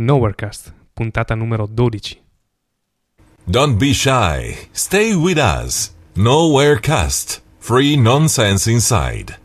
Nowherecast, 0.00 0.72
puntata 0.94 1.34
numero 1.34 1.66
12. 1.66 2.18
Don't 3.50 3.80
be 3.80 3.92
shy. 3.92 4.56
Stay 4.72 5.16
with 5.16 5.38
us. 5.38 5.90
Nowhere 6.14 6.78
Cast. 6.78 7.40
Free 7.58 7.96
nonsense 7.96 8.68
inside. 8.68 9.36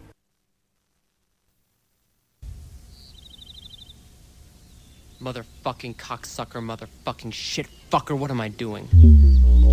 Motherfucking 5.19 5.95
cocksucker, 5.95 6.61
motherfucking 6.61 7.33
shit 7.33 7.67
fucker, 7.89 8.15
what 8.15 8.29
am 8.29 8.39
I 8.39 8.49
doing? 8.49 8.85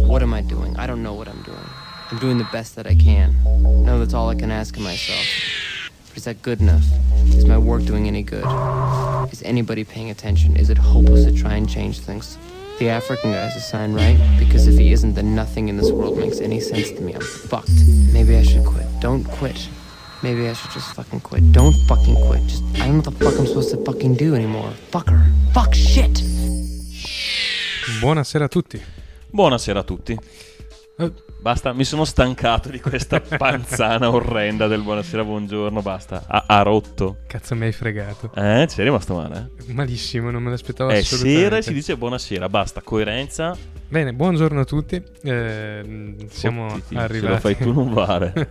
What 0.08 0.22
am 0.22 0.32
I 0.32 0.40
doing? 0.40 0.78
I 0.78 0.86
don't 0.86 1.02
know 1.02 1.12
what 1.12 1.28
I'm 1.28 1.42
doing. 1.42 1.68
I'm 2.10 2.18
doing 2.18 2.38
the 2.38 2.48
best 2.50 2.74
that 2.76 2.86
I 2.86 2.94
can. 2.94 3.36
No, 3.84 3.98
that's 3.98 4.14
all 4.14 4.30
I 4.30 4.34
can 4.34 4.50
ask 4.50 4.74
of 4.76 4.82
myself. 4.82 5.26
But 6.10 6.16
is 6.16 6.24
that 6.24 6.42
good 6.42 6.60
enough? 6.60 6.84
Is 7.26 7.44
my 7.44 7.56
work 7.56 7.84
doing 7.84 8.08
any 8.08 8.22
good? 8.22 8.44
Is 9.32 9.42
anybody 9.44 9.84
paying 9.84 10.10
attention? 10.10 10.56
Is 10.56 10.68
it 10.68 10.76
hopeless 10.76 11.24
to 11.24 11.32
try 11.32 11.54
and 11.54 11.68
change 11.68 12.00
things? 12.00 12.36
The 12.80 12.88
African 12.88 13.30
guy's 13.32 13.54
a 13.54 13.60
sign, 13.60 13.94
right? 13.94 14.18
Because 14.38 14.66
if 14.66 14.76
he 14.76 14.90
isn't, 14.92 15.14
then 15.14 15.36
nothing 15.36 15.68
in 15.68 15.76
this 15.76 15.92
world 15.92 16.18
makes 16.18 16.40
any 16.40 16.58
sense 16.60 16.90
to 16.90 17.00
me. 17.00 17.14
I'm 17.14 17.20
fucked. 17.20 17.70
Maybe 18.12 18.36
I 18.36 18.42
should 18.42 18.64
quit. 18.66 18.86
Don't 19.00 19.22
quit. 19.22 19.68
Maybe 20.22 20.48
I 20.48 20.52
should 20.54 20.72
just 20.72 20.94
fucking 20.94 21.20
quit. 21.20 21.52
Don't 21.52 21.74
fucking 21.86 22.16
quit. 22.26 22.42
Just 22.46 22.64
I 22.74 22.86
don't 22.86 22.88
know 22.88 22.96
what 22.96 23.04
the 23.04 23.24
fuck 23.24 23.38
I'm 23.38 23.46
supposed 23.46 23.70
to 23.70 23.84
fucking 23.84 24.16
do 24.16 24.34
anymore. 24.34 24.72
Fucker. 24.90 25.24
Fuck 25.54 25.74
shit. 25.74 26.14
Buonasera 28.00 28.44
a 28.44 28.48
tutti. 28.48 28.82
Buonasera 29.32 29.80
a 29.80 29.82
tutti. 29.84 30.18
Basta, 31.40 31.72
mi 31.72 31.84
sono 31.84 32.04
stancato 32.04 32.68
di 32.68 32.80
questa 32.80 33.20
panzana 33.38 34.10
orrenda 34.10 34.66
del 34.66 34.82
buonasera, 34.82 35.24
buongiorno, 35.24 35.80
basta. 35.80 36.24
Ha, 36.26 36.44
ha 36.46 36.62
rotto. 36.62 37.18
cazzo 37.26 37.54
mi 37.54 37.64
hai 37.64 37.72
fregato. 37.72 38.30
Eh, 38.34 38.66
ci 38.68 38.80
è 38.80 38.84
rimasto 38.84 39.14
male. 39.14 39.50
Malissimo, 39.68 40.30
non 40.30 40.42
me 40.42 40.50
l'aspettavo 40.50 40.90
Eh, 40.90 40.98
assolutamente. 40.98 41.40
sera 41.42 41.56
e 41.56 41.62
si 41.62 41.72
dice 41.72 41.96
buonasera, 41.96 42.48
basta, 42.50 42.82
coerenza. 42.82 43.56
Bene, 43.88 44.12
buongiorno 44.12 44.60
a 44.60 44.64
tutti. 44.64 45.02
Eh, 45.22 46.14
siamo 46.28 46.66
Oh, 46.66 46.74
Titi, 46.74 46.94
arrivati. 46.96 47.18
Se 47.20 47.28
lo 47.28 47.38
fai 47.38 47.56
tu 47.56 47.72
non 47.72 47.92
vale. 47.92 48.50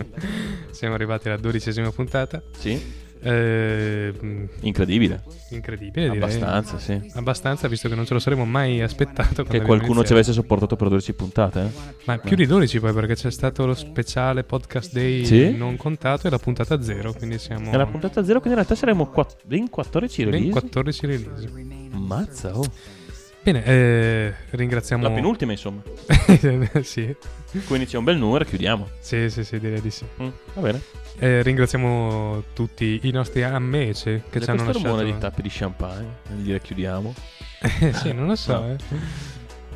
siamo 0.72 0.94
arrivati 0.94 1.28
alla 1.28 1.36
dodicesima 1.36 1.90
puntata. 1.92 2.42
sì? 2.56 3.00
Eh, 3.22 4.12
Incredibile. 4.60 5.22
incredibile, 5.50 6.10
direi. 6.10 6.22
Abbastanza, 6.22 6.78
sì. 6.78 7.00
Abbastanza, 7.14 7.68
visto 7.68 7.88
che 7.88 7.94
non 7.94 8.04
ce 8.04 8.14
lo 8.14 8.18
saremmo 8.20 8.44
mai 8.44 8.80
aspettato. 8.80 9.44
Che 9.44 9.60
qualcuno 9.60 9.78
ci 9.78 10.12
iniziato. 10.12 10.12
avesse 10.14 10.32
sopportato 10.32 10.76
per 10.76 10.88
12 10.88 11.12
puntate, 11.14 11.60
eh? 11.60 11.70
Ma 12.04 12.18
più 12.18 12.34
di 12.36 12.46
12 12.46 12.80
poi, 12.80 12.92
perché 12.92 13.14
c'è 13.14 13.30
stato 13.30 13.64
lo 13.66 13.74
speciale 13.74 14.42
podcast 14.44 14.92
day 14.92 15.24
Sì? 15.24 15.56
non 15.56 15.76
contato 15.76 16.26
e 16.26 16.30
la 16.30 16.38
puntata 16.38 16.82
zero. 16.82 17.12
Quindi 17.12 17.38
siamo 17.38 17.70
È 17.70 17.76
la 17.76 17.86
puntata 17.86 18.22
0, 18.24 18.40
quindi 18.40 18.48
in 18.48 18.54
realtà 18.54 18.74
saremo 18.74 19.06
quat- 19.08 19.36
ben 19.44 19.68
14 19.70 20.22
ben 20.24 20.32
release. 20.32 20.50
14 20.52 21.06
release. 21.06 21.50
Mazza, 21.90 22.58
oh. 22.58 22.64
Bene, 23.42 23.64
eh, 23.64 24.34
ringraziamo. 24.50 25.02
La 25.02 25.10
penultima, 25.10 25.50
insomma. 25.52 25.82
sì. 26.82 27.14
Quindi 27.66 27.86
c'è 27.86 27.98
un 27.98 28.04
bel 28.04 28.16
numero 28.16 28.44
e 28.44 28.46
chiudiamo. 28.46 28.88
sì, 29.00 29.28
sì, 29.30 29.42
sì, 29.44 29.58
direi 29.58 29.80
di 29.80 29.90
sì. 29.90 30.04
Mm, 30.22 30.28
va 30.54 30.60
bene. 30.60 30.80
Eh, 31.18 31.42
ringraziamo 31.42 32.42
tutti 32.52 33.00
i 33.02 33.10
nostri 33.10 33.42
amici 33.42 34.22
che 34.28 34.38
Ed 34.38 34.44
ci 34.44 34.50
hanno 34.50 34.64
lasciato. 34.64 34.86
rumore 34.88 35.04
di 35.04 35.16
tappi 35.18 35.42
di 35.42 35.48
champagne 35.50 36.16
nel 36.28 36.38
dire 36.38 36.60
chiudiamo. 36.60 37.14
Eh, 37.80 37.92
sì, 37.92 38.12
non 38.12 38.26
lo 38.26 38.34
so. 38.34 38.58
No. 38.58 38.70
eh. 38.72 38.76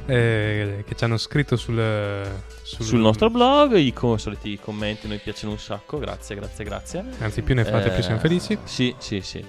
Eh, 0.09 0.85
che 0.87 0.95
ci 0.97 1.05
hanno 1.05 1.17
scritto 1.17 1.57
sul, 1.57 2.29
sul 2.63 2.99
nostro 2.99 3.31
blog. 3.31 3.75
I 3.77 3.93
co- 3.93 4.17
soliti 4.17 4.59
commenti 4.59 5.07
noi 5.07 5.19
piacciono 5.19 5.53
un 5.53 5.59
sacco. 5.59 5.99
Grazie, 5.99 6.35
grazie, 6.35 6.65
grazie. 6.65 7.05
Anzi, 7.19 7.43
più 7.43 7.55
ne 7.55 7.65
fate, 7.65 7.91
più 7.91 7.99
Eh, 7.99 8.03
siamo 8.03 8.19
felici. 8.19 8.59
Sì, 8.65 8.93
sì, 8.99 9.21
sì. 9.21 9.45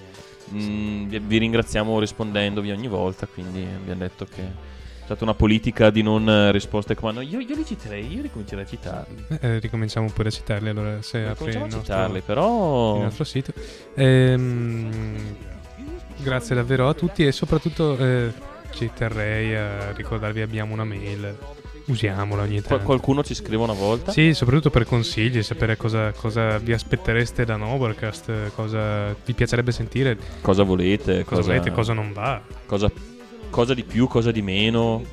Mm, 0.54 1.08
vi, 1.08 1.20
vi 1.20 1.38
ringraziamo 1.40 2.00
rispondendovi 2.00 2.70
ogni 2.72 2.88
volta. 2.88 3.26
Quindi 3.26 3.64
abbiamo 3.76 4.02
detto 4.02 4.26
che 4.26 4.42
stata 5.08 5.24
una 5.24 5.34
politica 5.34 5.90
di 5.90 6.02
non 6.02 6.30
eh, 6.30 6.52
risposte 6.52 6.94
come 6.96 7.12
no, 7.14 7.22
io, 7.22 7.40
io 7.40 7.56
li 7.56 7.66
citerei, 7.66 8.14
io 8.14 8.22
ricomincerei 8.22 8.64
a 8.64 8.68
citarli. 8.68 9.26
Eh, 9.40 9.60
ricominciamo 9.60 10.10
pure 10.12 10.28
a 10.28 10.32
citarli. 10.32 10.70
Allora, 10.70 11.02
se 11.02 11.26
apri 11.26 11.52
il 11.52 11.58
nostro, 11.60 11.82
citarli, 11.82 12.22
però. 12.22 12.98
il 12.98 13.04
nostro 13.04 13.24
sito. 13.24 13.54
Ehm, 13.96 15.36
grazie 16.18 16.56
davvero 16.56 16.88
a 16.90 16.94
tutti 16.94 17.26
e 17.26 17.32
soprattutto 17.32 17.98
eh, 17.98 18.32
ci 18.72 18.90
terrei 18.94 19.56
a 19.56 19.92
ricordarvi 19.94 20.42
abbiamo 20.42 20.74
una 20.74 20.84
mail. 20.84 21.36
Usiamola 21.86 22.42
ogni 22.42 22.62
tanto. 22.62 22.84
qualcuno 22.84 23.24
ci 23.24 23.34
scrive 23.34 23.64
una 23.64 23.72
volta. 23.72 24.12
Sì, 24.12 24.34
soprattutto 24.34 24.70
per 24.70 24.84
consigli, 24.84 25.42
sapere 25.42 25.78
cosa, 25.78 26.12
cosa 26.12 26.58
vi 26.58 26.74
aspettereste 26.74 27.46
da 27.46 27.56
Novercast, 27.56 28.52
cosa 28.54 29.16
vi 29.26 29.34
piacerebbe 29.34 29.72
sentire, 29.72 30.18
Cosa 30.42 30.64
volete? 30.64 31.24
cosa 31.24 31.42
volete, 31.44 31.72
cosa 31.72 31.94
non 31.94 32.12
va. 32.12 32.42
cosa, 32.66 32.92
cosa 33.50 33.74
di 33.74 33.84
più, 33.84 34.08
cosa 34.08 34.32
di 34.32 34.42
meno. 34.42 35.04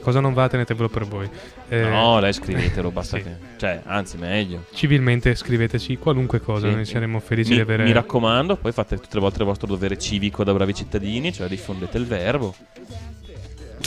Cosa 0.00 0.20
non 0.20 0.32
va, 0.32 0.48
tenetevelo 0.48 0.88
per 0.88 1.04
voi. 1.04 1.28
Eh, 1.68 1.80
no, 1.82 2.18
lei 2.20 2.32
scrivetelo, 2.32 2.90
basta 2.90 3.18
sì. 3.18 3.24
che. 3.24 3.30
Cioè, 3.58 3.82
anzi, 3.84 4.16
meglio. 4.16 4.64
Civilmente 4.72 5.34
scriveteci 5.34 5.98
qualunque 5.98 6.40
cosa, 6.40 6.68
Sì. 6.68 6.74
noi 6.74 6.84
saremo 6.86 7.20
felici 7.20 7.50
Mi, 7.50 7.56
di 7.56 7.60
avere. 7.62 7.84
mi 7.84 7.92
raccomando, 7.92 8.56
poi 8.56 8.72
fate 8.72 8.96
tutte 8.96 9.14
le 9.14 9.20
volte 9.20 9.40
il 9.40 9.44
vostro 9.44 9.66
dovere 9.66 9.98
civico 9.98 10.44
da 10.44 10.54
bravi 10.54 10.72
cittadini, 10.72 11.32
cioè 11.32 11.46
diffondete 11.48 11.98
il 11.98 12.06
verbo. 12.06 12.54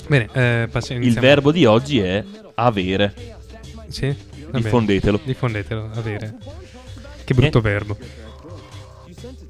Bene, 0.08 0.30
eh, 0.34 0.68
passi- 0.70 0.94
Il 0.94 1.14
verbo 1.20 1.52
di 1.52 1.66
oggi 1.66 2.00
è 2.00 2.24
avere. 2.56 3.14
Sì? 3.88 4.14
Diffondetelo. 4.52 5.20
Diffondetelo, 5.24 5.90
avere. 5.94 6.36
Che 7.24 7.34
brutto 7.34 7.62
verbo. 7.62 7.98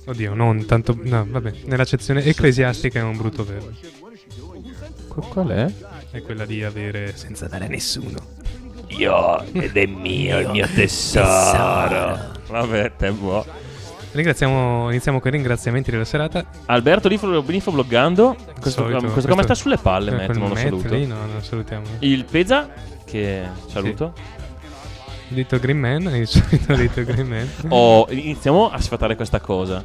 Oddio, 0.05 0.33
non 0.33 0.65
tanto. 0.65 0.97
No, 1.01 1.25
vabbè. 1.27 1.53
Nell'accezione 1.65 2.23
ecclesiastica 2.23 2.99
è 2.99 3.03
un 3.03 3.17
brutto 3.17 3.43
verbo. 3.43 3.71
Qu- 5.11 5.27
Qual 5.27 5.47
è? 5.49 5.71
È 6.11 6.21
quella 6.21 6.45
di 6.45 6.63
avere 6.63 7.15
senza 7.17 7.47
dare 7.47 7.65
a 7.65 7.67
nessuno. 7.67 8.17
Io 8.87 9.41
ed 9.51 9.75
è 9.75 9.85
mio, 9.85 10.39
il 10.39 10.49
mio 10.49 10.67
tesoro. 10.73 12.17
Vabbè, 12.49 12.91
te 12.97 13.11
buono. 13.11 13.45
Ringraziamo, 14.13 14.89
iniziamo 14.89 15.19
con 15.21 15.29
i 15.31 15.35
ringraziamenti 15.35 15.89
della 15.91 16.03
serata. 16.05 16.45
Alberto 16.65 17.07
Linfo, 17.07 17.41
Linfo 17.45 17.71
bloggando. 17.71 18.35
Questo, 18.59 18.81
Solito, 18.83 18.99
questo 19.11 19.21
questo- 19.33 19.43
sta 19.43 19.53
sulle 19.55 19.77
palle, 19.77 20.11
Matt, 20.11 20.29
non 20.31 20.49
lo 20.49 20.53
Matt 20.55 20.63
saluto. 20.63 20.93
lì, 20.93 21.05
no, 21.05 21.15
non 21.15 21.41
salutiamo. 21.41 21.85
Il 21.99 22.25
Pezza, 22.25 22.67
che 23.05 23.43
saluto. 23.67 24.13
Little 25.29 25.59
Green 25.59 25.79
Man, 25.79 26.01
il 26.13 26.27
solito 26.27 26.73
Little 26.75 27.05
Green 27.05 27.27
Man. 27.27 27.49
Oh, 27.69 28.05
iniziamo 28.09 28.69
a 28.69 28.79
sfatare 28.81 29.15
questa 29.15 29.39
cosa. 29.39 29.81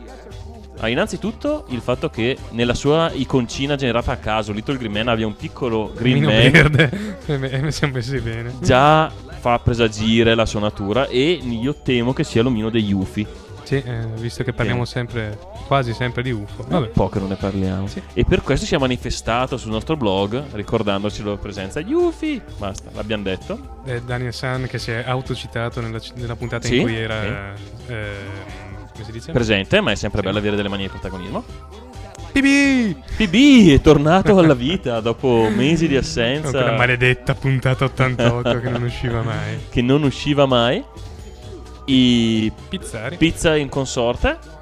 Ah, 0.80 0.88
innanzitutto 0.88 1.64
il 1.68 1.80
fatto 1.80 2.10
che 2.10 2.36
nella 2.50 2.74
sua 2.74 3.10
iconcina 3.12 3.76
generata 3.76 4.12
a 4.12 4.16
caso 4.16 4.52
Little 4.52 4.76
Green 4.76 4.92
Man 4.92 5.08
abbia 5.08 5.26
un 5.26 5.34
piccolo 5.36 5.92
Green 5.96 6.22
Man 6.22 6.50
verde. 6.50 7.18
E 7.26 7.36
me- 7.38 7.50
e 7.50 7.60
mi 7.62 7.72
siamo 7.72 7.94
messi 7.94 8.20
bene. 8.20 8.52
già 8.60 9.10
fa 9.38 9.58
presagire 9.58 10.34
la 10.34 10.44
sua 10.46 10.60
natura 10.60 11.06
e 11.06 11.30
io 11.32 11.74
temo 11.82 12.12
che 12.12 12.24
sia 12.24 12.42
l'omino 12.42 12.68
degli 12.70 12.92
UFI. 12.92 13.26
Sì, 13.62 13.74
eh, 13.84 14.06
visto 14.18 14.44
che 14.44 14.52
parliamo 14.52 14.84
Sì. 14.84 14.92
sempre, 14.92 15.38
quasi 15.66 15.92
sempre 15.92 16.22
di 16.22 16.30
UFO. 16.30 16.62
Vabbè. 16.62 16.70
Vabbè. 16.72 16.86
Un 16.86 16.92
po' 16.92 17.08
che 17.08 17.18
non 17.18 17.28
ne 17.28 17.34
parliamo. 17.34 17.86
Sì. 17.88 18.00
E 18.12 18.24
per 18.24 18.42
questo 18.42 18.64
si 18.64 18.76
è 18.76 18.78
manifestato 18.78 19.56
sul 19.56 19.72
nostro 19.72 19.96
blog 19.96 20.40
ricordandoci 20.52 21.24
la 21.24 21.36
presenza. 21.36 21.80
Gli 21.80 21.92
UFI! 21.92 22.40
Basta, 22.58 22.90
l'abbiamo 22.94 23.24
detto. 23.24 23.80
Eh, 23.84 24.02
Daniel 24.02 24.32
San 24.32 24.66
che 24.68 24.78
si 24.78 24.92
è 24.92 25.02
autocitato 25.04 25.80
nella, 25.80 25.98
nella 26.14 26.36
puntata 26.36 26.66
Sì, 26.68 26.76
in 26.76 26.82
cui 26.82 26.94
era... 26.96 27.22
eh, 27.24 27.52
dice? 27.80 28.75
Presente, 29.32 29.80
ma 29.80 29.90
è 29.92 29.94
sempre 29.94 30.20
Sì. 30.20 30.26
bello 30.26 30.38
avere 30.38 30.56
delle 30.56 30.68
manie 30.68 30.86
di 30.86 30.90
protagonismo. 30.90 31.44
Bibi! 32.32 32.94
PB 33.16 33.70
è 33.74 33.80
tornato 33.80 34.38
alla 34.38 34.52
vita 34.54 35.00
dopo 35.00 35.48
mesi 35.54 35.86
di 35.88 35.94
Con 35.94 36.02
assenza. 36.02 36.50
quella 36.50 36.72
maledetta 36.76 37.34
puntata 37.34 37.84
88 37.86 38.60
che 38.60 38.68
non 38.68 38.82
usciva 38.82 39.22
mai. 39.22 39.58
che 39.70 39.80
non 39.82 40.02
usciva 40.02 40.44
mai. 40.46 40.84
I 41.86 42.52
Pizzari. 42.68 43.16
pizza 43.16 43.56
in 43.56 43.68
consorte. 43.68 44.54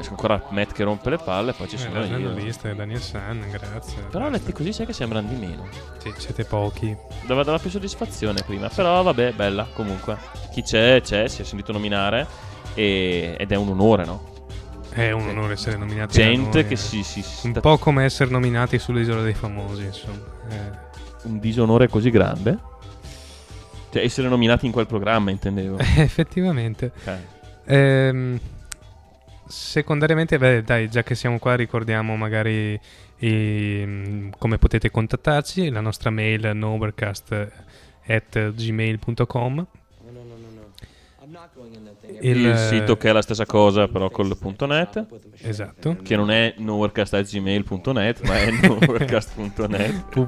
C'è 0.00 0.10
ancora 0.10 0.42
Matt 0.50 0.72
che 0.72 0.84
rompe 0.84 1.08
le 1.10 1.16
palle, 1.16 1.52
poi 1.54 1.68
ci 1.68 1.76
Eh, 1.76 1.78
sono 1.78 2.00
io. 2.04 2.06
giornalista 2.18 2.72
Daniel 2.74 3.00
San, 3.00 3.42
grazie. 3.50 4.02
Però 4.10 4.28
letti 4.28 4.52
così 4.52 4.72
sai 4.72 4.84
che 4.86 4.92
sembrano 4.92 5.26
di 5.26 5.34
meno. 5.36 5.66
Sì, 5.98 6.12
siete 6.18 6.44
pochi. 6.44 6.94
Dava, 7.26 7.42
dava 7.42 7.58
più 7.58 7.70
soddisfazione 7.70 8.42
prima. 8.46 8.68
Però 8.68 9.02
vabbè, 9.02 9.32
bella 9.32 9.66
comunque. 9.72 10.16
Chi 10.52 10.62
c'è, 10.62 11.00
c'è, 11.02 11.28
si 11.28 11.40
è 11.40 11.44
sentito 11.44 11.72
nominare. 11.72 12.26
E- 12.76 13.34
ed 13.38 13.50
è 13.50 13.56
un 13.56 13.70
onore, 13.70 14.04
no? 14.04 14.34
È 14.90 15.10
un 15.10 15.28
onore 15.28 15.54
essere 15.54 15.76
nominati 15.76 16.14
Gente 16.18 16.60
noi, 16.60 16.66
che 16.68 16.74
eh. 16.74 16.76
si, 16.76 17.02
si, 17.02 17.20
si 17.20 17.46
Un 17.46 17.52
sta- 17.52 17.60
po' 17.60 17.76
come 17.76 18.04
essere 18.04 18.30
nominati 18.30 18.78
sull'isola 18.78 19.22
dei 19.22 19.34
famosi, 19.34 19.84
insomma. 19.84 20.22
Eh, 20.48 20.84
un 21.24 21.38
disonore 21.38 21.88
così 21.88 22.10
grande. 22.10 22.58
Cioè, 23.90 24.02
essere 24.02 24.28
nominati 24.28 24.64
in 24.66 24.72
quel 24.72 24.86
programma, 24.86 25.30
intendevo. 25.30 25.78
effettivamente. 25.96 26.92
Ok. 26.98 27.18
Ehm, 27.66 28.38
secondariamente, 29.46 30.38
beh, 30.38 30.62
dai, 30.62 30.88
già 30.88 31.02
che 31.02 31.14
siamo 31.14 31.38
qua, 31.38 31.54
ricordiamo 31.56 32.16
magari 32.16 32.78
ehm, 33.18 34.30
come 34.38 34.58
potete 34.58 34.90
contattarci. 34.90 35.68
La 35.70 35.80
nostra 35.80 36.10
mail 36.10 36.50
novercast 36.54 37.50
at 38.06 38.50
gmail.com. 38.52 39.66
il, 42.20 42.44
Il 42.46 42.56
sito 42.56 42.96
che 42.96 43.08
è 43.08 43.12
la 43.12 43.22
stessa 43.22 43.46
cosa, 43.46 43.88
però 43.88 44.10
col 44.10 44.36
punto 44.38 44.66
.net, 44.66 45.06
Esatto. 45.42 45.96
che 46.02 46.16
non 46.16 46.30
è 46.30 46.54
nowherecast.gmail.net, 46.58 48.26
ma 48.26 48.38
è 48.38 48.50
nowherecast.net. 48.50 50.04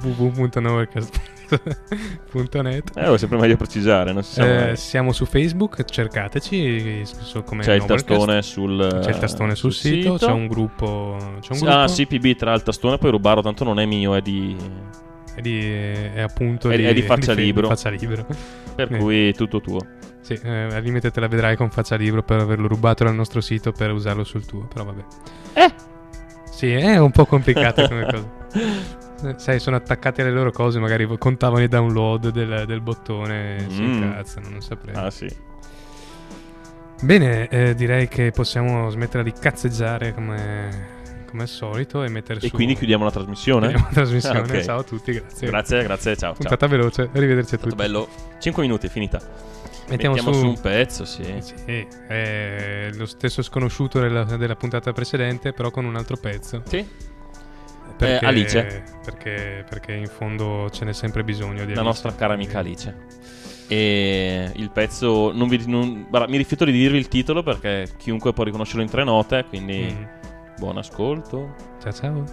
www.novercast.net 1.49 2.97
Eh, 2.97 3.13
è 3.15 3.19
sempre 3.19 3.39
meglio 3.39 3.57
precisare, 3.57 4.13
non 4.13 4.23
si 4.23 4.35
sa. 4.35 4.71
Eh, 4.71 4.77
siamo 4.77 5.13
su 5.13 5.25
Facebook, 5.25 5.85
cercateci 5.85 7.03
su- 7.05 7.43
come 7.43 7.63
C'è 7.63 7.75
il 7.75 7.85
tastone 7.85 8.43
sul 8.43 8.99
C'è 9.03 9.11
il 9.11 9.19
tastone 9.19 9.55
sul, 9.55 9.73
sito, 9.73 10.15
c'è 10.15 10.31
un 10.31 10.47
gruppo. 10.47 11.17
C'è 11.41 11.53
un 11.61 11.69
Ah, 11.69 11.85
gruppo 11.87 12.03
CPB 12.03 12.37
tra 12.37 12.53
il 12.55 12.63
tastone 12.63 12.99
poi 12.99 13.11
rubarlo, 13.11 13.43
tanto 13.43 13.65
non 13.65 13.81
è 13.81 13.87
mio, 13.87 14.15
è 14.15 14.21
di... 14.21 14.57
È, 15.35 15.41
di, 15.41 15.61
è 15.65 16.21
appunto 16.21 16.69
È 16.69 16.77
di- 16.77 16.85
è 16.85 16.93
di 16.93 17.03
faccia 17.03 17.33
di 17.35 17.45
libero. 17.45 17.69
faccia 17.69 17.89
libero. 17.91 18.27
Per 18.75 18.93
Eh. 18.93 18.99
cui 18.99 19.33
tutto 19.35 19.61
tuo. 19.61 19.79
Sì, 20.21 20.39
eh, 20.43 20.51
al 20.75 20.83
limite 20.83 21.11
te 21.11 21.21
la 21.21 21.29
vedrai 21.29 21.57
con 21.57 21.71
faccia 21.71 21.97
libero 21.97 22.23
per 22.23 22.41
averlo 22.41 22.67
rubato 22.69 23.05
dal 23.05 23.15
nostro 23.15 23.41
sito 23.41 23.73
per 23.73 23.91
usarlo 23.93 24.25
sul 24.25 24.45
tuo, 24.45 24.67
però 24.73 24.85
vabbè. 24.85 25.05
Eh. 25.55 25.73
Sì, 26.51 26.73
è 26.73 26.99
un 26.99 27.11
po' 27.13 27.25
complicata 27.25 27.87
come 27.89 28.05
cosa. 28.05 28.31
Eh, 29.25 29.35
Sai, 29.37 29.59
sono 29.59 29.77
attaccati 29.77 30.21
alle 30.21 30.31
loro 30.31 30.53
cose, 30.53 30.79
magari 30.79 31.09
contavano 31.19 31.63
i 31.63 31.69
download 31.69 32.29
del, 32.31 32.65
del 32.67 32.81
bottone, 32.81 33.67
si 33.69 33.81
Mm. 33.83 33.93
incazzano, 34.03 34.49
non 34.49 34.61
saprei. 34.61 34.95
Ah, 34.95 35.11
sì. 35.11 35.29
Bene, 37.01 37.49
eh, 37.49 37.75
direi 37.75 38.09
che 38.09 38.31
possiamo 38.33 38.91
smettere 38.91 39.23
di 39.23 39.33
cazzeggiare 39.33 40.13
come, 40.15 40.69
come 41.29 41.43
al 41.43 41.49
solito 41.49 42.03
e 42.03 42.09
mettere 42.09 42.41
E 42.41 42.49
su... 42.49 42.55
quindi 42.55 42.75
chiudiamo 42.75 43.05
la 43.05 43.11
trasmissione? 43.13 43.69
chiudiamo 43.69 43.89
la 43.89 43.95
trasmissione. 43.95 44.39
Ah, 44.43 44.43
ok. 44.43 44.61
Ciao 44.63 44.79
a 44.81 44.83
tutti, 44.83 45.13
grazie. 45.13 45.47
Grazie, 45.49 45.83
grazie, 45.85 46.17
ciao. 46.17 46.31
ciao. 46.31 46.39
Puntata 46.39 46.67
veloce, 46.67 47.09
arrivederci 47.13 47.55
a 47.55 47.59
tutti. 47.59 47.75
bello. 47.77 48.09
5 48.41 48.63
minuti, 48.63 48.87
è 48.87 48.91
finita. 48.91 49.21
Mettiamo, 49.89 50.15
Mettiamo 50.17 50.37
su, 50.37 50.41
su 50.45 50.47
un 50.49 50.61
pezzo, 50.61 51.05
sì. 51.05 51.25
Sì, 51.41 51.87
è 52.09 52.91
lo 52.93 53.07
stesso 53.07 53.43
sconosciuto 53.43 54.01
della, 54.01 54.25
della 54.25 54.55
puntata 54.57 54.93
precedente, 54.93 55.53
però 55.53 55.71
con 55.71 55.85
un 55.87 55.97
altro 55.97 56.17
pezzo. 56.17 56.63
Sì. 56.67 56.87
Perché, 57.97 58.25
Eh, 58.25 58.29
Alice. 58.29 58.85
Perché, 59.05 59.65
perché 59.69 59.93
in 59.95 60.07
fondo 60.07 60.69
ce 60.71 60.85
n'è 60.85 60.93
sempre 60.93 61.25
bisogno 61.25 61.65
di 61.65 61.73
La 61.75 61.81
Alice. 61.81 61.83
nostra 61.83 62.15
cara 62.15 62.35
amica 62.35 62.59
Alice. 62.59 62.95
E 63.67 64.51
il 64.55 64.71
pezzo. 64.71 65.33
Non 65.33 65.49
vi, 65.49 65.65
non- 65.67 66.07
guarda, 66.09 66.29
mi 66.29 66.37
rifiuto 66.37 66.65
di 66.65 66.73
dirvi 66.73 66.99
il 66.99 67.09
titolo 67.09 67.43
perché 67.43 67.89
chiunque 67.97 68.33
può 68.33 68.45
riconoscerlo 68.45 68.83
in 68.83 68.89
tre 68.91 69.05
note. 69.05 69.45
Quindi 69.49 69.95
Mm. 69.99 70.05
buon 70.59 70.77
ascolto. 70.79 71.55
Ciao 71.83 71.93
ciao. 71.93 72.25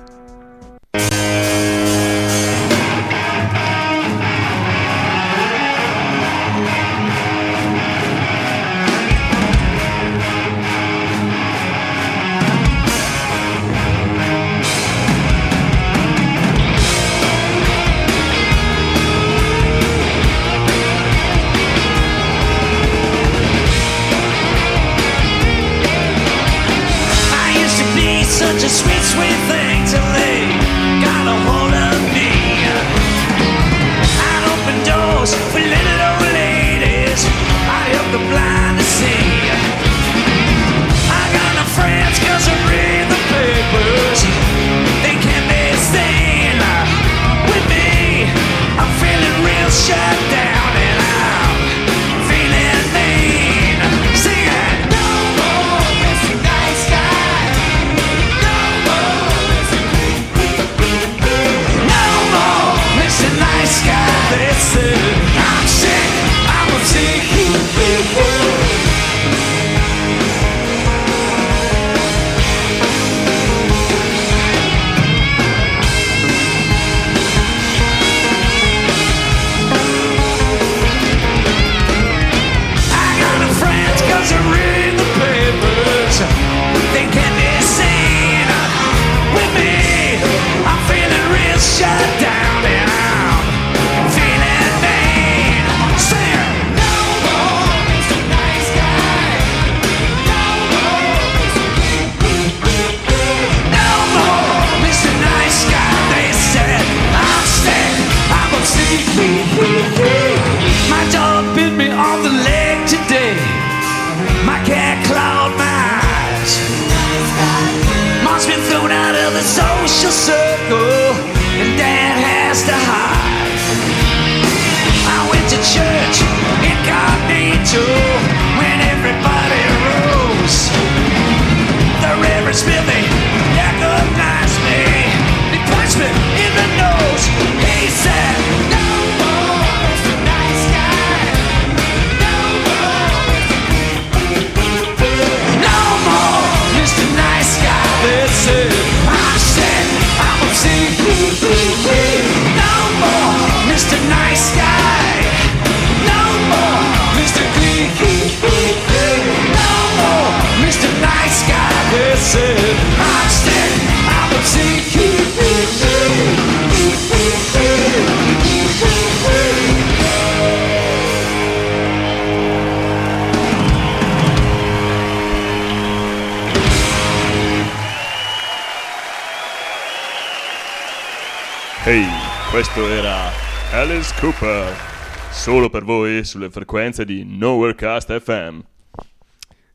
Sulle 186.26 186.50
frequenze 186.50 187.06
di 187.06 187.24
Nowherecast 187.24 188.20
FM. 188.20 188.60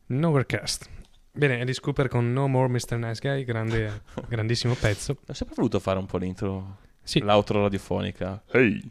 Nowherecast. 0.07 0.89
Bene, 1.33 1.61
Alice 1.61 1.81
Cooper 1.81 2.09
con 2.09 2.33
No 2.33 2.49
More 2.49 2.69
Mr. 2.69 2.97
Nice 2.97 3.21
Guy, 3.21 3.45
grande, 3.45 4.03
grandissimo 4.29 4.75
pezzo. 4.75 5.17
Ho 5.27 5.33
sempre 5.33 5.55
voluto 5.57 5.79
fare 5.79 5.99
un 5.99 6.07
po' 6.07 6.19
l'intro. 6.19 6.79
Sì. 7.03 7.21
L'outro 7.21 7.63
radiofonica. 7.63 8.43
Ehi, 8.51 8.83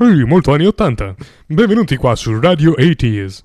Ehi, 0.00 0.24
molto 0.24 0.52
anni 0.52 0.66
80. 0.66 1.14
Benvenuti 1.46 1.96
qua 1.96 2.14
su 2.14 2.38
Radio 2.38 2.72
80s. 2.72 3.42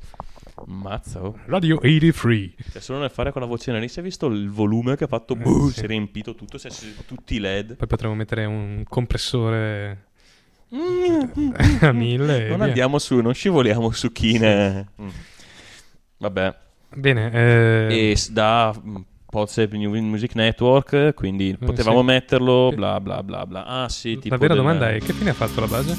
Mazza, 0.65 1.23
oh. 1.23 1.39
Radio 1.47 1.77
83. 1.77 2.53
Cioè, 2.71 2.81
solo 2.81 2.99
nel 2.99 3.09
fare 3.09 3.31
quella 3.31 3.47
voce 3.47 3.77
lì, 3.77 3.87
si 3.87 3.99
è 3.99 4.03
visto 4.03 4.27
il 4.27 4.49
volume 4.49 4.95
che 4.95 5.05
ha 5.05 5.07
fatto. 5.07 5.35
boh, 5.35 5.67
sì. 5.67 5.79
Si 5.79 5.83
è 5.83 5.87
riempito 5.87 6.35
tutto, 6.35 6.57
si 6.57 6.67
è 6.67 6.71
tutti 7.05 7.35
i 7.35 7.39
LED. 7.39 7.75
Poi 7.75 7.87
potremmo 7.87 8.15
mettere 8.15 8.45
un 8.45 8.83
compressore 8.87 10.11
a 11.81 11.91
mille. 11.93 12.47
Non 12.49 12.61
andiamo 12.61 12.97
su, 12.99 13.19
non 13.19 13.33
scivoliamo 13.33 13.91
su 13.91 14.11
chine. 14.11 14.87
Mm. 15.01 15.07
Vabbè. 16.17 16.55
Bene, 16.95 17.31
eh, 17.31 18.11
E 18.11 18.17
da 18.31 18.73
mm, 18.85 18.95
Podsep 19.29 19.73
New 19.73 19.91
Music 20.01 20.35
Network, 20.35 21.13
quindi 21.13 21.55
potevamo 21.57 21.99
sì. 21.99 22.05
metterlo, 22.05 22.67
Sì. 22.69 22.75
bla 22.75 22.99
bla 22.99 23.23
bla 23.23 23.45
bla. 23.45 23.65
Ah 23.65 23.89
sì, 23.89 24.19
la 24.29 24.37
vera 24.37 24.53
del- 24.53 24.63
domanda 24.63 24.89
è 24.91 24.99
che 24.99 25.13
fine 25.13 25.31
ha 25.31 25.33
fatto 25.33 25.59
la 25.59 25.67
base? 25.67 25.97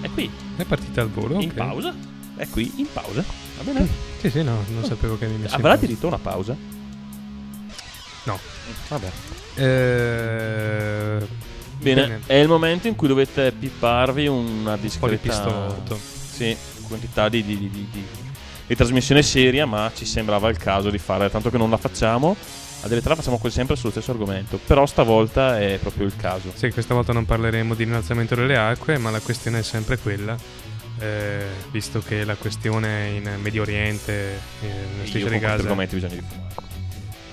È 0.00 0.08
qui, 0.10 0.28
È 0.56 0.64
partita 0.64 1.00
al 1.00 1.08
volo? 1.10 1.40
in 1.40 1.50
ok. 1.50 1.54
pausa. 1.54 1.94
È 2.36 2.48
qui, 2.48 2.72
in 2.76 2.86
pausa. 2.92 3.24
Va 3.58 3.62
bene? 3.72 3.86
Sì, 4.18 4.30
sì, 4.30 4.42
no, 4.42 4.64
non 4.72 4.82
sapevo 4.84 5.16
che 5.16 5.26
mi 5.26 5.36
messo 5.36 5.54
Avrà 5.54 5.76
diritto 5.76 6.06
a 6.06 6.08
una 6.08 6.18
pausa? 6.18 6.56
No. 8.24 8.38
Vabbè. 8.88 9.10
Eh, 9.54 11.26
Bene, 11.82 12.20
è 12.26 12.34
il 12.34 12.48
momento 12.48 12.88
in 12.88 12.94
cui 12.94 13.08
dovete 13.08 13.52
pipparvi 13.52 14.26
una 14.26 14.74
Un 14.74 14.80
discreta 14.80 15.16
pistolotto. 15.16 15.98
Sì, 16.30 16.56
quantità 16.86 17.28
di, 17.28 17.44
di, 17.44 17.58
di, 17.58 17.88
di- 17.90 18.20
trasmissione 18.76 19.22
seria, 19.22 19.66
ma 19.66 19.90
ci 19.94 20.06
sembrava 20.06 20.48
il 20.48 20.56
caso 20.56 20.88
di 20.88 20.98
fare, 20.98 21.28
tanto 21.30 21.50
che 21.50 21.58
non 21.58 21.68
la 21.68 21.76
facciamo. 21.76 22.36
A 22.84 22.88
delle 22.88 23.00
tre 23.00 23.14
facciamo 23.14 23.38
quasi 23.38 23.56
sempre 23.56 23.76
sullo 23.76 23.92
stesso 23.92 24.10
argomento, 24.10 24.58
però 24.66 24.86
stavolta 24.86 25.60
è 25.60 25.78
proprio 25.80 26.04
il 26.06 26.14
caso. 26.16 26.50
Sì, 26.54 26.70
questa 26.70 26.94
volta 26.94 27.12
non 27.12 27.24
parleremo 27.26 27.74
di 27.74 27.84
innalzamento 27.84 28.34
delle 28.34 28.56
acque, 28.56 28.98
ma 28.98 29.10
la 29.10 29.20
questione 29.20 29.60
è 29.60 29.62
sempre 29.62 29.98
quella. 29.98 30.36
eh, 30.98 31.44
visto 31.70 32.00
che 32.00 32.24
la 32.24 32.34
questione 32.36 33.08
in 33.08 33.30
Medio 33.40 33.62
Oriente, 33.62 34.12
eh, 34.62 34.66
nella 34.66 35.02
Io 35.02 35.06
striscia 35.06 35.28
con 35.28 35.36
di 35.36 35.38
Gaza, 35.44 35.62
argomenti 35.62 35.94
bisogna 35.96 36.14
di 36.14 36.22
fumare. 36.26 36.54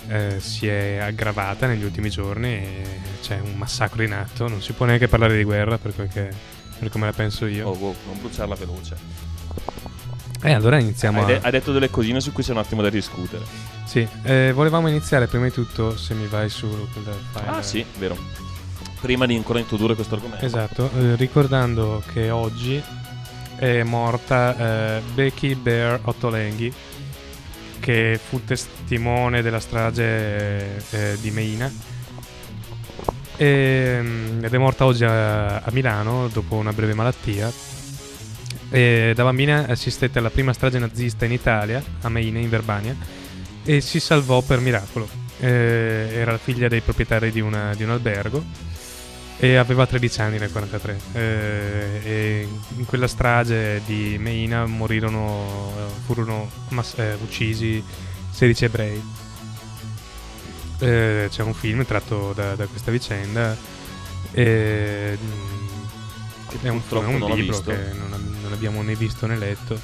Eh, 0.10 0.40
si 0.40 0.68
è 0.68 0.98
aggravata 0.98 1.68
negli 1.68 1.84
ultimi 1.84 2.10
giorni 2.10 2.48
e 2.48 2.84
c'è 3.22 3.40
un 3.40 3.56
massacro 3.56 4.04
in 4.04 4.14
atto. 4.14 4.48
Non 4.48 4.62
si 4.62 4.74
può 4.74 4.86
neanche 4.86 5.08
parlare 5.08 5.38
di 5.38 5.44
guerra 5.44 5.78
per, 5.78 5.94
che, 5.96 6.30
per 6.78 6.90
come 6.90 7.06
la 7.06 7.14
penso 7.14 7.46
io. 7.46 7.70
Oh, 7.70 7.78
wow, 7.78 7.96
non 8.08 8.20
bruciarla 8.20 8.56
veloce. 8.56 8.98
E 10.42 10.54
allora 10.54 10.80
iniziamo 10.80 11.20
Hai, 11.20 11.26
de- 11.26 11.38
a... 11.38 11.40
hai 11.44 11.52
detto 11.52 11.72
delle 11.72 11.90
cosine 11.90 12.22
su 12.22 12.32
cui 12.32 12.44
c'è 12.44 12.52
un 12.52 12.60
attimo 12.60 12.82
da 12.82 12.90
discutere. 12.90 13.44
Sì, 13.86 14.08
eh, 14.24 14.52
volevamo 14.54 14.88
iniziare 14.88 15.28
prima 15.28 15.46
di 15.46 15.52
tutto, 15.52 15.98
se 15.98 16.14
mi 16.14 16.28
vai 16.28 16.50
su 16.50 16.68
quel 16.94 17.16
file. 17.32 17.48
Ah, 17.48 17.62
sì, 17.62 17.86
vero. 17.98 18.18
Prima 19.02 19.26
di 19.26 19.36
ancora 19.36 19.60
introdurre 19.60 19.96
questo 19.96 20.16
argomento. 20.16 20.46
Esatto, 20.46 20.90
eh, 20.98 21.16
ricordando 21.16 22.04
che 22.12 22.30
oggi 22.30 22.82
è 23.56 23.84
morta 23.84 24.98
eh, 24.98 25.02
Becky 25.14 25.56
Bear 25.56 26.00
Ottolenghi, 26.04 26.74
che 27.80 28.20
fu 28.22 28.44
testimone 28.44 29.42
della 29.42 29.60
strage 29.60 30.84
eh, 30.92 31.18
di 31.20 31.32
Meina. 31.32 31.72
E, 33.36 34.04
ed 34.42 34.54
è 34.54 34.58
morta 34.58 34.86
oggi 34.86 35.06
a, 35.06 35.58
a 35.58 35.70
Milano 35.72 36.28
dopo 36.28 36.56
una 36.56 36.74
breve 36.74 36.94
malattia. 36.94 37.52
E 38.72 39.14
da 39.16 39.24
bambina 39.24 39.66
assistette 39.68 40.20
alla 40.20 40.30
prima 40.30 40.54
strage 40.54 40.78
nazista 40.78 41.26
in 41.26 41.32
Italia, 41.32 41.84
a 42.02 42.10
Meina, 42.10 42.40
in 42.40 42.50
Verbania, 42.50 42.96
e 43.64 43.82
si 43.82 44.00
salvò 44.00 44.42
per 44.42 44.60
miracolo. 44.60 45.08
Eh, 45.40 46.10
era 46.12 46.32
la 46.32 46.38
figlia 46.38 46.68
dei 46.68 46.82
proprietari 46.82 47.32
di, 47.32 47.40
una- 47.40 47.74
di 47.74 47.84
un 47.84 47.92
albergo 47.92 48.44
e 49.42 49.56
aveva 49.56 49.86
13 49.88 50.22
anni 50.22 50.38
nel 50.38 50.52
43 50.52 51.00
Eh, 51.14 52.02
e 52.04 52.48
in 52.76 52.86
quella 52.86 53.08
strage 53.08 53.82
di 53.86 54.18
Meina 54.20 54.66
morirono 54.66 55.72
furono 56.06 56.50
mass- 56.70 56.98
eh, 57.00 57.18
uccisi 57.22 57.82
16 58.32 58.66
ebrei 58.66 59.02
Eh, 60.80 61.28
c'è 61.30 61.42
un 61.44 61.54
film 61.54 61.86
tratto 61.86 62.34
da, 62.34 62.56
da 62.56 62.66
questa 62.66 62.92
vicenda 62.92 63.56
e, 64.32 65.18
mm, 65.22 66.62
è 66.62 66.68
un, 66.70 66.82
è 66.90 66.94
un 66.96 67.20
libro 67.36 67.36
visto. 67.36 67.72
che 67.72 67.78
non, 67.94 68.38
non 68.42 68.52
abbiamo 68.54 68.82
né 68.82 68.96
visto 68.96 69.26
né 69.26 69.38
letto 69.38 69.80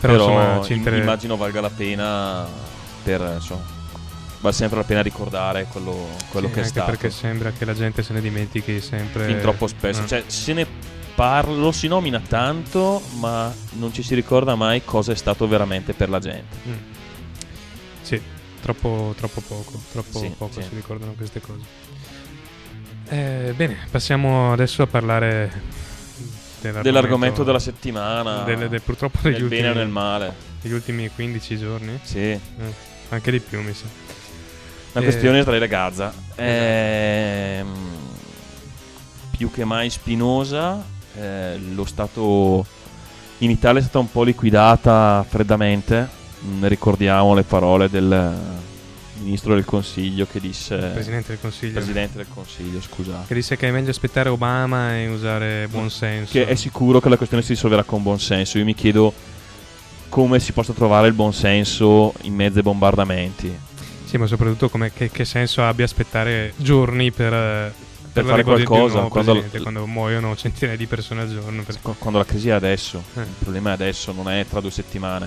però, 0.00 0.12
Però, 0.14 0.56
insomma 0.58 0.74
inter- 0.74 0.94
immagino 1.02 1.36
valga 1.36 1.60
la 1.60 1.70
pena 1.70 2.46
per 3.02 3.32
insomma 3.34 3.80
vale 4.42 4.54
sempre 4.54 4.76
la 4.78 4.84
pena 4.84 5.00
ricordare 5.02 5.66
quello, 5.70 5.96
quello 6.30 6.48
Sì, 6.48 6.52
che 6.54 6.60
è 6.60 6.64
stato 6.64 6.90
perché 6.90 7.08
sembra 7.10 7.50
che 7.52 7.64
la 7.64 7.72
gente 7.74 8.02
se 8.02 8.12
ne 8.12 8.20
dimentichi 8.20 8.80
sempre 8.80 9.24
fin 9.26 9.38
troppo 9.40 9.66
spesso 9.66 10.02
Eh. 10.02 10.06
cioè 10.06 10.24
se 10.26 10.52
ne 10.52 10.66
parla 11.14 11.54
lo 11.56 11.72
si 11.72 11.86
nomina 11.88 12.20
tanto 12.20 13.00
ma 13.20 13.54
non 13.72 13.92
ci 13.94 14.02
si 14.02 14.14
ricorda 14.14 14.54
mai 14.56 14.84
cosa 14.84 15.12
è 15.12 15.14
stato 15.16 15.46
veramente 15.48 15.92
per 15.94 16.08
la 16.10 16.18
gente 16.18 16.56
Mm. 16.68 16.72
Sì, 18.02 18.20
troppo, 18.60 19.14
troppo 19.16 19.40
poco, 19.40 19.80
troppo 19.92 20.18
Sì, 20.18 20.34
poco 20.36 20.60
sì. 20.60 20.66
si 20.68 20.74
ricordano 20.74 21.12
queste 21.12 21.40
cose. 21.40 21.60
Eh, 23.08 23.52
bene, 23.56 23.76
passiamo 23.90 24.52
adesso 24.52 24.82
a 24.82 24.86
parlare 24.88 25.52
dell'argomento, 26.60 26.82
dell'argomento 26.82 27.44
della 27.44 27.58
settimana 27.60 28.42
delle- 28.42 28.68
del- 28.68 28.82
purtroppo 28.82 29.18
nel 29.22 29.32
degli 29.34 29.42
ultimi, 29.42 29.60
bene 29.62 29.72
o 29.72 29.76
nel 29.76 29.88
male 29.88 30.34
degli 30.60 30.72
ultimi 30.72 31.08
15 31.14 31.58
giorni, 31.58 31.98
sì 32.02 32.18
Eh, 32.18 32.40
anche 33.10 33.30
di 33.30 33.40
più 33.40 33.60
mi 33.62 33.72
sa. 33.74 33.84
La 34.92 35.00
Eh, 35.00 35.04
questione 35.04 35.38
Israele 35.38 35.68
Gaza 35.68 36.12
è 36.34 37.60
mm, 37.62 37.74
più 39.36 39.50
che 39.50 39.64
mai 39.64 39.88
spinosa. 39.90 40.82
eh, 41.14 41.58
lo 41.74 41.84
stato 41.84 42.64
in 43.38 43.50
Italia 43.50 43.80
è 43.80 43.82
stata 43.82 43.98
un 43.98 44.10
po' 44.10 44.22
liquidata 44.22 45.24
freddamente. 45.28 46.08
Mm, 46.44 46.64
ricordiamo 46.66 47.34
le 47.34 47.42
parole 47.42 47.88
del 47.90 48.34
ministro 49.20 49.54
del 49.54 49.64
Consiglio 49.64 50.26
che 50.30 50.40
disse 50.40 50.76
Presidente 50.76 51.28
del 51.28 51.40
Consiglio, 51.40 51.72
Presidente 51.74 52.16
del 52.16 52.26
Consiglio, 52.32 52.80
scusate. 52.80 53.26
che 53.28 53.34
disse 53.34 53.56
che 53.56 53.68
è 53.68 53.70
meglio 53.70 53.90
aspettare 53.90 54.28
Obama 54.30 54.96
e 54.96 55.08
usare 55.08 55.68
buon 55.68 55.90
senso. 55.90 56.32
Che 56.32 56.46
è 56.46 56.54
sicuro 56.54 57.00
che 57.00 57.08
la 57.08 57.16
questione 57.16 57.42
si 57.42 57.52
risolverà 57.52 57.82
con 57.84 58.02
buon 58.02 58.18
senso. 58.20 58.58
Io 58.58 58.64
mi 58.64 58.74
chiedo 58.74 59.12
come 60.08 60.40
si 60.40 60.52
possa 60.52 60.72
trovare 60.72 61.06
il 61.08 61.14
buon 61.14 61.32
senso 61.32 62.12
in 62.22 62.34
mezzo 62.34 62.58
ai 62.58 62.64
bombardamenti. 62.64 63.58
Sì, 64.12 64.18
ma 64.18 64.26
soprattutto 64.26 64.68
come, 64.68 64.92
che, 64.92 65.10
che 65.10 65.24
senso 65.24 65.64
abbia 65.64 65.86
aspettare 65.86 66.52
giorni 66.56 67.10
per, 67.12 67.32
eh, 67.32 67.72
Per 68.12 68.24
fare 68.26 68.42
di 68.42 68.48
un 68.50 68.56
qualcosa, 68.66 69.00
quando- 69.04 69.32
presidente, 69.32 69.60
quando 69.62 69.86
muoiono 69.86 70.36
centinaia 70.36 70.76
di 70.76 70.84
persone 70.84 71.22
al 71.22 71.30
giorno. 71.30 71.62
per- 71.62 71.78
Qu- 71.80 71.96
Quando 71.96 72.18
la 72.18 72.26
crisi 72.26 72.50
è 72.50 72.52
adesso, 72.52 73.02
Eh. 73.14 73.20
il 73.22 73.26
problema 73.38 73.70
è 73.70 73.72
adesso, 73.72 74.12
non 74.12 74.28
è 74.28 74.44
tra 74.46 74.60
due 74.60 74.70
settimane. 74.70 75.26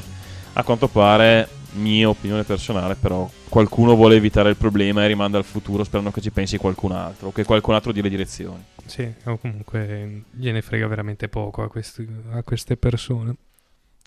A 0.54 0.62
quanto 0.62 0.88
pare, 0.88 1.48
mia 1.78 2.08
opinione 2.10 2.44
personale, 2.44 2.94
però, 2.94 3.28
qualcuno 3.50 3.96
vuole 3.96 4.18
evitare 4.18 4.50
il 4.52 4.56
problema 4.56 5.04
e 5.04 5.08
rimanda 5.08 5.40
al 5.40 5.46
futuro 5.46 5.84
sperando 5.84 6.12
che 6.12 6.22
ci 6.22 6.30
pensi 6.30 6.58
qualcun 6.58 6.92
altro 6.92 7.30
o 7.30 7.32
che 7.32 7.44
qualcun 7.44 7.74
altro 7.74 7.92
dia 7.92 8.04
le 8.04 8.10
direzioni. 8.10 8.64
Sì, 8.86 9.12
o 9.24 9.38
comunque 9.40 10.26
gliene 10.30 10.62
frega 10.62 10.86
veramente 10.86 11.28
poco 11.28 11.64
a, 11.64 11.70
questi- 11.70 12.08
a 12.34 12.44
queste 12.44 12.78
persone. 12.78 13.34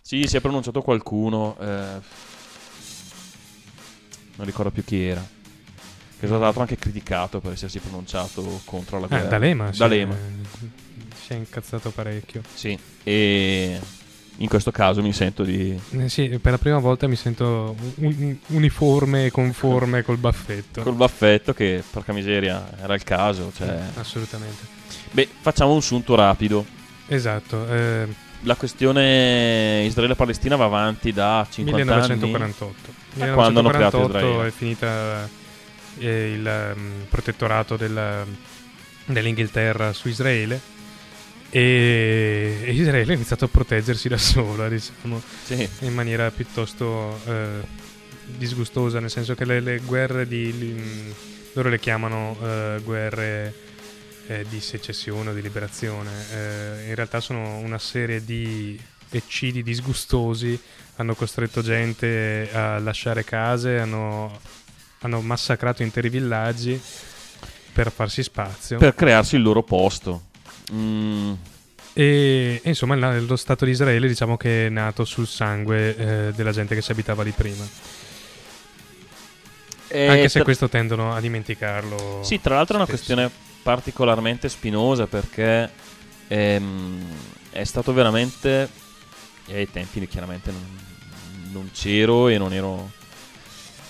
Sì, 0.01 0.23
si 0.29 0.37
è 0.37 0.41
pronunciato 0.41 0.83
qualcuno, 0.83 1.57
eh, 1.61 2.37
non 4.39 4.47
ricordo 4.47 4.71
più 4.71 4.83
chi 4.85 5.03
era, 5.05 5.21
che 5.21 5.27
è 5.27 6.27
stato 6.27 6.35
tra 6.37 6.39
l'altro 6.45 6.63
anche 6.63 6.77
criticato 6.77 7.41
per 7.41 7.53
essersi 7.53 7.79
pronunciato 7.79 8.61
contro 8.65 8.99
la 8.99 9.05
Ah, 9.05 9.09
guerra. 9.09 9.29
D'Alema, 9.29 9.73
sì, 9.73 9.79
D'Alema. 9.79 10.15
eh, 10.15 10.67
si 11.25 11.33
è 11.33 11.37
incazzato 11.37 11.91
parecchio. 11.91 12.43
Sì, 12.55 12.79
e 13.03 13.79
in 14.41 14.49
questo 14.49 14.71
caso 14.71 15.03
mi 15.03 15.13
sento 15.13 15.43
di... 15.43 15.79
Eh, 15.91 16.09
sì, 16.09 16.29
per 16.41 16.53
la 16.53 16.59
prima 16.59 16.79
volta 16.79 17.09
mi 17.09 17.17
sento 17.17 17.75
un- 17.97 18.15
un- 18.19 18.37
uniforme 18.49 19.27
e 19.27 19.31
conforme 19.33 20.03
col 20.03 20.17
baffetto. 20.19 20.83
col 20.83 20.95
baffetto 20.95 21.53
che, 21.53 21.83
porca 21.91 22.13
miseria, 22.13 22.71
era 22.81 22.95
il 22.95 23.03
caso, 23.03 23.51
cioè... 23.55 23.77
Assolutamente. 23.97 24.63
Beh, 25.11 25.29
facciamo 25.41 25.73
un 25.75 25.83
sunto 25.83 26.15
rapido. 26.15 26.65
Esatto, 27.09 27.67
eh, 27.69 28.07
La 28.43 28.55
questione 28.55 29.85
Israele-Palestina 29.85 30.57
va 30.57 30.65
avanti 30.67 31.13
da 31.13 31.47
50 31.49 31.83
1948. 31.85 32.93
Da 33.15 33.33
quando 33.33 33.61
hanno 33.61 33.69
creato 33.71 33.97
1948 33.99 34.19
Israele. 34.19 34.49
è 34.49 34.53
finita 34.53 35.29
eh, 35.99 36.33
il 36.33 36.75
mm, 36.77 37.03
protettorato 37.09 37.77
della- 37.77 38.25
dell'Inghilterra 39.07 39.93
su 39.93 40.09
Israele 40.09 40.61
e, 41.51 42.65
Israele 42.69 43.13
ha 43.13 43.15
iniziato 43.15 43.47
a 43.47 43.49
proteggersi 43.49 44.09
da 44.09 44.19
sola, 44.19 44.69
diciamo. 44.69 45.15
anni. 45.15 45.23
Sì, 45.43 45.69
in 45.87 45.95
maniera 45.95 46.31
piuttosto 46.31 47.19
eh, 47.25 47.61
disgustosa, 48.27 49.01
nel 49.01 49.11
senso 49.11 49.35
che 49.35 49.45
le, 49.45 49.61
le 49.61 49.79
guerre 49.81 50.27
di... 50.27 50.59
li- 50.59 51.15
loro 51.55 51.71
le 51.71 51.79
chiamano 51.81 52.37
eh, 52.43 52.81
guerre 52.85 53.55
eh, 54.29 54.45
di 54.49 54.61
secessione 54.61 55.31
o 55.31 55.33
di 55.33 55.41
liberazione, 55.41 56.11
eh, 56.33 56.89
in 56.89 56.95
realtà 56.95 57.19
sono 57.19 57.57
una 57.59 57.79
serie 57.79 58.23
di 58.23 58.79
eccidi 59.11 59.63
disgustosi, 59.63 60.61
hanno 60.97 61.15
costretto 61.15 61.63
gente 61.63 62.51
a 62.53 62.79
lasciare 62.79 63.25
case, 63.25 63.79
hanno, 63.79 64.39
hanno 65.01 65.21
massacrato 65.23 65.83
interi 65.83 66.11
villaggi 66.11 66.79
per 67.73 67.91
farsi 67.91 68.23
spazio. 68.23 68.77
per 68.79 68.95
crearsi 68.95 69.37
il 69.37 69.43
loro 69.43 69.63
posto. 69.63 70.25
Mm, 70.73 71.33
E, 71.95 72.61
e 72.63 72.69
insomma 72.69 72.97
lo 72.97 73.37
Stato 73.37 73.65
di 73.65 73.71
Israele 73.71 74.07
diciamo 74.07 74.37
che 74.37 74.67
è 74.67 74.69
nato 74.69 75.07
sul 75.07 75.27
sangue 75.27 75.97
eh, 75.97 76.33
della 76.35 76.53
gente 76.53 76.75
che 76.75 76.83
ci 76.83 76.93
abitava 76.93 77.23
lì 77.23 77.31
prima. 77.31 77.67
e 79.89 80.07
Anche 80.07 80.29
se 80.29 80.35
tra- 80.35 80.45
questo 80.45 80.69
tendono 80.69 81.15
a 81.15 81.21
dimenticarlo. 81.21 82.21
Sì, 82.23 82.43
tra 82.43 82.57
l'altro 82.57 82.75
è 82.75 82.77
una 82.81 82.87
questione 82.87 83.31
particolarmente 83.69 84.49
spinosa 84.49 85.07
perché 85.07 85.71
ehm, 86.27 87.05
è 87.51 87.65
stato 87.65 87.93
veramente... 87.93 88.67
E 89.45 89.57
ai 89.57 89.71
tempi 89.71 90.09
chiaramente 90.09 90.51
non, 90.51 90.65
non 91.53 91.71
c'ero 91.75 92.29
e 92.29 92.39
non 92.39 92.55
ero... 92.55 92.91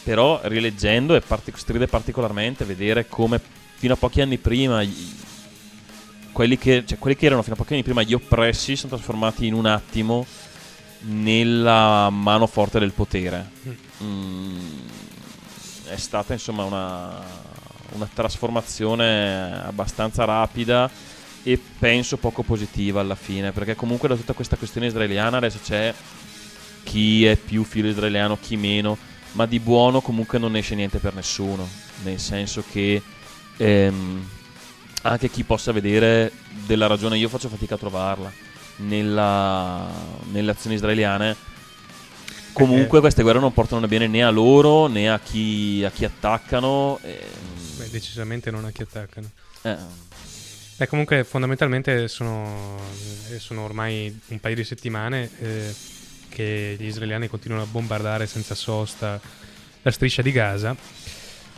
Però 0.03 0.41
rileggendo 0.43 1.15
è 1.15 1.21
partic- 1.21 1.59
stride 1.59 1.87
particolarmente 1.87 2.65
vedere 2.65 3.07
come 3.07 3.41
fino 3.77 3.93
a 3.93 3.97
pochi 3.97 4.21
anni 4.21 4.39
prima 4.39 4.83
i- 4.83 5.17
quelli 6.33 6.59
che, 6.59 6.83
cioè, 6.85 6.99
quelli 6.99 7.15
che 7.15 7.27
erano 7.27 7.43
fino 7.43 7.55
a 7.55 7.59
pochi 7.59 7.75
anni 7.75 7.85
prima 7.85 8.03
gli 8.03 8.15
oppressi 8.15 8.75
sono 8.75 8.97
trasformati 8.97 9.47
in 9.47 9.55
un 9.55 9.67
attimo 9.67 10.27
nella 11.03 12.11
mano 12.11 12.49
forte 12.49 12.81
del 12.81 12.91
potere. 12.91 13.49
Mm, 14.03 14.59
è 15.85 15.97
stata 15.97 16.33
insomma 16.33 16.65
una, 16.65 17.23
una 17.93 18.09
trasformazione 18.13 19.63
abbastanza 19.65 20.25
rapida 20.25 20.91
e 21.43 21.61
penso 21.79 22.17
poco 22.17 22.43
positiva 22.43 23.01
alla 23.01 23.15
fine, 23.15 23.53
perché 23.53 23.75
comunque 23.75 24.09
da 24.09 24.17
tutta 24.17 24.33
questa 24.33 24.57
questione 24.57 24.89
israeliana 24.89 25.39
adesso 25.39 25.59
c'è 25.63 25.95
chi 26.83 27.25
è 27.27 27.37
più 27.37 27.65
filo 27.65 27.89
israeliano, 27.89 28.39
chi 28.41 28.57
meno, 28.57 28.97
ma 29.33 29.47
di 29.47 29.61
buono 29.61 30.01
comunque 30.01 30.39
non 30.39 30.57
esce 30.57 30.75
niente 30.75 30.99
per 30.99 31.15
nessuno, 31.15 31.69
nel 32.03 32.19
senso 32.19 32.65
che 32.71 33.03
ehm, 33.57 34.29
anche 35.03 35.31
chi 35.31 35.45
possa 35.45 35.73
vedere 35.73 36.33
della 36.67 36.87
ragione, 36.87 37.19
io 37.19 37.29
faccio 37.29 37.49
fatica 37.49 37.75
a 37.75 37.79
trovarla 37.79 38.33
nella, 38.79 39.87
nelle 40.31 40.51
azioni 40.51 40.77
israeliane. 40.77 41.37
Comunque 42.53 42.99
queste 43.01 43.23
guerre 43.23 43.39
non 43.39 43.53
portano 43.53 43.87
bene 43.87 44.09
né 44.09 44.25
a 44.25 44.31
loro 44.31 44.89
né 44.89 45.09
a 45.09 45.21
chi, 45.21 45.85
a 45.85 45.91
chi 45.91 46.05
attaccano. 46.05 46.99
Beh, 47.01 47.27
decisamente 47.91 48.51
non 48.51 48.65
a 48.65 48.71
chi 48.71 48.83
attaccano. 48.83 49.31
eh, 49.63 49.77
Beh, 50.77 50.87
comunque 50.87 51.25
fondamentalmente 51.25 52.07
sono, 52.07 52.79
eh, 53.31 53.39
sono 53.41 53.63
ormai 53.65 54.17
un 54.29 54.39
paio 54.39 54.55
di 54.55 54.63
settimane 54.65 55.29
eh, 55.41 55.75
che 56.29 56.77
gli 56.79 56.85
israeliani 56.85 57.27
continuano 57.27 57.65
a 57.65 57.67
bombardare 57.67 58.27
senza 58.29 58.55
sosta 58.55 59.21
la 59.83 59.91
striscia 59.91 60.23
di 60.23 60.31
Gaza. 60.31 60.77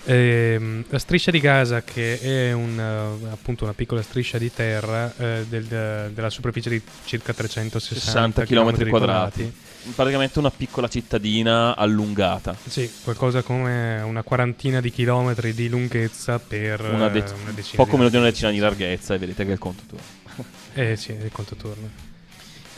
Ehm, 0.05 0.85
la 0.89 0.99
striscia 0.99 1.31
di 1.31 1.39
Gaza 1.41 1.83
che 1.83 2.19
è 2.19 2.53
un, 2.53 2.79
eh, 2.81 3.29
appunto 3.31 3.65
una 3.65 3.75
piccola 3.75 4.01
striscia 4.01 4.39
di 4.39 4.51
terra 4.51 5.13
eh, 5.19 5.45
del- 5.47 6.11
della 6.15 6.31
superficie 6.31 6.71
di 6.71 6.81
circa 7.05 7.35
360 7.35 8.01
60 8.41 8.45
km 8.47 8.89
quadrati. 8.89 9.53
Praticamente 9.95 10.39
una 10.39 10.51
piccola 10.51 10.89
cittadina 10.89 11.77
allungata. 11.77 12.57
Sì, 12.67 12.91
qualcosa 13.03 13.43
come 13.43 14.01
una 14.03 14.23
quarantina 14.23 14.81
di 14.81 14.91
chilometri 14.91 15.55
di 15.55 15.69
lunghezza 15.69 16.39
per 16.39 16.81
Una 16.81 17.09
eh, 17.09 17.11
dec- 17.13 17.35
una 17.41 17.53
decina 17.53 17.83
poco 17.85 17.97
meno 17.97 18.09
di 18.09 18.17
una 18.17 18.27
decina 18.27 18.51
di 18.51 18.59
larghezza 18.59 19.15
e 19.15 19.19
vedete 19.19 19.45
che 19.45 19.51
è 19.51 19.53
il 19.55 19.59
conto 19.59 19.83
tuo. 19.87 19.99
Eh 20.75 20.97
sì, 20.97 21.11
il 21.13 21.31
conto 21.33 21.57
torna. 21.57 21.89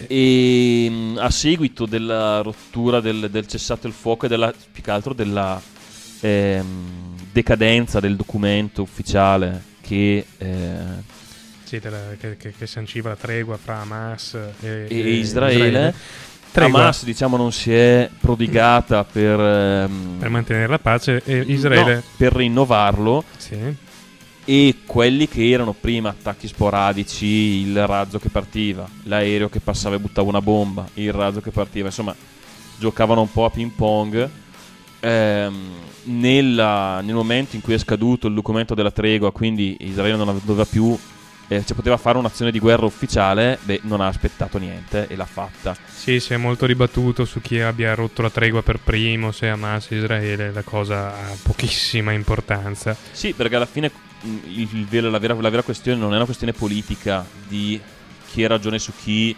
E 0.06 0.88
mh, 0.90 1.18
a 1.20 1.30
seguito 1.30 1.84
della 1.86 2.40
rottura 2.40 3.00
del, 3.00 3.28
del 3.30 3.46
cessato 3.46 3.86
il 3.86 3.92
fuoco 3.92 4.26
e 4.26 4.28
della, 4.28 4.52
più 4.72 4.82
che 4.82 4.90
altro 4.90 5.12
della 5.12 5.60
ehm, 6.20 7.16
decadenza 7.30 8.00
del 8.00 8.16
documento 8.16 8.82
ufficiale 8.82 9.62
che 9.82 10.24
eh, 10.38 10.76
Sì, 11.64 11.78
della- 11.78 12.14
che, 12.18 12.36
che, 12.36 12.52
che 12.56 12.66
sanciva 12.66 13.10
la 13.10 13.16
tregua 13.16 13.56
fra 13.58 13.80
Hamas 13.80 14.34
e, 14.60 14.86
e 14.88 14.96
Israele, 15.10 15.94
Tregua 16.52 16.80
Hamas 16.80 17.04
diciamo 17.04 17.36
non 17.36 17.50
si 17.50 17.72
è 17.72 18.10
prodigata 18.20 19.04
per, 19.04 19.40
ehm, 19.40 20.16
per 20.18 20.28
mantenere 20.28 20.66
la 20.68 20.78
pace 20.78 21.22
e 21.24 21.38
Israele 21.46 21.94
no, 21.96 22.02
per 22.16 22.34
rinnovarlo. 22.34 23.24
Sì, 23.36 23.58
e 24.44 24.78
quelli 24.86 25.28
che 25.28 25.48
erano 25.50 25.72
prima 25.72 26.08
attacchi 26.10 26.48
sporadici, 26.48 27.26
il 27.26 27.86
razzo 27.86 28.18
che 28.18 28.28
partiva, 28.28 28.88
l'aereo 29.04 29.48
che 29.48 29.60
passava 29.60 29.94
e 29.94 29.98
buttava 30.00 30.28
una 30.28 30.42
bomba, 30.42 30.86
il 30.94 31.12
razzo 31.12 31.40
che 31.40 31.50
partiva, 31.50 31.86
insomma, 31.86 32.14
giocavano 32.78 33.20
un 33.20 33.30
po' 33.30 33.44
a 33.44 33.50
ping 33.50 33.70
pong. 33.70 34.28
Ehm, 35.00 35.54
nella- 36.04 37.00
nel 37.02 37.14
momento 37.14 37.54
in 37.54 37.62
cui 37.62 37.74
è 37.74 37.78
scaduto 37.78 38.26
il 38.26 38.34
documento 38.34 38.74
della 38.74 38.90
tregua, 38.90 39.30
quindi 39.32 39.76
Israele 39.80 40.16
non 40.16 40.28
ave- 40.28 40.40
doveva 40.42 40.64
più, 40.64 40.96
eh, 41.56 41.64
cioè 41.64 41.76
poteva 41.76 41.96
fare 41.96 42.18
un'azione 42.18 42.50
di 42.50 42.58
guerra 42.58 42.84
ufficiale, 42.86 43.58
beh, 43.62 43.80
non 43.84 44.00
ha 44.00 44.06
aspettato 44.06 44.58
niente 44.58 45.06
e 45.08 45.16
l'ha 45.16 45.26
fatta. 45.26 45.76
sì, 45.86 46.20
si 46.20 46.32
è 46.32 46.36
molto 46.36 46.66
dibattuto 46.66 47.24
su 47.24 47.40
chi 47.40 47.60
abbia 47.60 47.94
rotto 47.94 48.22
la 48.22 48.30
tregua 48.30 48.62
per 48.62 48.78
primo, 48.78 49.32
se 49.32 49.48
Hamas 49.48 49.90
o 49.90 49.94
Israele, 49.94 50.52
la 50.52 50.62
cosa 50.62 51.14
ha 51.14 51.36
pochissima 51.42 52.12
importanza. 52.12 52.96
Sì, 53.12 53.32
perché 53.32 53.56
alla 53.56 53.66
fine 53.66 53.90
mh, 54.20 54.28
il- 54.46 54.86
il 54.90 55.10
la, 55.10 55.18
vera, 55.18 55.34
la 55.34 55.50
vera 55.50 55.62
questione 55.62 55.98
non 55.98 56.12
è 56.12 56.16
una 56.16 56.24
questione 56.24 56.52
politica 56.52 57.24
di 57.46 57.80
chi 58.28 58.44
ha 58.44 58.48
ragione 58.48 58.78
su 58.78 58.92
chi 59.00 59.36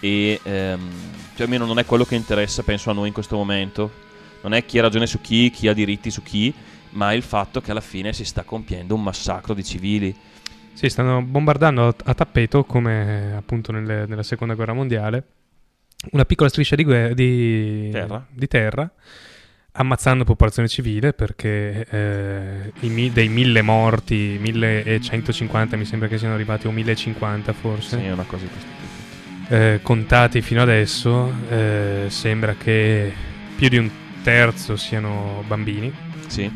e 0.00 0.40
ehm, 0.42 0.90
cioè 1.34 1.44
almeno 1.44 1.64
non 1.64 1.78
è 1.78 1.84
quello 1.86 2.04
che 2.04 2.14
interessa 2.16 2.62
penso 2.62 2.90
a 2.90 2.92
noi 2.92 3.08
in 3.08 3.14
questo 3.14 3.36
momento. 3.36 4.04
Non 4.42 4.52
è 4.52 4.64
chi 4.64 4.78
ha 4.78 4.82
ragione 4.82 5.06
su 5.06 5.20
chi, 5.20 5.50
chi 5.50 5.66
ha 5.68 5.72
diritti 5.72 6.10
su 6.10 6.22
chi, 6.22 6.52
ma 6.90 7.12
il 7.14 7.22
fatto 7.22 7.60
che 7.60 7.70
alla 7.72 7.80
fine 7.80 8.12
si 8.12 8.24
sta 8.24 8.42
compiendo 8.44 8.94
un 8.94 9.02
massacro 9.02 9.54
di 9.54 9.64
civili. 9.64 10.14
Sì, 10.76 10.90
stanno 10.90 11.22
bombardando 11.22 11.94
a, 12.04 12.12
tappeto, 12.14 12.64
come 12.64 13.32
appunto 13.34 13.72
nelle- 13.72 14.04
nella 14.06 14.22
seconda 14.22 14.52
guerra 14.54 14.74
mondiale, 14.74 15.24
una 16.12 16.26
piccola 16.26 16.50
striscia 16.50 16.76
di, 16.76 16.84
guerra, 16.84 17.14
di, 17.14 17.88
Terra. 17.90 18.26
di 18.30 18.46
terra, 18.46 18.90
ammazzando 19.72 20.24
popolazione 20.24 20.68
civile 20.68 21.14
perché 21.14 21.86
eh, 21.90 22.72
i 22.80 23.10
dei 23.10 23.28
mille 23.28 23.62
morti, 23.62 24.36
1150 24.38 25.76
mi 25.78 25.86
sembra 25.86 26.08
che 26.08 26.18
siano 26.18 26.34
arrivati 26.34 26.66
o 26.66 26.70
1050 26.70 27.54
forse, 27.54 27.98
Sì, 27.98 28.04
è 28.04 28.12
una 28.12 28.24
cosa 28.24 28.44
di 28.44 28.50
questo 28.50 28.68
tipo. 29.48 29.54
eh, 29.54 29.80
contati 29.82 30.42
fino 30.42 30.60
adesso, 30.60 31.32
eh, 31.48 32.04
sembra 32.08 32.54
che 32.54 33.12
più 33.56 33.68
di 33.68 33.78
un 33.78 33.90
terzo 34.22 34.76
siano 34.76 35.42
bambini, 35.46 35.90
Sì. 36.26 36.50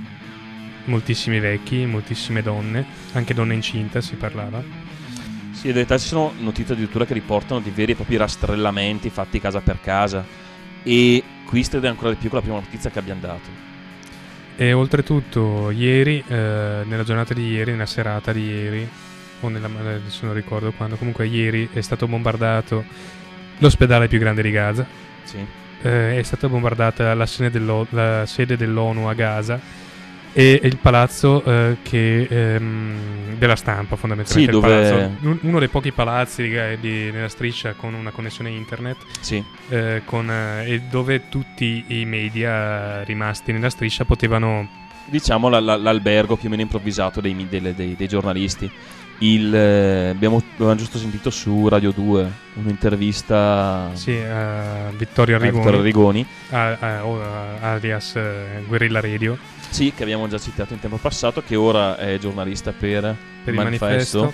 Moltissimi 0.91 1.41
vecchi, 1.41 1.87
moltissime 1.87 2.43
donne, 2.43 2.85
anche 3.13 3.33
donne 3.33 3.55
incinte 3.55 4.03
si 4.03 4.17
parlava. 4.17 4.63
Sì, 5.53 5.69
in 5.69 5.75
realtà 5.75 5.97
ci 5.97 6.09
sono 6.09 6.33
notizie 6.39 6.75
addirittura 6.75 7.07
che 7.07 7.15
riportano 7.15 7.61
di 7.61 7.71
veri 7.71 7.93
e 7.93 7.95
propri 7.95 8.17
rastrellamenti 8.17 9.09
fatti 9.09 9.41
casa 9.41 9.61
per 9.61 9.81
casa. 9.81 10.25
E 10.83 11.23
qui 11.47 11.63
stride 11.63 11.89
ancora 11.89 12.11
di 12.11 12.17
più 12.17 12.29
con 12.29 12.39
la 12.39 12.45
prima 12.45 12.61
notizia 12.61 12.91
che 12.91 12.99
abbiamo 12.99 13.21
dato. 13.21 13.69
E 14.57 14.73
oltretutto, 14.73 15.71
ieri, 15.71 16.23
eh, 16.27 16.83
nella 16.85 17.05
giornata 17.05 17.33
di 17.33 17.47
ieri, 17.49 17.71
nella 17.71 17.87
serata 17.87 18.33
di 18.33 18.43
ieri, 18.43 18.89
o 19.41 19.49
nella, 19.49 19.69
adesso 19.79 20.27
non 20.27 20.35
ricordo 20.35 20.73
quando, 20.73 20.97
comunque 20.97 21.27
ieri 21.27 21.69
è 21.73 21.81
stato 21.81 22.07
bombardato 22.07 22.85
l'ospedale 23.59 24.09
più 24.09 24.19
grande 24.19 24.43
di 24.43 24.51
Gaza. 24.51 24.87
Sì. 25.23 25.39
Eh, 25.83 26.19
è 26.19 26.23
stata 26.23 26.49
bombardata 26.49 27.15
la 27.15 27.25
sede, 27.25 27.51
dell'O- 27.51 27.87
la 27.91 28.27
sede 28.27 28.57
dell'ONU 28.57 29.07
a 29.07 29.15
Gaza 29.15 29.89
e 30.33 30.61
il 30.63 30.77
palazzo 30.77 31.43
eh, 31.45 31.77
che, 31.83 32.27
ehm, 32.31 33.37
della 33.39 33.57
stampa 33.57 33.97
fondamentalmente. 33.97 34.53
Sì, 34.53 34.61
dove- 34.61 34.69
palazzo- 34.91 35.17
un- 35.27 35.39
uno 35.43 35.59
dei 35.59 35.69
pochi 35.69 35.93
palazzi 35.93 36.43
di, 36.43 36.57
di- 36.81 37.11
nella 37.11 37.29
striscia 37.29 37.73
con 37.75 37.95
una 37.95 38.11
connessione 38.11 38.51
internet 38.51 38.99
Sì. 39.21 39.43
eh, 39.71 40.03
con, 40.05 40.31
eh, 40.31 40.65
e 40.73 40.81
dove 40.91 41.29
tutti 41.29 41.85
i 41.89 42.05
media 42.05 43.03
rimasti 43.05 43.53
nella 43.53 43.71
striscia 43.71 44.05
potevano 44.05 44.69
diciamo 45.07 45.49
la- 45.49 45.59
la- 45.61 45.77
l'albergo 45.77 46.37
più 46.37 46.47
o 46.47 46.51
meno 46.51 46.63
improvvisato 46.63 47.21
dei, 47.21 47.47
delle- 47.49 47.75
dei- 47.75 47.97
dei 47.97 48.07
giornalisti. 48.07 48.71
Il, 49.23 49.55
eh, 49.55 50.09
abbiamo, 50.09 50.43
abbiamo 50.55 50.75
giusto 50.77 50.97
sentito 50.97 51.29
su 51.29 51.69
Radio 51.69 51.91
2 51.93 52.31
un'intervista 52.55 53.91
sì, 53.93 54.17
a 54.17 54.91
Vittorio 54.97 55.37
Arrigoni, 55.37 55.59
Vittorio 55.63 55.83
Rigoni. 55.83 56.27
a- 56.51 56.77
a- 56.81 57.05
o- 57.07 57.21
a- 57.23 57.73
alias 57.73 58.17
eh, 58.17 58.63
Guerrilla 58.67 59.01
Radio 59.01 59.37
Sì, 59.69 59.93
che 59.95 60.03
abbiamo 60.05 60.27
già 60.27 60.39
citato 60.39 60.73
in 60.73 60.81
tempo 60.81 60.97
passato, 60.97 61.43
che 61.47 61.55
ora 61.57 61.97
è 61.99 62.19
giornalista 62.19 62.73
per, 62.73 63.15
per 63.45 63.53
il 63.55 63.61
manifesto. 63.61 64.33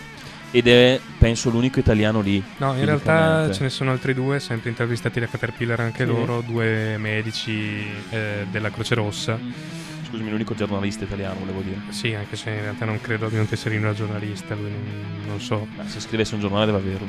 ed 0.53 0.69
è 0.69 1.01
penso 1.19 1.51
l'unico 1.51 1.81
italiano 1.81 2.21
lì. 2.21 2.43
No, 2.59 2.75
in 2.77 2.85
realtà 2.85 3.51
ce 3.53 3.65
ne 3.65 3.69
sono 3.71 3.91
altri 3.91 4.15
due, 4.15 4.39
sempre 4.39 4.71
intervistati 4.71 5.19
da 5.19 5.27
Caterpillar 5.27 5.81
anche 5.81 6.05
Sì. 6.05 6.11
loro, 6.11 6.43
due 6.47 6.97
medici 6.97 7.85
eh, 8.11 8.47
della 8.51 8.71
Croce 8.71 8.95
Rossa. 8.95 9.37
Scusami, 10.17 10.31
l'unico 10.31 10.55
giornalista 10.55 11.05
italiano, 11.05 11.41
volevo 11.41 11.61
dire. 11.61 11.77
Sì, 11.91 12.15
anche 12.15 12.37
se 12.37 12.49
in 12.51 12.61
realtà 12.63 12.87
non 12.87 12.99
credo 13.03 13.29
che 13.29 13.37
non 13.37 13.47
tesserino 13.47 13.89
da 13.89 13.93
giornalista, 13.95 14.55
lui 14.55 14.71
non, 15.27 15.39
so. 15.41 15.67
Beh, 15.77 15.87
se 15.89 16.01
scrivesse 16.01 16.35
un 16.35 16.41
giornale 16.41 16.65
deve 16.65 16.79
averlo. 16.79 17.09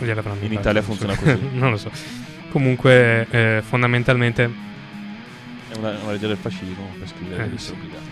In 0.00 0.06
fatto, 0.16 0.52
Italia 0.52 0.72
non 0.72 0.82
so. 0.82 0.82
funziona 0.82 1.16
così. 1.16 1.48
non 1.56 1.70
lo 1.70 1.76
so. 1.76 1.90
Comunque, 2.50 3.26
eh, 3.30 3.62
fondamentalmente, 3.64 4.50
È 5.68 5.76
una, 5.76 5.90
una 6.02 6.10
legge 6.12 6.26
del 6.26 6.36
fascismo 6.38 6.90
per 6.98 7.06
scrivere, 7.08 7.42
Eh, 7.42 7.44
devi 7.44 7.58
sì. 7.58 7.64
essere 7.64 7.78
obbligato. 7.78 8.04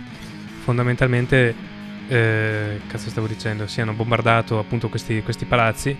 fondamentalmente, 0.62 1.54
eh, 2.08 2.80
cazzo 2.86 3.08
stavo 3.10 3.26
dicendo, 3.26 3.66
si 3.66 3.80
hanno 3.80 3.92
bombardato 3.92 4.58
appunto 4.60 4.88
questi, 4.88 5.20
questi 5.22 5.46
palazzi. 5.46 5.96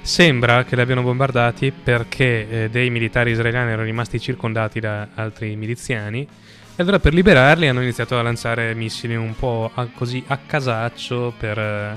Sembra 0.00 0.64
che 0.64 0.74
li 0.74 0.82
abbiano 0.82 1.02
bombardati 1.02 1.72
perché 1.72 2.64
eh, 2.64 2.68
dei 2.68 2.90
militari 2.90 3.30
israeliani 3.30 3.68
erano 3.68 3.84
rimasti 3.84 4.18
circondati 4.20 4.80
da 4.80 5.08
altri 5.14 5.54
miliziani 5.56 6.26
e 6.76 6.82
allora 6.82 6.98
per 6.98 7.14
liberarli 7.14 7.68
hanno 7.68 7.82
iniziato 7.82 8.18
a 8.18 8.22
lanciare 8.22 8.74
missili 8.74 9.14
un 9.14 9.34
po' 9.36 9.70
a- 9.74 9.86
così 9.94 10.22
a 10.26 10.38
casaccio 10.38 11.32
per, 11.38 11.58
eh, 11.58 11.96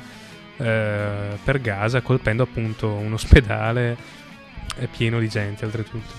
per 1.44 1.62
Gaza, 1.62 2.02
colpendo 2.02 2.44
appunto 2.44 2.92
un 2.94 3.14
ospedale 3.14 3.98
pieno 4.96 5.20
di 5.20 5.28
gente 5.28 5.66
oltretutto. 5.66 6.14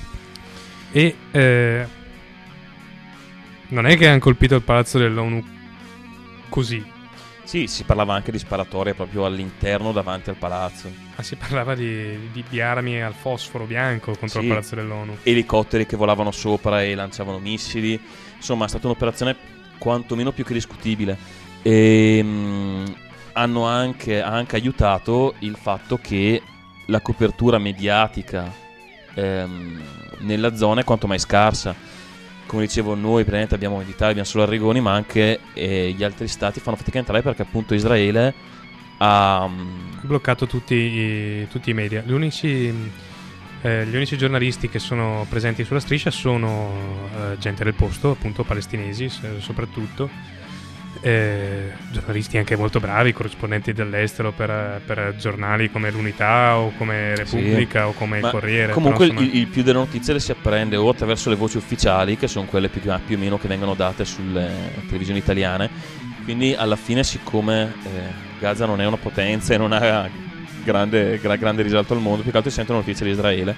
E 0.90 1.14
eh, 1.30 1.86
non 3.68 3.86
è 3.86 3.96
che 3.96 4.08
hanno 4.08 4.18
colpito 4.18 4.54
il 4.56 4.62
palazzo 4.62 4.98
dell'ONU 4.98 5.44
così. 6.48 6.96
Sì, 7.44 7.66
si 7.66 7.84
parlava 7.84 8.14
anche 8.14 8.30
di 8.30 8.38
sparatorie 8.38 8.92
proprio 8.92 9.24
all'interno 9.24 9.92
davanti 9.92 10.28
al 10.28 10.36
palazzo. 10.36 10.90
Ma 11.16 11.22
si 11.22 11.34
parlava 11.36 11.74
di, 11.74 12.30
di- 12.30 12.44
di 12.46 12.60
armi 12.60 13.00
al 13.02 13.14
fosforo 13.14 13.64
bianco 13.64 14.10
contro 14.16 14.40
Sì. 14.40 14.46
il 14.46 14.52
palazzo 14.52 14.74
dell'ONU. 14.74 15.16
Elicotteri 15.22 15.86
che 15.86 15.96
volavano 15.96 16.30
sopra 16.30 16.82
e 16.82 16.94
lanciavano 16.94 17.38
missili. 17.38 17.98
Insomma, 18.38 18.64
è 18.64 18.68
stata 18.68 18.86
un'operazione 18.86 19.36
quantomeno 19.78 20.32
più 20.32 20.44
che 20.44 20.54
discutibile. 20.54 21.16
E 21.62 22.22
mh, 22.22 22.94
hanno 23.34 23.66
anche, 23.66 24.22
ha 24.22 24.30
anche 24.30 24.56
aiutato 24.56 25.34
il 25.40 25.56
fatto 25.60 25.98
che 25.98 26.42
la 26.86 27.00
copertura 27.00 27.58
mediatica 27.58 28.50
ehm, 29.14 29.82
nella 30.20 30.56
zona 30.56 30.80
è 30.80 30.84
quanto 30.84 31.06
mai 31.06 31.18
scarsa. 31.18 31.74
Come 32.46 32.62
dicevo, 32.62 32.94
noi 32.94 33.22
praticamente 33.22 33.54
abbiamo 33.54 33.82
in 33.82 33.88
Italia 33.88 34.08
abbiamo 34.08 34.28
solo 34.28 34.44
Arrigoni, 34.44 34.80
ma 34.80 34.92
anche 34.94 35.40
eh, 35.52 35.94
gli 35.94 36.02
altri 36.02 36.26
stati 36.28 36.60
fanno 36.60 36.76
fatica 36.76 36.96
a 36.96 37.00
entrare 37.00 37.22
perché 37.22 37.42
appunto 37.42 37.74
Israele 37.74 38.34
ha... 38.98 39.42
Ha 39.44 39.50
bloccato 40.00 40.46
tutti 40.46 40.74
i, 40.74 41.48
tutti 41.48 41.70
i 41.70 41.74
media. 41.74 42.02
Gli 42.04 42.12
unici, 42.12 42.72
eh, 43.62 43.86
gli 43.86 43.94
unici 43.94 44.16
giornalisti 44.16 44.68
che 44.68 44.78
sono 44.78 45.26
presenti 45.28 45.64
sulla 45.64 45.80
striscia 45.80 46.10
sono 46.10 46.72
eh, 47.16 47.38
gente 47.38 47.64
del 47.64 47.74
posto, 47.74 48.10
appunto 48.10 48.44
palestinesi 48.44 49.10
soprattutto. 49.38 50.36
Eh, 51.00 51.70
giornalisti 51.92 52.38
anche 52.38 52.56
molto 52.56 52.80
bravi, 52.80 53.12
corrispondenti 53.12 53.72
dall'estero 53.72 54.32
per, 54.32 54.80
per 54.84 55.14
giornali 55.16 55.70
come 55.70 55.92
l'Unità 55.92 56.56
o 56.56 56.72
come 56.76 57.14
Repubblica 57.14 57.86
o 57.86 57.92
come 57.92 58.18
Ma 58.18 58.30
Corriere. 58.30 58.72
Comunque 58.72 59.06
però, 59.06 59.20
insomma, 59.20 59.36
il, 59.36 59.42
il 59.42 59.46
più 59.46 59.62
delle 59.62 59.78
notizie 59.78 60.14
le 60.14 60.20
si 60.20 60.32
apprende 60.32 60.74
o 60.74 60.88
attraverso 60.88 61.30
le 61.30 61.36
voci 61.36 61.56
ufficiali, 61.56 62.16
che 62.16 62.26
sono 62.26 62.46
quelle 62.46 62.68
più, 62.68 62.80
più 62.80 63.16
o 63.16 63.18
meno 63.18 63.38
che 63.38 63.46
vengono 63.46 63.74
date 63.74 64.04
sulle 64.04 64.72
televisioni 64.86 65.20
italiane. 65.20 65.70
Quindi 66.24 66.54
alla 66.54 66.76
fine, 66.76 67.04
siccome 67.04 67.74
eh, 67.84 67.88
Gaza 68.40 68.66
non 68.66 68.80
è 68.80 68.86
una 68.86 68.96
potenza 68.96 69.54
e 69.54 69.58
non 69.58 69.72
ha 69.72 70.08
grande, 70.68 71.18
gra- 71.18 71.36
grande 71.36 71.62
risalto 71.62 71.94
al 71.94 72.00
mondo, 72.00 72.22
più 72.22 72.30
che 72.30 72.36
altro 72.36 72.50
si 72.50 72.56
sentono 72.58 72.78
notizie 72.80 73.06
di 73.06 73.12
Israele. 73.12 73.56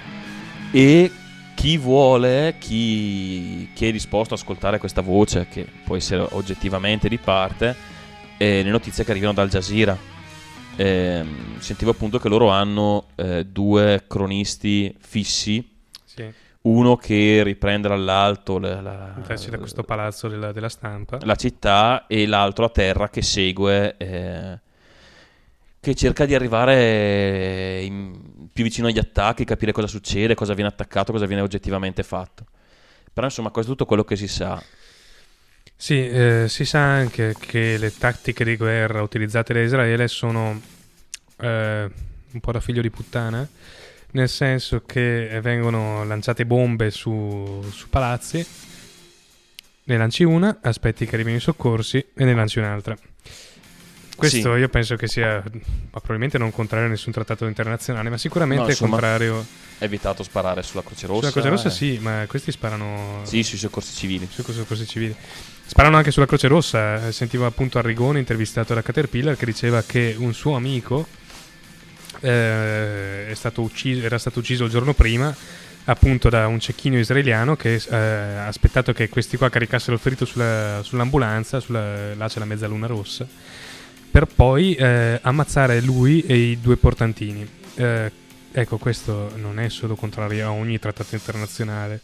E 0.71 1.11
chi 1.55 1.77
vuole, 1.77 2.55
chi, 2.57 3.69
chi 3.73 3.87
è 3.87 3.91
disposto 3.91 4.33
ad 4.33 4.39
ascoltare 4.39 4.77
questa 4.77 5.01
voce, 5.01 5.47
che 5.49 5.65
può 5.83 5.95
essere 5.97 6.25
oggettivamente 6.31 7.09
di 7.09 7.17
parte, 7.17 7.75
eh, 8.37 8.63
le 8.63 8.69
notizie 8.71 9.03
che 9.03 9.11
arrivano 9.11 9.33
dal 9.33 9.49
Jazeera. 9.49 9.97
Ehm, 10.77 11.59
sentivo 11.59 11.91
appunto 11.91 12.17
che 12.17 12.29
loro 12.29 12.49
hanno 12.49 13.07
eh, 13.15 13.45
due 13.45 14.05
cronisti 14.07 14.95
fissi, 14.99 15.69
sì, 16.05 16.23
uno 16.61 16.95
che 16.95 17.41
riprende 17.43 17.89
dall'alto 17.89 18.57
la, 18.57 18.79
la- 18.81 19.13
da 19.49 19.57
questo 19.57 19.83
palazzo 19.83 20.29
della, 20.29 20.51
della 20.53 20.69
stampa. 20.69 21.17
la 21.21 21.35
città 21.35 22.05
e 22.07 22.25
l'altro 22.25 22.65
a 22.65 22.69
terra 22.69 23.09
che 23.09 23.21
segue, 23.21 23.97
eh, 23.97 24.59
che 25.81 25.95
cerca 25.95 26.25
di 26.25 26.35
arrivare 26.35 26.75
eh, 26.75 27.81
in- 27.83 28.47
più 28.53 28.63
vicino 28.63 28.87
agli 28.87 28.99
attacchi, 28.99 29.43
capire 29.45 29.71
cosa 29.71 29.87
succede, 29.87 30.35
cosa 30.35 30.53
viene 30.53 30.69
attaccato, 30.69 31.11
cosa 31.11 31.25
viene 31.25 31.41
oggettivamente 31.41 32.03
fatto. 32.03 32.45
Però 33.11 33.25
insomma 33.25 33.49
questo 33.49 33.71
è 33.71 33.75
tutto 33.75 33.87
quello 33.87 34.03
che 34.03 34.15
si 34.15 34.27
sa. 34.27 34.63
Sì, 35.75 36.07
eh, 36.07 36.45
si 36.47 36.63
sa 36.63 36.79
anche 36.79 37.33
che 37.39 37.77
le 37.77 37.97
tattiche 37.97 38.43
di 38.43 38.55
guerra 38.55 39.01
utilizzate 39.01 39.53
da 39.53 39.61
Israele 39.61 40.07
sono 40.07 40.61
eh, 41.39 41.89
un 42.31 42.39
po' 42.39 42.51
da 42.51 42.59
figlio 42.59 42.81
di 42.81 42.91
puttana, 42.91 43.47
nel 44.11 44.29
senso 44.29 44.83
che 44.85 45.39
vengono 45.41 46.03
lanciate 46.03 46.45
bombe 46.45 46.91
su, 46.91 47.65
su 47.71 47.89
palazzi, 47.89 48.45
ne 49.85 49.97
lanci 49.97 50.23
una, 50.23 50.59
aspetti 50.61 51.07
che 51.07 51.15
arrivino 51.15 51.37
i 51.37 51.41
soccorsi 51.41 51.97
e 52.13 52.23
ne 52.23 52.35
lanci 52.35 52.59
un'altra. 52.59 52.95
Questo 54.29 54.53
Sì. 54.53 54.59
io 54.59 54.69
penso 54.69 54.95
che 54.95 55.07
sia 55.07 55.43
probabilmente 55.89 56.37
non 56.37 56.51
contrario 56.51 56.85
a 56.85 56.89
nessun 56.89 57.11
trattato 57.11 57.45
internazionale, 57.47 58.09
ma 58.09 58.17
sicuramente 58.17 58.63
No, 58.63 58.69
insomma, 58.69 58.91
contrario 58.91 59.45
È 59.79 59.83
evitato 59.85 60.21
sparare 60.23 60.61
sulla 60.61 60.83
Croce 60.83 61.07
Rossa. 61.07 61.19
sulla 61.29 61.31
Croce 61.31 61.49
Rossa, 61.49 61.67
eh. 61.69 61.71
sì, 61.71 61.97
ma 61.99 62.23
questi 62.27 62.51
sparano 62.51 63.21
Sì, 63.23 63.41
sui 63.43 63.57
soccorsi 63.57 63.95
civili. 63.95 64.27
sui 64.31 64.43
soccorsi 64.53 64.85
civili. 64.85 65.15
Sparano 65.65 65.97
anche 65.97 66.11
sulla 66.11 66.25
Croce 66.27 66.47
Rossa. 66.47 67.07
eh, 67.07 67.11
Sentivo 67.11 67.45
appunto 67.47 67.79
Arrigoni 67.79 68.19
intervistato 68.19 68.73
da 68.75 68.81
Caterpillar 68.83 69.35
che 69.35 69.45
diceva 69.45 69.81
che 69.81 70.15
un 70.17 70.33
suo 70.33 70.55
amico 70.55 71.07
eh, 72.19 73.27
è 73.29 73.33
stato 73.33 73.61
ucciso, 73.61 74.05
era 74.05 74.17
stato 74.17 74.39
ucciso 74.39 74.65
il 74.65 74.69
giorno 74.69 74.93
prima 74.93 75.33
appunto 75.85 76.29
da 76.29 76.45
un 76.45 76.59
cecchino 76.59 76.99
israeliano 76.99 77.55
che 77.55 77.73
eh, 77.75 77.95
ha 77.95 78.45
aspettato 78.47 78.93
che 78.93 79.09
questi 79.09 79.35
qua 79.37 79.49
caricassero 79.49 79.93
il 79.93 79.99
ferito 79.99 80.25
sulla- 80.25 80.81
sull'ambulanza, 80.83 81.59
sulla, 81.59 82.13
là 82.13 82.27
c'è 82.27 82.37
la 82.37 82.45
mezzaluna 82.45 82.85
rossa, 82.85 83.25
per 84.11 84.27
poi 84.27 84.75
eh, 84.75 85.19
ammazzare 85.21 85.79
lui 85.81 86.21
e 86.25 86.35
i 86.35 86.59
due 86.59 86.75
portantini. 86.75 87.47
Eh, 87.75 88.11
ecco, 88.51 88.77
questo 88.77 89.31
non 89.37 89.57
è 89.59 89.69
solo 89.69 89.95
contrario 89.95 90.47
a 90.47 90.51
ogni 90.51 90.77
trattato 90.77 91.15
internazionale, 91.15 92.01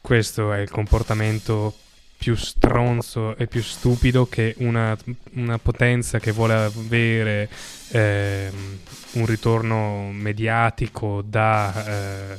questo 0.00 0.52
è 0.52 0.60
il 0.60 0.70
comportamento 0.70 1.74
più 2.16 2.36
stronzo 2.36 3.36
e 3.36 3.46
più 3.48 3.62
stupido 3.62 4.26
che 4.26 4.54
una, 4.58 4.96
una 5.32 5.58
potenza 5.58 6.20
che 6.20 6.30
vuole 6.30 6.54
avere 6.54 7.48
ehm, 7.88 8.78
un 9.12 9.26
ritorno 9.26 10.10
mediatico 10.12 11.22
da 11.26 11.86
eh, 12.32 12.38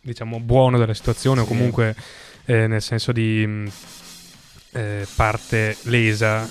diciamo 0.00 0.38
buono 0.40 0.78
della 0.78 0.94
situazione 0.94 1.40
o 1.40 1.44
Sì. 1.44 1.48
comunque 1.48 1.94
eh, 2.44 2.66
nel 2.66 2.80
senso 2.80 3.12
di 3.12 3.46
mh, 3.46 3.70
eh, 4.72 5.06
parte 5.16 5.76
lesa 5.82 6.48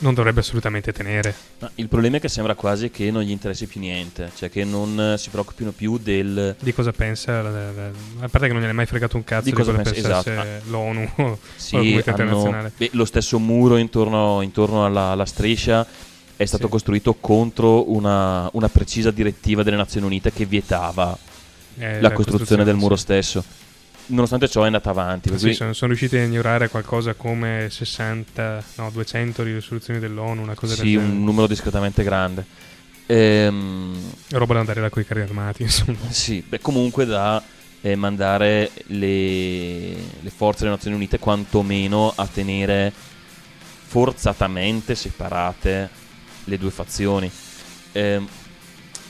non 0.00 0.14
dovrebbe 0.14 0.40
assolutamente 0.40 0.92
tenere 0.92 1.34
Ma 1.60 1.70
il 1.76 1.88
problema 1.88 2.16
è 2.16 2.20
che 2.20 2.28
sembra 2.28 2.54
quasi 2.54 2.90
che 2.90 3.10
non 3.10 3.22
gli 3.22 3.30
interessi 3.30 3.66
più 3.66 3.80
niente, 3.80 4.30
cioè 4.36 4.50
che 4.50 4.64
non 4.64 5.12
eh, 5.14 5.18
si 5.18 5.30
preoccupino 5.30 5.70
più 5.72 5.98
del... 5.98 6.54
di 6.58 6.72
cosa 6.72 6.92
pensa 6.92 7.42
la- 7.42 7.50
la- 7.50 7.72
la- 7.72 7.90
a 8.20 8.28
parte 8.28 8.46
che 8.46 8.52
non 8.52 8.58
gliene 8.60 8.70
è 8.70 8.74
mai 8.74 8.86
fregato 8.86 9.16
un 9.16 9.24
cazzo 9.24 9.44
Di 9.44 9.50
di, 9.50 9.56
cosa 9.56 9.72
cosa 9.72 9.82
pensa- 9.90 9.98
esatto. 10.20 10.70
l'ONU 10.70 11.10
o 11.16 11.28
la 11.30 11.36
Sì, 11.56 11.70
comunità 11.76 12.12
hanno- 12.12 12.22
internazionale 12.22 12.72
beh, 12.76 12.90
lo 12.92 13.04
stesso 13.04 13.38
muro 13.38 13.76
intorno, 13.76 14.40
intorno 14.42 14.84
alla, 14.84 15.10
alla 15.10 15.26
striscia 15.26 15.86
è 16.36 16.44
stato 16.44 16.64
Sì. 16.64 16.70
costruito 16.70 17.14
contro 17.14 17.90
una, 17.92 18.48
una 18.52 18.68
precisa 18.68 19.10
direttiva 19.10 19.62
delle 19.64 19.76
Nazioni 19.76 20.06
Unite 20.06 20.32
che 20.32 20.44
vietava 20.44 21.16
Eh, 21.78 22.00
la 22.00 22.12
costruzione 22.12 22.62
del 22.64 22.76
muro 22.76 22.94
sì. 22.96 23.02
stesso. 23.02 23.44
Nonostante 24.08 24.48
ciò 24.48 24.62
è 24.62 24.66
andata 24.66 24.90
avanti. 24.90 25.36
Sì, 25.38 25.52
sono, 25.52 25.72
sono 25.72 25.92
riusciti 25.92 26.16
a 26.16 26.22
ignorare 26.24 26.68
qualcosa 26.68 27.14
come 27.14 27.68
60, 27.70 28.64
no, 28.76 28.90
200 28.90 29.42
risoluzioni 29.42 30.00
dell'ONU, 30.00 30.42
una 30.42 30.54
cosa 30.54 30.74
sì, 30.74 30.80
del 30.82 30.92
genere. 30.92 31.12
un 31.12 31.24
numero 31.24 31.46
discretamente 31.46 32.02
grande. 32.02 32.44
Ehm, 33.06 33.96
Roba 34.30 34.54
da 34.54 34.60
andare 34.60 34.80
là 34.80 34.90
con 34.90 35.02
i 35.02 35.06
carri 35.06 35.22
armati, 35.22 35.62
insomma. 35.64 35.98
Sì, 36.08 36.42
beh, 36.46 36.60
comunque 36.60 37.04
da 37.04 37.42
eh, 37.80 37.96
mandare 37.96 38.70
le, 38.86 39.90
le 40.20 40.30
forze 40.34 40.60
delle 40.60 40.72
Nazioni 40.72 40.96
Unite 40.96 41.18
quantomeno 41.18 42.12
a 42.14 42.26
tenere 42.26 42.92
forzatamente 43.86 44.94
separate 44.94 45.88
le 46.44 46.58
due 46.58 46.70
fazioni. 46.70 47.30
Ehm, 47.92 48.26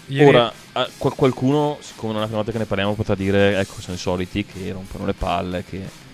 Ieri- 0.08 0.26
Ora, 0.26 0.52
qualcuno, 0.96 1.78
siccome 1.80 2.12
non 2.12 2.18
è 2.18 2.20
la 2.20 2.26
prima 2.26 2.36
volta 2.36 2.52
che 2.52 2.58
ne 2.58 2.64
parliamo, 2.64 2.94
potrà 2.94 3.14
dire, 3.14 3.58
ecco, 3.58 3.80
sono 3.80 3.96
i 3.96 3.98
soliti 3.98 4.44
che 4.44 4.72
rompono 4.72 5.06
le 5.06 5.14
palle, 5.14 5.64
che... 5.64 6.06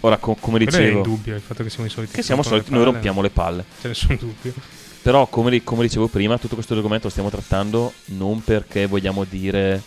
Ora, 0.00 0.16
co- 0.18 0.36
come 0.38 0.58
quello 0.58 0.70
dicevo, 0.70 0.96
indubbio 0.98 1.34
il 1.34 1.40
fatto 1.40 1.62
che 1.62 1.70
siamo 1.70 1.86
i 1.86 1.90
soliti. 1.90 2.12
che 2.12 2.22
siamo 2.22 2.42
rompono 2.42 2.62
soliti, 2.62 2.76
noi 2.76 2.92
rompiamo 2.92 3.20
le 3.20 3.30
palle. 3.30 3.64
Non 3.68 3.76
c'è 3.80 3.88
nessun 3.88 4.16
dubbio. 4.16 4.54
Però, 5.02 5.26
come, 5.26 5.62
come 5.64 5.82
dicevo 5.82 6.08
prima, 6.08 6.38
tutto 6.38 6.54
questo 6.54 6.74
argomento 6.74 7.04
lo 7.04 7.10
stiamo 7.10 7.30
trattando 7.30 7.92
non 8.06 8.42
perché 8.42 8.86
vogliamo 8.86 9.24
dire 9.24 9.82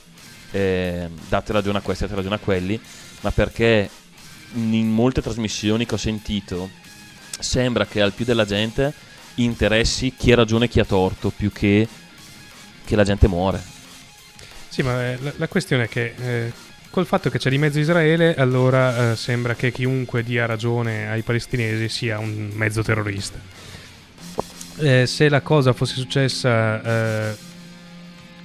eh, 0.52 1.10
date 1.28 1.54
ragione 1.54 1.78
a 1.78 1.82
questi, 1.82 2.04
date 2.04 2.16
ragione 2.16 2.36
a 2.36 2.40
quelli, 2.40 2.80
ma 3.22 3.32
perché 3.32 3.90
in 4.54 4.90
molte 4.90 5.22
trasmissioni 5.22 5.86
che 5.86 5.96
ho 5.96 5.98
sentito 5.98 6.70
sembra 7.40 7.86
che 7.86 8.02
al 8.02 8.14
più 8.14 8.26
della 8.26 8.46
gente 8.46 8.94
interessi 9.36 10.14
chi 10.18 10.32
ha 10.32 10.36
ragione 10.36 10.66
e 10.66 10.68
chi 10.68 10.80
ha 10.80 10.86
torto 10.86 11.30
più 11.30 11.52
che 11.52 11.88
che 12.84 12.96
la 12.96 13.04
gente 13.04 13.28
muore. 13.28 13.62
Sì, 14.70 14.82
ma 14.84 15.12
eh, 15.12 15.18
la, 15.22 15.34
la 15.36 15.48
questione 15.48 15.84
è 15.84 15.88
che 15.90 16.14
eh, 16.18 16.52
col 16.90 17.06
fatto 17.06 17.30
che 17.30 17.38
c'è 17.40 17.50
di 17.50 17.58
mezzo 17.58 17.80
Israele, 17.80 18.36
allora 18.36 19.12
eh, 19.12 19.16
sembra 19.16 19.56
che 19.56 19.72
chiunque 19.72 20.24
dia 20.24 20.46
ragione 20.46 21.10
ai 21.10 21.22
palestinesi 21.22 21.90
sia 21.90 22.20
un 22.20 22.52
mezzo 22.54 22.84
terrorista. 22.84 23.40
Eh, 24.78 25.06
se 25.06 25.30
la 25.30 25.42
cosa 25.42 25.74
fosse 25.74 25.96
successa 25.96 27.30
eh, 27.30 27.36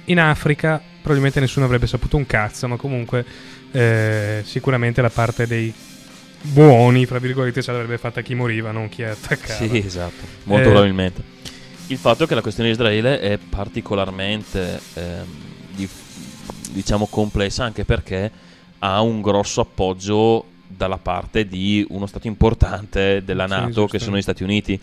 in 0.05 0.19
Africa, 0.19 0.81
probabilmente 1.01 1.39
nessuno 1.39 1.65
avrebbe 1.65 1.87
saputo 1.87 2.17
un 2.17 2.25
cazzo, 2.25 2.67
ma 2.67 2.75
comunque 2.77 3.25
eh, 3.71 4.41
sicuramente 4.45 5.01
la 5.01 5.09
parte 5.09 5.47
dei 5.47 5.73
buoni, 6.41 7.05
fra 7.05 7.19
virgolette, 7.19 7.61
ce 7.61 7.71
l'avrebbe 7.71 7.97
fatta 7.97 8.21
chi 8.21 8.33
moriva, 8.33 8.71
non 8.71 8.87
chi 8.89 9.03
attaccava. 9.03 9.67
Sì, 9.67 9.77
esatto, 9.77 10.25
molto 10.43 10.69
probabilmente. 10.69 11.35
Il 11.89 11.97
fatto 11.97 12.25
è 12.25 12.27
che 12.27 12.35
la 12.35 12.41
questione 12.41 12.69
di 12.69 12.75
Israele 12.75 13.19
è 13.19 13.37
particolarmente 13.37 14.79
ehm, 14.93 15.25
diciamo 16.71 17.07
complessa 17.07 17.63
anche 17.63 17.85
perché 17.85 18.29
ha 18.79 19.01
un 19.01 19.21
grosso 19.21 19.61
appoggio 19.61 20.45
dalla 20.67 20.97
parte 20.97 21.47
di 21.47 21.85
uno 21.89 22.05
stato 22.05 22.27
importante 22.27 23.23
della 23.23 23.45
Sì, 23.45 23.49
Nato, 23.49 23.65
giusto. 23.65 23.85
che 23.87 23.99
sono 23.99 24.17
gli 24.17 24.21
Stati 24.21 24.43
Uniti, 24.43 24.79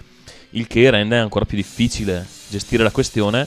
il 0.50 0.66
che 0.66 0.90
rende 0.90 1.18
ancora 1.18 1.44
più 1.44 1.56
difficile 1.56 2.26
gestire 2.48 2.82
la 2.82 2.90
questione, 2.90 3.46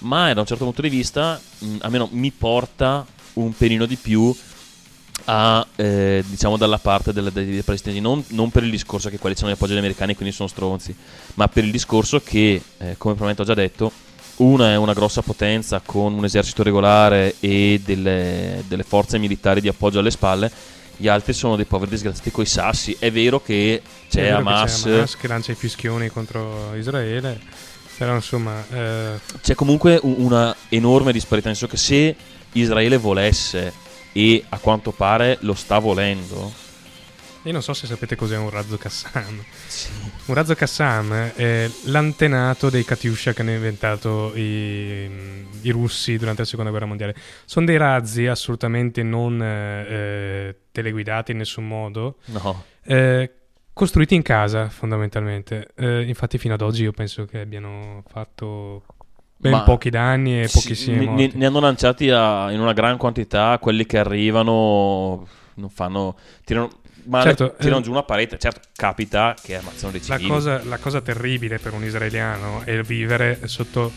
ma 0.00 0.32
da 0.32 0.40
un 0.40 0.46
certo 0.46 0.64
punto 0.64 0.82
di 0.82 0.88
vista, 0.88 1.40
mh, 1.58 1.76
almeno 1.80 2.08
mi 2.12 2.30
porta 2.30 3.06
un 3.34 3.56
pelino 3.56 3.86
di 3.86 3.96
più 3.96 4.34
a, 5.30 5.66
eh, 5.76 6.24
diciamo, 6.26 6.56
dalla 6.56 6.78
parte 6.78 7.12
delle- 7.12 7.30
dei, 7.30 7.60
palestinesi, 7.62 8.00
non, 8.00 8.24
non 8.28 8.50
per 8.50 8.64
il 8.64 8.70
discorso 8.70 9.10
che 9.10 9.18
quelli 9.18 9.36
sono 9.36 9.50
gli 9.50 9.52
appoggi 9.52 9.72
degli 9.72 9.80
americani, 9.80 10.14
quindi 10.14 10.34
sono 10.34 10.48
stronzi, 10.48 10.94
ma 11.34 11.48
per 11.48 11.64
il 11.64 11.70
discorso 11.70 12.20
che, 12.20 12.54
eh, 12.78 12.94
come 12.96 13.14
probabilmente 13.14 13.42
ho 13.42 13.44
già 13.44 13.54
detto, 13.54 13.92
una 14.36 14.70
è 14.70 14.76
una 14.76 14.94
grossa 14.94 15.20
potenza 15.20 15.82
con 15.84 16.14
un 16.14 16.24
esercito 16.24 16.62
regolare 16.62 17.34
e 17.40 17.80
delle, 17.84 18.64
delle 18.66 18.84
forze 18.84 19.18
militari 19.18 19.60
di 19.60 19.68
appoggio 19.68 19.98
alle 19.98 20.10
spalle, 20.10 20.50
gli 20.96 21.08
altri 21.08 21.34
sono 21.34 21.56
dei 21.56 21.66
poveri 21.66 21.90
disgraziati 21.90 22.30
coi 22.30 22.46
sassi. 22.46 22.96
È 22.98 23.10
vero 23.12 23.42
che 23.42 23.82
c'è 24.08 24.22
vero 24.22 24.36
che 24.36 24.40
Hamas, 24.40 24.82
c'è 24.82 24.92
Hamas 24.92 25.16
che 25.16 25.28
lancia 25.28 25.52
i 25.52 25.56
fischioni 25.56 26.08
contro 26.08 26.74
Israele, 26.74 27.38
però 27.98 28.14
insomma... 28.14 28.64
eh, 28.70 29.20
c'è 29.42 29.54
comunque 29.54 30.00
una 30.02 30.56
enorme 30.70 31.12
disparità, 31.12 31.48
nel 31.48 31.56
senso 31.56 31.74
che 31.74 31.78
se 31.78 32.16
Israele 32.52 32.96
volesse, 32.96 33.86
e 34.12 34.44
a 34.48 34.58
quanto 34.58 34.90
pare 34.92 35.38
lo 35.42 35.54
sta 35.54 35.78
volendo, 35.78 36.52
io 37.48 37.52
non 37.52 37.62
so 37.62 37.72
se 37.72 37.86
sapete 37.86 38.14
cos'è 38.14 38.36
un 38.36 38.50
razzo 38.50 38.76
Qassam. 38.76 39.42
Un 40.26 40.34
razzo 40.34 40.54
Qassam 40.54 41.32
è 41.34 41.70
l'antenato 41.84 42.68
dei 42.68 42.84
Katyusha 42.84 43.32
che 43.32 43.40
hanno 43.40 43.52
inventato 43.52 44.34
i, 44.36 45.10
i 45.62 45.70
russi 45.70 46.18
durante 46.18 46.42
la 46.42 46.46
seconda 46.46 46.70
guerra 46.70 46.86
mondiale. 46.86 47.14
Sono 47.46 47.64
dei 47.64 47.78
razzi 47.78 48.26
assolutamente 48.26 49.02
non 49.02 49.40
eh, 49.40 49.86
eh, 49.88 50.56
teleguidati 50.72 51.30
in 51.30 51.38
nessun 51.38 51.66
modo, 51.66 52.16
no, 52.26 52.64
eh, 52.84 53.32
costruiti 53.72 54.14
in 54.14 54.22
casa 54.22 54.68
fondamentalmente. 54.68 55.68
Eh, 55.74 56.02
infatti 56.02 56.36
fino 56.36 56.52
ad 56.52 56.60
oggi 56.60 56.82
io 56.82 56.92
penso 56.92 57.24
che 57.24 57.40
abbiano 57.40 58.02
fatto 58.08 58.82
ben 59.40 59.52
Ma- 59.52 59.62
pochi 59.62 59.88
danni 59.88 60.42
e 60.42 60.48
Sì, 60.48 60.58
pochissimi 60.60 60.98
ne, 60.98 61.04
morti. 61.06 61.26
ne- 61.26 61.32
ne 61.34 61.46
hanno 61.46 61.60
lanciati 61.60 62.10
a- 62.10 62.50
in 62.50 62.60
una 62.60 62.72
gran 62.72 62.96
quantità, 62.98 63.56
quelli 63.60 63.86
che 63.86 63.98
arrivano 63.98 65.26
non 65.54 65.70
fanno... 65.70 66.16
tirano, 66.44 66.70
male, 67.04 67.24
Certo, 67.34 67.54
tirano 67.58 67.78
eh, 67.80 67.82
giù 67.82 67.90
una 67.92 68.02
parete, 68.02 68.38
certo 68.38 68.60
capita 68.76 69.34
che 69.40 69.56
ammazzano 69.56 69.92
dei 69.92 70.00
La 70.06 70.16
civili. 70.16 70.28
cosa, 70.28 70.62
la 70.64 70.76
cosa 70.78 71.00
terribile 71.00 71.58
per 71.58 71.72
un 71.72 71.84
israeliano 71.84 72.62
è 72.64 72.80
vivere 72.82 73.40
sotto 73.44 73.90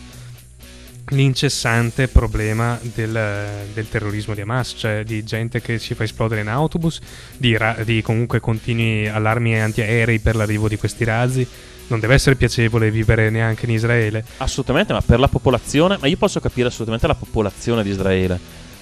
l'incessante 1.08 2.08
problema 2.08 2.78
del, 2.80 3.66
del 3.74 3.88
terrorismo 3.88 4.34
di 4.34 4.40
Hamas, 4.40 4.74
cioè 4.78 5.02
di 5.04 5.24
gente 5.24 5.60
che 5.60 5.78
si 5.78 5.94
fa 5.94 6.04
esplodere 6.04 6.40
in 6.40 6.48
autobus, 6.48 7.00
di, 7.36 7.56
ra- 7.56 7.76
di 7.84 8.00
comunque 8.02 8.40
continui 8.40 9.08
allarmi 9.08 9.60
antiaerei 9.60 10.20
per 10.20 10.36
l'arrivo 10.36 10.68
di 10.68 10.76
questi 10.76 11.04
razzi. 11.04 11.46
Non 11.92 12.00
deve 12.00 12.14
essere 12.14 12.36
piacevole 12.36 12.90
vivere 12.90 13.28
neanche 13.28 13.66
in 13.66 13.72
Israele. 13.72 14.24
Assolutamente, 14.38 14.94
ma 14.94 15.02
per 15.02 15.20
la 15.20 15.28
popolazione, 15.28 15.98
ma 16.00 16.06
io 16.06 16.16
posso 16.16 16.40
capire 16.40 16.68
assolutamente 16.68 17.06
la 17.06 17.14
popolazione 17.14 17.82
di 17.82 17.90
Israele, 17.90 18.40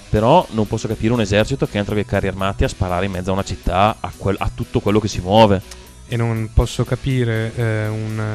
però 0.09 0.47
non 0.51 0.69
posso 0.69 0.87
capire 0.87 1.13
un 1.13 1.21
esercito 1.21 1.67
che 1.67 1.79
entra 1.79 1.95
con 1.95 2.03
i 2.05 2.07
carri 2.07 2.29
armati 2.29 2.63
a 2.63 2.69
sparare 2.69 3.07
in 3.07 3.11
mezzo 3.11 3.31
a 3.31 3.33
una 3.33 3.43
città, 3.43 3.97
a, 3.99 4.13
quel- 4.17 4.37
a 4.39 4.49
tutto 4.55 4.79
quello 4.79 5.01
che 5.01 5.09
si 5.09 5.19
muove. 5.21 5.61
e 6.07 6.17
non 6.17 6.51
posso 6.55 6.85
capire 6.85 7.53
eh, 7.57 7.89
una, 7.89 8.33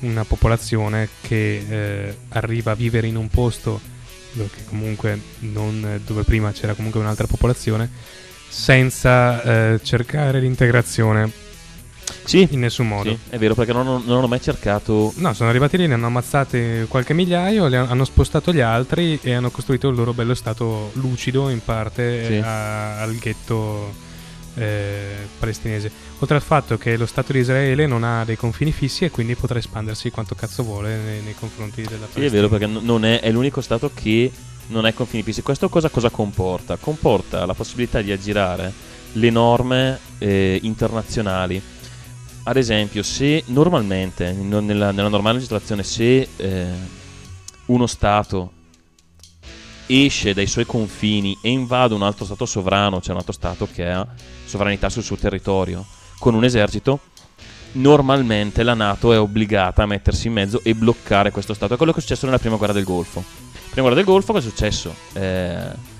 una 0.00 0.24
popolazione 0.24 1.08
che 1.22 1.64
eh, 1.66 2.16
arriva 2.30 2.72
a 2.72 2.74
vivere 2.74 3.06
in 3.06 3.16
un 3.16 3.28
posto 3.28 3.80
dove 4.32 4.50
comunque 4.68 5.18
non, 5.38 6.00
dove 6.04 6.22
prima 6.22 6.52
c'era 6.52 6.74
comunque 6.74 7.00
un'altra 7.00 7.26
popolazione 7.26 7.90
senza 8.48 9.42
eh, 9.42 9.80
cercare 9.82 10.40
l'integrazione 10.40 11.43
Sì, 12.24 12.48
in 12.50 12.60
nessun 12.60 12.88
modo. 12.88 13.10
sì, 13.10 13.18
è 13.30 13.38
vero, 13.38 13.54
perché 13.54 13.72
non, 13.72 13.84
non- 13.84 14.02
non 14.06 14.22
ho 14.22 14.26
mai 14.26 14.40
cercato... 14.40 15.12
No, 15.16 15.34
sono 15.34 15.50
arrivati 15.50 15.76
lì, 15.76 15.86
ne 15.86 15.94
hanno 15.94 16.06
ammazzati 16.06 16.86
qualche 16.88 17.12
migliaio, 17.14 17.66
li 17.66 17.76
han- 17.76 17.88
hanno 17.90 18.04
spostato 18.04 18.52
gli 18.52 18.60
altri 18.60 19.18
e 19.22 19.34
hanno 19.34 19.50
costruito 19.50 19.88
il 19.88 19.96
loro 19.96 20.12
bello 20.14 20.34
stato 20.34 20.90
lucido 20.94 21.48
in 21.50 21.62
parte 21.62 22.24
Sì. 22.26 22.34
a- 22.42 23.00
al 23.00 23.14
ghetto 23.16 23.92
eh, 24.56 25.26
palestinese. 25.38 25.90
Oltre 26.20 26.36
al 26.36 26.42
fatto 26.42 26.78
che 26.78 26.96
lo 26.96 27.06
Stato 27.06 27.32
di 27.32 27.40
Israele 27.40 27.86
non 27.86 28.04
ha 28.04 28.24
dei 28.24 28.36
confini 28.36 28.70
fissi 28.72 29.04
e 29.04 29.10
quindi 29.10 29.34
potrà 29.34 29.58
espandersi 29.58 30.10
quanto 30.10 30.34
cazzo 30.36 30.62
vuole 30.62 30.96
nei, 30.96 31.20
nei 31.22 31.34
confronti 31.34 31.82
della 31.82 32.06
Sì, 32.06 32.12
Palestina. 32.12 32.26
è 32.26 32.30
vero, 32.30 32.48
perché 32.48 32.66
n- 32.66 32.78
non 32.84 33.04
è, 33.04 33.20
è 33.20 33.30
l'unico 33.32 33.60
stato 33.60 33.90
che 33.92 34.30
non 34.68 34.84
ha 34.84 34.88
i 34.88 34.94
confini 34.94 35.22
fissi. 35.24 35.42
Questo 35.42 35.68
cosa, 35.68 35.88
cosa 35.88 36.08
comporta? 36.08 36.76
Comporta 36.76 37.44
la 37.46 37.54
possibilità 37.54 38.00
di 38.00 38.12
aggirare 38.12 38.72
le 39.14 39.30
norme 39.30 39.98
eh, 40.18 40.58
internazionali. 40.62 41.60
Ad 42.46 42.56
esempio, 42.58 43.02
se 43.02 43.42
normalmente, 43.46 44.32
nella, 44.32 44.90
nella 44.90 45.08
normale 45.08 45.36
legislazione, 45.36 45.82
se 45.82 46.28
eh, 46.36 46.66
uno 47.66 47.86
Stato 47.86 48.52
esce 49.86 50.34
dai 50.34 50.46
suoi 50.46 50.66
confini 50.66 51.36
e 51.40 51.48
invade 51.48 51.94
un 51.94 52.02
altro 52.02 52.26
Stato 52.26 52.44
sovrano, 52.44 53.00
cioè 53.00 53.12
un 53.12 53.18
altro 53.18 53.32
Stato 53.32 53.66
che 53.72 53.88
ha 53.88 54.06
sovranità 54.44 54.90
sul 54.90 55.02
suo 55.02 55.16
territorio, 55.16 55.86
con 56.18 56.34
un 56.34 56.44
esercito, 56.44 57.00
normalmente 57.72 58.62
la 58.62 58.74
Nato 58.74 59.14
è 59.14 59.18
obbligata 59.18 59.82
a 59.82 59.86
mettersi 59.86 60.26
in 60.26 60.34
mezzo 60.34 60.60
e 60.62 60.74
bloccare 60.74 61.30
questo 61.30 61.54
Stato. 61.54 61.74
È 61.74 61.76
quello 61.78 61.92
che 61.92 61.98
è 61.98 62.02
successo 62.02 62.26
nella 62.26 62.38
prima 62.38 62.56
guerra 62.56 62.74
del 62.74 62.84
Golfo. 62.84 63.24
Prima 63.70 63.88
guerra 63.88 63.94
del 63.94 64.04
Golfo 64.04 64.34
cosa 64.34 64.46
è 64.46 64.50
successo? 64.50 64.94
Eh, 65.14 65.92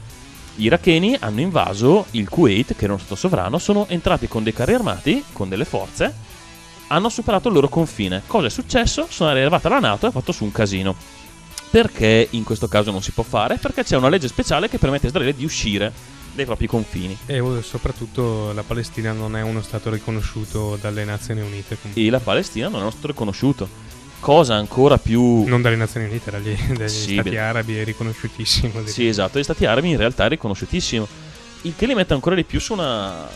gli 0.57 0.66
iracheni 0.66 1.16
hanno 1.18 1.40
invaso 1.40 2.04
il 2.12 2.28
Kuwait, 2.28 2.76
che 2.76 2.85
era 2.85 2.92
uno 2.92 3.00
Stato 3.00 3.16
sovrano, 3.16 3.57
sono 3.59 3.88
entrati 3.88 4.28
con 4.28 4.42
dei 4.42 4.52
carri 4.52 4.74
armati, 4.74 5.24
con 5.33 5.48
delle 5.48 5.64
forze, 5.64 6.33
hanno 6.88 7.09
superato 7.09 7.49
il 7.49 7.55
loro 7.55 7.68
confine. 7.68 8.23
Cosa 8.27 8.47
è 8.47 8.51
successo? 8.51 9.07
Sono 9.09 9.31
arrivata 9.31 9.68
la 9.68 9.79
Nato 9.81 10.07
e 10.07 10.09
ha 10.09 10.12
fatto 10.12 10.33
su 10.33 10.44
un 10.44 10.53
casino. 10.53 10.94
Perché 11.70 12.29
in 12.31 12.44
questo 12.44 12.68
caso 12.68 12.90
non 12.90 13.03
si 13.03 13.11
può 13.11 13.25
fare? 13.25 13.57
Perché 13.57 13.83
c'è 13.83 13.97
una 13.97 14.09
legge 14.09 14.29
speciale 14.29 14.68
che 14.68 14.79
permette 14.79 15.07
a 15.07 15.09
Israele 15.09 15.35
di 15.35 15.44
uscire 15.44 15.92
dai 16.33 16.44
propri 16.44 16.66
confini. 16.66 17.16
E 17.27 17.42
soprattutto 17.62 18.53
la 18.53 18.62
Palestina 18.62 19.12
non 19.12 19.37
è 19.37 19.42
uno 19.42 19.61
Stato 19.62 19.90
riconosciuto 19.90 20.79
dalle 20.81 21.05
Nazioni 21.05 21.40
Unite. 21.40 21.77
comunque. 21.81 22.03
E 22.03 22.11
la 22.11 22.20
Palestina 22.20 22.68
non 22.68 22.79
è 22.79 22.83
uno 22.83 22.90
Stato 22.90 23.09
riconosciuto. 23.09 23.68
Cosa 24.20 24.55
ancora 24.55 24.99
più... 24.99 25.44
Non 25.47 25.62
dalle 25.62 25.77
Nazioni 25.77 26.07
Unite, 26.07 26.31
dagli, 26.31 26.55
dagli 26.73 26.88
Sì, 26.88 27.12
Stati 27.14 27.31
beh. 27.31 27.38
arabi 27.38 27.77
è 27.77 27.85
riconosciutissimo. 27.85 28.87
Sì, 28.87 29.07
esatto, 29.07 29.38
gli 29.38 29.42
stati 29.42 29.66
arabi 29.66 29.90
in 29.90 29.97
realtà 29.97 30.27
è 30.27 30.29
riconosciutissimo. 30.29 31.07
Il 31.62 31.75
che 31.77 31.87
li 31.87 31.94
mette 31.94 32.14
ancora 32.14 32.35
di 32.37 32.44
più 32.44 32.61
su 32.61 32.73
una. 32.73 33.29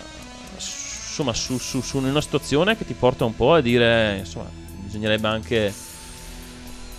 Insomma, 1.18 1.34
su, 1.34 1.58
su- 1.58 1.80
su 1.80 1.98
una 1.98 2.20
situazione 2.20 2.76
che 2.76 2.86
ti 2.86 2.94
porta 2.94 3.24
un 3.24 3.34
po' 3.34 3.54
a 3.54 3.60
dire. 3.60 4.18
Insomma, 4.18 4.48
bisognerebbe 4.84 5.26
anche 5.26 5.74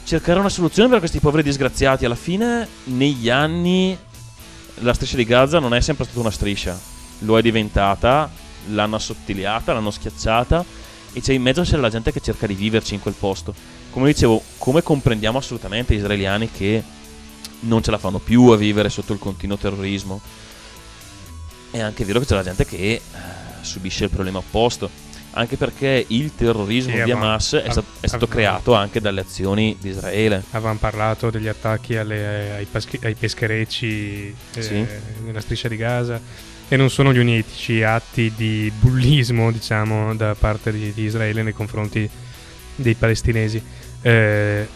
cercare 0.03 0.39
una 0.39 0.49
soluzione 0.49 0.89
per 0.89 0.99
questi 0.99 1.21
poveri 1.21 1.41
disgraziati. 1.41 2.03
Alla 2.03 2.15
fine, 2.15 2.67
negli 2.85 3.29
anni, 3.29 3.97
la 4.79 4.93
striscia 4.93 5.15
di 5.15 5.23
Gaza 5.23 5.59
non 5.59 5.73
è 5.73 5.79
sempre 5.79 6.03
stata 6.03 6.19
una 6.19 6.31
striscia. 6.31 6.77
Lo 7.19 7.37
è 7.37 7.41
diventata, 7.41 8.29
l'hanno 8.67 8.97
assottigliata, 8.97 9.71
l'hanno 9.71 9.89
schiacciata. 9.89 10.65
E 11.13 11.21
c'è 11.21 11.31
in 11.31 11.41
mezzo 11.41 11.61
c'è 11.61 11.77
la 11.77 11.89
gente 11.89 12.11
che 12.11 12.19
cerca 12.19 12.45
di 12.45 12.55
viverci 12.55 12.95
in 12.95 12.99
quel 12.99 13.15
posto. 13.17 13.53
Come 13.91 14.07
dicevo, 14.07 14.43
come 14.57 14.83
comprendiamo 14.83 15.37
assolutamente 15.37 15.93
gli 15.93 15.99
israeliani 15.99 16.51
che 16.51 16.83
non 17.61 17.81
ce 17.81 17.91
la 17.91 17.97
fanno 17.97 18.19
più 18.19 18.47
a 18.47 18.57
vivere 18.57 18.89
sotto 18.89 19.13
il 19.13 19.19
continuo 19.19 19.55
terrorismo. 19.55 20.19
È 21.71 21.79
anche 21.79 22.03
vero 22.03 22.19
che 22.19 22.25
c'è 22.25 22.35
la 22.35 22.43
gente 22.43 22.65
che 22.65 22.75
eh, 22.75 23.01
subisce 23.61 24.05
il 24.05 24.09
problema 24.09 24.39
opposto. 24.39 24.89
Anche 25.33 25.57
perché 25.57 26.05
il 26.07 26.33
terrorismo 26.35 26.95
Sì, 26.95 27.03
di 27.03 27.11
Hamas 27.11 27.53
è, 27.53 27.69
sta- 27.69 27.83
è 27.99 28.07
stato 28.07 28.27
creato 28.27 28.73
anche 28.73 28.99
dalle 28.99 29.21
azioni 29.21 29.77
di 29.79 29.89
Israele. 29.89 30.43
Avevamo 30.51 30.79
parlato 30.79 31.29
degli 31.29 31.47
attacchi 31.47 31.95
alle- 31.95 32.53
ai, 32.55 32.65
paschi- 32.65 32.99
ai 33.03 33.13
pescherecci 33.13 34.35
eh, 34.55 34.61
Sì. 34.61 34.85
nella 35.23 35.39
striscia 35.39 35.67
di 35.67 35.75
Gaza 35.77 36.19
e 36.67 36.75
non 36.77 36.89
sono 36.89 37.13
gli 37.13 37.19
unici 37.19 37.83
atti 37.83 38.33
di 38.35 38.71
bullismo, 38.79 39.51
diciamo, 39.51 40.15
da 40.15 40.35
parte 40.35 40.71
di, 40.71 40.91
di 40.93 41.03
Israele 41.03 41.43
nei 41.43 41.53
confronti 41.53 42.09
dei 42.75 42.95
palestinesi. 42.95 43.61
Eh, 44.01 44.67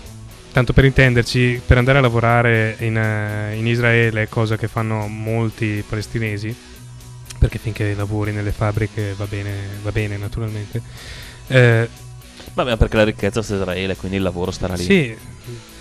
tanto 0.52 0.72
per 0.74 0.86
intenderci, 0.86 1.62
per 1.66 1.78
andare 1.80 1.98
a 1.98 2.02
lavorare 2.02 2.76
in, 2.80 2.96
eh, 2.96 3.56
in 3.56 3.66
Israele, 3.66 4.30
cosa 4.30 4.56
che 4.56 4.68
fanno 4.68 5.08
molti 5.08 5.84
palestinesi, 5.88 6.56
perché 7.44 7.58
finché 7.58 7.94
lavori 7.94 8.32
nelle 8.32 8.54
fabbriche 8.54 9.16
va 9.18 9.26
bene, 9.26 9.52
va 9.82 9.92
bene 9.92 10.16
naturalmente. 10.16 10.82
Eh, 11.48 11.90
Vabbè, 12.54 12.78
perché 12.78 12.96
la 12.96 13.04
ricchezza 13.04 13.42
sta 13.42 13.56
in 13.56 13.60
Israele, 13.60 13.96
quindi 13.98 14.16
il 14.16 14.24
lavoro 14.24 14.50
starà 14.50 14.76
lì. 14.76 14.84
sì, 14.84 15.18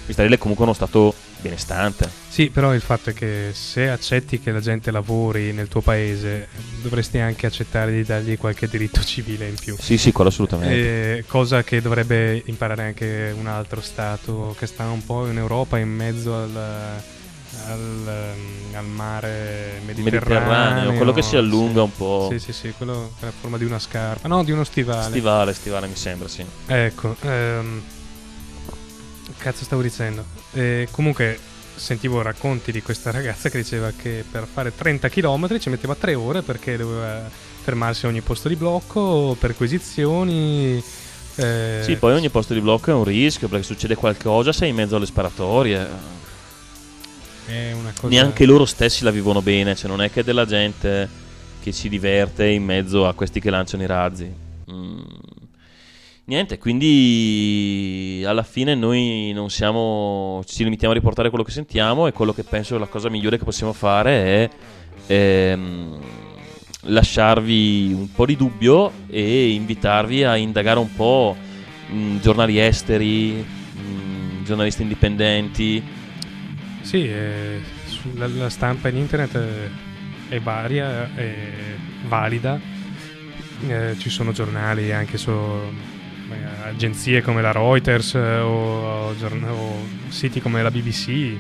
Israele 0.06 0.34
è 0.34 0.38
comunque 0.38 0.64
uno 0.64 0.74
stato 0.74 1.14
benestante. 1.40 2.10
Sì, 2.28 2.50
però 2.50 2.74
il 2.74 2.80
fatto 2.80 3.10
è 3.10 3.12
che 3.12 3.50
se 3.52 3.88
accetti 3.88 4.40
che 4.40 4.50
la 4.50 4.58
gente 4.58 4.90
lavori 4.90 5.52
nel 5.52 5.68
tuo 5.68 5.82
paese, 5.82 6.48
dovresti 6.82 7.18
anche 7.18 7.46
accettare 7.46 7.92
di 7.92 8.02
dargli 8.02 8.36
qualche 8.36 8.66
diritto 8.66 9.00
civile 9.06 9.46
in 9.46 9.54
più. 9.54 9.76
Sì, 9.78 9.98
sì, 9.98 10.10
quello 10.10 10.30
assolutamente. 10.30 11.18
Eh, 11.18 11.24
cosa 11.28 11.62
che 11.62 11.80
dovrebbe 11.80 12.42
imparare 12.46 12.82
anche 12.82 13.32
un 13.38 13.46
altro 13.46 13.80
Stato 13.80 14.56
che 14.58 14.66
sta 14.66 14.90
un 14.90 15.04
po' 15.04 15.28
in 15.28 15.38
Europa 15.38 15.78
in 15.78 15.90
mezzo 15.90 16.34
al, 16.34 17.00
al, 17.66 18.04
ehm, 18.06 18.74
al 18.76 18.84
mare 18.86 19.80
Mediterraneo, 19.84 20.10
mediterraneo. 20.10 20.92
quello 20.94 21.12
che 21.12 21.22
si 21.22 21.36
allunga 21.36 21.74
sì. 21.74 21.78
un 21.80 21.92
po'. 21.96 22.28
Sì, 22.30 22.38
sì, 22.38 22.52
sì, 22.52 22.72
quello 22.76 23.12
che 23.18 23.24
ha 23.24 23.28
la 23.28 23.34
forma 23.40 23.58
di 23.58 23.64
una 23.64 23.78
scarpa. 23.78 24.28
No, 24.28 24.42
di 24.44 24.50
uno 24.52 24.64
stivale. 24.64 25.08
Stivale, 25.10 25.54
stivale 25.54 25.86
mi 25.86 25.96
sembra, 25.96 26.28
sì. 26.28 26.44
Ecco, 26.66 27.16
ehm, 27.20 27.82
cazzo 29.38 29.64
stavo 29.64 29.82
dicendo. 29.82 30.24
Eh, 30.52 30.88
comunque 30.90 31.38
sentivo 31.74 32.22
racconti 32.22 32.70
di 32.70 32.82
questa 32.82 33.10
ragazza 33.10 33.48
che 33.48 33.58
diceva 33.58 33.90
che 33.96 34.24
per 34.30 34.46
fare 34.52 34.74
30 34.74 35.08
km 35.08 35.58
ci 35.58 35.68
metteva 35.70 35.94
3 35.94 36.14
ore 36.14 36.42
perché 36.42 36.76
doveva 36.76 37.28
fermarsi 37.62 38.06
a 38.06 38.08
ogni 38.08 38.20
posto 38.20 38.48
di 38.48 38.56
blocco, 38.56 39.36
perquisizioni. 39.38 40.82
eh, 41.36 41.80
Sì, 41.82 41.96
poi 41.96 42.12
ogni 42.14 42.28
posto 42.28 42.52
di 42.54 42.60
blocco 42.60 42.90
è 42.90 42.94
un 42.94 43.04
rischio 43.04 43.48
perché 43.48 43.64
succede 43.64 43.94
qualcosa, 43.94 44.52
sei 44.52 44.68
in 44.70 44.76
mezzo 44.76 44.96
alle 44.96 45.06
sparatorie. 45.06 46.20
È 47.46 47.74
cosa... 47.96 48.08
Neanche 48.08 48.46
loro 48.46 48.64
stessi 48.64 49.04
la 49.04 49.10
vivono 49.10 49.42
bene, 49.42 49.74
cioè 49.74 49.88
non 49.88 50.02
è 50.02 50.10
che 50.10 50.20
è 50.20 50.24
della 50.24 50.44
gente 50.44 51.08
che 51.62 51.72
si 51.72 51.88
diverte 51.88 52.46
in 52.46 52.64
mezzo 52.64 53.06
a 53.06 53.14
questi 53.14 53.40
che 53.40 53.50
lanciano 53.50 53.82
i 53.82 53.86
razzi. 53.86 54.32
Mm. 54.70 55.00
Niente, 56.24 56.56
quindi 56.58 58.22
alla 58.24 58.44
fine 58.44 58.74
noi 58.74 59.32
non 59.34 59.50
siamo. 59.50 60.42
Ci 60.46 60.62
limitiamo 60.62 60.94
a 60.94 60.96
riportare 60.96 61.28
quello 61.30 61.44
che 61.44 61.50
sentiamo 61.50 62.06
e 62.06 62.12
quello 62.12 62.32
che 62.32 62.44
penso 62.44 62.78
la 62.78 62.86
cosa 62.86 63.10
migliore 63.10 63.38
che 63.38 63.44
possiamo 63.44 63.72
fare 63.72 64.12
è 64.24 64.50
ehm, 65.08 65.98
lasciarvi 66.82 67.92
un 67.92 68.12
po' 68.12 68.26
di 68.26 68.36
dubbio 68.36 68.92
e 69.08 69.50
invitarvi 69.50 70.22
a 70.22 70.36
indagare 70.36 70.78
un 70.78 70.94
po' 70.94 71.36
mh, 71.88 72.20
giornali 72.20 72.58
esteri, 72.60 73.32
mh, 73.32 74.44
giornalisti 74.44 74.82
indipendenti. 74.82 75.82
Sì, 76.82 77.08
eh, 77.08 77.60
la, 78.14 78.26
la 78.26 78.50
stampa 78.50 78.88
in 78.88 78.96
internet 78.96 79.36
è, 79.36 80.34
è 80.34 80.40
varia, 80.40 81.08
è 81.14 81.34
valida. 82.06 82.58
Eh, 83.68 83.94
ci 83.98 84.10
sono 84.10 84.32
giornali 84.32 84.92
anche 84.92 85.16
su 85.16 85.30
eh, 85.30 86.68
agenzie 86.68 87.22
come 87.22 87.40
la 87.40 87.52
Reuters 87.52 88.14
eh, 88.16 88.38
o, 88.38 89.10
o 89.10 89.14
o 89.48 89.86
siti 90.08 90.40
come 90.40 90.62
la 90.62 90.70
BBC. 90.70 91.36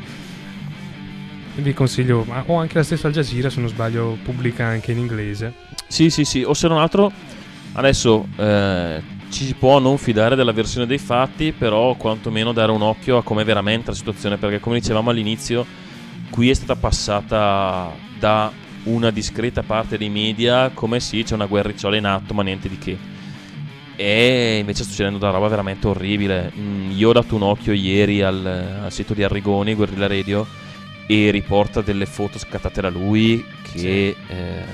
Vi 1.56 1.74
consiglio, 1.74 2.24
ma- 2.26 2.44
o 2.46 2.58
anche 2.58 2.78
la 2.78 2.84
stessa 2.84 3.08
Al 3.08 3.12
Jazeera, 3.12 3.50
se 3.50 3.60
non 3.60 3.68
sbaglio, 3.68 4.16
pubblica 4.22 4.64
anche 4.64 4.92
in 4.92 4.98
inglese. 4.98 5.52
Sì, 5.86 6.08
sì, 6.08 6.24
sì, 6.24 6.42
o 6.42 6.54
se 6.54 6.68
non 6.68 6.78
altro 6.78 7.12
adesso 7.74 8.26
eh, 8.36 9.02
ci 9.32 9.46
si 9.46 9.54
può 9.54 9.78
non 9.78 9.96
fidare 9.96 10.36
della 10.36 10.52
versione 10.52 10.86
dei 10.86 10.98
fatti, 10.98 11.52
però 11.52 11.94
quantomeno 11.94 12.52
dare 12.52 12.70
un 12.70 12.82
occhio 12.82 13.16
a 13.16 13.22
com'è 13.22 13.44
veramente 13.44 13.90
la 13.90 13.96
situazione, 13.96 14.36
perché 14.36 14.60
come 14.60 14.78
dicevamo 14.78 15.10
all'inizio, 15.10 15.64
qui 16.30 16.50
è 16.50 16.54
stata 16.54 16.76
passata 16.76 17.90
da 18.18 18.52
una 18.84 19.10
discreta 19.10 19.62
parte 19.62 19.96
dei 19.96 20.10
media 20.10 20.70
come 20.74 21.00
sì, 21.00 21.22
c'è 21.22 21.34
una 21.34 21.46
guerricciola 21.46 21.96
in 21.96 22.04
atto, 22.04 22.34
ma 22.34 22.42
niente 22.42 22.68
di 22.68 22.78
che. 22.78 22.96
E 23.96 24.58
invece 24.58 24.82
sta 24.82 24.92
succedendo 24.92 25.18
da 25.18 25.30
roba 25.30 25.48
veramente 25.48 25.86
orribile. 25.86 26.52
Mm, 26.54 26.90
io 26.90 27.08
ho 27.08 27.12
dato 27.12 27.34
un 27.34 27.42
occhio 27.42 27.72
ieri 27.72 28.20
al, 28.20 28.44
al 28.84 28.92
sito 28.92 29.14
di 29.14 29.22
Arrigoni, 29.22 29.74
Guerrilla 29.74 30.08
Radio, 30.08 30.46
e 31.06 31.30
riporta 31.30 31.80
delle 31.80 32.06
foto 32.06 32.38
scattate 32.38 32.82
da 32.82 32.90
lui 32.90 33.42
che 33.72 34.14
eh, 34.28 34.64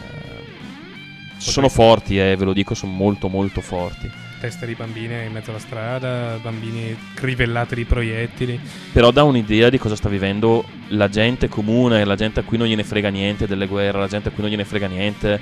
sono 1.36 1.68
forti, 1.68 2.18
eh, 2.18 2.34
ve 2.36 2.44
lo 2.44 2.52
dico, 2.52 2.74
sono 2.74 2.92
molto 2.92 3.28
molto 3.28 3.60
forti. 3.60 4.26
Teste 4.40 4.66
di 4.66 4.74
bambine 4.74 5.24
in 5.24 5.32
mezzo 5.32 5.50
alla 5.50 5.58
strada, 5.58 6.38
bambini 6.40 6.96
crivellati 7.14 7.74
di 7.74 7.84
proiettili. 7.84 8.58
Però 8.92 9.10
dà 9.10 9.24
un'idea 9.24 9.68
di 9.68 9.78
cosa 9.78 9.96
sta 9.96 10.08
vivendo 10.08 10.64
la 10.88 11.08
gente 11.08 11.48
comune, 11.48 12.04
la 12.04 12.14
gente 12.14 12.40
a 12.40 12.42
cui 12.44 12.56
non 12.56 12.68
gliene 12.68 12.84
frega 12.84 13.08
niente 13.08 13.48
delle 13.48 13.66
guerre, 13.66 13.98
la 13.98 14.06
gente 14.06 14.28
a 14.28 14.30
cui 14.30 14.42
non 14.42 14.50
gliene 14.50 14.64
frega 14.64 14.86
niente 14.86 15.40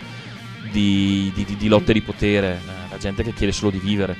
di, 0.72 1.30
di- 1.34 1.44
di- 1.44 1.56
di 1.56 1.68
lotte 1.68 1.92
di 1.92 2.00
potere, 2.00 2.58
la 2.90 2.96
gente 2.96 3.22
che 3.22 3.34
chiede 3.34 3.52
solo 3.52 3.70
di 3.70 3.78
vivere. 3.78 4.16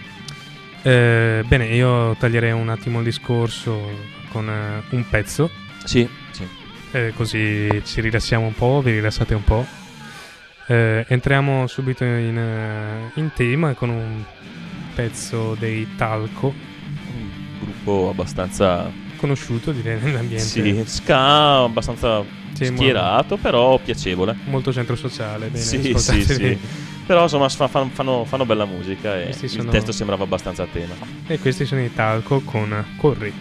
Eh, 0.83 1.43
bene, 1.47 1.67
io 1.69 2.15
taglierei 2.19 2.53
un 2.53 2.69
attimo 2.69 2.99
il 2.99 3.05
discorso 3.05 3.81
con 4.31 4.49
eh, 4.49 4.83
un 4.95 5.09
pezzo, 5.09 5.51
Sì, 5.85 6.07
sì. 6.33 6.47
eh, 6.93 7.13
così 7.17 7.83
ci 7.85 8.03
rilassiamo 8.03 8.45
un 8.47 8.55
po', 8.55 8.83
vi 8.85 8.93
rilassate 8.93 9.35
un 9.35 9.43
po'. 9.43 9.67
Eh, 10.69 11.05
entriamo 11.09 11.67
subito 11.67 12.05
in, 12.05 12.37
eh, 12.37 13.11
in 13.19 13.31
tema 13.35 13.73
con 13.73 13.89
un 13.89 14.23
pezzo 14.97 15.55
dei 15.59 15.87
Talco, 15.97 16.47
Un 16.49 17.31
gruppo 17.61 18.09
abbastanza 18.11 18.91
conosciuto 19.17 19.73
direi 19.73 20.01
nell'ambiente, 20.01 20.45
sì, 20.45 20.83
ska, 20.87 21.65
abbastanza 21.65 22.23
Sì, 22.53 22.67
schierato, 22.67 23.37
però 23.37 23.79
piacevole. 23.79 24.35
molto 24.45 24.73
centro 24.73 24.97
sociale. 24.97 25.49
Bene, 25.49 25.63
sì, 25.63 25.95
sì, 25.97 26.25
sì. 26.25 26.59
Però 27.07 27.23
insomma 27.25 27.49
fa- 27.51 27.69
fan- 27.69 27.91
fanno, 27.91 28.25
fanno 28.25 28.45
bella 28.47 28.65
musica 28.65 29.19
e 29.21 29.25
Questi 29.27 29.45
il 29.45 29.51
sono- 29.51 29.71
testo 29.71 29.93
sembrava 29.93 30.25
abbastanza 30.25 30.63
a 30.65 30.67
tema. 30.71 30.95
E 31.27 31.39
questi 31.39 31.65
sono 31.67 31.83
i 31.83 31.93
Talco 31.95 32.41
con 32.41 32.85
Corri. 32.97 33.33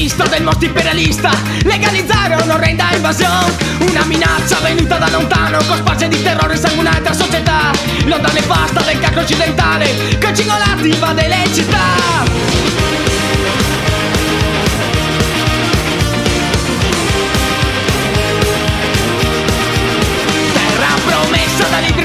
Voto 0.00 0.08
sinistro 0.08 0.28
del 0.28 0.42
mostro 0.42 0.66
imperialista 0.66 1.30
Legalizzare 1.62 2.42
un'orrenda 2.42 2.94
invasione 2.94 3.54
Una 3.80 4.02
minaccia 4.06 4.58
venuta 4.60 4.96
da 4.96 5.10
lontano 5.10 5.58
Cosparge 5.58 6.08
di 6.08 6.22
terrore 6.22 6.58
la 7.02 7.12
società. 7.12 7.70
L'onda 8.06 8.32
nefasta 8.32 8.80
del 8.80 8.98
cacco 8.98 9.20
occidentale 9.20 10.16
Che 10.18 10.34
cingolati 10.34 10.88
invade 10.88 11.28
le 11.28 11.50
città 11.52 13.09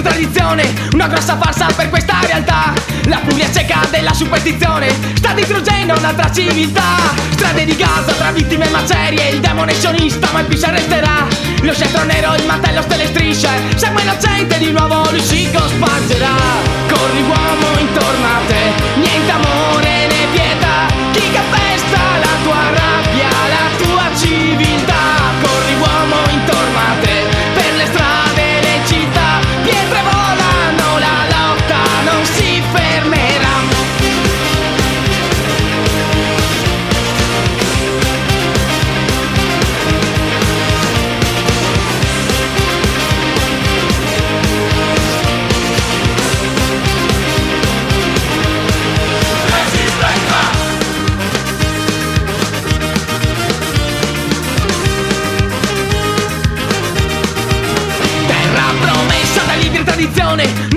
tradizione 0.06 0.72
Una 0.94 1.08
grossa 1.08 1.38
farsa 1.38 1.68
per 1.76 1.90
questa 1.90 2.20
realtà. 2.22 2.74
La 3.06 3.20
Puglia 3.26 3.52
cieca 3.52 3.82
della 3.90 4.14
superstizione 4.14 4.94
Sta 5.16 5.34
distruggendo 5.34 5.98
un'altra 5.98 6.32
civiltà. 6.32 7.14
Strade 7.32 7.66
di 7.66 7.76
Gaza 7.76 8.14
tra 8.14 8.32
vittime 8.32 8.68
e 8.68 8.70
macerie 8.70 9.30
Il 9.30 9.40
demone 9.40 9.74
sionista 9.74 10.30
mai 10.32 10.44
più 10.46 10.58
si 10.58 10.66
arresterà. 10.66 11.28
Lo 11.62 11.74
scettro 11.74 12.04
nero, 12.04 12.36
il 12.36 12.46
mantello 12.46 12.82
stelle 12.84 13.08
strisce 13.08 13.50
Sangue 13.76 14.04
innocente 14.04 14.58
di 14.60 14.72
nuovo 14.72 15.10
lui 15.10 15.22
si 15.22 15.50
cospargerà. 15.52 16.36
Corri 16.88 17.22
uomo 17.22 17.80
intorno 17.80 18.26
a 18.26 18.40
te 18.48 19.00
Niente 19.00 19.32
amore 19.32 20.08
né 20.08 20.28
pietà. 20.32 20.86
Chi 21.14 21.32
calpesta 21.32 22.00
la 22.20 22.44
tua 22.44 22.56
rabbia 22.56 22.85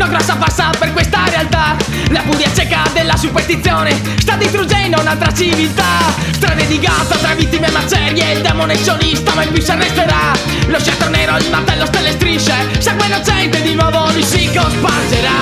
grossa 0.09 0.37
farsa 0.37 0.71
per 0.79 0.93
questa 0.93 1.25
realtà. 1.29 1.77
La 2.11 2.23
furia 2.23 2.53
cieca 2.53 2.83
della 2.93 3.17
superstizione 3.17 3.95
Sta 4.19 4.37
distruggendo 4.37 5.01
un'altra 5.01 5.33
civiltà. 5.33 6.01
Strade 6.33 6.67
di 6.67 6.79
Gaza 6.79 7.17
tra 7.17 7.35
vittime 7.35 7.69
e 7.69 7.71
macerie 7.71 8.33
Il 8.33 8.41
demone 8.41 8.77
sionista 8.77 9.35
mai 9.35 9.49
più 9.49 9.63
si 9.63 9.71
arresterà. 9.71 10.33
Lo 10.67 10.79
scettro 10.79 11.09
nero, 11.09 11.37
il 11.37 11.49
mantello 11.51 11.87
stelle 11.87 12.13
strisce 12.13 12.69
Sangue 12.79 13.07
innocente 13.07 13.63
di 13.63 13.75
nuovo 13.75 14.11
lui 14.13 14.23
si 14.23 14.47
cospargerà 14.47 15.39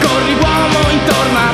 Corri 0.00 0.34
uomo 0.40 0.90
intorno 0.90 1.47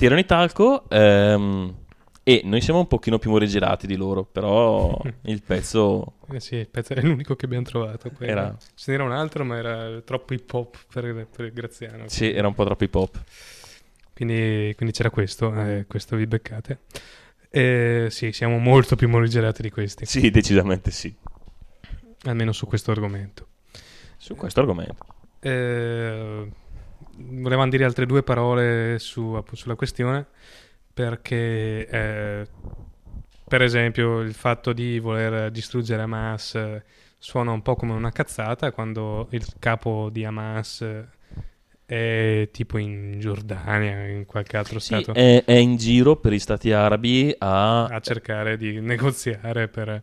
Questi 0.00 0.06
erano 0.06 0.20
i 0.20 0.24
Talco. 0.24 0.88
ehm, 0.88 1.74
e 2.22 2.40
noi 2.44 2.60
siamo 2.62 2.78
un 2.78 2.86
pochino 2.86 3.18
più 3.18 3.30
morigerati 3.30 3.86
di 3.86 3.96
loro, 3.96 4.24
però 4.24 4.98
il 5.24 5.42
pezzo 5.42 6.14
Eh 6.30 6.40
sì, 6.40 6.54
il 6.56 6.68
pezzo 6.68 6.94
è 6.94 7.02
l'unico 7.02 7.36
che 7.36 7.44
abbiamo 7.44 7.64
trovato. 7.64 8.10
Era- 8.20 8.56
Ce 8.74 8.90
n'era 8.90 9.04
un 9.04 9.12
altro, 9.12 9.44
ma 9.44 9.58
era 9.58 10.00
troppo 10.00 10.32
hip 10.32 10.50
hop 10.54 10.78
per, 10.90 11.26
per 11.26 11.52
Graziano. 11.52 12.04
sì, 12.08 12.30
era 12.32 12.46
un 12.46 12.54
po' 12.54 12.64
troppo 12.64 12.84
hip 12.84 12.94
hop. 12.94 13.22
Quindi, 14.14 14.72
quindi 14.76 14.94
c'era 14.94 15.10
questo, 15.10 15.54
eh, 15.54 15.84
questo 15.86 16.16
vi 16.16 16.26
beccate. 16.26 16.78
Eh, 17.50 18.06
sì, 18.10 18.32
siamo 18.32 18.56
molto 18.58 18.96
più 18.96 19.08
morigerati 19.08 19.60
di 19.60 19.70
questi, 19.70 20.06
Sì, 20.06 20.30
decisamente 20.30 20.90
sì. 20.90 21.14
almeno 22.24 22.52
su 22.52 22.66
questo 22.66 22.90
argomento. 22.90 23.48
Su 24.16 24.34
questo 24.34 24.60
argomento. 24.60 25.04
Eh, 25.40 26.48
volevamo 27.20 27.68
dire 27.70 27.84
altre 27.84 28.06
due 28.06 28.22
parole 28.22 28.98
su- 28.98 29.42
sulla 29.52 29.74
questione 29.74 30.26
perché 30.92 31.86
eh, 31.88 32.46
per 33.46 33.62
esempio 33.62 34.20
il 34.20 34.34
fatto 34.34 34.72
di 34.72 34.98
voler 34.98 35.50
distruggere 35.50 36.02
Hamas 36.02 36.54
eh, 36.54 36.82
suona 37.18 37.50
un 37.52 37.62
po' 37.62 37.76
come 37.76 37.92
una 37.92 38.10
cazzata 38.10 38.72
quando 38.72 39.28
il 39.30 39.44
capo 39.58 40.08
di 40.10 40.24
Hamas 40.24 40.82
eh, 40.82 41.08
è 41.84 42.48
tipo 42.52 42.78
in 42.78 43.18
Giordania 43.18 44.06
in 44.06 44.24
qualche 44.26 44.56
altro 44.56 44.78
Sì, 44.78 44.94
stato. 44.94 45.12
è, 45.12 45.42
è 45.44 45.52
in 45.54 45.76
giro 45.76 46.16
per 46.16 46.32
gli 46.32 46.38
stati 46.38 46.72
arabi 46.72 47.34
a... 47.38 47.84
a 47.84 48.00
cercare 48.00 48.56
di 48.56 48.80
negoziare 48.80 49.68
per, 49.68 50.02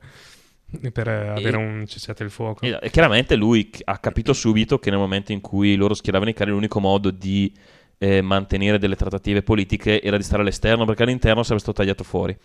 per 0.91 1.07
avere 1.07 1.55
un 1.57 1.85
cessate 1.87 2.23
il 2.23 2.29
fuoco 2.29 2.65
E, 2.65 2.77
e 2.81 2.89
chiaramente 2.89 3.35
lui 3.35 3.69
ha 3.85 3.97
capito 3.99 4.33
subito 4.33 4.79
che 4.79 4.89
nel 4.89 4.99
momento 4.99 5.31
in 5.31 5.39
cui 5.39 5.75
loro 5.75 5.93
schieravano 5.93 6.29
i 6.29 6.33
carri 6.33 6.51
l'unico 6.51 6.79
modo 6.79 7.09
di 7.09 7.53
eh, 7.97 8.21
mantenere 8.21 8.77
delle 8.77 8.95
trattative 8.95 9.43
politiche 9.43 10.01
era 10.01 10.17
di 10.17 10.23
stare 10.23 10.41
all'esterno 10.41 10.85
perché 10.85 11.03
all'interno 11.03 11.41
sarebbe 11.43 11.61
stato 11.61 11.77
tagliato 11.77 12.03
fuori. 12.03 12.37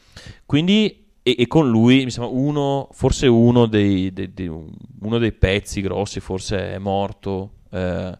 Quindi, 0.46 1.10
e, 1.22 1.34
e 1.38 1.46
con 1.46 1.68
lui, 1.68 2.04
mi 2.04 2.10
sembra 2.10 2.32
uno, 2.32 2.88
forse 2.92 3.26
uno 3.26 3.66
dei, 3.66 4.12
dei- 4.12 4.32
dei- 4.32 4.48
uno 4.48 5.18
dei 5.18 5.32
pezzi 5.32 5.80
grossi, 5.80 6.20
forse 6.20 6.74
è 6.74 6.78
morto 6.78 7.54
eh, 7.70 8.16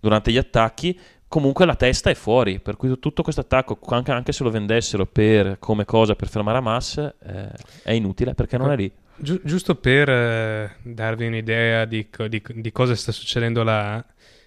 durante 0.00 0.32
gli 0.32 0.38
attacchi. 0.38 0.98
Comunque 1.28 1.66
la 1.66 1.74
testa 1.74 2.10
è 2.10 2.14
fuori, 2.14 2.60
per 2.60 2.76
cui 2.76 2.98
tutto 3.00 3.22
questo 3.22 3.40
attacco, 3.40 3.78
anche, 3.88 4.12
anche 4.12 4.32
se 4.32 4.44
lo 4.44 4.50
vendessero 4.50 5.04
per, 5.04 5.58
come 5.58 5.84
cosa 5.84 6.14
per 6.14 6.28
fermare 6.28 6.58
Hamas, 6.58 6.96
eh, 6.96 7.50
è 7.82 7.92
inutile 7.92 8.34
perché 8.34 8.56
non 8.56 8.70
è 8.70 8.76
lì. 8.76 8.92
Giu- 9.16 9.40
giusto 9.44 9.76
per 9.76 10.08
eh, 10.08 10.76
darvi 10.82 11.26
un'idea 11.26 11.84
di, 11.84 12.08
co- 12.10 12.26
di- 12.26 12.42
di 12.54 12.72
cosa 12.72 12.94
sta 12.94 13.12
succedendo 13.12 13.62
là, 13.62 14.04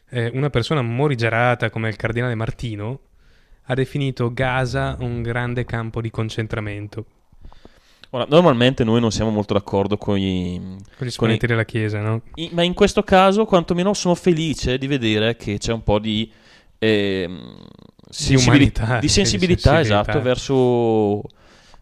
eh, 0.10 0.30
una 0.34 0.50
persona 0.50 0.82
morigerata 0.82 1.70
come 1.70 1.90
il 1.90 1.96
cardinale 1.96 2.36
Martino 2.36 3.00
ha 3.70 3.74
definito 3.74 4.32
Gaza 4.34 4.96
un 5.00 5.22
grande 5.22 5.66
campo 5.66 6.02
di 6.02 6.10
concentramento. 6.10 7.06
Ora, 8.12 8.26
normalmente 8.30 8.84
noi 8.86 9.02
non 9.02 9.12
siamo 9.12 9.32
molto 9.32 9.54
d'accordo 9.54 9.98
con 9.98 10.18
i, 10.18 10.58
Con 10.98 11.06
gli 11.06 11.10
esponenti 11.10 11.46
della 11.46 11.66
Chiesa, 11.66 12.00
no? 12.00 12.22
I- 12.36 12.50
ma 12.54 12.64
in 12.64 12.74
questo 12.74 13.04
caso, 13.04 13.46
quantomeno, 13.46 13.94
sono 13.94 14.16
felice 14.16 14.78
di 14.78 14.88
vedere 14.88 15.36
che 15.36 15.58
c'è 15.58 15.74
un 15.74 15.84
po' 15.84 16.00
di, 16.00 16.32
ehm, 16.80 17.58
sensibili- 18.10 18.46
umanità, 18.72 19.00
di 19.00 19.08
sensibilità, 19.10 19.80
di 19.80 19.86
sensibilità. 19.86 20.12
esatto, 20.12 20.22
verso, 20.22 21.22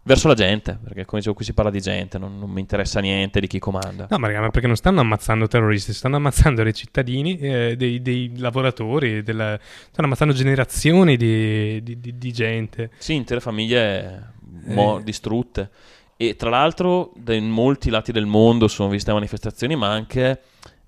verso 0.06 0.28
la 0.28 0.34
gente. 0.34 0.78
Perché, 0.82 1.04
come 1.04 1.18
dicevo, 1.18 1.34
qui 1.34 1.44
si 1.44 1.52
parla 1.52 1.70
di 1.70 1.80
gente, 1.80 2.16
non, 2.16 2.38
non 2.38 2.48
mi 2.48 2.60
interessa 2.60 3.00
niente 3.00 3.38
di 3.40 3.46
chi 3.46 3.58
comanda. 3.58 4.06
No, 4.08 4.18
ma 4.18 4.28
raga, 4.28 4.40
ma 4.40 4.50
perché 4.50 4.66
non 4.66 4.76
stanno 4.76 5.00
ammazzando 5.00 5.46
terroristi, 5.48 5.92
stanno 5.92 6.16
ammazzando 6.16 6.62
dei 6.62 6.72
cittadini, 6.74 7.36
eh, 7.38 7.74
dei, 7.76 8.00
dei 8.00 8.32
lavoratori, 8.38 9.22
della- 9.22 9.58
stanno 9.60 10.06
ammazzando 10.06 10.32
generazioni 10.32 11.16
di, 11.16 11.82
di- 11.82 12.00
di- 12.00 12.16
di 12.16 12.32
gente. 12.32 12.90
Sì, 12.98 13.14
intere 13.14 13.40
famiglie 13.40 14.32
mo- 14.66 15.00
Eh. 15.00 15.02
distrutte. 15.02 15.70
E 16.16 16.34
tra 16.36 16.48
l'altro, 16.48 17.12
da 17.16 17.34
in 17.34 17.48
molti 17.50 17.90
lati 17.90 18.10
del 18.12 18.24
mondo 18.26 18.68
sono 18.68 18.88
viste 18.88 19.12
manifestazioni, 19.12 19.76
ma 19.76 19.90
anche 19.90 20.40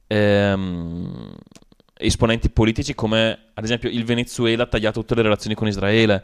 ehm, 0.07 1.35
esponenti 1.99 2.49
politici 2.49 2.95
come, 2.95 3.39
ad 3.53 3.63
esempio, 3.65 3.91
il 3.91 4.05
Venezuela 4.05 4.63
ha 4.63 4.67
tagliato 4.67 5.01
tutte 5.01 5.15
le 5.17 5.23
relazioni 5.23 5.55
con 5.55 5.67
Israele. 5.69 6.23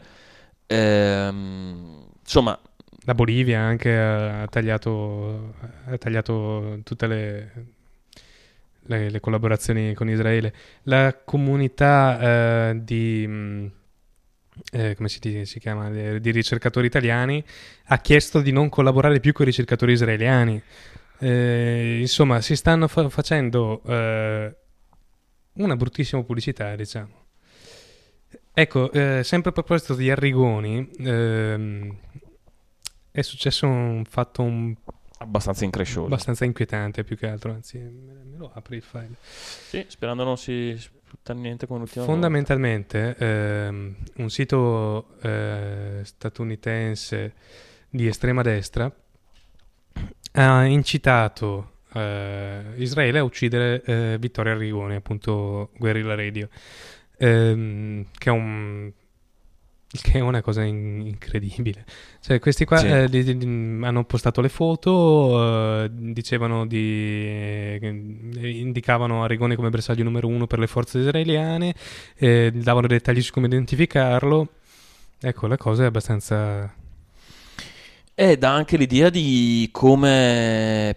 Ehm, 0.65 2.03
insomma, 2.19 2.57
La 3.05 3.13
Bolivia 3.13 3.59
anche 3.61 3.95
ha 3.95 4.47
tagliato, 4.47 5.53
ha 5.85 5.97
tagliato 5.97 6.79
tutte 6.83 7.05
le, 7.07 7.51
le- 8.87 9.09
le 9.09 9.19
collaborazioni 9.19 9.93
con 9.93 10.09
Israele. 10.09 10.53
La 10.83 11.15
comunità 11.23 12.69
eh, 12.71 12.83
di, 12.83 13.27
mh, 13.27 13.71
eh, 14.71 14.97
si, 15.05 15.45
si 15.45 15.59
chiama, 15.59 15.89
di 15.91 16.31
ricercatori 16.31 16.87
italiani 16.87 17.43
ha 17.85 17.99
chiesto 17.99 18.41
di 18.41 18.51
non 18.51 18.69
collaborare 18.69 19.19
più 19.19 19.33
con 19.33 19.45
i 19.45 19.49
ricercatori 19.49 19.93
israeliani. 19.93 20.61
Eh, 21.19 21.97
insomma, 22.01 22.41
si 22.41 22.55
stanno 22.55 22.87
fa- 22.87 23.09
facendo 23.09 23.83
eh, 23.85 24.55
una 25.53 25.75
bruttissima 25.75 26.23
pubblicità, 26.23 26.75
diciamo. 26.75 27.23
Ecco, 28.51 28.91
eh, 28.91 29.21
sempre 29.23 29.49
a 29.51 29.53
proposito 29.53 29.95
di 29.95 30.09
Arrigoni, 30.09 30.89
ehm, 30.99 31.97
è 33.15 33.21
successo 33.21 33.65
un 33.65 34.03
fatto 34.07 34.41
un- 34.41 34.75
abbastanza 35.19 35.63
increscioso. 35.63 36.05
abbastanza 36.05 36.43
inquietante 36.43 37.05
più 37.05 37.15
che 37.15 37.27
altro, 37.27 37.53
anzi 37.53 37.77
me, 37.77 38.23
me 38.25 38.37
lo 38.37 38.51
apri 38.53 38.75
il 38.75 38.81
file. 38.81 39.15
Sì, 39.21 39.85
sperando 39.87 40.25
non 40.25 40.37
si 40.37 40.75
sputta 40.77 41.33
niente 41.33 41.65
come 41.65 41.79
l'ultima. 41.79 42.03
Fondamentalmente 42.03 43.15
ehm, 43.17 43.95
un 44.17 44.29
sito 44.29 45.17
eh, 45.21 46.01
statunitense 46.03 47.33
di 47.89 48.05
estrema 48.07 48.41
destra 48.41 48.93
ha 50.33 50.65
incitato 50.65 51.71
eh, 51.93 52.61
Israele 52.75 53.19
a 53.19 53.23
uccidere 53.23 53.81
eh, 53.85 54.17
Vittorio 54.19 54.51
Arrigoni, 54.51 54.95
appunto 54.95 55.71
Guerrilla 55.77 56.15
Radio, 56.15 56.49
ehm, 57.17 58.07
che 58.17 58.29
è 58.29 58.33
un 58.33 58.91
che 60.01 60.13
è 60.13 60.19
una 60.19 60.41
cosa 60.41 60.63
in- 60.63 61.01
incredibile. 61.05 61.85
Cioè, 62.19 62.39
questi 62.39 62.65
qua 62.65 62.77
Sì. 62.77 62.87
eh, 62.87 63.09
di- 63.09 63.23
di- 63.23 63.37
di- 63.37 63.45
hanno 63.85 64.03
postato 64.05 64.41
le 64.41 64.49
foto, 64.49 65.83
eh, 65.83 65.89
dicevano 65.91 66.65
di. 66.65 66.79
eh, 66.79 67.79
indicavano 68.41 69.23
Arrigoni 69.23 69.55
come 69.55 69.69
bersaglio 69.69 70.03
numero 70.03 70.27
uno 70.27 70.47
per 70.47 70.59
le 70.59 70.67
forze 70.67 70.99
israeliane, 70.99 71.73
eh, 72.15 72.51
davano 72.53 72.87
dettagli 72.87 73.21
su 73.21 73.31
come 73.31 73.47
identificarlo. 73.47 74.47
Ecco, 75.19 75.47
la 75.47 75.57
cosa 75.57 75.83
è 75.83 75.85
abbastanza. 75.87 76.73
E 78.17 78.37
dà 78.37 78.53
anche 78.53 78.77
l'idea 78.77 79.09
di 79.09 79.67
come 79.71 80.95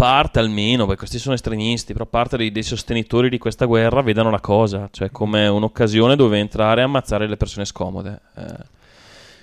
parte 0.00 0.38
almeno, 0.38 0.84
perché 0.84 1.00
questi 1.00 1.18
sono 1.18 1.34
estremisti, 1.34 1.92
però 1.92 2.06
parte 2.06 2.36
dei, 2.38 2.50
dei 2.50 2.62
sostenitori 2.62 3.28
di 3.28 3.36
questa 3.36 3.66
guerra 3.66 4.00
vedano 4.00 4.30
la 4.30 4.40
cosa, 4.40 4.88
cioè 4.90 5.10
come 5.10 5.46
un'occasione 5.46 6.16
dove 6.16 6.38
entrare 6.38 6.80
e 6.80 6.84
ammazzare 6.84 7.28
le 7.28 7.36
persone 7.36 7.66
scomode. 7.66 8.20
Eh, 8.36 8.78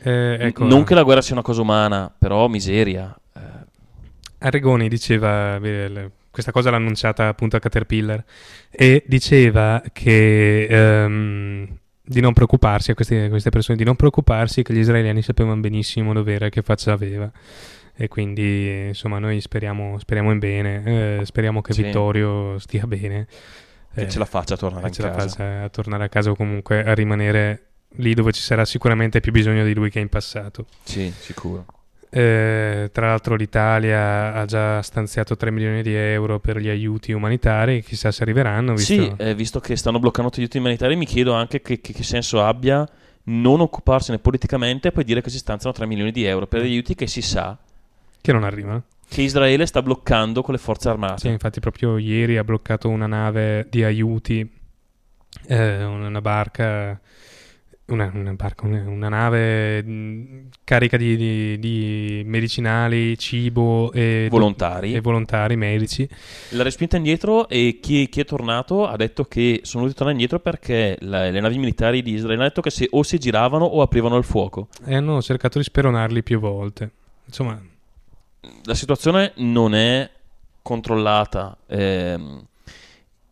Eh, 0.04 0.38
ecco, 0.48 0.66
Non 0.66 0.84
che 0.84 0.94
la 0.94 1.04
guerra 1.04 1.22
sia 1.22 1.34
una 1.34 1.44
cosa 1.44 1.62
umana, 1.62 2.12
però 2.18 2.48
miseria. 2.48 3.16
Eh, 3.36 3.40
Arrigoni 4.40 4.88
diceva, 4.88 5.58
le- 5.60 6.12
questa 6.32 6.52
cosa 6.52 6.70
l'ha 6.70 6.78
annunciata 6.78 7.28
appunto 7.28 7.56
a 7.56 7.60
Caterpillar, 7.60 8.24
e 8.70 9.04
diceva 9.08 9.82
che 9.92 10.66
ehm, 10.66 11.68
di 12.04 12.22
non 12.22 12.34
preoccuparsi 12.34 12.92
a 12.92 12.94
queste, 12.94 13.26
a 13.26 13.30
queste 13.30 13.50
persone, 13.50 13.78
di 13.78 13.84
non 13.84 13.96
preoccuparsi 13.96 14.62
che 14.64 14.74
gli 14.74 14.80
israeliani 14.80 15.22
sapevano 15.22 15.60
benissimo 15.60 16.14
dovere 16.14 16.50
che 16.50 16.62
faccia 16.62 16.94
aveva. 16.94 17.30
E 18.00 18.08
quindi 18.08 18.88
insomma 18.90 19.18
noi 19.20 19.42
speriamo, 19.42 19.98
speriamo 19.98 20.32
in 20.32 20.38
bene, 20.40 20.84
eh, 21.20 21.26
speriamo 21.26 21.62
che 21.62 21.74
Sì. 21.74 21.82
Vittorio 21.84 22.60
stia 22.60 22.86
bene. 22.86 23.28
che 23.94 24.02
eh, 24.04 24.10
ce 24.10 24.20
la 24.20 24.26
faccia 24.26 24.54
a 24.54 24.58
tornare 24.58 24.84
che 24.84 24.88
in 24.90 24.94
ce 24.94 25.02
la 25.02 25.10
casa. 25.12 25.28
faccia 25.28 25.64
a 25.64 25.70
tornare 25.70 26.04
a 26.04 26.10
casa 26.10 26.30
o 26.30 26.36
comunque 26.36 26.84
a 26.84 26.94
rimanere 26.94 27.62
lì 27.96 28.14
dove 28.14 28.32
ci 28.32 28.42
sarà 28.42 28.64
sicuramente 28.66 29.20
più 29.22 29.32
bisogno 29.32 29.64
di 29.64 29.74
lui 29.74 29.90
che 29.90 30.00
in 30.00 30.10
passato. 30.10 30.68
Sì, 30.84 31.12
sicuro. 31.18 31.66
Eh, 32.10 32.90
tra 32.94 33.08
l'altro 33.08 33.36
l'Italia 33.36 34.34
ha 34.34 34.46
già 34.46 34.82
stanziato 34.84 35.36
3 35.36 35.52
milioni 35.52 35.82
di 35.82 35.94
euro 35.96 36.40
per 36.40 36.58
gli 36.60 36.70
aiuti 36.70 37.12
umanitari, 37.12 37.82
chissà 37.82 38.12
se 38.12 38.22
arriveranno. 38.24 38.76
Visto... 38.76 38.94
Sì, 38.94 39.14
eh, 39.18 39.34
visto 39.36 39.60
che 39.60 39.76
stanno 39.76 39.98
bloccando 40.00 40.30
tutti 40.30 40.42
gli 40.42 40.44
aiuti 40.44 40.58
umanitari, 40.60 40.96
mi 40.96 41.06
chiedo 41.06 41.34
anche 41.34 41.62
che, 41.62 41.82
che- 41.82 41.94
che 41.94 42.04
senso 42.04 42.44
abbia 42.44 42.88
non 43.30 43.60
occuparsene 43.60 44.20
politicamente 44.20 44.88
e 44.90 44.92
poi 44.92 45.04
dire 45.04 45.22
che 45.22 45.30
si 45.30 45.38
stanziano 45.40 45.76
3 45.76 45.86
milioni 45.88 46.12
di 46.12 46.24
euro 46.24 46.46
per 46.48 46.62
degli 46.62 46.72
aiuti 46.74 46.96
che 46.96 47.08
si 47.08 47.22
sa 47.22 47.58
Che 48.28 48.34
non 48.34 48.44
arrivano. 48.44 48.84
che 49.08 49.22
Israele 49.22 49.66
sta 49.66 49.82
bloccando 49.82 50.42
con 50.42 50.54
le 50.54 50.60
forze 50.60 50.90
armate. 50.90 51.20
Sì, 51.22 51.28
infatti 51.30 51.62
proprio 51.62 51.98
ieri 51.98 52.36
ha 52.38 52.44
bloccato 52.44 52.90
una 52.90 53.08
nave 53.08 53.66
di 53.70 53.86
aiuti, 53.86 54.46
eh, 55.48 55.84
una 55.86 56.20
barca 56.20 57.00
una, 57.86 58.12
una 58.14 58.34
barca, 58.34 58.66
una, 58.66 58.84
una 58.86 59.08
nave 59.08 60.46
carica 60.66 60.98
di, 60.98 61.16
di- 61.16 61.58
di 61.58 62.22
medicinali, 62.26 63.18
cibo 63.18 63.94
e 63.94 64.28
Volontari. 64.30 64.94
e 64.94 65.00
volontari 65.00 65.56
medici. 65.56 66.06
L'ha 66.50 66.64
respinta 66.64 66.98
indietro 66.98 67.48
e 67.48 67.80
chi, 67.82 68.10
chi 68.10 68.20
è 68.20 68.26
tornato 68.26 68.86
ha 68.86 68.98
detto 68.98 69.24
che 69.24 69.62
sono 69.64 69.84
dovuti 69.84 70.00
tornare 70.00 70.20
indietro 70.20 70.42
perché 70.42 70.98
la- 71.00 71.30
le 71.30 71.40
navi 71.40 71.58
militari 71.60 72.02
di 72.02 72.12
Israele 72.16 72.40
hanno 72.42 72.48
detto 72.50 72.60
che 72.60 72.72
se 72.72 72.90
o 72.92 73.04
si 73.04 73.18
giravano 73.20 73.64
o 73.64 73.82
aprivano 73.82 74.18
il 74.18 74.26
fuoco. 74.26 74.68
E 74.84 74.94
hanno 74.94 75.22
cercato 75.22 75.58
di 75.60 75.64
speronarli 75.64 76.24
più 76.24 76.40
volte. 76.42 76.92
Insomma, 77.26 77.58
La 78.66 78.76
situazione 78.76 79.34
non 79.38 79.74
è 79.74 80.10
controllata 80.62 81.58
ehm, 81.68 82.46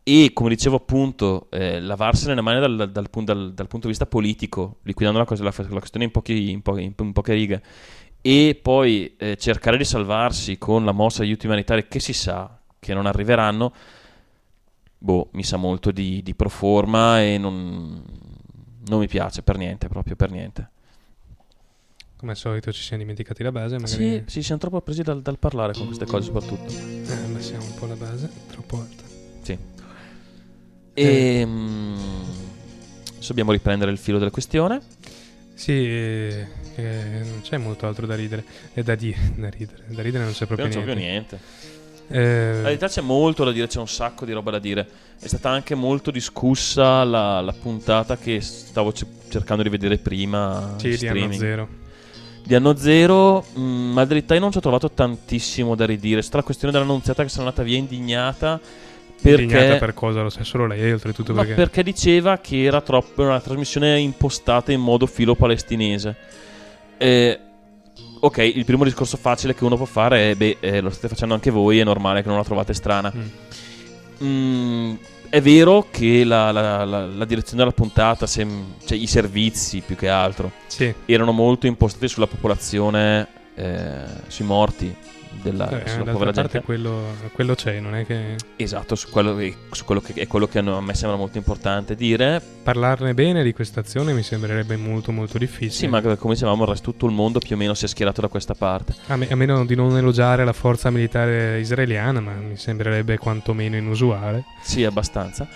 e 0.04 0.32
come 0.34 0.50
dicevo 0.50 0.76
appunto 0.78 1.48
eh, 1.52 1.80
lavarsene 1.80 2.36
le 2.36 2.42
mani 2.42 2.60
dal, 2.60 2.92
dal 2.92 3.08
dal- 3.10 3.54
dal 3.54 3.68
punto 3.68 3.82
di 3.88 3.88
vista 3.88 4.06
politico, 4.06 4.78
liquidando 4.84 5.20
la, 5.20 5.26
cosa- 5.26 5.44
la- 5.44 5.54
la 5.56 5.80
questione 5.80 6.06
in, 6.06 6.12
pochi- 6.12 6.52
in 6.52 6.62
po- 6.62 6.78
in 6.78 6.94
po- 6.94 7.04
in 7.04 7.14
poche 7.14 7.34
righe 7.34 7.64
e 8.22 8.60
poi 8.62 9.16
eh, 9.18 9.38
cercare 9.38 9.78
di 9.78 9.84
salvarsi 9.86 10.58
con 10.58 10.84
la 10.84 10.92
mossa 10.92 11.22
di 11.22 11.28
aiuti 11.30 11.46
umanitari 11.46 11.88
che 11.88 12.00
si 12.00 12.14
sa 12.14 12.60
che 12.80 12.94
non 12.94 13.06
arriveranno, 13.06 13.74
boh, 14.98 15.30
mi 15.34 15.44
sa 15.44 15.58
molto 15.58 15.92
di, 15.92 16.22
di 16.24 16.34
pro 16.36 16.50
forma 16.50 17.22
e 17.22 17.38
non, 17.38 18.04
non 18.88 19.00
mi 19.00 19.08
piace 19.08 19.42
per 19.44 19.58
niente, 19.58 19.88
proprio 19.88 20.16
per 20.16 20.32
niente. 20.32 20.70
Come 22.18 22.32
al 22.32 22.38
solito 22.38 22.72
ci 22.72 22.82
siamo 22.82 23.02
dimenticati 23.04 23.44
la 23.44 23.52
base. 23.52 23.78
Sì, 23.86 23.98
Magari 24.04 24.24
sì, 24.28 24.42
siamo 24.44 24.60
troppo 24.62 24.82
presi 24.82 25.04
dal, 25.04 25.22
dal 25.22 25.38
parlare 25.38 25.74
con 25.74 25.86
queste 25.86 26.06
cose 26.06 26.26
soprattutto. 26.26 26.72
eh, 26.72 27.12
abbassiamo 27.26 27.64
un 27.64 27.74
po' 27.76 27.86
la 27.86 27.96
base, 27.96 28.30
troppo 28.52 28.80
alta. 28.80 29.04
Sì. 29.42 29.58
E 30.94 31.44
mm, 31.46 31.96
adesso 33.12 33.28
dobbiamo 33.28 33.52
riprendere 33.52 33.92
il 33.92 33.98
filo 33.98 34.18
della 34.18 34.32
questione. 34.32 34.82
Sì, 35.54 35.72
eh, 35.72 36.48
eh, 36.76 37.20
non 37.24 37.42
c'è 37.42 37.58
molto 37.58 37.86
altro 37.88 38.06
da 38.06 38.16
ridere. 38.16 38.44
E 38.74 38.84
da, 38.84 38.96
di- 38.96 39.16
da 39.36 39.50
ridere. 39.50 39.84
Da 39.88 40.02
ridere 40.02 40.24
non 40.24 40.34
c'è 40.34 40.46
proprio 40.46 40.68
non 40.68 40.86
c'è 40.86 40.94
niente. 40.96 41.00
niente. 41.02 41.40
La 42.08 42.20
Eh, 42.20 42.62
verità 42.62 42.88
c'è 42.88 43.02
molto 43.02 43.44
da 43.44 43.52
dire, 43.52 43.68
c'è 43.68 43.80
un 43.80 43.88
sacco 43.88 44.26
di 44.26 44.32
roba 44.32 44.52
da 44.52 44.60
dire. 44.60 44.88
È 45.20 45.28
stata 45.28 45.50
anche 45.50 45.76
molto 45.76 46.12
discussa 46.12 47.04
la, 47.04 47.42
la 47.42 47.54
puntata 47.54 48.16
che 48.18 48.42
stavo 48.42 48.94
ce- 48.94 49.08
cercando 49.30 49.64
di 49.64 49.70
vedere 49.70 49.98
prima. 49.98 50.76
sì, 50.78 50.96
di 50.98 51.08
anno 51.08 51.32
zero. 51.34 51.84
Di 52.46 52.54
anno 52.54 52.76
zero, 52.76 53.44
mm, 53.58 53.94
ma 53.94 54.04
in 54.04 54.08
verità 54.08 54.36
io 54.36 54.40
non 54.40 54.52
ci 54.52 54.60
ho 54.60 54.62
trovato 54.62 54.92
tantissimo 54.92 55.74
da 55.74 55.86
ridire. 55.88 56.20
È 56.20 56.22
stata 56.22 56.38
la 56.38 56.44
questione 56.44 56.72
dell'annunziata 56.72 57.24
che 57.24 57.30
sono 57.30 57.48
andata 57.48 57.64
via 57.64 57.78
indignata. 57.78 58.60
Perché, 59.20 59.42
Indignata 59.42 59.78
per 59.78 59.96
cosa 59.96 60.22
lo 60.22 60.30
sa 60.30 60.44
solo 60.44 60.68
lei, 60.68 60.92
oltretutto 60.92 61.34
ma 61.34 61.40
perché... 61.40 61.56
perché 61.56 61.84
diceva 61.84 62.38
che 62.38 62.62
era 62.64 62.82
troppo 62.82 63.24
una 63.24 63.40
trasmissione 63.40 64.00
impostata 64.00 64.72
in 64.72 64.82
modo 64.82 65.08
filo 65.08 65.34
palestinese. 65.34 66.16
Eh, 66.98 67.40
ok, 68.20 68.38
il 68.38 68.64
primo 68.66 68.84
discorso 68.84 69.18
facile 69.18 69.56
che 69.56 69.64
uno 69.64 69.78
può 69.78 69.86
fare 69.86 70.30
è: 70.30 70.36
beh, 70.36 70.58
eh, 70.60 70.82
lo 70.82 70.92
state 70.92 71.08
facendo 71.08 71.34
anche 71.34 71.50
voi, 71.50 71.80
è 71.80 71.84
normale 71.84 72.22
che 72.22 72.28
non 72.28 72.38
la 72.38 72.44
trovate 72.44 72.74
strana. 72.76 73.12
Mm. 73.16 73.28
Mm, 74.24 74.96
è 75.36 75.42
vero 75.42 75.88
che 75.92 76.24
la, 76.24 76.50
la- 76.54 76.86
la- 76.86 77.06
la 77.08 77.26
direzione 77.26 77.58
della 77.64 77.76
puntata, 77.76 78.26
sem- 78.26 78.76
cioè 78.86 78.98
i 78.98 79.06
servizi 79.06 79.82
più 79.86 79.98
che 79.98 80.08
altro, 80.08 80.50
Sì, 80.68 80.94
erano 81.06 81.34
molto 81.34 81.68
impostati 81.68 82.08
sulla 82.08 82.26
popolazione, 82.28 83.28
eh, 83.54 84.04
sui 84.28 84.46
morti. 84.46 84.96
Della, 85.52 85.84
eh, 85.84 85.88
sulla 85.90 86.12
povera 86.12 86.32
parte 86.32 86.42
gente. 86.54 86.62
quello, 86.66 87.02
quello 87.34 87.54
c'è, 87.56 87.80
non 87.80 87.96
è 87.96 88.06
che 88.06 88.36
Esatto, 88.56 88.96
su 88.96 89.10
quello, 89.10 89.36
che- 89.36 89.56
su 89.72 89.86
quello 89.86 90.02
che 90.02 90.14
è 90.14 90.28
quello 90.28 90.48
che 90.48 90.60
a 90.60 90.82
me 90.82 90.94
sembra 90.96 91.18
molto 91.18 91.38
importante 91.38 91.96
dire. 91.96 92.42
parlarne 92.66 93.14
bene 93.14 93.44
di 93.44 93.54
questa 93.54 93.82
azione 93.82 94.12
mi 94.14 94.24
sembrerebbe 94.24 94.76
molto 94.76 95.12
molto 95.12 95.38
difficile. 95.38 95.70
Sì, 95.72 95.88
ma 95.88 96.02
come 96.02 96.34
dicevamo, 96.34 96.64
il 96.64 96.70
resto 96.70 96.90
tutto 96.92 97.06
il 97.06 97.12
mondo 97.12 97.38
più 97.40 97.56
o 97.56 97.60
meno 97.60 97.74
si 97.76 97.86
è 97.86 97.88
schierato 97.88 98.22
da 98.22 98.28
questa 98.28 98.56
parte. 98.56 98.96
A, 99.08 99.16
me- 99.18 99.28
a 99.30 99.36
meno 99.36 99.64
di 99.66 99.76
non 99.76 99.96
elogiare 99.96 100.44
la 100.44 100.54
forza 100.54 100.90
militare 100.90 101.60
israeliana, 101.60 102.20
ma 102.22 102.32
mi 102.34 102.58
sembrerebbe 102.58 103.18
quantomeno 103.20 103.76
inusuale. 103.76 104.44
Sì, 104.64 104.84
abbastanza. 104.84 105.48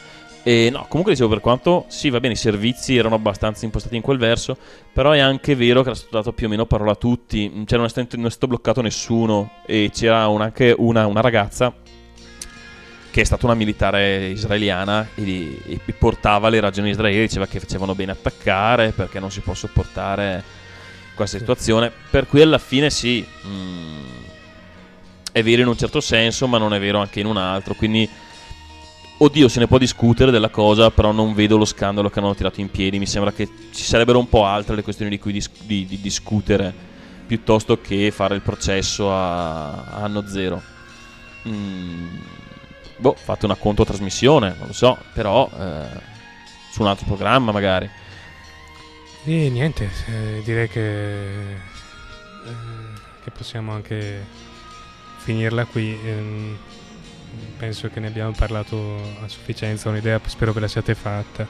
E 0.43 0.69
no, 0.71 0.85
comunque 0.87 1.13
dicevo, 1.13 1.29
per 1.29 1.41
quanto 1.41 1.85
sì, 1.87 2.09
va 2.09 2.19
bene, 2.19 2.33
i 2.33 2.37
servizi 2.37 2.95
erano 2.95 3.15
abbastanza 3.15 3.65
impostati 3.65 3.95
in 3.95 4.01
quel 4.01 4.17
verso, 4.17 4.57
però 4.93 5.11
è 5.11 5.19
anche 5.19 5.55
vero 5.55 5.81
che 5.81 5.89
era 5.89 5.97
stato 5.97 6.17
dato 6.17 6.33
più 6.33 6.47
o 6.47 6.49
meno 6.49 6.65
parola 6.65 6.91
a 6.91 6.95
tutti. 6.95 7.51
Cioè, 7.65 7.77
non 7.77 7.87
è 7.87 7.89
stato, 7.89 8.15
non 8.15 8.27
è 8.27 8.29
stato 8.29 8.47
bloccato 8.47 8.81
nessuno. 8.81 9.51
E 9.65 9.91
c'era 9.93 10.27
un- 10.27 10.41
anche 10.41 10.73
una, 10.77 11.05
una 11.07 11.21
ragazza 11.21 11.73
che 13.11 13.21
è 13.21 13.23
stata 13.23 13.45
una 13.45 13.55
militare 13.55 14.27
israeliana 14.27 15.09
e, 15.15 15.59
e 15.65 15.93
portava 15.97 16.49
le 16.49 16.59
ragioni 16.59 16.91
israeliane, 16.91 17.25
diceva 17.25 17.47
che 17.47 17.59
facevano 17.59 17.95
bene 17.95 18.11
attaccare 18.11 18.91
perché 18.91 19.19
non 19.19 19.31
si 19.31 19.39
può 19.41 19.53
sopportare 19.53 20.43
questa 21.15 21.37
situazione. 21.37 21.91
Per 22.09 22.27
cui 22.27 22.41
alla 22.41 22.59
fine 22.59 22.89
sì, 22.89 23.25
mm, 23.45 24.03
è 25.31 25.43
vero 25.43 25.61
in 25.61 25.67
un 25.67 25.77
certo 25.77 25.99
senso, 25.99 26.47
ma 26.47 26.57
non 26.57 26.73
è 26.73 26.79
vero 26.79 26.99
anche 26.99 27.19
in 27.19 27.25
un 27.25 27.37
altro. 27.37 27.73
Quindi, 27.73 28.07
oddio, 29.19 29.47
se 29.47 29.59
ne 29.59 29.67
può 29.67 29.77
discutere 29.77 30.31
della 30.31 30.49
cosa, 30.49 30.91
però 30.91 31.11
non 31.11 31.33
vedo 31.33 31.57
lo 31.57 31.65
scandalo 31.65 32.09
che 32.09 32.19
hanno 32.19 32.35
tirato 32.35 32.61
in 32.61 32.71
piedi. 32.71 32.99
Mi 32.99 33.05
sembra 33.05 33.31
che 33.31 33.49
ci 33.73 33.83
sarebbero 33.83 34.19
un 34.19 34.29
po' 34.29 34.45
altre 34.45 34.75
le 34.75 34.83
questioni 34.83 35.11
di 35.11 35.19
cui 35.19 35.33
dis- 35.33 35.49
di, 35.63 35.85
di 35.85 35.99
discutere 35.99 36.73
piuttosto 37.25 37.79
che 37.79 38.11
fare 38.11 38.35
il 38.35 38.41
processo 38.41 39.11
a, 39.13 39.83
a 39.83 40.03
anno 40.03 40.27
zero. 40.27 40.61
Mm, 41.47 42.17
boh, 42.97 43.15
fate 43.15 43.45
una 43.45 43.55
controtrasmissione, 43.55 44.55
non 44.57 44.67
lo 44.67 44.73
so, 44.73 44.97
però 45.13 45.49
eh, 45.57 46.01
su 46.71 46.81
un 46.81 46.87
altro 46.87 47.05
programma 47.05 47.51
magari. 47.51 47.89
E 49.25 49.49
niente, 49.49 49.89
eh, 50.07 50.41
direi 50.43 50.69
che, 50.69 51.51
eh, 51.51 51.57
che 53.23 53.31
possiamo 53.31 53.73
anche 53.73 54.25
finirla 55.17 55.65
qui. 55.65 55.99
Ehm, 56.03 56.57
penso 57.57 57.89
che 57.89 57.99
ne 57.99 58.07
abbiamo 58.07 58.31
parlato 58.31 58.95
a 59.23 59.27
sufficienza, 59.27 59.89
un'idea 59.89 60.19
spero 60.25 60.51
ve 60.53 60.59
la 60.61 60.67
siate 60.67 60.95
fatta. 60.95 61.47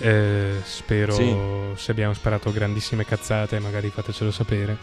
Eh, 0.00 0.52
spero 0.62 1.12
Sì. 1.12 1.36
se 1.74 1.90
abbiamo 1.90 2.12
sparato 2.14 2.52
grandissime 2.52 3.04
cazzate, 3.04 3.58
magari 3.58 3.90
fatecelo 3.90 4.30
sapere. 4.30 4.76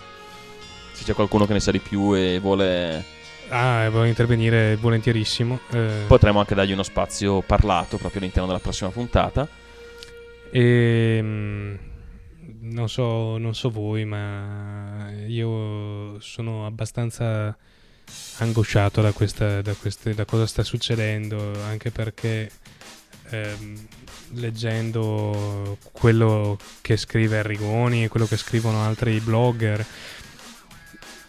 Se 0.92 1.04
c'è 1.04 1.14
qualcuno 1.14 1.46
che 1.46 1.54
ne 1.54 1.60
sa 1.60 1.72
di 1.72 1.80
più 1.80 2.14
e 2.16 2.40
vuole, 2.40 3.04
Ah, 3.50 3.88
voglio 3.92 4.06
intervenire 4.08 4.76
volentierissimo. 4.76 5.60
eh, 5.72 6.04
potremmo 6.08 6.40
anche 6.40 6.56
dargli 6.56 6.72
uno 6.72 6.84
spazio 6.84 7.42
parlato 7.42 7.98
proprio 7.98 8.20
all'interno 8.22 8.48
della 8.48 8.60
prossima 8.60 8.90
puntata. 8.90 9.48
E 10.52 11.20
mm, 11.22 11.76
non 12.62 12.90
so, 12.90 13.38
non 13.38 13.54
so 13.54 13.70
voi, 13.70 14.06
ma 14.06 15.12
io 15.28 16.20
sono 16.20 16.66
abbastanza 16.66 17.56
angosciato 18.40 19.02
da, 19.02 19.12
questa, 19.12 19.62
da, 19.62 19.74
queste, 19.74 20.14
da 20.14 20.26
cosa 20.26 20.46
sta 20.46 20.64
succedendo, 20.64 21.54
anche 21.64 21.92
perché 21.92 22.50
ehm, 23.30 23.88
leggendo 24.34 25.78
quello 25.92 26.58
che 26.82 26.98
scrive 26.98 27.40
Arrigoni 27.40 28.04
e 28.04 28.08
quello 28.08 28.26
che 28.26 28.38
scrivono 28.38 28.84
altri 28.84 29.20
blogger, 29.20 29.86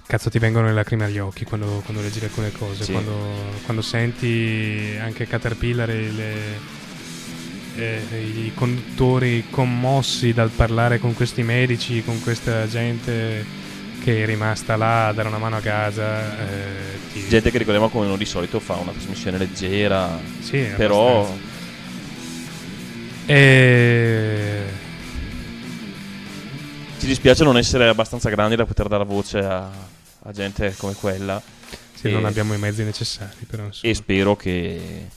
cazzo 0.07 0.31
ti 0.31 0.39
vengono 0.39 0.67
le 0.67 0.73
lacrime 0.73 1.05
agli 1.05 1.19
occhi 1.19 1.45
quando, 1.45 1.83
quando 1.85 2.03
leggi 2.03 2.23
alcune 2.25 2.53
cose, 2.53 2.85
Sì. 2.85 2.93
quando, 2.93 3.17
quando 3.65 3.83
senti 3.83 4.97
anche 5.01 5.27
Caterpillar 5.27 5.91
e 5.91 6.11
le 6.11 6.75
eh, 7.77 8.01
i 8.11 8.53
conduttori 8.55 9.45
commossi 9.51 10.33
dal 10.33 10.51
parlare 10.51 10.99
con 10.99 11.15
questi 11.15 11.43
medici, 11.43 12.03
con 12.03 12.21
questa 12.23 12.67
gente 12.67 13.45
che 14.07 14.23
è 14.23 14.25
rimasta 14.27 14.77
là 14.77 15.09
a 15.09 15.13
dare 15.13 15.27
una 15.27 15.39
mano 15.39 15.57
a 15.57 15.61
Gaza. 15.61 16.39
eh, 16.49 16.99
ti- 17.13 17.27
Gente 17.27 17.51
che 17.51 17.59
ricordiamo 17.59 17.89
come 17.89 18.07
non 18.07 18.17
di 18.17 18.25
solito 18.25 18.61
fa 18.61 18.75
una 18.75 18.93
trasmissione 18.93 19.37
leggera, 19.37 20.17
sì, 20.39 20.59
però 20.77 21.23
abbastanza. 21.25 21.55
E... 23.27 24.63
ci 27.01 27.07
dispiace 27.07 27.43
non 27.43 27.57
essere 27.57 27.89
abbastanza 27.89 28.29
grandi 28.31 28.55
da 28.55 28.65
poter 28.65 28.87
dare 28.87 29.05
voce 29.05 29.39
a, 29.39 29.69
a 30.23 30.33
gente 30.33 30.73
come 30.77 30.95
quella. 30.95 31.43
sì, 31.95 32.07
E- 32.07 32.13
non 32.13 32.27
abbiamo 32.27 32.55
i 32.55 32.59
mezzi 32.59 32.85
necessari, 32.85 33.45
però 33.45 33.65
insomma. 33.65 33.93
E 33.93 33.95
spero 33.97 34.37
che, 34.37 35.09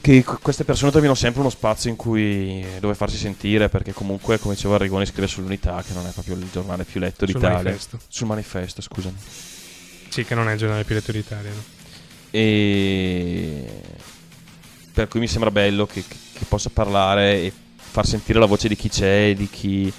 che 0.00 0.22
que- 0.24 0.38
queste 0.40 0.64
persone 0.64 0.90
trovino 0.90 1.14
sempre 1.14 1.40
uno 1.40 1.50
spazio 1.50 1.90
in 1.90 1.96
cui 1.96 2.64
dove 2.80 2.94
farsi 2.94 3.16
sentire, 3.16 3.68
perché 3.68 3.92
comunque, 3.92 4.38
come 4.38 4.54
diceva 4.54 4.76
Arrigoni, 4.76 5.06
scrive 5.06 5.26
sull'Unità, 5.26 5.82
che 5.86 5.92
non 5.92 6.06
è 6.06 6.10
proprio 6.10 6.34
il 6.36 6.46
giornale 6.52 6.84
più 6.84 7.00
letto 7.00 7.24
Sul 7.26 7.34
d'Italia. 7.34 7.56
manifesto. 7.62 7.98
Sul 8.08 8.26
manifesto, 8.26 8.80
scusami. 8.82 9.16
Sì, 10.08 10.24
che 10.24 10.34
non 10.34 10.48
è 10.48 10.52
il 10.52 10.58
giornale 10.58 10.84
più 10.84 10.94
letto 10.94 11.12
d'Italia. 11.12 11.50
no? 11.50 11.62
E 12.30 13.64
per 14.92 15.08
cui 15.08 15.20
mi 15.20 15.28
sembra 15.28 15.50
bello 15.50 15.86
che, 15.86 16.02
che 16.06 16.44
possa 16.48 16.70
parlare 16.70 17.42
e 17.42 17.52
far 17.76 18.06
sentire 18.06 18.38
la 18.38 18.46
voce 18.46 18.68
di 18.68 18.76
chi 18.76 18.88
c'è 18.88 19.28
e 19.30 19.34
di 19.34 19.48
chi 19.48 19.92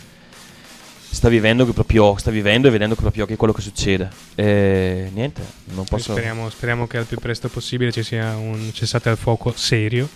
sta 1.12 1.28
vivendo, 1.30 1.66
che 1.66 1.74
proprio, 1.74 2.16
sta 2.18 2.32
vivendo 2.32 2.68
e 2.68 2.72
vedendo 2.72 2.96
con 2.96 3.04
i 3.04 3.08
propri 3.08 3.22
occhi 3.24 3.36
quello 3.36 3.54
che 3.54 3.62
succede. 3.62 4.10
E 4.36 5.10
niente, 5.14 5.42
non 5.74 5.86
posso. 5.86 6.12
Speriamo, 6.12 6.50
speriamo 6.50 6.88
che 6.88 6.98
al 6.98 7.06
più 7.06 7.18
presto 7.20 7.48
possibile 7.50 7.92
ci 7.92 8.04
sia 8.04 8.36
un 8.38 8.72
cessate 8.74 9.10
al 9.10 9.18
fuoco 9.18 9.52
serio 9.56 10.08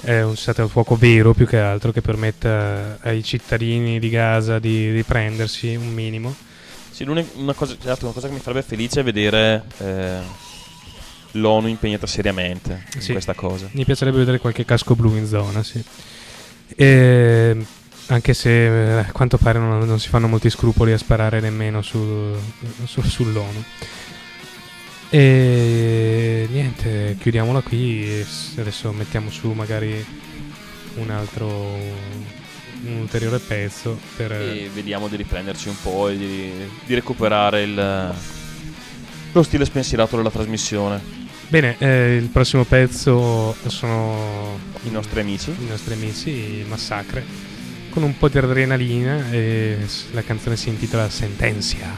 È 0.00 0.20
un 0.22 0.34
cessate 0.36 0.60
al 0.62 0.68
fuoco 0.68 0.94
vero 0.96 1.32
più 1.32 1.46
che 1.46 1.58
altro 1.58 1.90
che 1.90 2.02
permetta 2.02 2.98
ai 3.00 3.22
cittadini 3.24 3.98
di 3.98 4.08
Gaza 4.10 4.58
di 4.58 4.90
riprendersi 4.90 5.74
un 5.74 5.88
minimo. 5.92 6.34
Sì, 6.90 7.04
l'unica- 7.04 7.30
una 7.34 7.54
cosa, 7.54 7.76
certo, 7.82 8.04
una 8.04 8.14
cosa 8.14 8.28
che 8.28 8.34
mi 8.34 8.40
farebbe 8.40 8.62
felice 8.62 9.00
è 9.00 9.02
vedere 9.02 9.64
eh, 9.78 10.18
l'ONU 11.32 11.66
impegnata 11.68 12.06
seriamente 12.06 12.84
Sì. 12.98 13.06
in 13.08 13.12
questa 13.12 13.34
cosa. 13.34 13.68
Mi 13.72 13.84
piacerebbe 13.84 14.18
vedere 14.18 14.38
qualche 14.38 14.64
casco 14.64 14.94
blu 14.94 15.14
in 15.16 15.26
zona, 15.26 15.62
sì. 15.62 15.82
E, 16.74 17.56
anche 18.06 18.34
se 18.34 18.66
eh, 18.66 18.98
a 19.00 19.12
quanto 19.12 19.36
pare 19.38 19.58
non, 19.58 19.86
non 19.86 19.98
si 19.98 20.08
fanno 20.08 20.28
molti 20.28 20.50
scrupoli 20.50 20.92
a 20.92 20.98
sparare 20.98 21.40
nemmeno 21.40 21.82
sul- 21.82 22.38
su- 22.84 23.02
sull'ONU. 23.02 23.64
E 25.08 26.48
niente, 26.50 27.16
chiudiamola 27.20 27.60
qui. 27.60 28.24
Adesso 28.58 28.92
mettiamo 28.92 29.30
su 29.30 29.52
magari 29.52 30.04
un 30.96 31.10
altro, 31.10 31.46
un 32.84 32.96
ulteriore 33.00 33.38
pezzo 33.38 33.98
per... 34.16 34.32
E 34.32 34.70
vediamo 34.74 35.08
di 35.08 35.16
riprenderci 35.16 35.68
un 35.68 35.76
po' 35.80 36.08
e 36.08 36.16
di, 36.16 36.50
di 36.84 36.94
recuperare 36.94 37.62
il, 37.62 38.14
lo 39.32 39.42
stile 39.42 39.64
spensierato 39.64 40.16
della 40.16 40.30
trasmissione. 40.30 41.00
Bene, 41.48 41.76
eh, 41.78 42.16
il 42.16 42.28
prossimo 42.28 42.64
pezzo 42.64 43.54
sono 43.68 44.58
I 44.82 44.90
nostri 44.90 45.20
amici. 45.20 45.50
i 45.50 45.68
nostri 45.68 45.94
amici, 45.94 46.64
Massacre, 46.68 47.24
con 47.96 48.04
un 48.04 48.18
po' 48.18 48.28
di 48.28 48.36
adrenalina 48.36 49.30
e 49.30 49.78
la 50.10 50.20
canzone 50.20 50.54
si 50.54 50.68
intitola 50.68 51.08
Sentencia. 51.08 51.88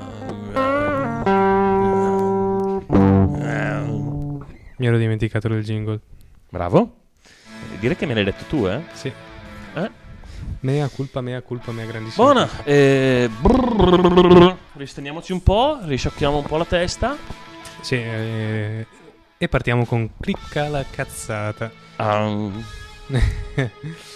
Mi 4.76 4.86
ero 4.86 4.98
dimenticato 4.98 5.48
del 5.48 5.62
jingle. 5.62 6.00
Bravo. 6.50 6.96
Direi 7.80 7.96
che 7.96 8.04
me 8.06 8.14
l'hai 8.14 8.24
detto 8.24 8.44
tu, 8.48 8.66
eh? 8.66 8.82
Sì. 8.92 9.10
Eh? 9.74 9.90
Mea 10.60 10.88
culpa, 10.88 11.20
mea 11.22 11.40
culpa, 11.42 11.72
mea 11.72 11.86
grandissima. 11.86 12.24
Buona. 12.24 12.48
Eh, 12.64 13.30
brrrr. 13.40 14.56
ristendiamoci 14.74 15.32
un 15.32 15.42
po', 15.42 15.78
risciocchiamo 15.82 16.36
un 16.38 16.44
po' 16.44 16.58
la 16.58 16.64
testa. 16.66 17.16
Sì, 17.80 17.96
eh, 17.96 18.86
e 19.36 19.48
partiamo 19.48 19.84
con 19.86 20.10
clicca 20.20 20.68
la 20.68 20.84
cazzata. 20.90 21.70
Ah, 21.96 22.50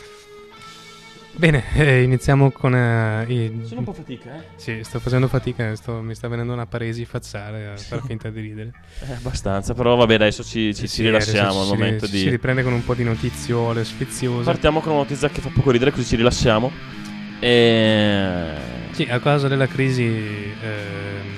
Bene, 1.38 1.62
eh, 1.74 2.02
iniziamo 2.02 2.50
con 2.50 2.74
eh, 2.74 3.24
i- 3.28 3.60
Sono 3.64 3.80
un 3.80 3.86
po' 3.86 3.92
fatica, 3.92 4.30
eh? 4.34 4.40
Sì, 4.56 4.80
sto 4.82 4.98
facendo 4.98 5.28
fatica, 5.28 5.74
sto- 5.76 6.00
mi 6.02 6.14
sta 6.16 6.26
venendo 6.26 6.52
una 6.52 6.66
paresi 6.66 7.04
facciale 7.04 7.66
a 7.68 7.76
far 7.76 8.02
finta 8.04 8.28
di 8.28 8.40
ridere. 8.40 8.72
Eh, 9.08 9.12
abbastanza, 9.12 9.72
però 9.72 9.94
vabbè, 9.94 10.14
adesso 10.14 10.42
ci, 10.42 10.74
ci, 10.74 10.82
ci 10.82 10.88
Sì, 10.88 11.02
rilassiamo 11.02 11.48
adesso 11.50 11.60
al 11.60 11.66
ci- 11.66 11.72
momento 11.76 12.06
ci 12.06 12.12
di... 12.12 12.18
Si 12.18 12.28
riprende 12.30 12.64
con 12.64 12.72
un 12.72 12.84
po' 12.84 12.94
di 12.94 13.04
notiziole 13.04 13.84
sfiziose. 13.84 14.44
Partiamo 14.50 14.80
con 14.80 14.90
una 14.92 15.02
notizia 15.02 15.28
che 15.30 15.40
fa 15.40 15.50
poco 15.54 15.70
ridere, 15.70 15.92
così 15.92 16.04
ci 16.04 16.16
rilassiamo. 16.16 16.72
E... 17.38 18.52
Sì, 18.90 19.04
a 19.08 19.20
causa 19.20 19.46
della 19.46 19.68
crisi... 19.68 20.02
ehm, 20.02 21.36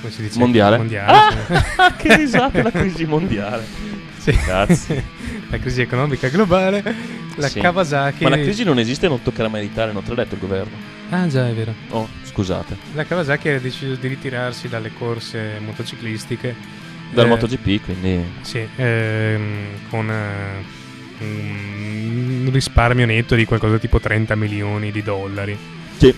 come 0.00 0.12
si 0.12 0.22
dice? 0.22 0.38
Mondiale. 0.40 0.76
Mondiale, 0.78 1.46
Ah, 1.76 1.92
che 1.96 2.16
risata 2.16 2.60
la 2.60 2.72
crisi 2.72 3.04
mondiale. 3.04 3.64
Sì. 4.20 5.02
La 5.50 5.58
crisi 5.58 5.80
economica 5.80 6.28
globale, 6.28 6.82
la 7.36 7.48
Sì. 7.48 7.58
Kawasaki... 7.60 8.22
Ma 8.22 8.30
la 8.30 8.36
crisi 8.36 8.62
non 8.62 8.78
esiste 8.78 9.06
e 9.06 9.08
non 9.08 9.20
toccherà 9.20 9.48
mai 9.48 9.62
l'Italia, 9.62 9.92
non 9.92 10.02
te 10.04 10.10
l'ha 10.10 10.22
detto 10.22 10.34
il 10.34 10.40
governo. 10.40 10.76
Ah 11.10 11.26
già, 11.26 11.48
è 11.48 11.52
vero. 11.52 11.74
Oh, 11.88 12.08
scusate. 12.22 12.76
La 12.94 13.04
Kawasaki 13.04 13.48
ha 13.48 13.58
deciso 13.58 13.96
di 13.96 14.06
ritirarsi 14.06 14.68
dalle 14.68 14.92
corse 14.96 15.58
motociclistiche. 15.64 16.54
Dal 17.12 17.26
Eh, 17.26 17.28
MotoGP, 17.28 17.82
quindi... 17.84 18.22
Sì, 18.42 18.64
ehm, 18.76 19.64
con 19.88 20.08
eh, 20.08 21.24
un 21.24 22.48
risparmio 22.52 23.06
netto 23.06 23.34
di 23.34 23.44
qualcosa 23.44 23.78
tipo 23.78 23.98
30 23.98 24.36
milioni 24.36 24.92
di 24.92 25.02
dollari. 25.02 25.56
Sì. 25.96 26.14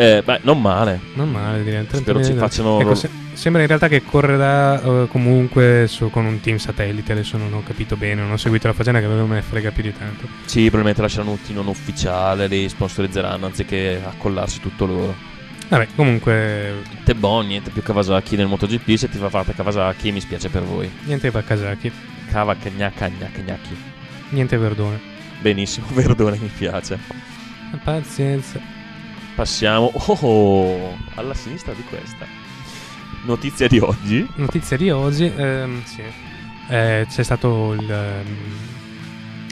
Eh, 0.00 0.22
beh, 0.24 0.40
non 0.42 0.60
male. 0.60 1.00
Non 1.14 1.28
male, 1.28 1.64
direi. 1.64 1.84
30 1.84 1.96
Spero 1.96 2.24
ci 2.24 2.32
facciano... 2.34 2.78
Ecco, 2.80 2.94
se- 2.94 3.10
sembra 3.32 3.62
in 3.62 3.66
realtà 3.66 3.88
che 3.88 4.04
correrà 4.04 4.80
eh, 4.80 5.08
comunque 5.10 5.86
su- 5.88 6.08
con 6.08 6.24
un 6.24 6.38
team 6.38 6.58
satellite. 6.58 7.10
Adesso 7.12 7.36
non 7.36 7.52
ho 7.52 7.64
capito 7.64 7.96
bene, 7.96 8.20
non 8.22 8.30
ho 8.30 8.36
seguito 8.36 8.68
la 8.68 8.74
faccenda 8.74 9.00
che 9.00 9.06
non 9.06 9.28
me 9.28 9.34
ne 9.34 9.42
frega 9.42 9.72
più 9.72 9.82
di 9.82 9.92
tanto. 9.92 10.26
Sì, 10.44 10.60
probabilmente 10.66 11.00
lasceranno 11.02 11.32
un 11.32 11.42
team 11.42 11.56
non 11.56 11.66
ufficiale, 11.66 12.46
li 12.46 12.68
sponsorizzeranno 12.68 13.46
anziché 13.46 14.00
accollarsi 14.04 14.60
tutto 14.60 14.86
loro. 14.86 15.14
Vabbè, 15.68 15.88
comunque, 15.96 16.76
Te 17.04 17.14
bon, 17.16 17.46
niente 17.48 17.70
più 17.70 17.82
Kawasaki 17.82 18.36
nel 18.36 18.46
MotoGP, 18.46 18.94
se 18.94 19.08
ti 19.10 19.18
fa 19.18 19.28
fate 19.28 19.52
Kawasaki 19.52 20.12
mi 20.12 20.20
spiace 20.20 20.48
per 20.48 20.62
voi. 20.62 20.88
niente 21.06 21.28
Wakasaki, 21.28 21.90
Cava 22.30 22.54
gnacca 22.54 23.08
gnacca 23.08 23.40
gnacchi. 23.40 23.76
niente 24.30 24.56
Verdone. 24.56 24.98
Benissimo, 25.40 25.86
Verdone 25.92 26.38
mi 26.40 26.50
piace. 26.56 26.98
Pazienza. 27.82 28.76
Passiamo 29.38 29.92
oh, 29.94 30.18
oh, 30.20 30.98
alla 31.14 31.32
sinistra 31.32 31.72
di 31.72 31.84
questa. 31.84 32.26
Notizia 33.24 33.68
di 33.68 33.78
oggi. 33.78 34.28
Notizia 34.34 34.76
di 34.76 34.90
oggi, 34.90 35.32
ehm, 35.32 35.84
sì. 35.84 36.02
Eh, 36.68 37.06
c'è 37.08 37.22
stato 37.22 37.72
il, 37.74 37.88
ehm, 37.88 38.36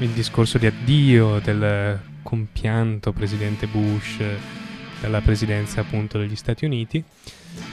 il 0.00 0.08
discorso 0.08 0.58
di 0.58 0.66
addio 0.66 1.38
del 1.38 2.00
compianto 2.24 3.12
presidente 3.12 3.68
Bush 3.68 4.16
dalla 5.00 5.20
presidenza 5.20 5.82
appunto 5.82 6.18
degli 6.18 6.34
Stati 6.34 6.64
Uniti. 6.64 7.00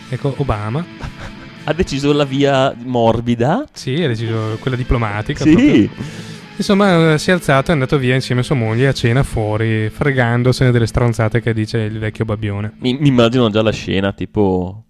Ecco, 0.09 0.35
Obama, 0.37 0.85
Ha 1.65 1.73
deciso 1.73 2.13
la 2.13 2.25
via 2.25 2.75
morbida. 2.77 3.65
sì, 3.73 4.03
ha 4.03 4.07
deciso 4.07 4.57
quella 4.59 4.77
diplomatica. 4.77 5.43
Sì. 5.43 5.51
proprio. 5.89 6.32
Insomma, 6.55 7.13
eh, 7.13 7.17
si 7.17 7.29
è 7.31 7.33
alzato 7.33 7.67
e 7.67 7.69
è 7.69 7.73
andato 7.73 7.97
via 7.97 8.13
insieme 8.13 8.41
a 8.41 8.43
sua 8.43 8.55
moglie 8.55 8.87
a 8.87 8.93
cena 8.93 9.23
fuori, 9.23 9.89
fregandosene 9.89 10.71
delle 10.71 10.85
stronzate 10.85 11.41
che 11.41 11.53
dice 11.53 11.79
il 11.79 11.97
vecchio 11.99 12.25
babbione. 12.25 12.73
Mi, 12.79 12.93
mi 12.97 13.07
immagino 13.07 13.49
già 13.49 13.61
la 13.61 13.71
scena, 13.71 14.13
tipo... 14.13 14.83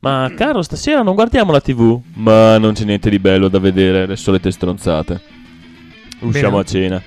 Ma 0.00 0.30
caro, 0.36 0.62
stasera 0.62 1.02
non 1.02 1.14
guardiamo 1.14 1.52
la 1.52 1.60
tv? 1.60 2.00
Ma 2.14 2.58
non 2.58 2.74
c'è 2.74 2.84
niente 2.84 3.08
di 3.10 3.18
bello 3.18 3.48
da 3.48 3.58
vedere, 3.58 4.06
le 4.06 4.16
solite 4.16 4.50
stronzate. 4.50 5.20
Usciamo 6.20 6.58
Bene. 6.58 6.60
a 6.60 6.64
cena. 6.64 7.02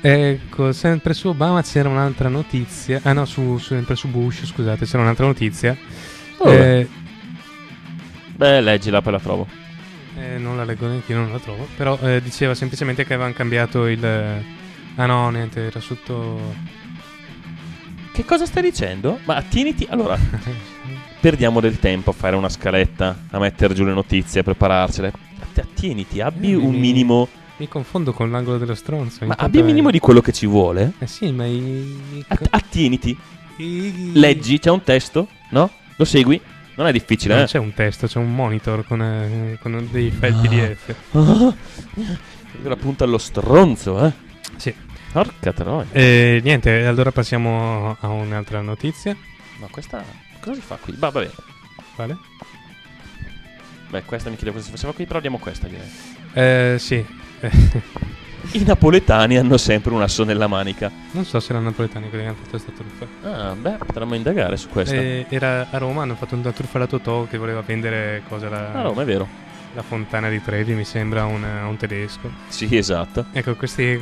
Ecco, 0.00 0.72
sempre 0.72 1.14
su 1.14 1.28
Obama 1.28 1.62
c'era 1.62 1.88
un'altra 1.88 2.28
notizia. 2.28 3.00
Ah 3.04 3.12
no, 3.12 3.24
su, 3.26 3.58
sempre 3.58 3.94
su 3.94 4.08
Bush, 4.08 4.46
scusate, 4.46 4.86
c'era 4.86 5.02
un'altra 5.02 5.26
notizia. 5.26 5.76
Oh. 6.38 6.50
Eh, 6.50 6.88
Beh, 8.34 8.60
leggila, 8.60 9.02
poi 9.02 9.12
la 9.12 9.20
trovo. 9.20 9.46
Eh, 10.22 10.38
non 10.38 10.56
la 10.56 10.64
leggo 10.64 10.86
neanche 10.86 11.12
non 11.14 11.30
la 11.32 11.38
trovo. 11.38 11.66
Però 11.76 11.98
eh, 12.02 12.20
diceva 12.22 12.54
semplicemente 12.54 13.04
che 13.04 13.14
avevano 13.14 13.34
cambiato 13.34 13.86
il. 13.86 14.04
Ah 14.04 15.06
no, 15.06 15.30
niente, 15.30 15.66
era 15.66 15.80
sotto. 15.80 16.40
Che 18.12 18.24
cosa 18.26 18.44
stai 18.44 18.62
dicendo? 18.62 19.18
Ma 19.24 19.36
attieniti... 19.36 19.86
Allora, 19.88 20.18
perdiamo 21.20 21.60
del 21.60 21.78
tempo 21.78 22.10
a 22.10 22.12
fare 22.12 22.36
una 22.36 22.50
scaletta, 22.50 23.16
a 23.30 23.38
mettere 23.38 23.72
giù 23.74 23.84
le 23.84 23.94
notizie, 23.94 24.40
a 24.40 24.42
prepararcele. 24.42 25.08
Att- 25.40 25.58
Attieniti, 25.58 26.20
abbi 26.20 26.52
Eh, 26.52 26.54
un 26.56 26.72
mi- 26.72 26.78
minimo... 26.78 27.28
Mi 27.56 27.68
confondo 27.68 28.12
con 28.12 28.30
l'angolo 28.30 28.58
dello 28.58 28.74
stronzo. 28.74 29.24
Ma 29.24 29.34
abbi 29.38 29.58
un 29.60 29.64
minimo 29.66 29.90
di 29.90 29.98
quello 29.98 30.20
che 30.20 30.32
ci 30.32 30.46
vuole. 30.46 30.92
Eh 30.98 31.06
sì, 31.06 31.30
ma 31.32 31.46
i. 31.46 32.22
Att- 32.28 32.48
attieniti, 32.50 33.16
i- 33.56 34.10
leggi, 34.14 34.58
c'è 34.58 34.70
un 34.70 34.82
testo, 34.82 35.28
no? 35.50 35.70
Lo 35.96 36.04
segui? 36.04 36.40
Non 36.82 36.90
è 36.90 36.92
difficile, 36.92 37.34
Non 37.34 37.44
eh? 37.44 37.46
c'è 37.46 37.58
un 37.58 37.72
testo, 37.74 38.08
c'è 38.08 38.18
un 38.18 38.34
monitor 38.34 38.84
con, 38.84 39.00
eh, 39.00 39.56
con 39.62 39.88
dei 39.92 40.10
file 40.10 40.26
Ah. 40.28 40.40
PDF. 40.40 40.94
Ah, 41.12 41.54
la 42.62 42.76
punta 42.76 43.04
allo 43.04 43.18
stronzo, 43.18 44.04
eh? 44.04 44.12
Sì. 44.56 44.74
Porca 45.12 45.52
troia. 45.52 45.86
E 45.92 46.40
niente, 46.42 46.84
allora 46.84 47.12
passiamo 47.12 47.96
a 48.00 48.08
un'altra 48.08 48.60
notizia. 48.62 49.16
Ma 49.58 49.68
questa... 49.70 50.02
Cosa 50.40 50.54
si 50.54 50.60
fa 50.60 50.74
qui? 50.76 50.94
Bah, 50.94 51.10
vabbè. 51.10 51.30
Quale? 51.94 52.16
Beh, 53.90 54.02
questa 54.02 54.28
mi 54.28 54.34
chiedevo 54.34 54.56
cosa 54.56 54.66
si 54.68 54.72
faceva 54.74 54.92
qui, 54.92 55.06
però 55.06 55.20
diamo 55.20 55.38
questa, 55.38 55.68
direi. 55.68 55.88
Eh, 56.32 56.76
sì. 56.80 57.04
I 58.54 58.64
napoletani 58.64 59.38
hanno 59.38 59.56
sempre 59.56 59.92
un 59.94 60.02
asso 60.02 60.24
nella 60.24 60.46
manica. 60.46 60.90
non 61.12 61.24
so 61.24 61.40
se 61.40 61.52
erano 61.52 61.70
napoletani 61.70 62.08
quelli 62.10 62.24
che 62.24 62.28
hanno 62.30 62.38
fatto 62.38 62.50
questa 62.50 62.72
truffa. 62.72 63.06
Ah, 63.48 63.54
beh, 63.54 63.76
potremmo 63.84 64.14
indagare 64.14 64.56
su 64.58 64.68
questa. 64.68 64.94
Eh, 64.94 65.24
era 65.30 65.68
a 65.70 65.78
Roma, 65.78 66.02
hanno 66.02 66.14
fatto 66.16 66.34
una 66.34 66.52
truffa 66.52 66.76
alla 66.76 66.86
Totò 66.86 67.26
che 67.26 67.38
voleva 67.38 67.62
vendere 67.62 68.22
cosa 68.28 68.50
la, 68.50 68.72
Ah, 68.72 68.82
no, 68.82 68.92
ma 68.92 69.02
è 69.02 69.04
vero. 69.06 69.26
la 69.72 69.82
fontana 69.82 70.28
di 70.28 70.42
Trevi, 70.42 70.74
mi 70.74 70.84
sembra, 70.84 71.22
a 71.22 71.24
un, 71.24 71.42
a 71.44 71.66
un 71.66 71.76
tedesco. 71.78 72.30
Sì, 72.48 72.76
esatto. 72.76 73.24
Ecco, 73.32 73.54
questi, 73.54 73.98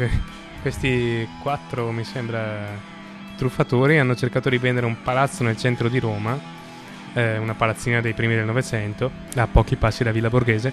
questi 0.62 1.28
quattro, 1.42 1.92
mi 1.92 2.02
sembra, 2.02 2.66
truffatori 3.36 3.98
hanno 4.00 4.16
cercato 4.16 4.48
di 4.48 4.58
vendere 4.58 4.84
un 4.86 4.96
palazzo 5.00 5.44
nel 5.44 5.56
centro 5.56 5.88
di 5.88 6.00
Roma, 6.00 6.36
eh, 7.12 7.38
una 7.38 7.54
palazzina 7.54 8.00
dei 8.00 8.14
primi 8.14 8.34
del 8.34 8.46
Novecento, 8.46 9.12
a 9.36 9.46
pochi 9.46 9.76
passi 9.76 10.02
da 10.02 10.10
Villa 10.10 10.28
Borghese, 10.28 10.72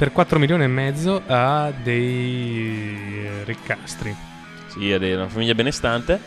per 0.00 0.12
4 0.12 0.38
milioni 0.38 0.64
e 0.64 0.66
mezzo 0.66 1.20
a 1.26 1.70
dei 1.70 3.22
eh, 3.22 3.44
riccastri. 3.44 4.16
Sì, 4.68 4.88
era 4.88 5.04
una 5.16 5.28
famiglia 5.28 5.54
benestante. 5.54 6.18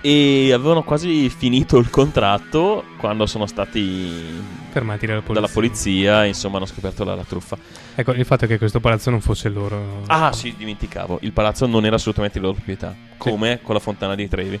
E 0.00 0.50
avevano 0.50 0.82
quasi 0.82 1.28
finito 1.28 1.76
il 1.76 1.90
contratto 1.90 2.82
quando 2.96 3.26
sono 3.26 3.44
stati 3.44 4.42
Fermati 4.70 5.04
dalla 5.04 5.20
polizia. 5.20 5.34
dalla 5.34 5.52
polizia. 5.52 6.24
Insomma, 6.24 6.56
hanno 6.56 6.64
scoperto 6.64 7.04
la, 7.04 7.14
la 7.14 7.24
truffa. 7.24 7.58
Ecco, 7.94 8.12
il 8.14 8.24
fatto 8.24 8.46
è 8.46 8.48
che 8.48 8.56
questo 8.56 8.80
palazzo 8.80 9.10
non 9.10 9.20
fosse 9.20 9.50
loro. 9.50 10.04
Ah, 10.06 10.32
sì, 10.32 10.54
dimenticavo. 10.56 11.18
Il 11.20 11.32
palazzo 11.32 11.66
non 11.66 11.84
era 11.84 11.96
assolutamente 11.96 12.38
di 12.38 12.44
loro 12.46 12.56
proprietà. 12.56 12.96
Come 13.18 13.60
con 13.60 13.74
la 13.74 13.80
fontana 13.82 14.14
di 14.14 14.26
Trevi. 14.26 14.58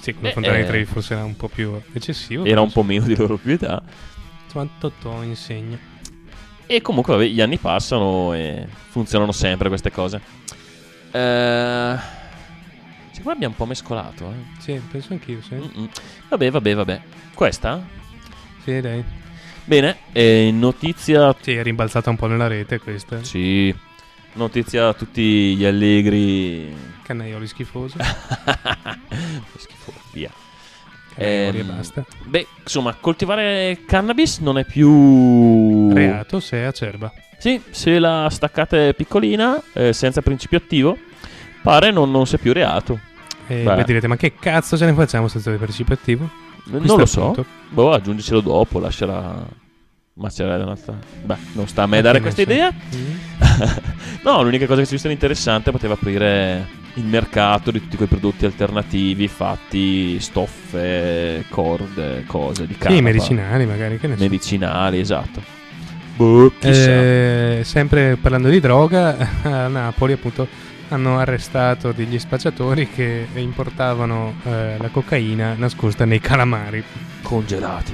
Sì, 0.00 0.14
con 0.14 0.22
la 0.22 0.30
Eh, 0.30 0.32
fontana 0.32 0.56
eh. 0.56 0.62
di 0.62 0.66
Trevi 0.68 0.84
forse 0.86 1.12
era 1.12 1.24
un 1.24 1.36
po' 1.36 1.48
più 1.48 1.78
eccessivo. 1.92 2.46
Era 2.46 2.62
un 2.62 2.72
po' 2.72 2.82
meno 2.82 3.04
di 3.04 3.14
loro 3.14 3.34
proprietà. 3.34 3.82
Insomma, 4.46 4.68
Totò 4.78 5.22
insegna. 5.22 5.92
E 6.66 6.80
comunque, 6.80 7.14
vabbè, 7.14 7.26
gli 7.26 7.40
anni 7.40 7.58
passano 7.58 8.32
e 8.34 8.66
funzionano 8.88 9.32
sempre 9.32 9.68
queste 9.68 9.90
cose. 9.90 10.20
Eh. 11.10 11.96
Secondo 13.10 13.28
me 13.28 13.32
abbiamo 13.32 13.52
un 13.52 13.58
po' 13.58 13.66
mescolato, 13.66 14.30
eh. 14.30 14.60
Sì, 14.60 14.80
penso 14.90 15.12
anch'io, 15.12 15.40
sì. 15.42 15.54
Mm-mm. 15.54 15.88
Vabbè, 16.28 16.50
vabbè, 16.50 16.74
vabbè. 16.74 17.00
Questa? 17.34 17.86
Sì, 18.62 18.80
dai. 18.80 19.04
Bene, 19.64 19.98
e 20.12 20.50
notizia. 20.52 21.34
Sì, 21.40 21.54
è 21.54 21.62
rimbalzata 21.62 22.10
un 22.10 22.16
po' 22.16 22.26
nella 22.26 22.46
rete 22.48 22.78
questa. 22.78 23.22
Sì, 23.22 23.74
notizia 24.34 24.88
a 24.88 24.94
tutti 24.94 25.54
gli 25.54 25.64
allegri. 25.64 26.74
Cannaioli 27.02 27.46
schifosi. 27.46 27.96
Schifo, 29.56 29.92
via. 30.12 30.30
E 31.16 31.50
Ehm, 31.54 31.76
basta. 31.76 32.04
Beh, 32.24 32.46
insomma, 32.62 32.94
coltivare 32.94 33.80
cannabis 33.86 34.38
non 34.38 34.58
è 34.58 34.64
più. 34.64 35.92
Reato 35.92 36.40
se 36.40 36.58
è 36.58 36.62
acerba. 36.62 37.12
Sì, 37.38 37.60
se 37.70 37.98
la 37.98 38.28
staccate 38.30 38.94
piccolina, 38.94 39.60
eh, 39.72 39.92
senza 39.92 40.22
principio 40.22 40.58
attivo, 40.58 40.96
pare 41.62 41.90
non, 41.90 42.10
non 42.10 42.26
sia 42.26 42.38
più 42.38 42.52
reato. 42.52 42.98
E 43.46 43.62
Beh. 43.62 43.74
voi 43.74 43.84
direte, 43.84 44.06
ma 44.06 44.16
che 44.16 44.34
cazzo 44.34 44.76
ce 44.76 44.86
ne 44.86 44.94
facciamo 44.94 45.28
senza 45.28 45.50
il 45.50 45.58
principio 45.58 45.94
attivo? 45.94 46.28
non 46.66 46.78
Questo 46.78 46.96
lo 46.96 47.02
è 47.02 47.06
so. 47.06 47.20
appunto. 47.20 47.46
Boh, 47.68 47.92
aggiungicelo 47.92 48.40
dopo, 48.40 48.78
lasciala. 48.78 49.62
Macerare 50.16 50.62
un'altra. 50.62 50.96
Beh, 51.24 51.36
non 51.54 51.66
sta 51.66 51.82
a 51.82 51.86
me 51.86 52.00
dare 52.00 52.20
questa 52.20 52.42
idea. 52.42 52.72
Mm. 52.72 53.16
no, 54.22 54.42
l'unica 54.42 54.64
cosa 54.66 54.80
che 54.80 54.86
ci 54.86 54.92
visto 54.92 55.08
interessante 55.08 55.72
poteva 55.72 55.94
aprire 55.94 56.82
il 56.94 57.04
mercato 57.04 57.70
di 57.70 57.80
tutti 57.80 57.96
quei 57.96 58.08
prodotti 58.08 58.44
alternativi 58.44 59.26
fatti 59.28 60.18
stoffe, 60.20 61.44
corde, 61.48 62.24
cose 62.26 62.66
di 62.66 62.74
canapa. 62.76 62.94
Sì, 62.96 63.02
medicinali 63.02 63.66
magari, 63.66 63.98
che 63.98 64.06
ne 64.06 64.16
so. 64.16 64.22
Medicinali, 64.22 64.98
esatto. 65.00 65.42
Boh, 66.16 66.52
chissà. 66.58 66.90
Eh, 66.90 67.60
sempre 67.64 68.16
parlando 68.16 68.48
di 68.48 68.60
droga, 68.60 69.16
a 69.42 69.66
Napoli 69.68 70.12
appunto 70.12 70.46
hanno 70.90 71.18
arrestato 71.18 71.90
degli 71.90 72.18
spacciatori 72.18 72.88
che 72.88 73.26
importavano 73.34 74.34
eh, 74.44 74.76
la 74.78 74.88
cocaina 74.88 75.54
nascosta 75.56 76.04
nei 76.04 76.20
calamari. 76.20 76.84
Congelati. 77.22 77.92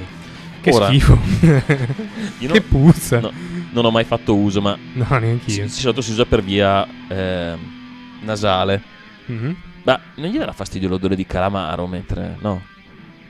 Che 0.60 0.70
Ora, 0.70 0.86
schifo. 0.88 1.18
io 1.40 1.62
che 2.38 2.46
non- 2.48 2.64
puzza. 2.68 3.20
no, 3.20 3.32
non 3.70 3.86
ho 3.86 3.90
mai 3.90 4.04
fatto 4.04 4.34
uso, 4.36 4.60
ma 4.60 4.76
No, 4.92 5.06
neanche 5.18 5.50
io. 5.50 5.66
si, 5.66 5.68
si 5.70 5.80
sotto 5.80 6.02
si 6.02 6.10
usa 6.10 6.26
per 6.26 6.42
via 6.42 6.86
ehm, 7.08 7.58
nasale. 8.24 8.82
Mhm. 9.30 9.56
Ma 9.84 10.00
non 10.16 10.28
gli 10.30 10.38
darà 10.38 10.52
fastidio 10.52 10.88
l'odore 10.88 11.16
di 11.16 11.24
calamaro 11.26 11.86
mentre... 11.86 12.36
No, 12.40 12.62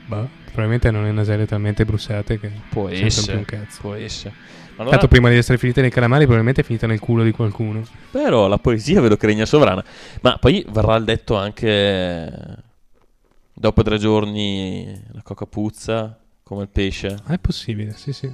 Bah, 0.07 0.27
probabilmente 0.45 0.91
non 0.91 1.05
è 1.05 1.11
nasale 1.11 1.45
talmente 1.45 1.85
bruciate 1.85 2.37
che 2.39 2.51
può 2.69 2.89
essere. 2.89 3.37
un 3.37 3.45
cazzo. 3.45 3.81
Può 3.81 3.93
essere. 3.93 4.33
Ma 4.75 4.83
allora- 4.83 4.91
Tanto 4.97 5.07
prima 5.07 5.29
di 5.29 5.37
essere 5.37 5.57
finite 5.57 5.79
nei 5.81 5.89
calamari 5.91 6.21
probabilmente 6.23 6.61
è 6.61 6.63
finita 6.65 6.87
nel 6.87 6.99
culo 6.99 7.23
di 7.23 7.31
qualcuno. 7.31 7.83
Però 8.11 8.47
la 8.47 8.57
poesia 8.57 8.99
vedo 8.99 9.15
che 9.15 9.27
regna 9.27 9.45
sovrana. 9.45 9.83
Ma 10.21 10.37
poi 10.37 10.65
verrà 10.69 10.95
il 10.97 11.05
detto 11.05 11.37
anche 11.37 12.29
dopo 13.53 13.83
tre 13.83 13.97
giorni 13.97 15.01
la 15.11 15.21
coca 15.21 15.45
puzza 15.45 16.17
come 16.43 16.63
il 16.63 16.69
pesce. 16.69 17.15
Ah, 17.25 17.33
è 17.35 17.37
possibile, 17.39 17.93
sì 17.95 18.11
sì. 18.11 18.29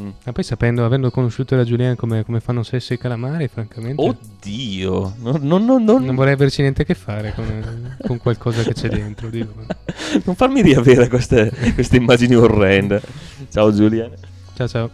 Mm. 0.00 0.08
Ma 0.24 0.32
poi 0.32 0.42
sapendo, 0.42 0.84
avendo 0.86 1.10
conosciuto 1.10 1.54
la 1.54 1.64
Giuliana 1.64 1.96
come, 1.96 2.24
come 2.24 2.40
fanno 2.40 2.62
sesso 2.62 2.94
i 2.94 2.98
calamari, 2.98 3.46
francamente... 3.48 4.00
Oddio, 4.02 5.14
non, 5.18 5.40
non- 5.42 5.64
non- 5.64 5.84
non- 5.84 6.04
Non 6.04 6.14
vorrei 6.14 6.32
averci 6.32 6.62
niente 6.62 6.82
a 6.82 6.84
che 6.86 6.94
fare 6.94 7.34
con, 7.34 7.96
con 8.06 8.16
qualcosa 8.18 8.62
che 8.62 8.72
c'è 8.72 8.88
dentro 8.88 9.28
non 10.24 10.34
farmi 10.34 10.62
riavere 10.62 11.08
queste, 11.08 11.52
queste 11.74 11.96
immagini 11.96 12.34
orrende. 12.34 13.02
Ciao 13.50 13.72
Giulia, 13.74 14.10
Ciao 14.54 14.66
ciao. 14.68 14.90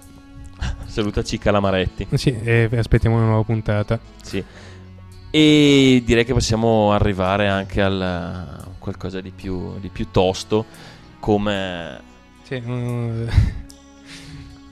salutaci 0.87 1.39
calamaretti. 1.39 2.09
Sì, 2.15 2.37
e 2.43 2.69
aspettiamo 2.77 3.17
una 3.17 3.27
nuova 3.27 3.45
puntata. 3.45 3.99
Sì. 4.21 4.43
E 5.31 6.03
direi 6.05 6.25
che 6.25 6.33
possiamo 6.33 6.91
arrivare 6.93 7.49
anche 7.49 7.83
a 7.83 8.65
qualcosa 8.79 9.21
di 9.21 9.31
più, 9.31 9.79
di 9.79 9.91
più 9.91 10.09
tosto 10.11 10.65
come... 11.21 12.01
Sì, 12.43 12.55
uh, 12.55 13.27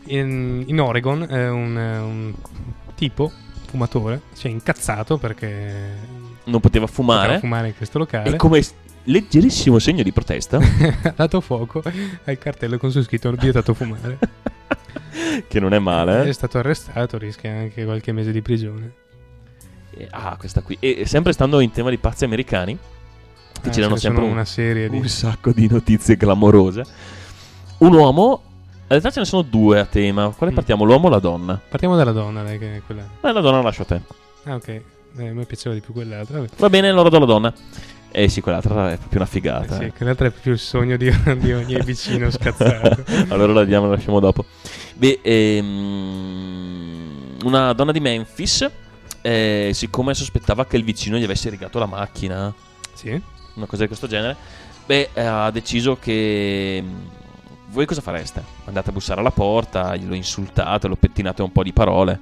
in, 0.07 0.65
in 0.67 0.81
Oregon 0.81 1.23
è 1.23 1.49
un, 1.49 1.77
un 1.77 2.35
tipo 2.95 3.31
fumatore 3.67 4.23
si 4.33 4.47
è 4.47 4.51
incazzato 4.51 5.19
perché 5.19 6.15
non 6.45 6.61
poteva 6.61 6.87
poteva 6.87 6.87
fumare 6.87 7.39
fumare 7.39 7.69
in 7.69 7.77
questo 7.77 7.99
locale. 7.99 8.31
e 8.31 8.37
come 8.37 8.63
leggerissimo 9.05 9.79
segno 9.79 10.03
di 10.03 10.13
protesta 10.13 10.59
ha 11.03 11.13
dato 11.15 11.41
fuoco 11.41 11.83
al 12.25 12.39
cartello 12.39 12.79
con 12.79 12.91
su 12.91 13.03
scritto 13.03 13.31
vietato 13.33 13.75
fumare. 13.75 14.19
che 15.49 15.61
non 15.61 15.73
è 15.73 15.79
male. 15.79 16.25
È 16.25 16.29
eh. 16.29 16.33
stato 16.33 16.59
arrestato, 16.59 17.19
rischia 17.19 17.51
anche 17.53 17.85
qualche 17.85 18.13
mese 18.13 18.33
di 18.33 18.43
prigione. 18.43 18.93
E- 19.91 20.09
ah, 20.11 20.37
questa 20.39 20.63
qui. 20.63 20.77
E 20.81 21.07
sempre 21.07 21.33
stando 21.33 21.61
in 21.61 21.71
tema 21.71 21.91
di 21.91 21.99
pazzi 21.99 22.25
americani, 22.25 22.77
che 23.61 23.69
Ah, 23.69 23.73
ci 23.73 23.81
danno 23.81 23.97
sempre 23.97 24.25
un, 24.25 24.31
una 24.31 24.45
serie 24.45 24.89
di... 24.89 24.97
un 24.97 25.09
sacco 25.09 25.53
di 25.53 25.69
notizie 25.69 26.17
clamorose. 26.17 26.85
Un 27.79 27.93
uomo, 27.93 28.43
in 28.89 29.01
realtà 29.01 29.11
ce 29.11 29.21
ne 29.21 29.27
sono 29.27 29.43
due 29.43 29.81
a 29.81 29.85
tema. 29.85 30.33
Quale 30.37 30.53
Mm. 30.53 30.55
partiamo, 30.55 30.85
l'uomo 30.85 31.09
o 31.09 31.11
la 31.11 31.19
donna? 31.19 31.61
Partiamo 31.69 31.97
dalla 31.97 32.13
donna, 32.13 32.43
dai, 32.43 32.59
che 32.59 32.77
è 32.77 32.83
quella... 32.87 33.03
Eh, 33.21 33.33
la 33.33 33.41
donna 33.41 33.57
la 33.57 33.63
lascio 33.63 33.83
a 33.83 33.87
te. 33.87 34.01
Ah, 34.45 34.55
ok. 34.55 34.69
Eh, 34.69 35.29
a 35.29 35.33
me 35.33 35.45
piaceva 35.45 35.75
di 35.75 35.81
più 35.81 35.93
quell'altra. 35.93 36.39
Vabbè. 36.39 36.51
Va 36.57 36.71
bene, 36.71 36.89
allora 36.89 37.09
do 37.09 37.19
la 37.19 37.25
donna. 37.27 37.53
Eh 38.13 38.29
sì, 38.29 38.41
quell'altra 38.41 38.93
è 38.93 38.97
proprio 38.97 39.21
una 39.21 39.29
Eh 39.29 39.33
figata. 39.33 39.77
sì, 39.77 39.85
eh. 39.85 39.93
quell'altra 39.93 40.27
è 40.27 40.31
proprio 40.31 40.53
il 40.55 40.59
sogno 40.59 40.97
di, 40.97 41.11
di 41.39 41.53
ogni 41.53 41.79
vicino 41.85 42.31
scazzato. 42.31 43.05
allora 43.29 43.53
la 43.53 43.65
diamo, 43.65 43.87
la 43.87 43.95
lasciamo 43.97 44.21
dopo. 44.21 44.45
Beh, 44.95 45.21
ehm, 45.23 47.37
una 47.45 47.73
donna 47.73 47.93
di 47.93 48.01
Memphis, 48.01 48.69
eh, 49.23 49.71
siccome 49.75 50.15
sospettava 50.15 50.67
che 50.67 50.77
il 50.77 50.85
vicino 50.85 51.17
gli 51.19 51.25
avesse 51.25 51.51
rigato 51.51 51.79
la 51.79 51.87
macchina, 51.87 52.53
Sì? 52.95 53.21
una 53.55 53.67
cosa 53.67 53.83
di 53.83 53.89
questo 53.89 54.07
genere, 54.07 54.37
beh, 54.87 55.11
eh, 55.13 55.25
ha 55.25 55.51
deciso 55.51 55.97
che... 56.01 56.83
Voi 57.77 57.85
cosa 57.85 58.01
fareste? 58.01 58.43
Andate 58.65 58.89
a 58.89 58.93
bussare 58.95 59.21
alla 59.21 59.31
porta, 59.31 59.95
glielo 59.97 60.15
insultate, 60.15 60.89
lo 60.89 60.97
pettinate 60.97 61.43
un 61.43 61.53
po' 61.53 61.63
di 61.63 61.75
parole. 61.75 62.19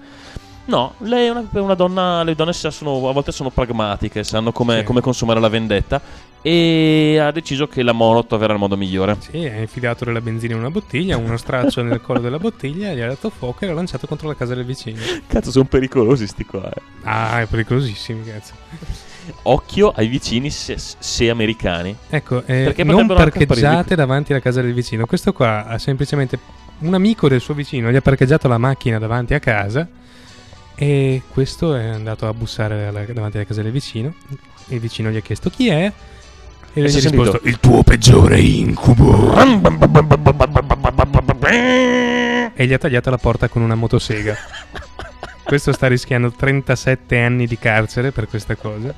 No, 0.64 0.94
lei 0.98 1.26
è 1.26 1.30
una, 1.30 1.46
una 1.52 1.74
donna. 1.74 2.24
Le 2.24 2.34
donne 2.34 2.52
sono- 2.52 3.09
a 3.09 3.12
volte 3.12 3.30
sono 3.30 3.50
pragmatiche, 3.50 4.24
sanno 4.24 4.50
come, 4.50 4.78
Sì. 4.78 4.82
come 4.84 5.00
consumare 5.00 5.38
la 5.38 5.46
vendetta. 5.48 6.00
E 6.42 7.18
ha 7.20 7.30
deciso 7.30 7.68
che 7.68 7.84
la 7.84 7.92
Molotov 7.92 8.42
era 8.42 8.52
il 8.52 8.59
modo 8.59 8.76
migliore. 8.76 9.16
Sì, 9.20 9.44
ha 9.46 9.59
infilato 9.61 10.05
della 10.05 10.20
benzina 10.20 10.55
in 10.55 10.59
una 10.59 10.70
bottiglia, 10.70 11.16
uno 11.16 11.36
straccio 11.36 11.82
nel 11.82 12.00
collo 12.00 12.18
della 12.18 12.38
bottiglia, 12.38 12.92
gli 12.92 13.00
ha 13.00 13.07
dato 13.07 13.30
fuoco 13.30 13.64
e 13.64 13.68
l'ha 13.68 13.74
lanciato 13.74 14.09
contro 14.09 14.26
la 14.26 14.34
casa 14.34 14.57
del 14.57 14.64
vicino. 14.64 15.00
Cazzo, 15.28 15.52
sono 15.52 15.66
pericolosi 15.66 16.26
sti 16.26 16.44
qua. 16.46 16.68
eh. 16.68 16.82
Ah, 17.05 17.40
è 17.42 17.46
pericolosissimo, 17.46 18.24
cazzo. 18.26 18.55
Occhio 19.43 19.91
ai 19.91 20.09
vicini 20.09 20.51
se, 20.51 20.77
se 20.79 21.31
americani. 21.31 21.97
Ecco, 22.09 22.39
eh, 22.47 22.64
Perché 22.64 22.85
non 22.85 23.07
parcheggiate 23.07 23.95
davanti 23.95 24.33
alla 24.33 24.41
casa 24.41 24.61
del 24.62 24.75
vicino. 24.75 25.07
Questo 25.07 25.33
qua 25.33 25.66
ha 25.66 25.79
semplicemente 25.79 26.39
un 26.81 26.95
amico 26.95 27.29
del 27.29 27.41
suo 27.41 27.55
vicino, 27.55 27.91
gli 27.91 27.97
ha 27.97 28.01
parcheggiato 28.01 28.49
la 28.49 28.59
macchina 28.59 28.99
davanti 28.99 29.35
a 29.35 29.39
casa 29.39 29.87
e 30.75 31.22
questo 31.29 31.77
è 31.77 31.87
andato 31.87 32.27
a 32.27 32.35
bussare 32.35 32.87
alla- 32.87 33.05
davanti 33.05 33.37
alla 33.37 33.47
casa 33.47 33.62
del 33.62 33.72
vicino. 33.72 34.14
Il 34.68 34.81
vicino 34.81 35.11
gli 35.11 35.16
ha 35.16 35.20
chiesto 35.20 35.51
chi 35.51 35.68
è 35.68 35.93
e 36.72 36.81
gli 36.81 36.85
ha 36.85 36.87
risposto 36.87 37.33
sentito? 37.33 37.49
il 37.49 37.61
tuo 37.61 37.83
peggiore 37.83 38.41
incubo 38.41 39.35
e 42.55 42.66
gli 42.66 42.72
ha 42.72 42.79
tagliato 42.79 43.11
la 43.11 43.18
porta 43.18 43.49
con 43.49 43.62
una 43.62 43.75
motosega. 43.75 44.37
Questo 45.45 45.72
sta 45.72 45.86
rischiando 45.88 46.30
37 46.32 47.18
anni 47.18 47.47
di 47.47 47.59
carcere 47.59 48.12
per 48.12 48.26
questa 48.28 48.57
cosa. 48.57 48.95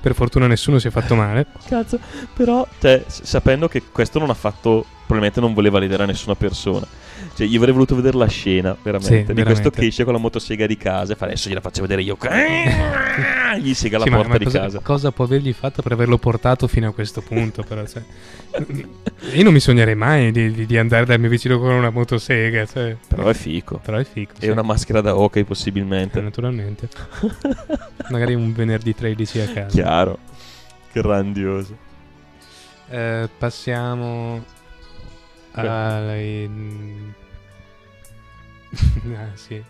Per 0.00 0.14
fortuna 0.14 0.46
nessuno 0.46 0.78
si 0.78 0.88
è 0.88 0.90
fatto 0.90 1.14
male. 1.14 1.46
Cazzo, 1.66 1.98
però, 2.34 2.66
cioè, 2.80 3.04
sapendo 3.06 3.68
che 3.68 3.82
questo 3.92 4.18
non 4.18 4.30
ha 4.30 4.34
fatto, 4.34 4.84
probabilmente 5.06 5.40
non 5.40 5.54
voleva 5.54 5.78
vedere 5.78 6.02
a 6.02 6.06
nessuna 6.06 6.34
persona. 6.34 6.86
Cioè, 7.34 7.46
io 7.46 7.58
avrei 7.58 7.72
voluto 7.72 7.94
vedere 7.94 8.16
la 8.16 8.26
scena, 8.28 8.76
veramente, 8.82 9.06
Sì, 9.06 9.18
di 9.20 9.24
veramente. 9.32 9.44
questo 9.60 9.70
che 9.70 9.86
esce 9.86 10.04
con 10.04 10.12
la 10.12 10.18
motosega 10.18 10.66
di 10.66 10.76
casa 10.76 11.12
e 11.12 11.16
fa 11.16 11.24
adesso 11.26 11.48
gliela 11.48 11.60
faccio 11.60 11.80
vedere 11.82 12.02
io. 12.02 12.16
Gli 13.58 13.74
sega 13.74 13.98
la 13.98 14.04
Sì, 14.04 14.10
porta 14.10 14.28
ma 14.28 14.38
di 14.38 14.44
cosa, 14.44 14.60
casa. 14.60 14.80
cosa 14.80 15.10
può 15.12 15.24
avergli 15.24 15.52
fatto 15.52 15.82
per 15.82 15.92
averlo 15.92 16.18
portato 16.18 16.68
fino 16.68 16.88
a 16.88 16.92
questo 16.92 17.20
punto? 17.20 17.62
Però, 17.64 17.84
cioè, 17.86 18.02
io 19.34 19.42
non 19.42 19.52
mi 19.52 19.60
sognerei 19.60 19.94
mai 19.96 20.30
di, 20.32 20.52
di- 20.52 20.66
di 20.66 20.78
andare 20.78 21.04
dal 21.04 21.18
mio 21.18 21.28
vicino 21.28 21.58
con 21.58 21.70
una 21.72 21.90
motosega. 21.90 22.64
Cioè, 22.66 22.96
Però 23.08 23.26
è 23.28 23.34
fico. 23.34 23.78
però 23.82 23.96
è 23.98 24.04
fico. 24.04 24.32
E 24.38 24.42
sì. 24.44 24.48
una 24.48 24.62
maschera 24.62 25.00
da 25.00 25.16
hockey, 25.16 25.42
Eh, 25.42 25.44
possibilmente. 25.46 26.20
naturalmente. 26.20 26.88
Magari 28.10 28.34
un 28.34 28.52
venerdì 28.52 28.94
13 28.94 29.40
a 29.40 29.46
casa. 29.48 29.68
Chiaro. 29.68 30.18
Grandioso. 30.92 31.76
Eh, 32.88 33.28
passiamo 33.38 34.44
ai... 35.52 36.50
ah, 39.16 39.30
sì. 39.34 39.62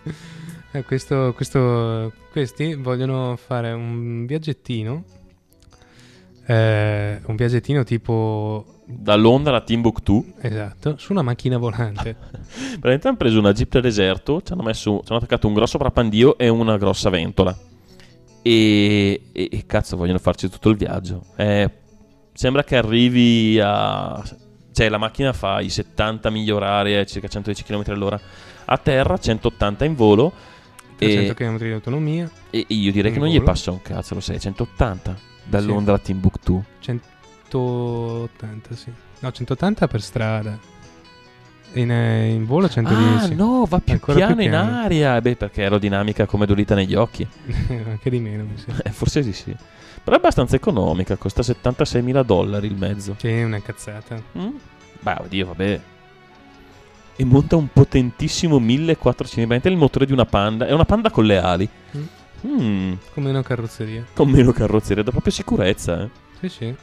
Eh, 0.72 0.84
questo, 0.84 1.32
questo- 1.34 2.12
questi 2.30 2.74
vogliono 2.74 3.36
fare 3.36 3.72
un 3.72 4.26
viaggettino. 4.26 5.04
eh, 6.46 7.20
un 7.24 7.36
viaggettino 7.36 7.84
tipo... 7.84 8.64
Da 8.92 9.14
Londra 9.14 9.56
a 9.56 9.60
Timbuktu. 9.60 10.32
Esatto, 10.40 10.96
su 10.98 11.12
una 11.12 11.22
macchina 11.22 11.58
volante. 11.58 12.16
Praticamente 12.18 13.06
hanno 13.08 13.16
preso 13.16 13.38
una 13.38 13.52
jeep 13.52 13.70
da 13.70 13.80
deserto, 13.80 14.42
ci 14.42 14.52
hanno, 14.52 14.62
messo, 14.64 14.98
ci 15.04 15.10
hanno 15.10 15.18
attaccato 15.18 15.46
un 15.46 15.54
grosso 15.54 15.78
parapandio 15.78 16.36
e 16.36 16.48
una 16.48 16.76
grossa 16.76 17.08
ventola. 17.08 17.56
E, 18.42 19.20
e- 19.32 19.48
e 19.52 19.64
cazzo, 19.66 19.96
vogliono 19.96 20.18
farci 20.18 20.48
tutto 20.50 20.70
il 20.70 20.76
viaggio. 20.76 21.24
Eh, 21.36 21.70
sembra 22.32 22.64
che 22.64 22.76
arrivi 22.76 23.60
a. 23.60 24.20
Cioè, 24.80 24.88
la 24.88 24.96
macchina 24.96 25.34
fa 25.34 25.60
i 25.60 25.68
70 25.68 26.30
miglia 26.30 26.54
orarie, 26.54 27.04
circa 27.04 27.28
110 27.28 27.64
km 27.64 27.82
all'ora 27.88 28.18
a 28.64 28.78
terra, 28.78 29.18
180 29.18 29.84
in 29.84 29.94
volo. 29.94 30.32
300 30.96 31.32
E, 31.32 31.34
km 31.34 31.58
di 31.58 31.70
autonomia. 31.70 32.30
e 32.48 32.64
io 32.68 32.90
direi 32.90 33.12
che 33.12 33.18
non 33.18 33.28
gli 33.28 33.34
volo. 33.34 33.44
passa 33.44 33.70
un 33.72 33.82
cazzo, 33.82 34.14
lo 34.14 34.20
sai, 34.20 34.40
180 34.40 35.14
da 35.44 35.60
Sì. 35.60 35.66
Londra 35.66 35.96
a 35.96 35.98
Timbuktu. 35.98 36.64
180, 36.78 38.74
sì. 38.74 38.90
No, 39.18 39.30
180 39.30 39.86
per 39.86 40.00
strada. 40.00 40.58
In, 41.74 41.90
eh, 41.90 42.30
in 42.30 42.46
volo 42.46 42.64
Ah, 42.64 42.70
110. 42.70 43.34
no, 43.34 43.66
va 43.68 43.80
più 43.80 43.92
Ancora 43.92 44.16
più 44.16 44.26
piano 44.26 44.42
in 44.42 44.48
piano. 44.48 44.78
aria. 44.78 45.20
Beh, 45.20 45.36
perché 45.36 45.60
aerodinamica 45.64 46.24
come 46.24 46.46
dolita 46.46 46.74
negli 46.74 46.94
occhi. 46.94 47.28
Anche 47.86 48.08
di 48.08 48.18
meno, 48.18 48.44
mi 48.44 48.56
sembra. 48.56 48.82
Eh, 48.84 48.90
forse 48.92 49.22
sì, 49.22 49.34
sì. 49.34 49.54
Però 50.02 50.16
è 50.16 50.18
abbastanza 50.18 50.56
economica, 50.56 51.16
costa 51.16 51.42
76.000 51.42 52.22
dollari 52.24 52.66
il 52.66 52.76
mezzo. 52.76 53.14
Sì, 53.18 53.28
è 53.28 53.44
una 53.44 53.60
cazzata. 53.60 54.20
Mm? 54.38 54.48
Beh, 55.00 55.16
oddio, 55.20 55.46
vabbè. 55.46 55.80
E 57.16 57.24
monta 57.24 57.56
un 57.56 57.68
potentissimo 57.72 58.58
1400. 58.58 59.54
È 59.54 59.68
il 59.68 59.76
motore 59.76 60.06
di 60.06 60.12
una 60.12 60.24
panda. 60.26 60.66
È 60.66 60.72
una 60.72 60.84
panda 60.84 61.10
con 61.10 61.24
le 61.24 61.38
ali. 61.38 61.68
Mm, 62.46 62.94
Come 63.12 63.30
una 63.30 63.42
carrozzeria. 63.42 64.06
con 64.14 64.30
meno 64.30 64.52
carrozzeria, 64.52 65.02
dà 65.02 65.10
proprio 65.10 65.32
sicurezza. 65.32 66.02
Eh. 66.02 66.10
Sì, 66.40 66.48
sì. 66.48 66.64
Io 66.64 66.76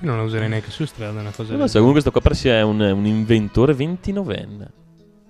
non 0.00 0.18
la 0.18 0.22
userei 0.22 0.48
neanche 0.48 0.70
su 0.70 0.84
strada, 0.84 1.18
una 1.18 1.30
cosa 1.30 1.50
Non 1.50 1.60
del 1.60 1.68
so, 1.68 1.78
comunque 1.78 2.00
sto 2.00 2.12
qua 2.12 2.20
per 2.20 2.36
sé 2.36 2.50
è 2.50 2.62
un, 2.62 2.80
un 2.80 3.06
inventore 3.06 3.74
29enne. 3.74 4.66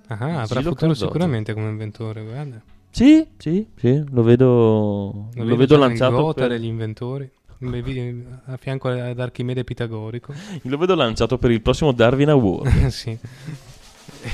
Ah, 0.08 0.42
avrà 0.42 0.60
futuro 0.60 0.94
sicuramente 0.94 1.54
come 1.54 1.68
inventore, 1.68 2.22
guarda. 2.24 2.60
Sì, 2.90 3.26
sì, 3.36 3.66
sì, 3.76 4.04
lo 4.10 4.22
vedo, 4.22 5.28
lo 5.34 5.44
vedo 5.44 5.66
già 5.66 5.76
nel 5.78 5.88
lanciato 5.88 6.16
Gotha 6.16 6.40
per, 6.42 6.50
degli 6.50 6.66
inventori. 6.66 7.30
A 7.58 8.56
fianco 8.58 8.88
ad 8.88 9.18
Archimede 9.18 9.64
Pitagorico. 9.64 10.34
lo 10.62 10.76
vedo 10.76 10.94
lanciato 10.94 11.38
per 11.38 11.50
il 11.50 11.62
prossimo 11.62 11.92
Darwin 11.92 12.28
Award. 12.28 12.86
sì. 12.88 13.16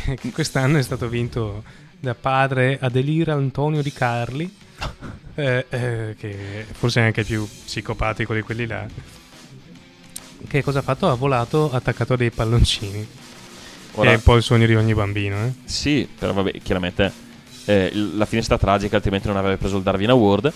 Eh, 0.07 0.19
Quest'anno 0.33 0.79
è 0.79 0.83
stato 0.83 1.09
vinto 1.09 1.63
da 2.01 2.15
padre 2.15 2.79
Adelira 2.81 3.35
Antonio 3.35 3.81
Di 3.81 3.93
Carli, 3.93 4.53
eh, 5.37 5.67
eh, 5.69 6.17
che 6.19 6.67
forse 6.73 7.01
è 7.01 7.05
anche 7.05 7.23
più 7.23 7.47
psicopatico 7.47 8.35
di 8.35 8.43
quelli 8.43 8.67
là. 8.67 8.87
Che 10.49 10.63
cosa 10.65 10.81
ha 10.81 10.83
fatto? 10.83 11.09
Ha 11.09 11.15
volato 11.15 11.71
attaccato 11.71 12.15
a 12.15 12.17
dei 12.17 12.31
palloncini. 12.31 13.07
Ora, 13.93 14.09
Che 14.09 14.15
è 14.15 14.17
un 14.17 14.23
po' 14.23 14.35
il 14.37 14.43
sogno 14.43 14.67
di 14.67 14.75
ogni 14.75 14.95
bambino. 14.95 15.37
Eh? 15.45 15.53
Sì, 15.65 16.09
però 16.19 16.33
vabbè, 16.33 16.61
chiaramente 16.61 17.13
eh, 17.67 17.91
la 17.95 18.25
fine 18.25 18.41
è 18.41 18.45
stata 18.45 18.67
tragica, 18.67 18.97
altrimenti 18.97 19.29
non 19.29 19.37
avrebbe 19.37 19.59
preso 19.59 19.77
il 19.77 19.85
Darwin 19.85 20.11
Award. 20.11 20.53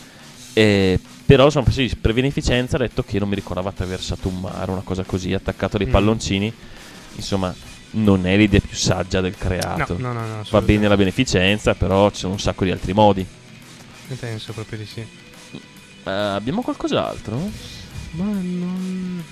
Eh, 0.52 0.98
però 1.26 1.50
sono 1.50 1.68
sì, 1.70 1.92
per 2.00 2.14
beneficenza 2.14 2.76
ha 2.76 2.78
detto 2.78 3.02
che 3.02 3.18
non 3.18 3.28
mi 3.28 3.34
ricordava 3.34 3.68
attraversato 3.70 4.28
un 4.28 4.40
mare, 4.40 4.70
una 4.70 4.82
cosa 4.82 5.02
così, 5.02 5.34
attaccato 5.34 5.76
dei 5.76 5.88
Mm. 5.88 5.90
palloncini. 5.90 6.52
Insomma, 7.16 7.54
non 7.92 8.26
è 8.26 8.36
l'idea 8.36 8.60
più 8.60 8.76
saggia 8.76 9.20
del 9.20 9.36
creato. 9.36 9.96
No, 9.98 10.12
no, 10.12 10.20
no, 10.26 10.36
no. 10.36 10.44
Va 10.50 10.60
bene 10.62 10.86
la 10.88 10.96
beneficenza, 10.96 11.74
però 11.74 12.10
ci 12.10 12.18
sono 12.20 12.32
un 12.34 12.40
sacco 12.40 12.64
di 12.64 12.70
altri 12.70 12.92
modi. 12.92 13.26
Penso 14.20 14.52
proprio 14.52 14.78
di 14.78 14.86
sì. 14.86 15.00
Eh, 15.00 16.10
abbiamo 16.10 16.62
qualcos'altro? 16.62 17.36
Ma 18.12 18.24
non. 18.24 19.24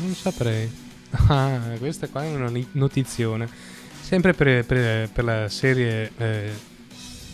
Non 0.00 0.14
saprei. 0.14 0.88
Ah, 1.26 1.58
questa 1.78 2.06
qua 2.08 2.22
è 2.22 2.32
una 2.32 2.52
notizione. 2.72 3.48
Sempre 4.00 4.32
per, 4.32 4.64
per- 4.64 5.08
per 5.10 5.24
la 5.24 5.48
serie 5.48 6.12
eh, 6.16 6.52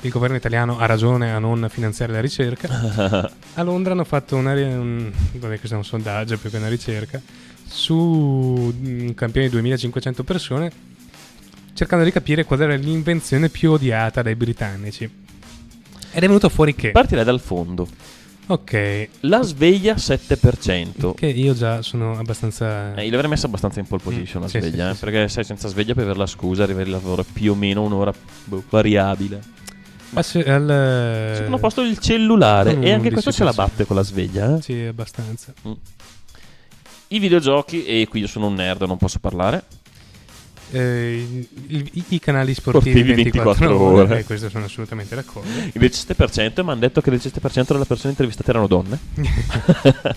Il 0.03 0.11
governo 0.11 0.37
italiano 0.37 0.79
ha 0.79 0.87
ragione 0.87 1.33
a 1.33 1.39
non 1.39 1.67
finanziare 1.71 2.13
la 2.13 2.21
ricerca. 2.21 3.31
A 3.55 3.63
Londra 3.63 3.93
hanno 3.93 4.05
fatto 4.05 4.37
una, 4.37 4.53
un, 4.53 5.11
è 5.33 5.75
un 5.75 5.85
sondaggio 5.85 6.39
più 6.39 6.51
che 6.51 6.59
una 6.59 6.69
ricerca 6.69 7.21
su 7.65 7.95
un 7.97 9.13
campione 9.15 9.47
di 9.49 9.53
2500 9.53 10.23
persone 10.23 10.71
cercando 11.77 12.05
di 12.05 12.11
capire 12.11 12.45
qual 12.45 12.63
era 12.63 12.75
l'invenzione 12.75 13.51
più 13.51 13.73
odiata 13.73 14.23
dai 14.23 14.35
britannici. 14.35 15.05
Ed 15.05 16.23
è 16.23 16.27
venuto 16.27 16.49
fuori 16.49 16.75
che... 16.75 16.91
Partirei 16.91 17.25
dal 17.25 17.41
fondo. 17.41 17.87
Ok, 18.49 19.09
La 19.21 19.43
sveglia 19.43 19.95
7%. 19.95 21.15
che 21.15 21.27
io 21.27 21.53
già 21.53 21.83
sono 21.83 22.17
abbastanza... 22.17 22.95
Eh, 22.95 23.05
io 23.05 23.11
l'avrei 23.11 23.29
messa 23.29 23.47
abbastanza 23.47 23.81
in 23.81 23.87
pole 23.87 24.01
position 24.03 24.41
Mm, 24.41 24.45
la 24.45 24.49
sì, 24.49 24.61
sveglia, 24.61 24.85
sì, 24.87 24.91
eh, 24.91 24.95
sì, 24.95 25.05
perché 25.05 25.29
sai, 25.29 25.45
senza 25.45 25.69
sveglia 25.69 25.93
puoi 25.93 26.05
avere 26.05 26.19
la 26.19 26.27
scusa, 26.27 26.63
arrivare 26.63 26.85
al 26.85 26.93
lavoro 26.93 27.25
più 27.31 27.53
o 27.53 27.55
meno 27.55 27.83
un'ora 27.83 28.13
boh, 28.45 28.63
variabile. 28.71 29.43
Ma 30.17 30.23
se- 30.23 30.51
al, 30.51 31.33
Secondo 31.37 31.59
posto 31.59 31.83
il 31.83 31.99
cellulare, 31.99 32.81
e 32.81 32.91
anche 32.91 33.11
questo 33.11 33.31
ce 33.31 33.45
la 33.45 33.51
11%. 33.51 33.55
batte 33.55 33.85
con 33.85 33.97
la 33.97 34.03
sveglia. 34.03 34.57
eh. 34.57 34.63
Sì, 34.63 34.73
abbastanza. 34.81 35.53
I 37.09 37.19
videogiochi, 37.19 37.85
e 37.85 38.07
qui 38.09 38.21
io 38.21 38.27
sono 38.27 38.47
un 38.47 38.55
nerd, 38.55 38.83
non 38.85 38.97
posso 38.97 39.19
parlare. 39.19 39.63
Eh, 40.73 41.47
i, 41.69 41.91
i- 41.93 42.05
i 42.09 42.19
canali 42.19 42.53
sportivi, 42.55 42.99
Sportivi 42.99 43.23
24, 43.23 43.69
24 43.69 43.79
ore, 43.81 44.03
ore. 44.03 44.19
eh, 44.21 44.25
questo 44.25 44.49
sono 44.49 44.65
assolutamente 44.65 45.15
d'accordo. 45.15 45.49
Il 45.49 45.73
17% 45.81 46.65
mi 46.65 46.71
hanno 46.71 46.81
detto 46.81 47.01
che 47.03 47.11
il 47.11 47.21
17% 47.23 47.73
delle 47.73 47.85
persone 47.85 48.11
intervistate 48.11 48.51
erano 48.51 48.67
donne. 48.67 48.99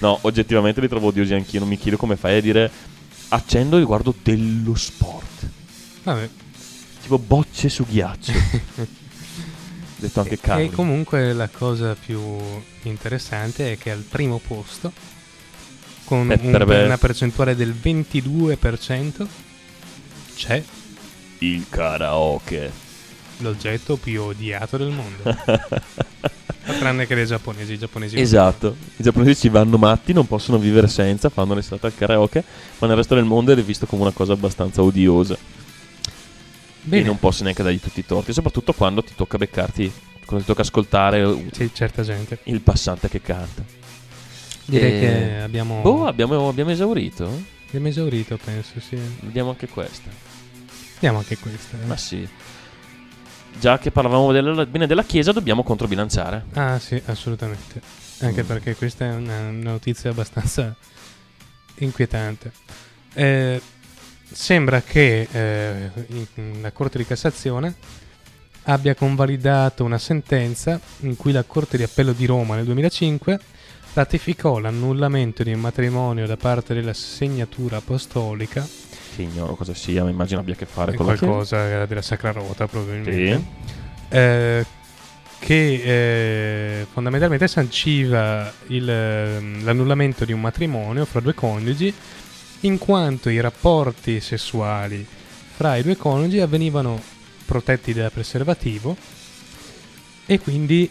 no, 0.00 0.18
oggettivamente 0.22 0.80
li 0.80 0.88
trovo 0.88 1.08
odiosi 1.08 1.34
anch'io. 1.34 1.60
Non 1.60 1.68
mi 1.68 1.78
chiedo 1.78 1.96
come 1.96 2.16
fai 2.16 2.38
a 2.38 2.40
dire 2.40 2.70
accendo 3.28 3.78
e 3.78 3.82
guardo 3.82 4.14
dello 4.22 4.74
sport. 4.74 5.46
Vabbè. 6.04 6.28
Tipo 7.04 7.18
bocce 7.18 7.68
su 7.68 7.84
ghiaccio. 7.86 8.32
detto 9.96 10.20
anche 10.20 10.38
cavoli. 10.40 10.66
E 10.66 10.70
comunque 10.70 11.32
la 11.34 11.48
cosa 11.48 11.94
più 11.94 12.18
interessante 12.82 13.72
è 13.72 13.78
che 13.78 13.90
al 13.90 14.00
primo 14.08 14.40
posto, 14.46 14.90
con 16.04 16.20
un- 16.20 16.26
per 16.38 16.84
una 16.86 16.96
percentuale 16.98 17.54
del 17.54 17.74
22%, 17.74 19.26
c'è 20.34 20.62
Il 21.38 21.66
karaoke. 21.68 22.72
l'oggetto 23.38 23.96
più 23.96 24.22
odiato 24.22 24.78
del 24.78 24.88
mondo. 24.90 25.22
Tranne 26.64 27.06
che 27.06 27.14
dei 27.14 27.26
giapponesi. 27.26 27.74
I 27.74 27.78
giapponesi 27.78 28.18
Esatto, 28.18 28.76
i 28.96 29.02
giapponesi 29.02 29.38
ci 29.42 29.48
vanno 29.50 29.76
matti, 29.76 30.14
non 30.14 30.26
possono 30.26 30.56
vivere 30.56 30.88
senza, 30.88 31.28
fanno 31.28 31.52
l'estate 31.52 31.84
al 31.86 31.94
karaoke, 31.94 32.42
ma 32.78 32.86
nel 32.86 32.96
resto 32.96 33.14
del 33.14 33.24
mondo 33.24 33.52
è 33.52 33.62
visto 33.62 33.84
come 33.84 34.00
una 34.00 34.12
cosa 34.12 34.32
abbastanza 34.32 34.82
odiosa. 34.82 35.36
Bene. 36.84 37.02
E 37.02 37.06
non 37.06 37.18
posso 37.18 37.42
neanche 37.42 37.62
dargli 37.62 37.80
tutti 37.80 38.00
i 38.00 38.06
torti, 38.06 38.32
soprattutto 38.32 38.72
quando 38.72 39.02
ti 39.02 39.14
tocca 39.16 39.38
beccarti, 39.38 39.90
quando 40.24 40.44
ti 40.44 40.50
tocca 40.50 40.62
ascoltare 40.62 41.48
Sì, 41.52 41.70
certa 41.72 42.02
gente. 42.02 42.38
il 42.44 42.60
passante 42.60 43.08
che 43.08 43.20
canta. 43.20 43.62
Direi 44.66 44.92
Eh, 44.96 45.00
che 45.00 45.40
abbiamo, 45.42 45.80
Boh, 45.82 46.06
abbiamo, 46.06 46.48
abbiamo 46.48 46.70
esaurito? 46.70 47.42
abbiamo 47.68 47.88
esaurito, 47.88 48.38
penso, 48.42 48.80
sì. 48.80 48.98
Vediamo 49.20 49.50
anche 49.50 49.68
questa. 49.68 50.10
Vediamo 50.94 51.18
anche 51.18 51.36
questa. 51.38 51.76
eh. 51.82 51.86
Ma 51.86 51.96
sì. 51.96 52.26
Già 53.58 53.78
che 53.78 53.90
parlavamo 53.90 54.32
della, 54.32 54.66
bene 54.66 54.86
della 54.86 55.04
Chiesa, 55.04 55.32
dobbiamo 55.32 55.62
controbilanciare. 55.62 56.44
Ah, 56.54 56.78
sì, 56.78 57.00
assolutamente. 57.06 57.80
Anche 58.20 58.42
Mm. 58.42 58.46
perché 58.46 58.74
questa 58.74 59.04
è 59.06 59.14
una, 59.14 59.48
una 59.48 59.70
notizia 59.72 60.10
abbastanza 60.10 60.74
inquietante. 61.78 62.52
Eh, 63.14 63.60
sembra 64.34 64.82
che 64.82 65.28
eh, 65.30 65.90
la 66.60 66.72
Corte 66.72 66.98
di 66.98 67.06
Cassazione 67.06 67.74
abbia 68.64 68.94
convalidato 68.94 69.84
una 69.84 69.98
sentenza 69.98 70.80
in 71.00 71.16
cui 71.16 71.32
la 71.32 71.44
Corte 71.44 71.76
di 71.76 71.82
Appello 71.82 72.12
di 72.12 72.26
Roma 72.26 72.56
nel 72.56 72.64
2005 72.64 73.38
ratificò 73.94 74.58
l'annullamento 74.58 75.44
di 75.44 75.52
un 75.52 75.60
matrimonio 75.60 76.26
da 76.26 76.36
parte 76.36 76.74
della 76.74 76.94
segnatura 76.94 77.76
apostolica. 77.76 78.66
Che 79.14 79.22
ignoro 79.22 79.54
cosa 79.54 79.72
sia, 79.74 80.02
ma 80.02 80.10
immagino 80.10 80.40
abbia 80.40 80.54
a 80.54 80.56
che 80.56 80.66
fare 80.66 80.94
con 80.94 81.06
qualcosa 81.06 81.86
della 81.86 82.02
Sacra 82.02 82.32
Rota 82.32 82.66
probabilmente. 82.66 83.36
Sì. 83.36 84.16
eh, 84.16 84.66
che 85.38 86.80
eh, 86.80 86.86
fondamentalmente 86.90 87.46
sanciva 87.46 88.50
il, 88.68 88.88
ehm, 88.88 89.62
l'annullamento 89.62 90.24
di 90.24 90.32
un 90.32 90.40
matrimonio 90.40 91.04
fra 91.04 91.20
due 91.20 91.34
coniugi 91.34 91.94
in 92.64 92.78
quanto 92.78 93.28
i 93.28 93.40
rapporti 93.40 94.20
sessuali 94.20 95.06
fra 95.56 95.76
i 95.76 95.82
due 95.82 95.96
coniugi 95.96 96.40
avvenivano 96.40 97.00
protetti 97.44 97.92
da 97.92 98.10
preservativo 98.10 98.96
e 100.26 100.40
quindi 100.40 100.90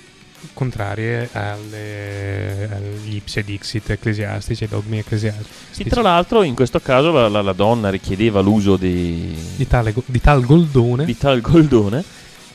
contrarie 0.53 1.29
alle, 1.31 2.69
agli 2.71 3.15
ipse 3.15 3.43
dixit 3.43 3.89
ecclesiastici, 3.91 4.63
ai 4.63 4.69
dogmi 4.69 4.99
ecclesiastici. 4.99 5.49
Sì, 5.71 5.83
tra 5.85 6.01
l'altro 6.01 6.43
in 6.43 6.53
questo 6.53 6.79
caso 6.79 7.11
la, 7.11 7.27
la- 7.29 7.41
la 7.41 7.53
donna 7.53 7.89
richiedeva 7.89 8.41
l'uso 8.41 8.75
di, 8.75 9.33
di, 9.55 9.67
tale, 9.67 9.93
di 10.05 10.21
tal 10.21 10.45
goldone 10.45 11.05
di 11.05 11.17
tal 11.17 11.41
goldone 11.41 12.03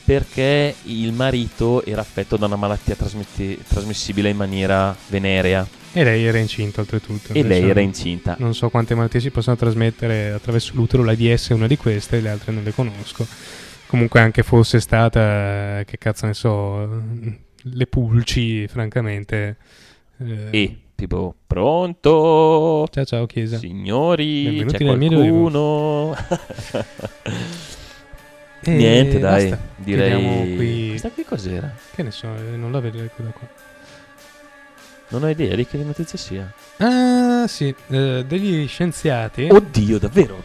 perché 0.08 0.74
il 0.84 1.12
marito 1.12 1.84
era 1.84 2.00
affetto 2.00 2.38
da 2.38 2.46
una 2.46 2.56
malattia 2.56 2.94
trasmetti- 2.94 3.58
trasmissibile 3.68 4.30
in 4.30 4.38
maniera 4.38 4.96
venerea 5.08 5.68
e 5.92 6.02
lei 6.02 6.24
era 6.24 6.38
incinta 6.38 6.80
oltretutto. 6.80 7.34
e 7.34 7.42
lei 7.42 7.68
era 7.68 7.80
incinta. 7.80 8.34
Non 8.38 8.54
so 8.54 8.70
quante 8.70 8.94
malattie 8.94 9.20
si 9.20 9.30
possono 9.30 9.56
trasmettere 9.56 10.30
attraverso 10.30 10.72
l'utero, 10.76 11.04
l'AIDS 11.04 11.50
è 11.50 11.52
una 11.52 11.66
di 11.66 11.76
queste, 11.76 12.20
le 12.20 12.30
altre 12.30 12.52
non 12.52 12.62
le 12.62 12.72
conosco. 12.72 13.26
Comunque 13.86 14.20
anche 14.20 14.42
fosse 14.42 14.80
stata, 14.80 15.82
che 15.84 15.98
cazzo 15.98 16.24
ne 16.24 16.32
so, 16.32 17.02
le 17.64 17.86
pulci, 17.86 18.66
francamente. 18.66 19.56
eh, 20.24 20.46
E 20.50 20.76
tipo, 20.94 21.34
pronto? 21.46 22.88
Ciao 22.90 23.04
ciao 23.04 23.26
Chiesa. 23.26 23.58
Signori, 23.58 24.44
Benvenuti 24.44 24.76
c'è 24.78 24.84
qualcuno? 24.84 26.16
E 28.68 28.76
Niente, 28.76 29.18
dai, 29.18 29.48
basta. 29.48 29.64
direi... 29.76 30.54
Qui. 30.56 30.88
Questa 30.90 31.10
qui 31.10 31.24
cos'era? 31.24 31.72
Che 31.94 32.02
ne 32.02 32.10
so, 32.10 32.26
eh, 32.26 32.56
non 32.56 32.70
la 32.70 32.80
vedo 32.80 32.98
qui 32.98 33.24
da 33.24 33.30
qua. 33.30 33.48
Non 35.10 35.22
ho 35.22 35.28
idea 35.30 35.54
di 35.56 35.66
che 35.66 35.78
notizia 35.78 36.18
sia. 36.18 36.52
Ah, 36.76 37.46
sì, 37.48 37.74
eh, 37.88 38.24
degli 38.26 38.68
scienziati 38.68 39.48
Oddio, 39.50 39.98
davvero? 39.98 40.44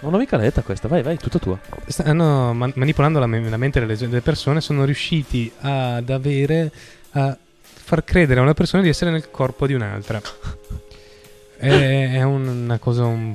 Ho 0.00 0.08
una 0.08 0.18
mica 0.18 0.36
letta 0.36 0.62
questa, 0.62 0.86
vai, 0.86 1.02
vai, 1.02 1.16
tutta 1.16 1.38
tua. 1.40 1.58
stanno 1.86 2.52
man- 2.52 2.72
manipolando 2.76 3.18
la, 3.18 3.26
me- 3.26 3.48
la 3.48 3.56
mente 3.56 3.80
delle, 3.80 3.96
delle 3.96 4.20
persone, 4.20 4.60
sono 4.60 4.84
riusciti 4.84 5.50
ad 5.60 6.08
avere, 6.10 6.70
a 7.12 7.36
far 7.62 8.04
credere 8.04 8.38
a 8.38 8.42
una 8.44 8.54
persona 8.54 8.82
di 8.82 8.88
essere 8.88 9.10
nel 9.10 9.30
corpo 9.30 9.66
di 9.66 9.74
un'altra. 9.74 10.20
è, 11.58 12.12
è 12.12 12.22
un- 12.22 12.46
una 12.46 12.78
cosa 12.78 13.04
un 13.04 13.34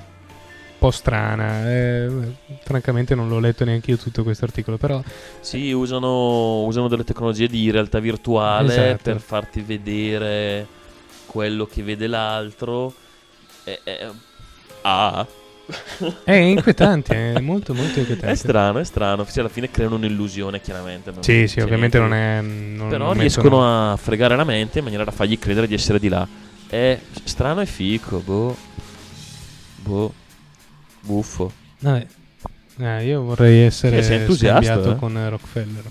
po' 0.79 0.89
strana. 0.91 1.69
eh, 1.69 2.09
francamente 2.63 3.13
non 3.13 3.27
l'ho 3.29 3.39
letto 3.39 3.63
neanche 3.65 3.91
io 3.91 3.97
tutto 3.97 4.23
questo 4.23 4.45
articolo, 4.45 4.77
però 4.77 5.01
Sì, 5.41 5.71
usano, 5.71 6.63
usano 6.63 6.87
delle 6.87 7.03
tecnologie 7.03 7.47
di 7.47 7.69
realtà 7.69 7.99
virtuale 7.99 8.73
Esatto. 8.93 9.03
per 9.03 9.19
farti 9.21 9.61
vedere 9.61 10.65
quello 11.27 11.65
che 11.67 11.83
vede 11.83 12.07
l'altro. 12.07 12.93
E- 13.65 13.79
e- 13.83 14.07
ah, 14.81 15.27
È 16.23 16.31
inquietante, 16.33 17.33
è 17.33 17.39
molto 17.41 17.75
molto 17.75 17.99
inquietante. 17.99 18.31
È 18.31 18.35
strano, 18.35 18.79
è 18.79 18.83
strano. 18.83 19.23
Sì, 19.25 19.39
alla 19.39 19.49
fine 19.49 19.69
creano 19.69 19.95
un'illusione, 19.97 20.61
chiaramente. 20.61 21.11
non- 21.11 21.21
Sì, 21.21 21.47
sì, 21.47 21.59
ovviamente 21.59 21.99
niente. 21.99 22.15
non 22.15 22.17
è... 22.17 22.41
non- 22.41 22.89
Però 22.89 23.05
non 23.05 23.13
riescono 23.19 23.57
mettono- 23.59 23.91
a 23.91 23.95
fregare 23.97 24.35
la 24.35 24.43
mente 24.45 24.79
in 24.79 24.83
maniera 24.85 25.03
da 25.03 25.11
fargli 25.11 25.37
credere 25.37 25.67
di 25.67 25.75
essere 25.75 25.99
di 25.99 26.07
là. 26.09 26.27
È 26.67 26.99
strano 27.23 27.61
e 27.61 27.65
fico, 27.67 28.17
boh. 28.19 28.55
Boh. 29.75 30.13
Buffo. 31.01 31.51
Vabbè. 31.79 32.05
Eh, 32.79 33.05
io 33.05 33.21
vorrei 33.23 33.59
essere 33.59 33.97
entusiasta, 33.97 34.63
scambiato 34.63 34.91
eh? 34.91 34.95
con 34.95 35.17
eh, 35.17 35.29
Rockefeller. 35.29 35.83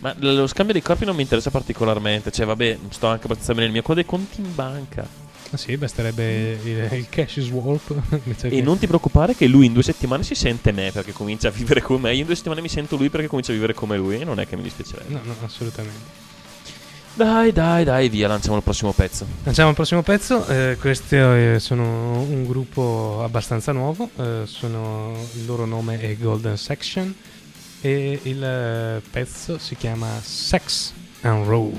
Ma 0.00 0.14
lo 0.18 0.46
scambio 0.46 0.74
dei 0.74 0.82
corpi 0.82 1.06
non 1.06 1.16
mi 1.16 1.22
interessa 1.22 1.50
particolarmente. 1.50 2.30
Cioè, 2.30 2.44
vabbè, 2.44 2.78
sto 2.90 3.06
anche 3.06 3.24
abbastanza 3.24 3.54
bene 3.54 3.66
il 3.66 3.72
mio 3.72 3.80
codo 3.80 3.94
dei 3.94 4.04
conti 4.04 4.40
in 4.42 4.54
banca. 4.54 5.06
Ah 5.50 5.56
sì, 5.56 5.76
basterebbe 5.76 6.58
il, 6.62 6.92
il 6.92 7.08
cash 7.08 7.40
swap. 7.40 7.94
E 8.42 8.48
che- 8.48 8.60
non 8.62 8.76
ti 8.78 8.86
preoccupare 8.86 9.34
che 9.34 9.46
lui 9.46 9.66
in 9.66 9.72
due 9.72 9.82
settimane 9.82 10.22
si 10.22 10.34
sente 10.34 10.72
me 10.72 10.90
perché 10.92 11.12
comincia 11.12 11.48
a 11.48 11.50
vivere 11.52 11.80
come 11.80 12.00
me. 12.00 12.12
Io 12.12 12.20
in 12.20 12.26
due 12.26 12.34
settimane 12.34 12.60
mi 12.60 12.68
sento 12.68 12.96
lui 12.96 13.08
perché 13.08 13.28
comincia 13.28 13.52
a 13.52 13.54
vivere 13.54 13.72
come 13.72 13.96
lui. 13.96 14.20
E 14.20 14.24
non 14.24 14.38
è 14.40 14.46
che 14.46 14.56
mi 14.56 14.62
dispiacerebbe. 14.62 15.12
No, 15.12 15.20
no, 15.24 15.34
assolutamente. 15.42 16.23
Dai, 17.16 17.52
dai, 17.52 17.84
dai, 17.84 18.08
via, 18.08 18.26
lanciamo 18.26 18.56
il 18.56 18.62
prossimo 18.64 18.92
pezzo. 18.92 19.24
Lanciamo 19.44 19.68
il 19.68 19.74
prossimo 19.76 20.02
pezzo. 20.02 20.44
eh, 20.48 20.76
questi 20.80 21.14
eh, 21.14 21.56
sono 21.60 22.20
un 22.22 22.44
gruppo 22.44 23.20
abbastanza 23.22 23.70
nuovo. 23.72 24.10
eh, 24.18 24.42
sono- 24.46 25.16
il 25.34 25.46
loro 25.46 25.64
nome 25.64 26.00
è 26.00 26.16
Golden 26.16 26.56
Section. 26.56 27.14
E 27.80 28.18
il 28.22 28.42
eh, 28.42 29.00
pezzo 29.10 29.58
si 29.58 29.76
chiama 29.76 30.08
Sex 30.22 30.92
and 31.20 31.46
Roll. 31.46 31.72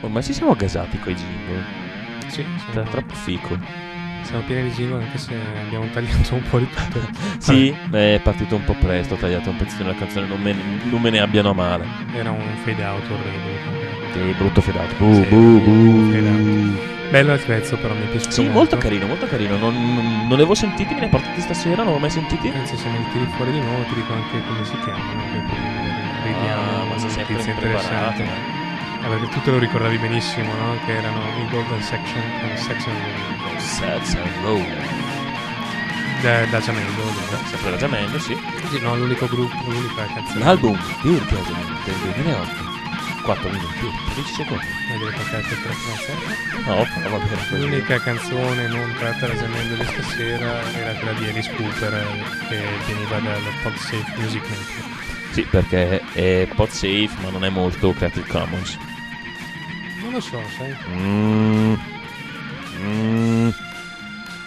Ormai 0.00 0.22
ci 0.22 0.32
siamo 0.32 0.54
gasati 0.54 0.98
coi 0.98 1.14
jingle. 1.14 1.62
Sì, 2.26 2.40
È 2.42 2.72
siamo, 2.72 2.88
troppo 2.90 3.14
fico. 3.14 3.56
siamo 4.22 4.42
pieni 4.42 4.64
di 4.68 4.70
jingle 4.74 5.02
anche 5.04 5.18
se 5.18 5.34
abbiamo 5.64 5.86
tagliato 5.92 6.34
un 6.34 6.42
po' 6.42 6.58
di 6.58 6.68
tutto. 6.68 7.00
Sì, 7.38 7.74
è 7.90 8.20
partito 8.22 8.56
un 8.56 8.64
po' 8.64 8.74
presto, 8.74 9.14
ho 9.14 9.16
tagliato 9.16 9.50
un 9.50 9.56
pezzettino 9.56 9.88
della 9.88 9.98
canzone, 9.98 10.26
non 10.26 10.40
me, 10.40 10.54
non 10.84 11.00
me 11.00 11.10
ne 11.10 11.20
abbiano 11.20 11.50
a 11.50 11.54
male. 11.54 11.86
Era 12.14 12.30
un 12.30 12.42
fade 12.64 12.84
out 12.84 13.02
orribile. 13.10 13.82
Che 14.12 14.34
brutto 14.38 14.60
fedato. 14.60 14.94
Bu, 14.98 15.12
Sì, 15.14 15.20
bu, 15.28 16.10
fade 16.12 16.30
bu. 16.30 16.92
Bello 17.10 17.32
il 17.34 17.40
pezzo, 17.44 17.76
però 17.76 17.94
mi 17.94 18.02
è 18.02 18.06
piaciuto 18.06 18.30
Sì, 18.32 18.40
molto. 18.42 18.56
molto 18.58 18.76
carino, 18.78 19.06
molto 19.06 19.26
carino. 19.26 19.56
Non, 19.56 19.74
non, 19.74 20.04
non 20.04 20.28
li 20.28 20.34
avevo 20.34 20.54
sentiti, 20.54 20.94
me 20.94 21.00
ne 21.00 21.08
portati 21.08 21.40
stasera, 21.40 21.82
non 21.82 21.92
l'ho 21.92 21.98
mai 21.98 22.10
sentiti. 22.10 22.48
Anzi, 22.48 22.76
se 22.76 22.88
me 22.88 22.98
li 22.98 23.04
tiri 23.12 23.26
fuori 23.36 23.52
di 23.52 23.60
nuovo, 23.60 23.82
ti 23.84 23.94
dico 23.94 24.12
anche 24.12 24.42
come 24.46 24.64
si 24.64 24.76
chiamano. 24.82 25.22
Vediamo 26.24 26.62
Ah, 26.62 26.84
ma 26.88 26.98
sei 26.98 27.10
sempre 27.10 27.50
impreparato. 27.52 28.53
Ah, 29.04 29.08
perché 29.08 29.28
tu 29.28 29.40
te 29.42 29.50
lo 29.50 29.58
ricordavi 29.58 29.98
benissimo, 29.98 30.52
no? 30.54 30.78
Che 30.86 30.96
erano 30.96 31.20
i 31.38 31.48
Golden 31.50 31.82
Section 31.82 32.22
con 32.40 32.56
Section 32.56 32.94
Sets 33.58 34.14
and 34.14 34.42
Roll. 34.42 34.64
da, 36.22 36.46
da 36.46 36.58
Giamello. 36.60 37.02
vero? 37.28 37.42
Sempre 37.46 37.70
da 37.72 37.76
Giamello, 37.76 38.18
sì. 38.18 38.34
Sì, 38.70 38.80
no, 38.80 38.96
l'unico 38.96 39.26
gruppo, 39.26 39.56
l'unica 39.70 40.06
canzone. 40.06 40.44
L'album 40.44 40.78
Dirty 41.02 41.34
as 41.36 41.46
del 41.84 42.12
2008. 42.14 42.72
4 43.24 43.48
minuti, 43.50 43.90
13 44.14 44.34
secondi. 44.34 44.64
Devi 44.88 45.04
toccare 45.16 45.38
il 45.38 45.62
telefono, 45.62 46.76
No, 46.76 46.86
però 46.94 47.18
va 47.18 47.24
bene. 47.24 47.58
L'unica 47.58 48.00
canzone 48.00 48.68
non 48.68 48.94
tratta 48.98 49.26
da 49.26 49.36
Giamello 49.36 49.74
di 49.76 49.84
stasera 49.84 50.62
era 50.72 50.92
quella 50.98 51.18
di 51.18 51.28
Alice 51.28 51.54
Cooper 51.54 51.94
eh, 51.94 52.48
che 52.48 52.62
veniva 52.86 53.18
dal 53.20 53.42
PodSafe 53.62 54.12
Music 54.16 54.42
Maker. 54.42 55.02
Sì, 55.30 55.42
perché 55.42 56.00
è 56.12 56.48
pod 56.54 56.68
safe, 56.70 57.10
ma 57.22 57.30
non 57.30 57.44
è 57.44 57.48
molto 57.48 57.92
Creative 57.92 58.26
Commons. 58.28 58.78
Lo 60.14 60.20
so, 60.20 60.40
sai? 60.56 60.72
Mm. 60.96 61.74
Mm. 62.80 63.48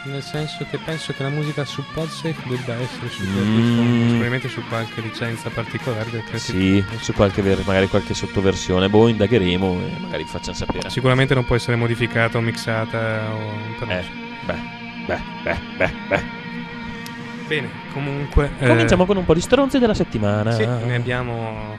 Nel 0.06 0.23
senso 0.23 0.65
che 0.69 0.77
penso 0.77 1.11
che 1.11 1.22
la 1.23 1.27
musica 1.30 1.65
su 1.65 1.84
PodSafe 1.94 2.35
debba 2.48 2.76
essere 2.76 3.10
su 3.10 3.23
Mm. 3.26 4.45
Su 4.48 4.61
qualche 4.69 5.02
licenza 5.02 5.49
particolare 5.49 6.10
del 6.10 6.23
Creative 6.23 6.39
Sì, 6.39 6.81
Commons. 6.85 7.03
su 7.03 7.11
qualche 7.14 7.41
ver- 7.41 7.65
magari 7.65 7.89
qualche 7.89 8.14
sottoversione. 8.14 8.88
Boh, 8.88 9.10
indagheremo 9.10 9.80
e 9.81 9.99
magari 9.99 10.23
vi 10.23 10.30
facciamo 10.30 10.56
sapere. 10.56 10.89
Sicuramente 10.89 11.34
non 11.34 11.44
può 11.44 11.57
essere 11.57 11.76
modificata 11.76 12.38
o 12.38 12.41
mixata 12.41 13.26
o 13.34 13.84
Eh, 13.89 14.03
beh, 14.45 14.56
beh, 15.06 15.19
beh, 15.44 15.60
beh, 15.77 15.91
beh. 16.07 16.23
Bene, 17.48 17.69
comunque 17.91 18.52
eh, 18.60 18.68
Cominciamo 18.68 19.06
con 19.06 19.18
un 19.18 19.26
po' 19.26 19.34
di 19.34 19.41
stronzi 19.41 19.80
della 19.80 19.94
settimana. 19.94 20.52
Sì, 20.52 20.65
ne 20.65 20.95
abbiamo 20.95 21.77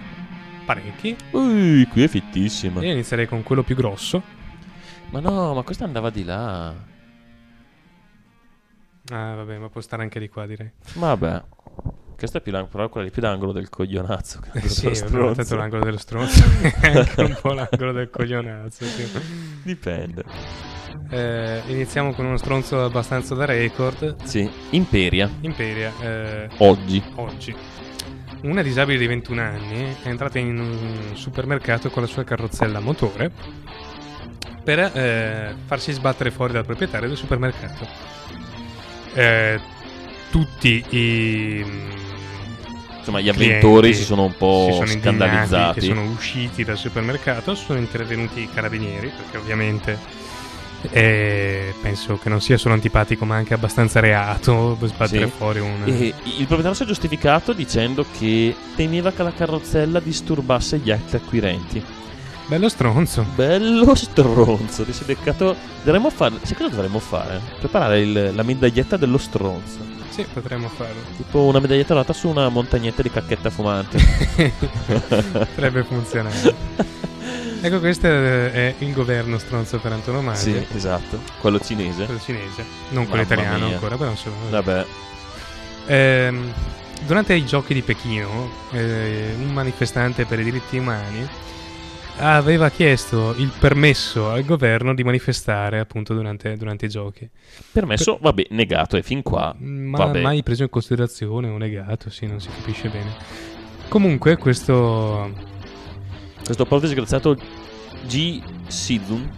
parecchi. 0.68 1.16
Ui, 1.30 1.86
qui 1.86 2.02
è 2.02 2.08
fittissima. 2.08 2.82
Io 2.84 2.92
inizierei 2.92 3.26
con 3.26 3.42
quello 3.42 3.62
più 3.62 3.74
grosso. 3.74 4.22
Ma 5.10 5.20
no, 5.20 5.54
ma 5.54 5.62
questa 5.62 5.84
andava 5.84 6.10
di 6.10 6.24
là. 6.24 6.68
Ah, 9.10 9.34
vabbè, 9.34 9.56
ma 9.56 9.70
può 9.70 9.80
stare 9.80 10.02
anche 10.02 10.20
di 10.20 10.28
qua, 10.28 10.44
direi. 10.46 10.70
Vabbè. 10.92 11.42
Questa 12.18 12.38
è 12.38 12.40
più 12.42 12.52
però 12.52 12.88
quella 12.90 13.06
lì 13.06 13.12
più 13.12 13.22
d'angolo 13.22 13.52
del 13.52 13.70
coglionazzo. 13.70 14.40
che 14.40 14.58
Eh 14.58 14.60
sì, 14.68 14.94
stronzo. 14.94 15.40
dato 15.42 15.56
l'angolo 15.56 15.84
dello 15.84 15.98
stronzo. 15.98 16.44
È 16.80 16.98
anche 16.98 17.20
un 17.22 17.38
po' 17.40 17.52
l'angolo 17.54 17.92
del 17.92 18.10
coglionazzo. 18.10 18.84
Sì. 18.84 19.08
Dipende. 19.62 20.24
Eh, 21.10 21.62
iniziamo 21.68 22.12
con 22.12 22.26
uno 22.26 22.36
stronzo 22.36 22.84
abbastanza 22.84 23.34
da 23.34 23.46
record. 23.46 24.22
Sì, 24.24 24.50
Imperia, 24.70 25.30
Imperia, 25.40 25.90
eh, 26.02 26.48
oggi. 26.58 27.02
oggi. 27.14 27.56
Una 28.42 28.62
disabile 28.62 28.98
di 28.98 29.06
21 29.06 29.40
anni 29.40 29.96
è 30.02 30.08
entrata 30.08 30.38
in 30.38 30.58
un 30.58 31.16
supermercato 31.16 31.90
con 31.90 32.02
la 32.02 32.08
sua 32.08 32.22
carrozzella 32.24 32.78
a 32.78 32.80
motore 32.80 33.30
per 34.62 34.78
eh, 34.78 35.54
farsi 35.66 35.92
sbattere 35.92 36.30
fuori 36.30 36.52
dal 36.52 36.64
proprietario 36.64 37.08
del 37.08 37.16
supermercato. 37.16 37.86
Eh, 39.14 39.60
tutti 40.30 40.84
i 40.90 41.64
Insomma, 42.98 43.20
gli 43.20 43.30
avventori 43.30 43.94
si 43.94 44.02
sono 44.02 44.24
un 44.24 44.36
po' 44.36 44.68
sono 44.70 44.86
scandalizzati. 44.86 45.80
che 45.80 45.86
sono 45.86 46.04
usciti 46.04 46.62
dal 46.62 46.76
supermercato 46.76 47.54
sono 47.54 47.78
intervenuti 47.78 48.42
i 48.42 48.50
carabinieri 48.52 49.10
perché 49.16 49.38
ovviamente 49.38 49.98
eh, 50.90 51.74
penso 51.82 52.18
che 52.18 52.28
non 52.28 52.40
sia 52.40 52.56
solo 52.56 52.74
antipatico 52.74 53.24
ma 53.24 53.36
anche 53.36 53.54
abbastanza 53.54 54.00
reato 54.00 54.76
sbattere 54.86 55.26
Sì. 55.26 55.32
fuori 55.36 55.60
un 55.60 55.82
E 55.84 55.92
il 56.06 56.14
proprietario 56.46 56.74
si 56.74 56.82
è 56.84 56.86
giustificato 56.86 57.52
dicendo 57.52 58.04
che 58.16 58.54
temeva 58.76 59.10
che 59.12 59.22
la 59.22 59.32
carrozzella 59.32 60.00
disturbasse 60.00 60.78
gli 60.78 60.90
altri 60.90 61.16
acquirenti. 61.16 61.82
bello 62.46 62.68
stronzo 62.68 63.24
Bello 63.34 63.94
stronzo, 63.96 64.84
ti 64.84 64.92
sei 64.92 65.06
beccato. 65.06 65.54
Dovremmo 65.82 66.10
fare. 66.10 66.36
Sai 66.42 66.56
cosa 66.56 66.68
dovremmo 66.70 66.98
fare? 66.98 67.40
Preparare 67.58 68.00
il- 68.00 68.32
la 68.34 68.42
medaglietta 68.42 68.96
dello 68.96 69.18
stronzo. 69.18 69.78
sì 70.10 70.24
potremmo 70.32 70.68
farlo 70.68 71.00
Tipo 71.16 71.40
una 71.42 71.58
medaglietta 71.60 71.94
data 71.94 72.12
su 72.12 72.28
una 72.28 72.48
montagnetta 72.48 73.02
di 73.02 73.10
cacchetta 73.10 73.50
fumante. 73.50 73.98
potrebbe 75.32 75.82
funzionare 75.84 76.54
ecco 77.60 77.78
questo 77.80 78.06
è 78.06 78.74
il 78.78 78.92
governo 78.92 79.38
stronzo 79.38 79.78
per 79.78 79.92
antonomasia 79.92 80.62
sì, 80.64 80.76
esatto. 80.76 81.20
Quello 81.40 81.58
cinese. 81.60 82.04
quello 82.04 82.20
cinese 82.20 82.64
non 82.90 83.06
quello 83.06 83.22
Mamma 83.22 83.34
italiano 83.34 83.64
mia. 83.66 83.74
ancora 83.74 83.96
però 83.96 84.10
insomma 84.10 84.36
Vabbè. 84.50 84.86
Ehm, 85.86 86.52
durante 87.06 87.34
i 87.34 87.44
giochi 87.46 87.72
di 87.74 87.82
Pechino, 87.82 88.50
eh, 88.72 89.34
un 89.38 89.52
manifestante 89.52 90.24
per 90.26 90.38
i 90.40 90.44
diritti 90.44 90.76
umani 90.78 91.26
aveva 92.20 92.68
chiesto 92.68 93.32
il 93.38 93.50
permesso 93.58 94.28
al 94.30 94.44
governo 94.44 94.92
di 94.94 95.04
manifestare 95.04 95.78
appunto 95.78 96.14
durante, 96.14 96.56
durante 96.56 96.86
i 96.86 96.88
giochi. 96.88 97.28
Permesso, 97.70 98.18
vabbè, 98.20 98.48
negato. 98.50 98.96
E 98.96 99.02
fin 99.02 99.22
qua. 99.22 99.54
Ma 99.58 99.98
Vabbè. 99.98 100.20
mai 100.20 100.42
preso 100.42 100.64
in 100.64 100.68
considerazione 100.68 101.48
o 101.48 101.56
negato, 101.58 102.10
sì, 102.10 102.26
non 102.26 102.40
si 102.40 102.48
capisce 102.48 102.88
bene. 102.88 103.14
Comunque, 103.88 104.36
questo 104.36 105.32
Questo 106.48 106.64
povero 106.64 106.86
disgraziato 106.86 107.36
G. 108.06 108.40
Sidun, 108.68 109.30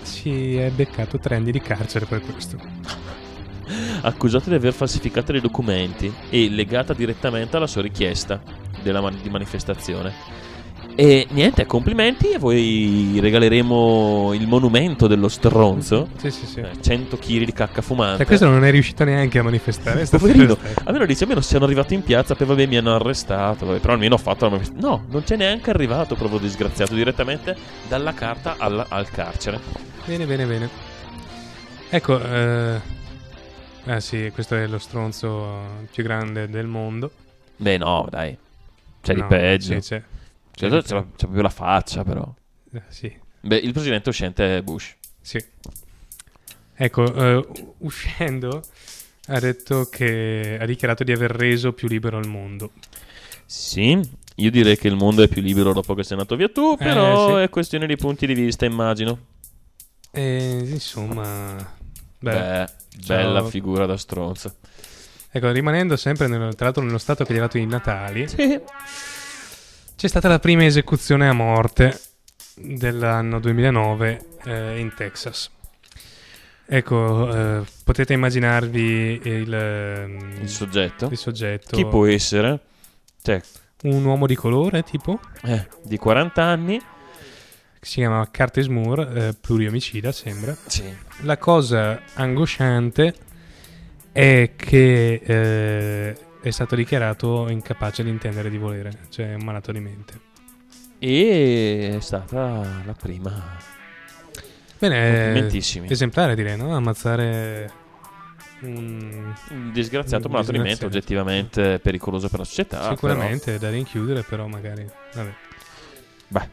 si 0.00 0.56
è 0.56 0.70
beccato 0.70 1.18
tre 1.18 1.36
anni 1.36 1.52
di 1.52 1.60
carcere 1.60 2.06
per 2.06 2.22
questo. 2.22 2.56
accusato 4.00 4.48
di 4.48 4.54
aver 4.54 4.72
falsificato 4.72 5.32
dei 5.32 5.42
documenti 5.42 6.10
e 6.30 6.48
legata 6.48 6.94
direttamente 6.94 7.58
alla 7.58 7.66
sua 7.66 7.82
richiesta 7.82 8.40
della 8.82 9.02
man- 9.02 9.20
di 9.20 9.28
manifestazione. 9.28 10.14
E 10.98 11.26
niente, 11.30 11.66
complimenti. 11.66 12.32
A 12.32 12.38
voi 12.38 13.18
regaleremo 13.20 14.32
il 14.32 14.46
monumento 14.48 15.06
dello 15.06 15.28
stronzo. 15.28 16.08
Sì, 16.16 16.30
sì, 16.30 16.46
sì. 16.46 16.60
Eh, 16.60 16.70
100 16.80 17.18
kg 17.18 17.44
di 17.44 17.52
cacca 17.52 17.82
fumante. 17.82 18.22
E 18.22 18.26
questo 18.26 18.46
non 18.48 18.64
è 18.64 18.70
riuscito 18.70 19.04
neanche 19.04 19.38
a 19.38 19.42
manifestare. 19.42 20.06
Poverino, 20.08 20.56
almeno 20.84 21.04
dice 21.04 21.24
almeno 21.24 21.42
siamo 21.42 21.66
arrivati 21.66 21.92
in 21.92 22.02
piazza, 22.02 22.34
poi 22.34 22.46
vabbè 22.46 22.64
mi 22.64 22.78
hanno 22.78 22.94
arrestato, 22.94 23.66
vabbè, 23.66 23.78
però 23.78 23.92
almeno 23.92 24.14
ho 24.14 24.18
fatto 24.18 24.46
la 24.46 24.52
manifestazione. 24.52 24.96
No, 24.96 25.04
non 25.10 25.22
c'è 25.22 25.36
neanche 25.36 25.68
arrivato, 25.68 26.14
proprio 26.14 26.38
disgraziato, 26.38 26.94
direttamente 26.94 27.54
dalla 27.88 28.14
carta 28.14 28.54
alla- 28.58 28.86
al 28.88 29.10
carcere. 29.10 29.60
Bene, 30.06 30.24
bene, 30.24 30.46
bene. 30.46 30.68
Ecco, 31.90 32.18
eh... 32.22 32.80
ah 33.84 34.00
sì, 34.00 34.30
questo 34.32 34.54
è 34.54 34.66
lo 34.66 34.78
stronzo 34.78 35.84
più 35.92 36.02
grande 36.02 36.48
del 36.48 36.66
mondo. 36.66 37.10
Beh 37.58 37.76
no, 37.76 38.06
dai, 38.10 38.34
c'è 39.02 39.12
di 39.12 39.20
No, 39.20 39.26
peggio. 39.26 39.74
Sì, 39.74 39.80
c'è. 39.80 40.02
C'è, 40.56 40.68
c'è, 40.70 40.80
c'è 40.82 41.04
proprio 41.16 41.42
la 41.42 41.50
faccia 41.50 42.02
però. 42.02 42.34
Eh, 42.72 42.82
sì, 42.88 43.14
Beh, 43.42 43.56
il 43.58 43.72
presidente 43.72 44.08
uscente 44.08 44.56
è 44.56 44.62
Bush. 44.62 44.96
sì. 45.20 45.44
Ecco, 46.78 47.14
eh, 47.14 47.46
uscendo 47.78 48.62
ha 49.28 49.40
detto 49.40 49.88
che 49.90 50.58
ha 50.60 50.66
dichiarato 50.66 51.04
di 51.04 51.12
aver 51.12 51.30
reso 51.30 51.72
più 51.72 51.88
libero 51.88 52.18
il 52.18 52.28
mondo. 52.28 52.72
Sì, 53.46 53.98
io 54.36 54.50
direi 54.50 54.76
che 54.76 54.88
il 54.88 54.96
mondo 54.96 55.22
è 55.22 55.28
più 55.28 55.40
libero 55.40 55.72
dopo 55.72 55.94
che 55.94 56.02
sei 56.02 56.12
andato 56.18 56.36
via 56.36 56.48
tu, 56.50 56.72
Eh, 56.78 56.84
però 56.84 57.36
sì. 57.36 57.42
è 57.44 57.48
questione 57.48 57.86
di 57.86 57.96
punti 57.96 58.26
di 58.26 58.34
vista, 58.34 58.64
immagino. 58.66 59.18
E 60.10 60.58
insomma, 60.64 61.54
beh, 62.18 62.30
Beh, 62.30 62.66
ciao. 63.00 63.16
bella 63.16 63.44
figura 63.44 63.86
da 63.86 63.96
stronzo. 63.96 64.56
ecco, 65.30 65.50
rimanendo 65.50 65.96
sempre 65.96 66.26
nel- 66.28 66.54
tra 66.54 66.66
l'altro 66.66 66.82
nello 66.82 66.98
stato 66.98 67.24
che 67.24 67.32
gli 67.32 67.38
ha 67.38 67.40
dato 67.40 67.58
i 67.58 67.66
Natali, 67.66 68.26
Sì. 68.28 68.60
C'è 69.96 70.08
stata 70.08 70.28
la 70.28 70.38
prima 70.38 70.64
esecuzione 70.64 71.26
a 71.28 71.32
morte 71.32 71.98
dell'anno 72.54 73.40
2009 73.40 74.26
eh, 74.44 74.78
in 74.78 74.92
Texas. 74.94 75.50
Ecco, 76.68 77.32
eh, 77.34 77.62
potete 77.84 78.12
immaginarvi 78.12 79.20
il, 79.24 79.54
ehm, 79.54 80.38
Il 80.42 80.48
soggetto. 80.48 81.08
il 81.10 81.16
soggetto. 81.16 81.76
Chi 81.76 81.86
può 81.86 82.06
essere? 82.06 82.60
Cioè, 83.22 83.40
Un 83.84 84.04
uomo 84.04 84.26
di 84.26 84.34
colore, 84.34 84.82
tipo? 84.82 85.18
eh, 85.44 85.66
di 85.82 85.96
40 85.96 86.42
anni, 86.42 86.78
che 86.78 87.86
si 87.86 87.94
chiama 87.96 88.28
Curtis 88.30 88.66
Moore, 88.66 89.28
eh, 89.28 89.34
pluriomicida 89.40 90.12
sembra. 90.12 90.56
Sì. 90.66 90.84
La 91.22 91.38
cosa 91.38 92.02
angosciante 92.14 93.14
è 94.12 94.52
che 94.56 95.20
eh, 95.24 96.16
è 96.48 96.52
stato 96.52 96.76
dichiarato 96.76 97.48
incapace 97.48 98.04
di 98.04 98.10
intendere 98.10 98.48
di 98.50 98.56
volere, 98.56 98.90
cioè 99.08 99.34
un 99.34 99.42
malato 99.42 99.72
di 99.72 99.80
mente. 99.80 100.20
E 100.98 101.94
è 101.96 102.00
stata 102.00 102.62
la 102.84 102.94
prima. 102.94 103.58
Bene, 104.78 105.48
esemplare 105.48 106.36
direi, 106.36 106.56
no? 106.56 106.72
Ammazzare 106.74 107.70
un... 108.60 109.34
Un 109.50 109.72
disgraziato 109.72 110.28
Un 110.28 110.34
malato 110.34 110.52
di 110.52 110.58
mente, 110.58 110.86
oggettivamente 110.86 111.80
pericoloso 111.80 112.28
per 112.28 112.38
la 112.38 112.44
società. 112.44 112.90
Sicuramente 112.90 113.56
è 113.56 113.58
da 113.58 113.70
rinchiudere, 113.70 114.22
però 114.22 114.46
magari... 114.46 114.88
Vabbè. 115.14 115.34
però, 116.28 116.38
beh, 116.46 116.50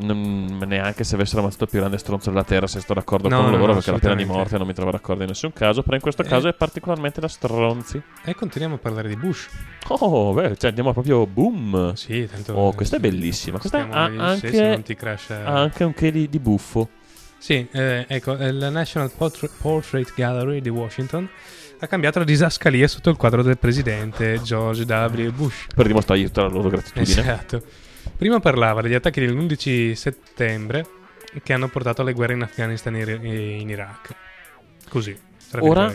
non- 0.00 0.58
neanche 0.66 1.04
se 1.04 1.14
avessero 1.14 1.40
ammazzato 1.40 1.64
il 1.64 1.70
più 1.70 1.78
grande 1.78 1.98
stronzo 1.98 2.30
della 2.30 2.44
terra, 2.44 2.66
se 2.66 2.80
sto 2.80 2.94
d'accordo 2.94 3.28
No, 3.28 3.36
con 3.36 3.50
no, 3.50 3.56
loro, 3.56 3.66
no, 3.68 3.74
perché 3.74 3.90
la 3.90 3.98
pena 3.98 4.14
di 4.14 4.24
morte 4.24 4.58
non 4.58 4.66
mi 4.66 4.74
trovo 4.74 4.90
d'accordo 4.90 5.22
in 5.22 5.28
nessun 5.28 5.52
caso. 5.52 5.82
Però 5.82 5.94
in 5.94 6.02
questo 6.02 6.22
Eh. 6.22 6.26
caso 6.26 6.48
è 6.48 6.54
particolarmente 6.54 7.20
da 7.20 7.28
stronzi. 7.28 8.00
E 8.24 8.34
continuiamo 8.34 8.76
a 8.76 8.78
parlare 8.78 9.08
di 9.08 9.16
Bush. 9.16 9.48
Oh, 9.88 10.32
beh, 10.32 10.56
cioè 10.56 10.68
andiamo 10.70 10.92
proprio 10.92 11.26
boom. 11.26 11.94
Sì, 11.94 12.28
tanto... 12.30 12.52
Oh, 12.54 12.72
questa 12.72 12.96
è 12.96 13.00
bellissima. 13.00 13.58
Questa 13.58 13.88
ha 13.88 14.04
anche-. 14.04 14.16
Ha 14.68 15.60
anche 15.60 15.84
un 15.84 15.94
che 15.94 16.10
di, 16.10 16.28
di 16.28 16.38
buffo. 16.38 16.88
Sì, 17.38 17.66
eh, 17.72 18.04
ecco, 18.06 18.36
eh, 18.36 18.52
la 18.52 18.68
National 18.68 19.10
Portrait, 19.16 19.52
Portrait 19.58 20.12
Gallery 20.14 20.60
di 20.60 20.68
Washington 20.68 21.26
ha 21.82 21.86
cambiato 21.86 22.18
la 22.18 22.26
disascalia 22.26 22.86
sotto 22.86 23.08
il 23.08 23.16
quadro 23.16 23.42
del 23.42 23.56
presidente 23.56 24.42
George 24.42 24.82
W. 24.82 25.30
Bush. 25.30 25.66
Per 25.74 25.86
dimostrare 25.86 26.22
tutta 26.24 26.42
la 26.42 26.48
loro 26.48 26.68
gratitudine. 26.68 27.20
Esatto. 27.22 27.62
Prima 28.20 28.38
parlava 28.38 28.82
degli 28.82 28.92
attacchi 28.92 29.20
dell'11 29.20 29.94
settembre 29.94 30.86
che 31.42 31.54
hanno 31.54 31.68
portato 31.68 32.02
alle 32.02 32.12
guerre 32.12 32.34
in 32.34 32.42
Afghanistan 32.42 32.94
e 32.94 33.14
in- 33.14 33.70
Iraq. 33.70 34.14
Così, 34.90 35.18
tra 35.48 35.64
Ora-. 35.64 35.90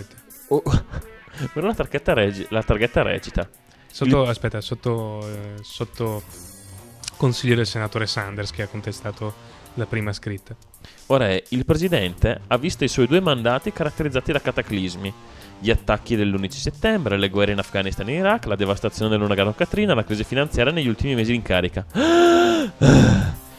Oh, 0.47 0.64
però 1.53 1.68
la 1.68 1.76
targhetta, 1.76 2.14
regi- 2.14 2.47
la 2.49 2.64
targhetta 2.64 3.03
recita. 3.03 3.47
Sotto, 3.91 4.26
aspetta, 4.26 4.60
sotto, 4.60 5.22
eh, 5.22 5.53
sotto 5.61 6.23
consiglio 7.15 7.53
del 7.53 7.68
senatore 7.68 8.07
Sanders 8.07 8.49
che 8.49 8.64
ha 8.64 8.68
contestato 8.68 9.31
la 9.76 9.85
prima 9.85 10.11
scritta. 10.11 10.56
Ora 11.07 11.27
è, 11.27 11.43
il 11.49 11.64
presidente 11.64 12.41
ha 12.47 12.57
visto 12.57 12.84
i 12.84 12.88
suoi 12.88 13.06
due 13.06 13.22
mandati 13.22 13.72
caratterizzati 13.72 14.31
da 14.31 14.41
cataclismi. 14.41 15.14
Gli 15.60 15.69
attacchi 15.72 16.15
dell'11 16.15 16.49
settembre, 16.49 17.18
le 17.18 17.30
guerre 17.30 17.53
in 17.53 17.60
Afghanistan 17.60 18.07
e 18.07 18.11
in 18.14 18.19
Iraq, 18.19 18.45
la 18.45 18.56
devastazione 18.56 19.10
dell'uragano 19.10 19.53
Katrina, 19.53 19.94
la 19.95 20.03
crisi 20.03 20.23
finanziaria 20.23 20.72
negli 20.72 20.88
ultimi 20.88 21.15
mesi 21.15 21.34
in 21.34 21.41
carica. 21.41 21.86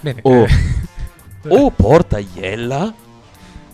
Bene, 0.00 0.20
Oh. 0.22 0.46
Oh, 1.48 1.70
porta 1.70 2.18
iella! 2.18 2.92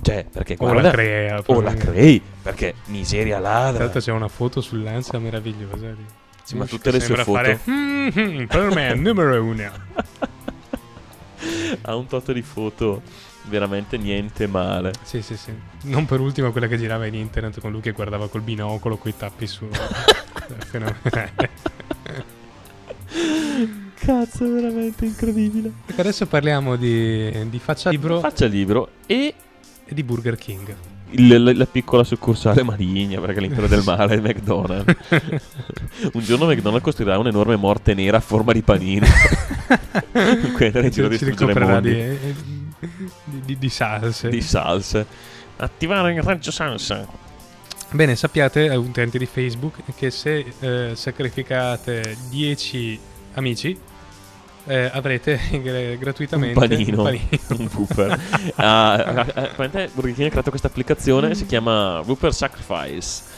Cioè, 0.03 0.27
perché 0.31 0.55
o 0.55 0.65
guarda... 0.67 0.83
la 0.83 0.91
crea. 0.91 1.43
O 1.47 1.61
la 1.63 1.73
crei, 1.75 2.21
perché 2.43 2.75
miseria 2.87 3.39
ladra. 3.39 3.85
l'altro 3.85 4.01
c'è 4.01 4.13
una 4.13 4.29
foto 4.29 4.61
sull'Ansa 4.61 5.19
meravigliosa. 5.19 5.87
di 5.87 6.05
Sì, 6.43 6.57
ma 6.57 6.67
tutte 6.67 6.91
le 6.91 7.01
sue 7.01 7.17
foto. 7.17 7.33
Fare, 7.33 7.61
"Mhm, 7.65 8.47
per 8.47 8.75
me 8.75 8.95
numero 8.95 9.43
uno. 9.43 9.71
Ha 11.83 11.97
un 11.97 12.07
tot 12.07 12.31
di 12.33 12.43
foto 12.43 13.03
veramente 13.49 13.97
niente 13.99 14.47
male. 14.47 14.93
Sì, 15.03 15.23
sì, 15.23 15.37
sì. 15.37 15.53
Non 15.83 16.07
per 16.07 16.21
ultimo 16.21 16.51
quella 16.53 16.67
che 16.67 16.79
girava 16.79 17.07
in 17.07 17.15
internet 17.15 17.61
con 17.61 17.71
lui 17.71 17.81
che 17.81 17.93
guardava 17.93 18.29
col 18.29 18.43
binocolo, 18.43 18.97
coi 18.97 19.15
tappi 19.17 19.47
su. 19.47 19.67
Fenomenale. 20.71 21.51
Cazzo, 23.95 24.53
veramente 24.53 25.05
incredibile. 25.05 25.71
Ecco, 25.87 26.01
Adesso 26.01 26.27
parliamo 26.27 26.77
di, 26.77 27.49
di 27.49 27.59
faccia 27.61 27.91
libro 27.91 28.19
Faccia 28.21 28.47
libro 28.47 28.89
e 29.07 29.35
e 29.85 29.95
di 29.95 30.03
Burger 30.03 30.37
King. 30.37 30.75
il- 31.11 31.43
la, 31.43 31.53
la 31.53 31.67
piccola 31.67 32.03
succursale 32.03 32.63
maligna, 32.63 33.21
perché 33.21 33.39
all'interno 33.39 33.67
del 33.69 33.83
mare 33.87 34.15
è 34.15 34.21
McDonald's. 34.21 34.97
un 36.13 36.23
giorno 36.23 36.47
McDonald's 36.47 36.83
costruirà 36.85 37.19
un'enorme 37.19 37.57
morte 37.57 37.95
nera 37.95 38.17
a 38.17 38.21
forma 38.21 38.53
di 38.53 38.63
panino. 38.63 39.07
Quella 40.55 40.81
distruggere 40.81 41.17
ricoprirà 41.31 41.67
mondi 41.67 41.95
di, 41.95 42.19
di, 43.25 43.41
di- 43.45 43.59
di 43.59 43.69
salse. 43.69 44.29
di 44.29 44.41
salse. 44.41 45.07
Attivare 45.57 46.13
il 46.15 46.23
raggio 46.23 46.51
salsa. 46.51 47.07
Bene, 47.91 48.17
sappiate, 48.17 48.67
eh, 48.67 48.75
utenti 48.77 49.19
di 49.19 49.27
Facebook, 49.27 49.77
che 49.95 50.11
se 50.11 50.45
eh, 50.61 50.93
sacrificate 50.97 52.17
10 52.31 52.99
amici 53.35 53.79
eh, 54.65 54.91
avrete 54.93 55.39
gra- 55.63 55.95
gratuitamente 55.97 56.59
Un 56.59 56.69
panino. 56.69 57.03
un 57.03 57.69
panino. 57.69 58.19
praticamente 58.57 59.91
Burger 59.93 60.15
King 60.15 60.27
ha 60.27 60.31
creato 60.31 60.51
questa 60.51 60.69
applicazione 60.69 61.35
si 61.35 61.47
chiama 61.47 62.01
Whooper 62.01 62.33
Sacrifice. 62.33 63.31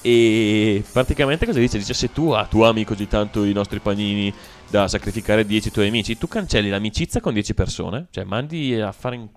E 0.00 0.82
praticamente 0.92 1.44
cosa 1.44 1.58
dice? 1.58 1.76
Dice 1.78 1.92
se 1.92 2.12
tu, 2.12 2.30
ah, 2.30 2.44
tu 2.46 2.62
ami 2.62 2.84
così 2.84 3.08
tanto 3.08 3.44
i 3.44 3.52
nostri 3.52 3.80
panini 3.80 4.32
da 4.70 4.86
sacrificare 4.88 5.44
10 5.46 5.70
tuoi 5.70 5.88
amici, 5.88 6.18
tu 6.18 6.28
cancelli 6.28 6.68
l'amicizia 6.68 7.20
con 7.20 7.32
10 7.32 7.54
persone, 7.54 8.06
cioè 8.10 8.24
mandi 8.24 8.74
a 8.80 8.92
fare 8.92 9.16
in- 9.16 9.28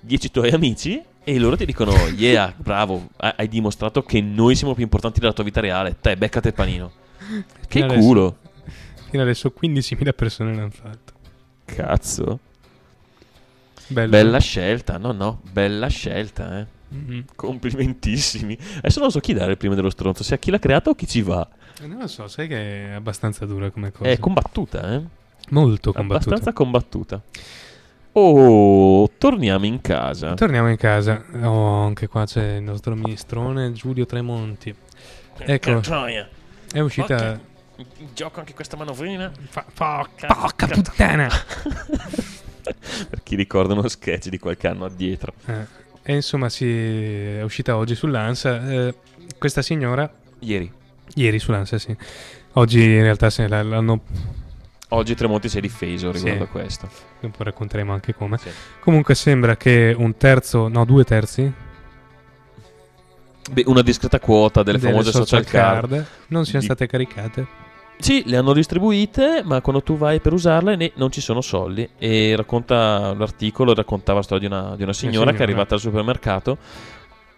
10 0.00 0.30
tuoi 0.30 0.50
amici 0.50 1.02
e 1.24 1.38
loro 1.38 1.56
ti 1.56 1.64
dicono 1.64 1.92
yeah, 2.16 2.52
bravo, 2.56 3.08
ha- 3.16 3.34
hai 3.38 3.48
dimostrato 3.48 4.02
che 4.02 4.20
noi 4.20 4.54
siamo 4.54 4.74
più 4.74 4.82
importanti 4.82 5.18
della 5.20 5.32
tua 5.32 5.44
vita 5.44 5.60
reale, 5.60 5.96
te 6.00 6.16
beccate 6.16 6.48
il 6.48 6.54
panino. 6.54 6.92
Che 7.18 7.44
Fino 7.68 7.84
adesso- 7.86 8.00
culo. 8.00 8.36
Fino 9.10 9.22
adesso 9.22 9.52
15.000 9.58 10.12
persone 10.12 10.54
l'hanno 10.54 10.70
fatto. 10.70 11.12
Cazzo. 11.64 12.38
Bello. 13.86 14.10
Bella 14.10 14.38
scelta, 14.40 14.98
no 14.98 15.12
no, 15.12 15.40
bella 15.50 15.88
scelta, 15.88 16.60
eh. 16.60 16.66
Mhm. 16.88 17.24
Complimentissimi. 17.34 18.56
Adesso 18.78 19.00
non 19.00 19.10
so 19.10 19.20
chi 19.20 19.32
dare 19.34 19.52
il 19.52 19.56
primo 19.56 19.74
dello 19.74 19.90
stronzo, 19.90 20.22
se 20.22 20.34
a 20.34 20.38
chi 20.38 20.50
l'ha 20.50 20.58
creato 20.58 20.90
o 20.90 20.94
chi 20.94 21.06
ci 21.06 21.22
va. 21.22 21.46
Eh, 21.84 21.86
Non 21.86 21.98
lo 21.98 22.06
so, 22.06 22.28
sai 22.28 22.48
che 22.48 22.90
è 22.90 22.92
abbastanza 22.92 23.44
dura 23.44 23.70
come 23.70 23.92
cosa. 23.92 24.08
È 24.10 24.18
combattuta, 24.18 24.94
eh. 24.94 25.02
Molto 25.50 25.92
combattuta. 25.92 26.30
Abbastanza 26.30 26.52
combattuta. 26.54 27.22
Oh, 28.12 29.10
torniamo 29.18 29.66
in 29.66 29.80
casa. 29.80 30.34
Torniamo 30.34 30.70
in 30.70 30.76
casa. 30.76 31.22
Oh, 31.42 31.84
anche 31.84 32.06
qua 32.06 32.24
c'è 32.24 32.56
il 32.56 32.62
nostro 32.62 32.94
ministrone 32.94 33.72
Giulio 33.72 34.06
Tremonti. 34.06 34.74
Ecco, 35.38 35.80
è 36.72 36.80
uscita. 36.80 37.38
Gioco 38.14 38.38
anche 38.38 38.54
questa 38.54 38.76
manovrina. 38.76 39.30
Fa- 39.48 39.66
porca, 39.74 40.28
porca 40.28 40.66
puttana! 40.68 41.28
per 43.10 43.22
chi 43.22 43.34
ricorda 43.34 43.74
uno 43.74 43.88
sketch 43.88 44.28
di 44.28 44.38
qualche 44.38 44.68
anno 44.68 44.84
addietro. 44.84 45.34
Eh, 45.46 45.66
e 46.02 46.14
insomma, 46.14 46.48
si 46.48 46.66
è 46.66 47.42
uscita 47.42 47.76
oggi 47.76 47.94
sull'ANSA. 47.96 48.70
eh, 48.70 48.94
questa 49.36 49.60
signora, 49.60 50.10
Ieri. 50.38 50.72
Ieri 51.14 51.38
sull'ANSA, 51.38 51.78
sì. 51.78 51.96
Oggi 52.54 52.82
in 52.82 53.02
realtà 53.02 53.30
se 53.30 53.46
l'hanno. 53.48 54.00
Oggi 54.90 55.14
Tremonti 55.14 55.48
si 55.48 55.58
è 55.58 55.60
difeso 55.60 56.12
riguardo 56.12 56.44
Sì. 56.44 56.48
a 56.48 56.52
questo. 56.52 56.88
Dopo 57.20 57.42
racconteremo 57.42 57.92
anche 57.92 58.14
come. 58.14 58.38
Sì. 58.38 58.48
Comunque 58.80 59.14
sembra 59.14 59.56
che 59.56 59.94
un 59.96 60.16
terzo, 60.16 60.68
no, 60.68 60.84
due 60.84 61.02
terzi 61.04 61.52
Beh, 63.50 63.64
una 63.66 63.82
discreta 63.82 64.18
quota 64.20 64.62
delle, 64.62 64.78
famose 64.78 65.10
social 65.10 65.44
card. 65.44 66.06
non 66.28 66.44
siano 66.44 66.60
di- 66.60 66.64
state 66.66 66.86
caricate. 66.86 67.46
Sì, 67.98 68.22
le 68.26 68.36
hanno 68.36 68.52
distribuite, 68.52 69.42
ma 69.44 69.60
quando 69.60 69.82
tu 69.82 69.96
vai 69.96 70.18
per 70.20 70.32
usarle 70.32 70.76
ne- 70.76 70.92
non 70.94 71.10
ci 71.10 71.20
sono 71.20 71.40
soldi. 71.40 71.88
E 71.98 72.34
racconta 72.36 73.14
l'articolo, 73.14 73.74
raccontava 73.74 74.18
la 74.18 74.24
storia 74.24 74.48
di 74.48 74.54
una, 74.54 74.76
di 74.76 74.82
una 74.82 74.92
signora, 74.92 75.16
che 75.26 75.30
è 75.30 75.32
signora. 75.32 75.44
arrivata 75.44 75.74
al 75.74 75.80
supermercato, 75.80 76.58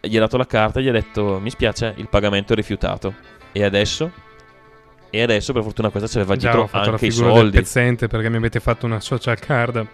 gli 0.00 0.16
ha 0.16 0.20
dato 0.20 0.36
la 0.36 0.46
carta 0.46 0.78
e 0.78 0.82
gli 0.84 0.88
ha 0.88 0.92
detto 0.92 1.38
mi 1.40 1.50
spiace, 1.50 1.92
il 1.96 2.08
pagamento 2.08 2.52
è 2.52 2.56
rifiutato. 2.56 3.14
E 3.56 3.64
adesso? 3.64 4.10
E 5.08 5.22
adesso 5.22 5.54
per 5.54 5.62
fortuna 5.62 5.88
questa 5.88 6.08
ci 6.10 6.18
aveva 6.18 6.36
Già 6.36 6.50
ho 6.50 6.52
dietro 6.52 6.68
fatto 6.68 6.86
la 6.88 6.92
anche 6.92 7.06
i 7.06 7.10
figura 7.10 7.28
del 7.32 7.38
soldi. 7.40 7.56
pezzente 7.56 8.06
perché 8.06 8.28
mi 8.28 8.36
avete 8.36 8.60
fatto 8.60 8.84
una 8.84 9.00
social 9.00 9.38
card 9.38 9.86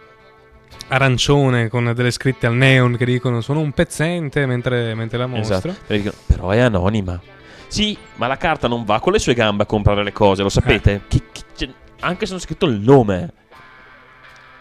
arancione 0.88 1.68
con 1.68 1.92
delle 1.94 2.10
scritte 2.10 2.46
al 2.48 2.54
neon 2.54 2.96
che 2.96 3.04
dicono 3.04 3.40
sono 3.40 3.60
un 3.60 3.70
pezzente 3.70 4.46
mentre, 4.46 4.94
mentre 4.94 5.18
la 5.18 5.26
mostro. 5.26 5.56
Esatto. 5.70 5.76
Dicono, 5.86 6.14
Però 6.26 6.50
è 6.50 6.58
anonima. 6.58 7.20
Sì, 7.68 7.96
ma 8.16 8.26
la 8.26 8.36
carta 8.36 8.66
non 8.66 8.84
va 8.84 8.98
con 8.98 9.12
le 9.12 9.20
sue 9.20 9.34
gambe 9.34 9.62
a 9.62 9.66
comprare 9.66 10.02
le 10.02 10.12
cose, 10.12 10.42
lo 10.42 10.48
sapete? 10.48 10.94
Eh. 10.94 11.00
Chi- 11.06 11.22
chi- 11.30 11.44
cioè, 11.56 11.68
anche 12.00 12.24
se 12.26 12.32
non 12.32 12.40
c'è 12.40 12.46
scritto 12.46 12.66
il 12.66 12.80
nome, 12.80 13.32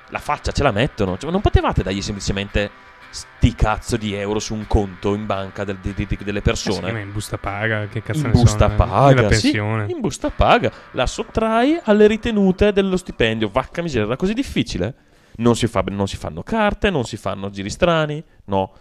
la 0.09 0.19
faccia 0.19 0.51
ce 0.51 0.61
la 0.61 0.71
mettono. 0.71 1.17
Cioè, 1.17 1.31
non 1.31 1.41
potevate 1.41 1.81
dargli 1.81 2.01
semplicemente 2.03 2.69
sti 3.11 3.53
cazzo 3.55 3.97
di 3.97 4.13
euro 4.13 4.39
su 4.39 4.53
un 4.55 4.65
conto 4.67 5.13
in 5.13 5.25
banca 5.25 5.63
del- 5.63 5.77
di- 5.77 5.93
di- 5.93 6.07
delle 6.23 6.39
Eh 6.39 6.55
sì, 6.55 6.69
persone? 6.69 7.01
in 7.01 7.11
busta 7.11 7.37
paga, 7.37 7.87
che 7.87 8.01
cazzo 8.01 8.19
in 8.21 8.25
ne 8.27 8.31
busta 8.31 8.67
so, 8.67 8.73
eh, 8.73 8.75
paga, 8.77 9.21
sì, 9.33 9.41
pensione. 9.51 9.85
in 9.91 9.99
busta 9.99 10.29
paga, 10.29 10.71
la 10.91 11.05
sottrai 11.05 11.79
alle 11.83 12.07
ritenute 12.07 12.71
dello 12.71 12.97
stipendio. 12.97 13.49
Vacca 13.49 13.81
miseria, 13.81 14.07
era 14.07 14.15
così 14.15 14.33
difficile? 14.33 14.95
Non 15.37 15.55
si, 15.55 15.67
fa- 15.67 15.83
non 15.87 16.07
si 16.07 16.17
fanno 16.17 16.41
carte, 16.43 16.89
non 16.89 17.03
si 17.03 17.17
fanno 17.17 17.49
giri 17.49 17.69
strani, 17.69 18.23
no. 18.45 18.73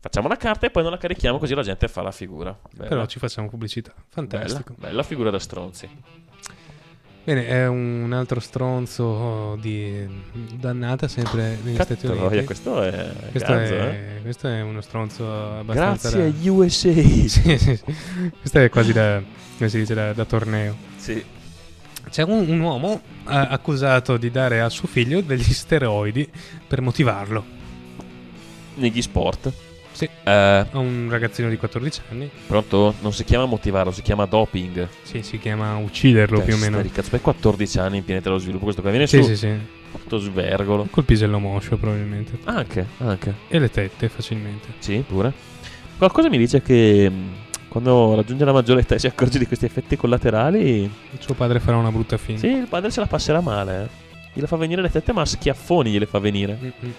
Facciamo 0.00 0.28
la 0.28 0.36
carta 0.36 0.66
e 0.66 0.70
poi 0.70 0.82
non 0.84 0.92
la 0.92 0.98
carichiamo 0.98 1.38
così 1.38 1.54
la 1.54 1.62
gente 1.62 1.88
fa 1.88 2.02
la 2.02 2.12
figura. 2.12 2.56
Bella. 2.72 2.88
Però 2.88 3.06
ci 3.06 3.18
facciamo 3.18 3.48
pubblicità. 3.48 3.92
Bella, 3.92 4.04
Fantastico. 4.08 4.74
bella 4.78 5.02
figura 5.02 5.30
da 5.30 5.38
stronzi. 5.40 5.88
Bene, 7.28 7.46
è 7.46 7.66
un 7.66 8.10
altro 8.14 8.40
stronzo 8.40 9.58
di 9.60 10.08
dannata 10.54 11.08
sempre 11.08 11.58
negli 11.62 11.74
Stati 11.74 11.94
Cazzo, 11.96 12.12
Uniti. 12.24 12.44
questo 12.46 12.82
è 12.82 13.12
Questo, 13.30 13.52
eh. 13.52 13.66
è, 13.68 14.22
questo 14.22 14.48
è 14.48 14.62
uno 14.62 14.80
stronzo 14.80 15.58
abbastanza 15.58 16.08
Grazie 16.08 16.32
da... 16.32 16.38
agli 16.38 16.48
USA. 16.48 16.90
Sì, 17.28 17.28
sì, 17.28 17.58
sì. 17.58 17.80
Questo 18.40 18.60
è 18.60 18.70
quasi 18.70 18.94
da, 18.94 19.20
come 19.58 19.68
si 19.68 19.78
dice, 19.78 19.92
da, 19.92 20.14
da 20.14 20.24
torneo. 20.24 20.74
Sì. 20.96 21.22
C'è 22.08 22.22
un, 22.22 22.48
un 22.48 22.60
uomo 22.60 23.02
eh, 23.28 23.34
accusato 23.36 24.16
di 24.16 24.30
dare 24.30 24.62
a 24.62 24.70
suo 24.70 24.88
figlio 24.88 25.20
degli 25.20 25.52
steroidi 25.52 26.26
per 26.66 26.80
motivarlo. 26.80 27.44
Negli 28.76 29.02
sport. 29.02 29.52
Sì. 29.98 30.04
Eh, 30.04 30.30
A 30.30 30.78
un 30.78 31.08
ragazzino 31.10 31.48
di 31.48 31.56
14 31.56 32.00
anni. 32.12 32.30
pronto? 32.46 32.94
Non 33.00 33.12
si 33.12 33.24
chiama 33.24 33.46
motivarlo, 33.46 33.90
si 33.90 34.00
chiama 34.02 34.26
doping. 34.26 34.86
Sì, 35.02 35.22
si 35.22 35.40
chiama 35.40 35.76
ucciderlo 35.78 36.40
più 36.40 36.52
o 36.52 36.56
Testa 36.56 36.70
meno. 36.70 36.82
di 36.82 36.90
cazzo, 36.92 37.10
per 37.10 37.20
14 37.20 37.78
anni 37.80 37.96
in 37.96 38.04
piena 38.04 38.20
età 38.20 38.28
dello 38.28 38.40
sviluppo, 38.40 38.62
questo 38.62 38.80
qua 38.80 38.90
viene 38.92 39.08
Sì, 39.08 39.20
su, 39.20 39.28
sì, 39.30 39.36
sì. 39.36 39.52
tutto 39.90 40.18
svergolo. 40.18 40.86
Col 40.88 41.02
pisello 41.04 41.40
moscio 41.40 41.76
probabilmente. 41.78 42.38
Anche, 42.44 42.86
anche. 42.98 43.34
E 43.48 43.58
le 43.58 43.70
tette 43.70 44.08
facilmente. 44.08 44.68
Sì, 44.78 45.02
pure. 45.04 45.32
Qualcosa 45.98 46.28
mi 46.28 46.38
dice 46.38 46.62
che 46.62 47.10
mh, 47.10 47.32
quando 47.66 48.14
raggiunge 48.14 48.44
la 48.44 48.52
maggiore 48.52 48.82
età 48.82 48.94
e 48.94 48.98
si 49.00 49.08
accorge 49.08 49.40
di 49.40 49.46
questi 49.48 49.64
effetti 49.64 49.96
collaterali, 49.96 50.82
Il 50.82 50.90
suo 51.18 51.34
padre 51.34 51.58
farà 51.58 51.76
una 51.76 51.90
brutta 51.90 52.16
fine. 52.18 52.38
sì, 52.38 52.46
il 52.46 52.66
padre 52.68 52.90
se 52.92 53.00
la 53.00 53.06
passerà 53.06 53.40
male. 53.40 53.82
Eh. 53.82 54.06
Gliele 54.34 54.46
fa 54.46 54.54
venire 54.54 54.80
le 54.80 54.90
tette, 54.90 55.12
ma 55.12 55.22
a 55.22 55.26
schiaffoni 55.26 55.90
gliele 55.90 56.06
fa 56.06 56.20
venire. 56.20 56.56
Mm-mm. 56.62 56.92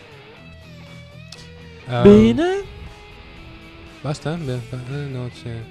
Ah, 1.88 2.02
Bene. 2.02 2.78
Basta? 4.02 4.34
Beh, 4.34 4.60
eh, 4.72 4.96
no, 5.12 5.30
c'è. 5.34 5.62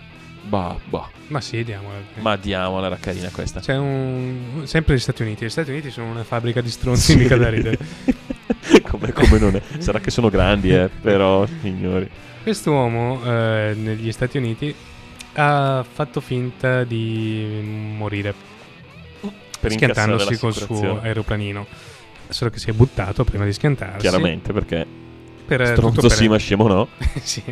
Bah, 0.42 0.76
bah. 0.84 1.08
Ma 1.28 1.40
sì, 1.40 1.64
diamola. 1.64 1.96
Ma 2.16 2.36
diamola, 2.36 2.86
era 2.86 2.96
carina 2.96 3.28
questa. 3.30 3.60
C'è 3.60 3.76
un. 3.76 4.62
Sempre 4.64 4.94
gli 4.94 4.98
Stati 4.98 5.22
Uniti. 5.22 5.44
Gli 5.44 5.50
Stati 5.50 5.70
Uniti 5.70 5.90
sono 5.90 6.10
una 6.10 6.24
fabbrica 6.24 6.60
di 6.60 6.70
stronzi, 6.70 7.16
mica 7.16 7.36
da 7.36 7.48
ridere. 7.48 7.78
come, 8.88 9.12
come 9.12 9.38
non 9.38 9.56
è. 9.56 9.62
Sarà 9.78 10.00
che 10.00 10.10
sono 10.10 10.28
grandi, 10.28 10.70
eh. 10.70 10.88
Però, 10.88 11.46
signori. 11.60 12.08
Quest'uomo 12.42 13.22
eh, 13.24 13.74
negli 13.76 14.12
Stati 14.12 14.38
Uniti 14.38 14.74
ha 15.34 15.84
fatto 15.90 16.20
finta 16.20 16.84
di 16.84 17.92
morire 17.96 18.34
Per 19.60 19.72
schiantandosi 19.72 20.36
col 20.38 20.54
suo 20.54 21.00
aeroplanino. 21.00 21.66
Solo 22.28 22.50
che 22.50 22.58
si 22.58 22.68
è 22.68 22.72
buttato 22.74 23.24
prima 23.24 23.44
di 23.46 23.52
schiantarsi. 23.52 24.00
Chiaramente, 24.00 24.52
perché 24.52 24.86
Per, 25.48 25.66
stronzo 25.66 26.02
per- 26.02 26.12
sì, 26.12 26.28
ma 26.28 26.36
scemo 26.36 26.66
no. 26.68 26.88
sì, 27.22 27.42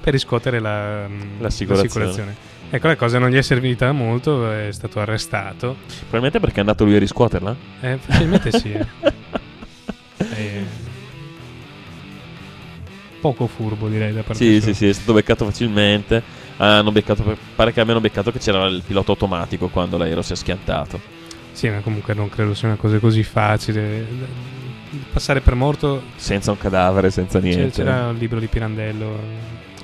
per 0.00 0.12
riscuotere 0.12 0.60
la, 0.60 1.06
mm, 1.06 1.40
L'assicurazione. 1.40 2.34
Ecco, 2.70 2.86
la 2.86 2.96
cosa 2.96 3.18
non 3.18 3.28
gli 3.28 3.36
è 3.36 3.42
servita 3.42 3.92
molto, 3.92 4.50
è 4.50 4.72
stato 4.72 4.98
arrestato. 4.98 5.76
Probabilmente 5.86 6.40
perché 6.40 6.56
è 6.56 6.60
andato 6.60 6.84
lui 6.84 6.96
a 6.96 6.98
riscuoterla. 6.98 7.54
Eh, 7.80 7.98
facilmente 7.98 8.50
sì. 8.58 8.72
eh. 8.72 8.86
Eh, 10.36 10.64
poco 13.20 13.46
furbo 13.46 13.88
direi 13.88 14.12
da 14.12 14.22
parte 14.22 14.42
Sì, 14.44 14.60
sua. 14.60 14.68
sì, 14.72 14.74
sì, 14.74 14.88
è 14.88 14.92
stato 14.92 15.12
beccato 15.12 15.44
facilmente. 15.44 16.22
Hanno 16.56 16.92
beccato, 16.92 17.36
pare 17.54 17.72
che 17.72 17.80
abbiano 17.80 18.00
beccato 18.00 18.32
che 18.32 18.38
c'era 18.38 18.64
il 18.66 18.82
pilota 18.86 19.10
automatico 19.10 19.68
quando 19.68 19.96
l'aereo 19.98 20.22
si 20.22 20.32
è 20.32 20.36
schiantato. 20.36 20.98
Sì, 21.52 21.68
ma 21.68 21.80
comunque 21.80 22.14
non 22.14 22.28
credo 22.28 22.54
sia 22.54 22.68
una 22.68 22.76
cosa 22.76 22.98
così 22.98 23.22
facile. 23.22 24.06
Passare 25.14 25.40
per 25.40 25.54
morto 25.54 26.02
Senza 26.16 26.50
un 26.50 26.58
cadavere, 26.58 27.08
senza 27.10 27.38
niente. 27.38 27.70
c'era 27.70 28.08
un 28.08 28.16
libro 28.16 28.40
di 28.40 28.48
Pirandello. 28.48 29.16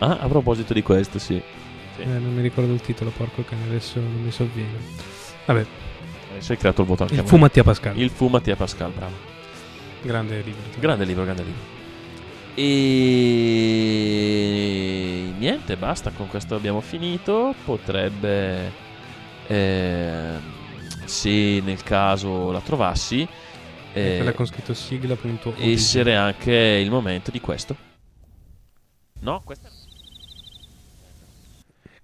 Ah, 0.01 0.19
a 0.21 0.27
proposito 0.27 0.73
di 0.73 0.83
questo, 0.83 1.21
sì. 1.21 1.41
Sì. 1.95 2.03
Eh, 2.03 2.05
non 2.05 2.35
mi 2.35 2.43
ricordo 2.43 2.73
il 2.73 2.81
titolo, 2.81 3.13
porco 3.17 3.45
cane, 3.49 3.63
adesso 3.69 4.01
non 4.01 4.23
mi 4.25 4.33
sovviene. 4.33 4.77
Vabbè, 5.47 5.65
Adesso 6.33 6.51
hai 6.53 6.59
creato 6.59 6.81
il 6.81 6.87
voto 6.89 7.03
anche 7.05 7.15
il 7.15 7.23
fu 7.25 7.37
Mattia 7.37 7.63
Pascal. 7.63 7.97
Il 7.97 8.11
fu 8.11 8.27
Mattia 8.27 8.57
Pascal, 8.57 8.91
bravo. 8.91 9.15
Grande 10.03 10.43
libro. 10.43 10.63
Grande 10.81 11.05
libro, 11.05 11.23
grande 11.23 11.43
libro. 11.45 11.61
E 12.55 12.65
niente, 15.39 15.77
basta, 15.77 16.11
con 16.11 16.27
questo 16.27 16.57
abbiamo 16.57 16.81
finito. 16.81 17.55
Potrebbe, 17.65 18.73
ehm, 19.47 20.41
se 21.05 21.63
nel 21.65 21.85
caso 21.85 22.51
la 22.51 22.61
trovassi, 22.61 23.29
eh, 23.93 24.17
Quella 24.17 24.33
con 24.33 24.47
scritto 24.47 24.75
sigla.org. 24.75 25.59
essere 25.61 26.17
anche 26.17 26.53
il 26.53 26.91
momento 26.91 27.31
di 27.31 27.41
questo. 27.41 27.77
No, 29.21 29.41
questo 29.45 29.69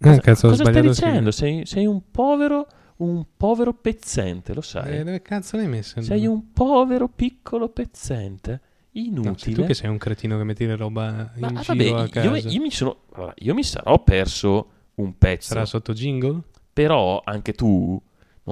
Ah, 0.01 0.19
cazzo, 0.19 0.47
ho 0.47 0.51
cosa 0.51 0.65
stai 0.71 0.83
dicendo? 0.83 1.31
Sei, 1.31 1.65
sei 1.65 1.87
un 1.87 2.11
povero, 2.11 2.67
un 2.97 3.25
povero 3.37 3.73
pezzente, 3.73 4.53
lo 4.53 4.61
sai. 4.61 4.99
Eh, 4.99 5.05
dove 5.05 5.23
cazzo 5.23 5.57
l'hai 5.57 5.69
messo? 5.69 6.01
sei 6.03 6.27
un 6.27 6.53
povero 6.53 7.09
piccolo 7.09 7.69
pezzente. 7.71 8.61
Inutile. 8.93 9.31
No, 9.31 9.37
sei 9.37 9.55
tu 9.55 9.65
che 9.65 9.75
sei 9.75 9.91
un 9.91 9.99
cretino 9.99 10.37
che 10.39 10.45
metti 10.45 10.65
le 10.67 10.77
roba 10.77 11.31
in 11.35 11.41
Ma, 11.41 11.61
giro 11.61 11.63
vabbè, 11.67 11.91
a 12.03 12.09
casa. 12.09 12.29
io, 12.29 12.51
io 12.51 12.61
mi 12.61 12.71
sono, 12.71 13.01
allora, 13.13 13.35
io 13.39 13.55
mi 13.55 13.63
sarò 13.63 14.03
perso 14.03 14.71
un 14.97 15.17
pezzo. 15.19 15.49
Sarà 15.49 15.65
sotto 15.67 15.93
jingle? 15.93 16.41
Però 16.73 17.21
anche 17.25 17.53
tu 17.53 18.01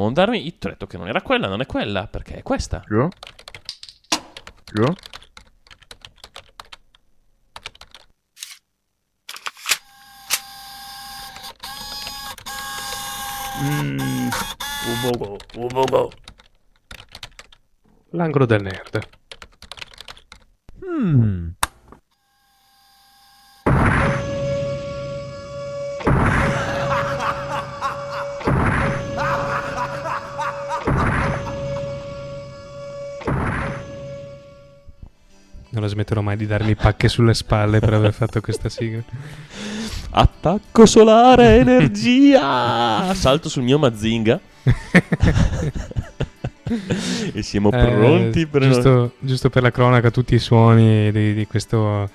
non 0.02 0.12
darmi. 0.12 0.44
Io 0.44 0.52
ti 0.58 0.66
ho 0.66 0.70
detto 0.70 0.86
che 0.86 0.96
non 0.96 1.08
era 1.08 1.22
quella, 1.22 1.48
non 1.48 1.60
è 1.60 1.66
quella, 1.66 2.06
perché 2.06 2.36
è 2.36 2.42
questa. 2.42 2.82
Ja? 2.88 3.08
Ja? 4.74 4.94
L'angolo 18.10 18.46
del 18.46 18.62
nerd. 18.62 19.08
Non 35.74 35.82
la 35.82 35.88
smetterò 35.88 36.20
mai 36.20 36.36
di 36.36 36.46
darmi 36.46 36.74
pacche 36.76 37.08
sulle 37.08 37.34
spalle 37.34 37.80
per 37.80 37.94
aver 37.94 38.12
fatto 38.12 38.40
questa 38.40 38.68
sigla. 38.68 39.02
Attacco 40.10 40.86
solare, 40.86 41.56
energia! 41.56 43.12
Salto 43.14 43.48
sul 43.48 43.64
mio 43.64 43.78
Mazinga. 43.78 44.38
e 47.32 47.42
siamo 47.42 47.70
Eh, 47.72 47.76
pronti 47.76 48.46
per. 48.46 48.62
giusto, 48.62 49.14
giusto 49.18 49.50
per 49.50 49.62
la 49.62 49.70
cronaca, 49.70 50.10
tutti 50.10 50.34
i 50.34 50.38
suoni 50.38 51.10
di, 51.10 51.34
di 51.34 51.46
questo, 51.46 52.08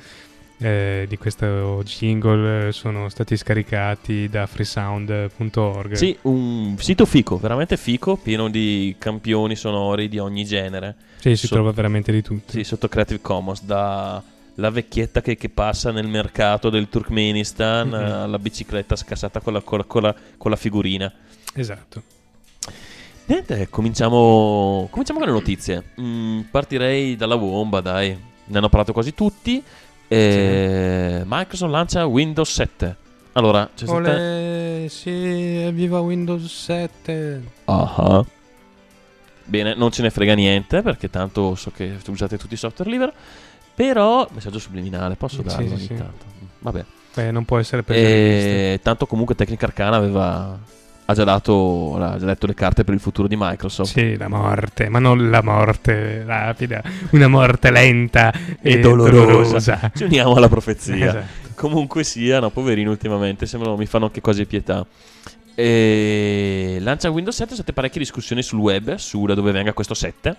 eh, 0.61 1.05
di 1.07 1.17
questo 1.17 1.81
jingle 1.83 2.67
eh, 2.67 2.71
sono 2.71 3.07
stati 3.09 3.37
scaricati 3.37 4.27
da 4.29 4.45
freesound.org. 4.45 5.93
Sì, 5.93 6.17
un 6.23 6.75
sito 6.79 7.05
fico, 7.05 7.37
veramente 7.37 7.77
fico, 7.77 8.17
pieno 8.17 8.49
di 8.49 8.95
campioni 8.99 9.55
sonori 9.55 10.09
di 10.09 10.19
ogni 10.19 10.43
genere. 10.45 10.95
Sì, 11.17 11.35
si 11.35 11.47
So- 11.47 11.55
trova 11.55 11.71
veramente 11.71 12.11
di 12.11 12.21
tutto. 12.21 12.51
Sì, 12.51 12.63
sotto 12.63 12.87
Creative 12.87 13.21
Commons, 13.21 13.63
da 13.63 14.21
la 14.55 14.69
vecchietta 14.69 15.21
che, 15.21 15.37
che 15.37 15.47
passa 15.47 15.91
nel 15.91 16.07
mercato 16.07 16.69
del 16.69 16.89
Turkmenistan 16.89 17.87
Mhm. 17.87 17.93
alla 17.93 18.39
bicicletta 18.39 18.97
scassata 18.97 19.39
con 19.39 19.53
la, 19.53 19.61
con 19.61 19.77
la- 19.79 19.85
con 19.85 20.01
la- 20.01 20.15
con 20.37 20.51
la 20.51 20.57
figurina. 20.57 21.11
Esatto. 21.53 22.03
Niente, 23.25 23.69
cominciamo, 23.69 24.87
cominciamo 24.89 25.19
con 25.19 25.27
le 25.27 25.33
notizie. 25.33 25.83
Mm, 26.01 26.41
partirei 26.51 27.15
dalla 27.15 27.37
bomba, 27.37 27.79
dai. 27.79 28.09
Ne 28.45 28.57
hanno 28.57 28.69
parlato 28.69 28.91
quasi 28.91 29.13
tutti. 29.13 29.63
Eh, 30.09 31.21
Microsoft 31.25 31.71
lancia 31.71 32.05
Windows 32.05 32.51
7. 32.51 32.95
Allora, 33.33 33.69
c'è 33.73 33.85
stata... 33.85 34.09
Olè, 34.09 34.85
sì, 34.89 35.69
viva 35.71 35.99
Windows 35.99 36.45
7. 36.51 37.43
Ah. 37.65 38.25
Bene, 39.45 39.75
non 39.75 39.91
ce 39.91 40.01
ne 40.01 40.09
frega 40.09 40.33
niente 40.33 40.81
perché 40.81 41.09
tanto 41.09 41.55
so 41.55 41.71
che 41.71 41.97
usate 42.07 42.37
tutti 42.37 42.55
i 42.55 42.57
software 42.57 42.89
libero. 42.89 43.13
Però, 43.75 44.27
messaggio 44.33 44.59
subliminale, 44.59 45.15
posso 45.15 45.37
Sì, 45.37 45.43
darlo 45.43 45.67
sì, 45.67 45.73
ogni 45.73 45.81
sì. 45.81 45.95
tanto. 45.95 46.25
Vabbè. 46.59 46.85
Beh, 47.13 47.31
non 47.31 47.45
può 47.45 47.57
essere 47.57 47.81
vista. 47.81 47.93
E 47.93 48.79
tanto 48.83 49.05
comunque 49.05 49.35
Tecnica 49.35 49.65
Arcana 49.65 49.95
aveva 49.95 50.57
ha 51.09 51.13
già 51.15 51.23
dato 51.23 51.95
ha 51.95 52.19
già 52.19 52.25
letto 52.27 52.45
le 52.45 52.53
carte 52.53 52.83
per 52.83 52.93
il 52.93 52.99
futuro 52.99 53.27
di 53.27 53.35
Microsoft. 53.35 53.91
Sì, 53.93 54.15
la 54.15 54.27
morte, 54.27 54.89
ma 54.89 54.99
non 54.99 55.31
la 55.31 55.41
morte 55.41 56.23
rapida, 56.23 56.83
una 57.11 57.27
morte 57.27 57.71
lenta 57.71 58.31
e, 58.61 58.73
E 58.73 58.79
dolorosa. 58.79 59.19
dolorosa. 59.25 59.91
Ci 59.95 60.03
uniamo 60.03 60.35
alla 60.35 60.47
profezia. 60.47 60.95
Esatto. 60.95 61.47
Comunque 61.55 62.03
sia, 62.03 62.39
no, 62.39 62.51
poverini 62.51 62.87
ultimamente 62.87 63.47
sembrano 63.47 63.75
mi 63.75 63.87
fanno 63.87 64.05
anche 64.05 64.21
quasi 64.21 64.45
pietà. 64.45 64.85
E 65.55 66.77
lancia 66.79 67.09
Windows 67.09 67.35
7, 67.35 67.49
sono 67.49 67.61
state 67.63 67.73
parecchie 67.73 67.99
discussioni 68.01 68.43
sul 68.43 68.59
web 68.59 68.93
su 68.95 69.25
da 69.25 69.33
dove 69.33 69.51
venga 69.51 69.73
questo 69.73 69.95
7. 69.95 70.35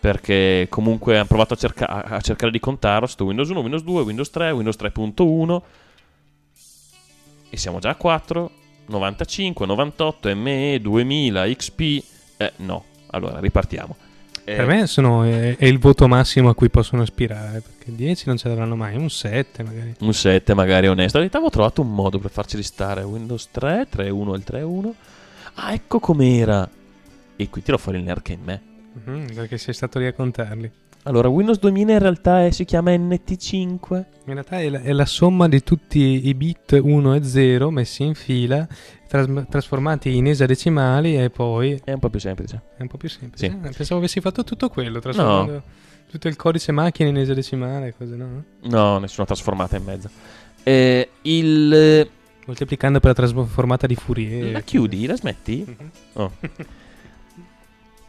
Perché 0.00 0.66
comunque 0.70 1.16
hanno 1.16 1.26
provato 1.26 1.54
a, 1.54 1.56
cerca- 1.56 1.86
a 2.04 2.20
cercare 2.20 2.50
di 2.50 2.58
contarlo. 2.58 3.06
Sto 3.06 3.26
Windows 3.26 3.48
1, 3.48 3.60
Windows 3.60 3.82
2, 3.84 4.02
Windows 4.02 4.30
3, 4.30 4.50
Windows 4.50 4.76
3.1. 4.76 5.60
E 7.50 7.56
siamo 7.56 7.78
già 7.80 7.90
a 7.90 7.94
4, 7.96 8.50
95, 8.86 9.66
98, 9.66 10.34
ME, 10.36 10.78
2000, 10.80 11.46
XP. 11.54 11.80
Eh, 12.36 12.52
no. 12.56 12.84
allora 13.10 13.38
ripartiamo. 13.40 13.96
Eh, 14.44 14.56
Per 14.56 14.66
me 14.66 14.86
sono, 14.86 15.22
è, 15.22 15.56
è 15.56 15.66
il 15.66 15.78
voto 15.78 16.08
massimo 16.08 16.48
a 16.48 16.54
cui 16.54 16.70
possono 16.70 17.02
aspirare. 17.02 17.60
Perché 17.60 17.94
10 17.94 18.24
non 18.26 18.36
ce 18.36 18.48
l'avranno 18.48 18.76
mai, 18.76 18.96
un 18.96 19.10
7 19.10 19.62
magari. 19.62 19.94
Un 20.00 20.12
7 20.12 20.54
magari 20.54 20.88
onesto. 20.88 21.18
In 21.18 21.28
realtà 21.28 21.36
avevo 21.38 21.52
trovato 21.52 21.82
un 21.82 21.94
modo 21.94 22.18
per 22.18 22.30
farci 22.30 22.56
restare 22.56 23.02
Windows 23.02 23.48
3, 23.50 23.88
3.1 23.92 24.32
e 24.32 24.36
il 24.36 24.44
3.1. 24.46 24.90
Ah, 25.54 25.72
ecco 25.72 26.00
com'era. 26.00 26.68
E 27.36 27.48
qui 27.48 27.62
tiro 27.62 27.78
fuori 27.78 27.98
il 27.98 28.04
nerd 28.04 28.22
che 28.22 28.32
è 28.32 28.36
in 28.36 28.42
me. 28.44 28.62
Mhm, 29.04 29.34
perché 29.34 29.56
sei 29.58 29.74
stato 29.74 29.98
lì 29.98 30.06
a 30.06 30.12
contarli. 30.12 30.70
Allora, 31.04 31.28
Windows 31.28 31.58
2000 31.58 31.92
in 31.92 31.98
realtà 31.98 32.44
è- 32.44 32.50
si 32.50 32.64
chiama 32.64 32.90
NT5. 32.92 34.04
In 34.26 34.32
realtà 34.34 34.60
è 34.60 34.68
la, 34.68 34.80
è 34.82 34.92
la 34.92 35.06
somma 35.06 35.48
di 35.48 35.62
tutti 35.62 36.28
i 36.28 36.34
bit 36.34 36.78
1 36.82 37.14
e 37.14 37.22
0 37.24 37.70
messi 37.70 38.02
in 38.02 38.14
fila, 38.14 38.68
tras- 39.08 39.46
trasformati 39.48 40.14
in 40.16 40.26
esadecimali 40.26 41.16
e 41.16 41.30
poi 41.30 41.80
È 41.82 41.92
un 41.92 41.98
po' 41.98 42.10
più 42.10 42.20
semplice. 42.20 42.60
è 42.76 42.82
un 42.82 42.88
po' 42.88 42.98
più 42.98 43.08
semplice. 43.08 43.46
Sì. 43.48 43.52
Eh, 43.52 43.70
pensavo 43.70 43.96
avessi 43.98 44.20
fatto 44.20 44.44
tutto 44.44 44.68
quello, 44.68 44.98
trasformando 45.00 45.62
tutto 46.10 46.28
il 46.28 46.36
codice 46.36 46.72
macchina 46.72 47.08
in 47.08 47.16
esadecimale, 47.18 47.94
cose 47.96 48.16
no? 48.16 48.44
No, 48.64 48.98
nessuna 48.98 49.26
trasformata 49.26 49.76
in 49.76 49.84
mezzo. 49.84 50.10
Eh, 50.62 51.08
il... 51.22 52.08
Moltiplicando 52.46 52.98
per 52.98 53.08
la 53.10 53.14
trasformata 53.14 53.86
di 53.86 53.94
Fourier. 53.94 54.50
La 54.52 54.60
chiudi? 54.60 55.06
La 55.06 55.16
smetti? 55.16 55.64
Mhm. 55.66 55.90
Oh. 56.14 56.32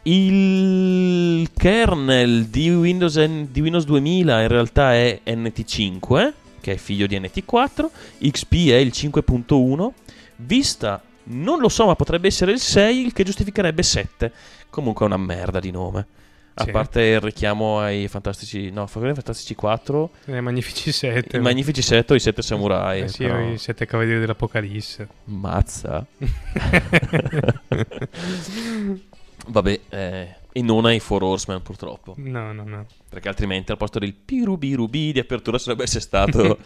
Il 0.04 1.48
kernel 1.56 2.46
di 2.46 2.70
Windows, 2.70 3.14
N- 3.16 3.48
di 3.52 3.60
Windows 3.60 3.84
2000 3.84 4.42
in 4.42 4.48
realtà 4.48 4.94
è 4.94 5.20
NT5, 5.24 6.32
che 6.60 6.72
è 6.72 6.76
figlio 6.76 7.06
di 7.06 7.18
NT4. 7.20 7.88
XP 8.30 8.52
è 8.70 8.74
il 8.76 8.90
5.1. 8.92 9.90
Vista, 10.36 11.00
non 11.24 11.60
lo 11.60 11.68
so, 11.68 11.86
ma 11.86 11.94
potrebbe 11.94 12.26
essere 12.26 12.50
il 12.52 12.58
6, 12.58 13.04
il 13.06 13.12
che 13.12 13.22
giustificherebbe 13.22 13.82
7. 13.84 14.32
Comunque 14.70 15.04
è 15.04 15.08
una 15.08 15.18
merda 15.18 15.60
di 15.60 15.70
nome. 15.70 16.06
A 16.54 16.64
Sì. 16.64 16.70
parte 16.70 17.00
il 17.02 17.20
richiamo 17.20 17.78
ai 17.80 18.08
Fantastici... 18.08 18.70
No, 18.70 18.86
Fantastici 18.86 19.54
4, 19.54 20.10
I 20.26 20.40
magnifici 20.40 20.90
7. 20.92 21.36
i 21.36 21.40
Magnifici 21.40 21.80
7 21.80 22.12
o 22.12 22.16
i 22.16 22.20
7 22.20 22.42
Samurai. 22.42 23.02
Eh 23.02 23.08
sì, 23.08 23.24
però- 23.24 23.50
i 23.52 23.56
sette 23.56 23.86
cavalieri 23.86 24.18
dell'Apocalisse. 24.20 25.06
Mazza. 25.26 26.04
Vabbè, 29.48 29.80
eh, 29.88 30.36
e 30.52 30.62
non 30.62 30.84
ai 30.84 31.00
Four 31.00 31.22
Horsemen 31.24 31.62
purtroppo. 31.62 32.14
no, 32.18 32.52
no, 32.52 32.62
no. 32.64 32.86
Perché 33.08 33.28
altrimenti 33.28 33.70
al 33.72 33.76
posto 33.78 33.98
del 33.98 34.14
pirubirubi 34.14 35.12
di 35.12 35.18
apertura 35.18 35.58
sarebbe 35.58 35.82
essere 35.84 36.00
stato 36.00 36.58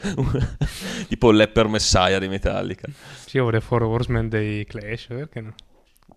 tipo 1.09 1.31
l'Epper 1.31 1.69
Messiah 1.69 2.19
di 2.19 2.29
Metallica. 2.29 2.89
Sì, 3.25 3.39
ora 3.39 3.61
Four 3.61 3.83
Horsemen 3.85 4.29
dei 4.29 4.65
Clash, 4.67 5.07
perché 5.09 5.41
no? 5.41 5.55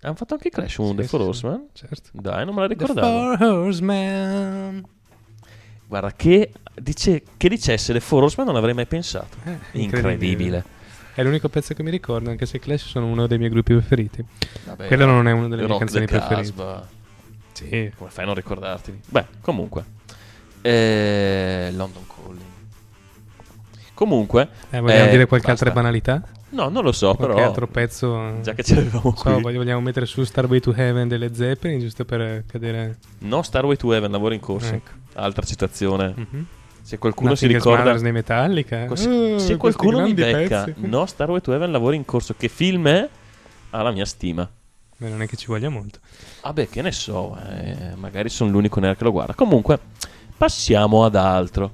Hanno 0.02 0.16
fatto 0.16 0.34
anche 0.36 0.50
Crash 0.50 0.78
uno 0.78 0.90
Sì, 0.90 0.96
dei 0.96 1.04
sì, 1.06 1.10
Four 1.10 1.22
sì. 1.22 1.28
Horsemen? 1.28 1.68
Certo. 1.74 2.10
Dai, 2.14 2.46
non 2.46 2.56
me 2.56 2.62
la 2.62 2.68
The 2.68 2.74
ricordavo. 2.74 3.36
Four 3.36 3.42
Horsemen. 3.50 4.84
Guarda, 5.88 6.12
che, 6.14 6.52
dice, 6.76 7.24
che 7.38 7.50
dicesse 7.50 7.94
le 7.94 8.00
Four 8.00 8.24
Horsemen 8.24 8.48
non 8.48 8.56
avrei 8.58 8.74
mai 8.74 8.86
pensato. 8.86 9.38
Eh, 9.46 9.58
Incredibile. 9.82 10.78
È 11.14 11.24
l'unico 11.24 11.50
pezzo 11.50 11.74
che 11.74 11.84
mi 11.84 11.92
ricordo, 11.92 12.30
anche 12.30 12.46
se 12.46 12.58
i 12.58 12.60
Clash 12.60 12.86
sono 12.88 13.08
uno 13.08 13.28
dei 13.28 13.38
miei 13.38 13.50
gruppi 13.50 13.74
preferiti. 13.74 14.24
Vabbè, 14.66 14.88
Quello 14.88 15.06
non 15.06 15.28
è 15.28 15.32
una 15.32 15.48
delle 15.50 15.66
mie 15.68 15.78
canzoni 15.78 16.06
preferite. 16.06 16.54
Sì. 17.54 17.92
Come 17.98 18.10
fai 18.10 18.24
a 18.24 18.28
non 18.28 18.36
ricordarti? 18.36 19.00
Beh, 19.08 19.26
comunque. 19.42 19.84
Eh, 20.62 21.70
London 21.74 22.04
Calling. 22.08 22.42
Comunque, 23.94 24.48
Eh, 24.70 24.80
vogliamo 24.80 25.08
Eh, 25.08 25.10
dire 25.12 25.26
qualche 25.26 25.48
basta. 25.48 25.66
altra 25.66 25.72
banalità? 25.82 26.24
no, 26.52 26.70
non 26.70 26.84
lo 26.84 26.92
so, 26.94 27.14
Qualche 27.16 27.34
però. 27.36 27.48
altro 27.48 27.68
pezzo? 27.68 28.40
Già 28.42 28.54
che 28.54 28.64
ce 28.64 28.76
l'avevamo 28.76 29.14
So, 29.16 29.34
qui. 29.42 29.54
vogliamo 29.54 29.82
mettere 29.82 30.06
su 30.06 30.24
Starway 30.24 30.62
to 30.62 30.74
Heaven 30.74 31.08
delle 31.10 31.34
Zeppelin, 31.34 31.80
giusto 31.80 32.06
per 32.06 32.46
cadere... 32.48 32.98
No, 33.20 33.42
Starway 33.42 33.76
to 33.76 33.92
Heaven, 33.94 34.10
lavoro 34.12 34.34
in 34.34 34.40
corso. 34.40 34.74
Ecco. 34.74 34.92
Altra 35.16 35.46
citazione. 35.46 36.14
Mhm. 36.16 36.46
Se 36.90 36.98
qualcuno 36.98 37.36
si 37.36 37.46
Nothing 37.46 37.64
ricorda. 37.64 37.94
Dei 38.00 38.12
Metallica. 38.12 38.86
Co- 38.86 38.96
se- 38.96 39.10
Oh, 39.10 39.38
se 39.38 39.58
qualcuno 39.58 40.02
mi 40.02 40.16
becca, 40.16 40.64
pezzi. 40.64 40.88
no, 40.88 41.06
Starway 41.06 41.40
to 41.40 41.54
Heaven, 41.54 41.72
lavoro 41.72 41.94
in 41.94 42.04
corso. 42.04 42.34
Che 42.36 42.48
film 42.48 42.88
è? 42.88 43.08
Ha 43.70 43.82
la 43.84 43.92
mia 43.92 44.06
stima. 44.06 44.50
Beh, 44.98 45.08
non 45.08 45.22
è 45.22 45.28
che 45.28 45.38
ci 45.38 45.46
voglia 45.46 45.70
molto. 45.70 46.00
Vabbè, 46.42 46.68
che 46.68 46.82
ne 46.82 46.92
so, 46.92 47.38
eh, 47.48 47.94
magari 47.96 48.30
sono 48.30 48.50
l'unico 48.50 48.80
nerd 48.80 48.98
che 48.98 49.04
lo 49.04 49.12
guarda. 49.12 49.36
Comunque, 49.36 49.78
passiamo 50.36 51.06
ad 51.06 51.16
altro. 51.16 51.72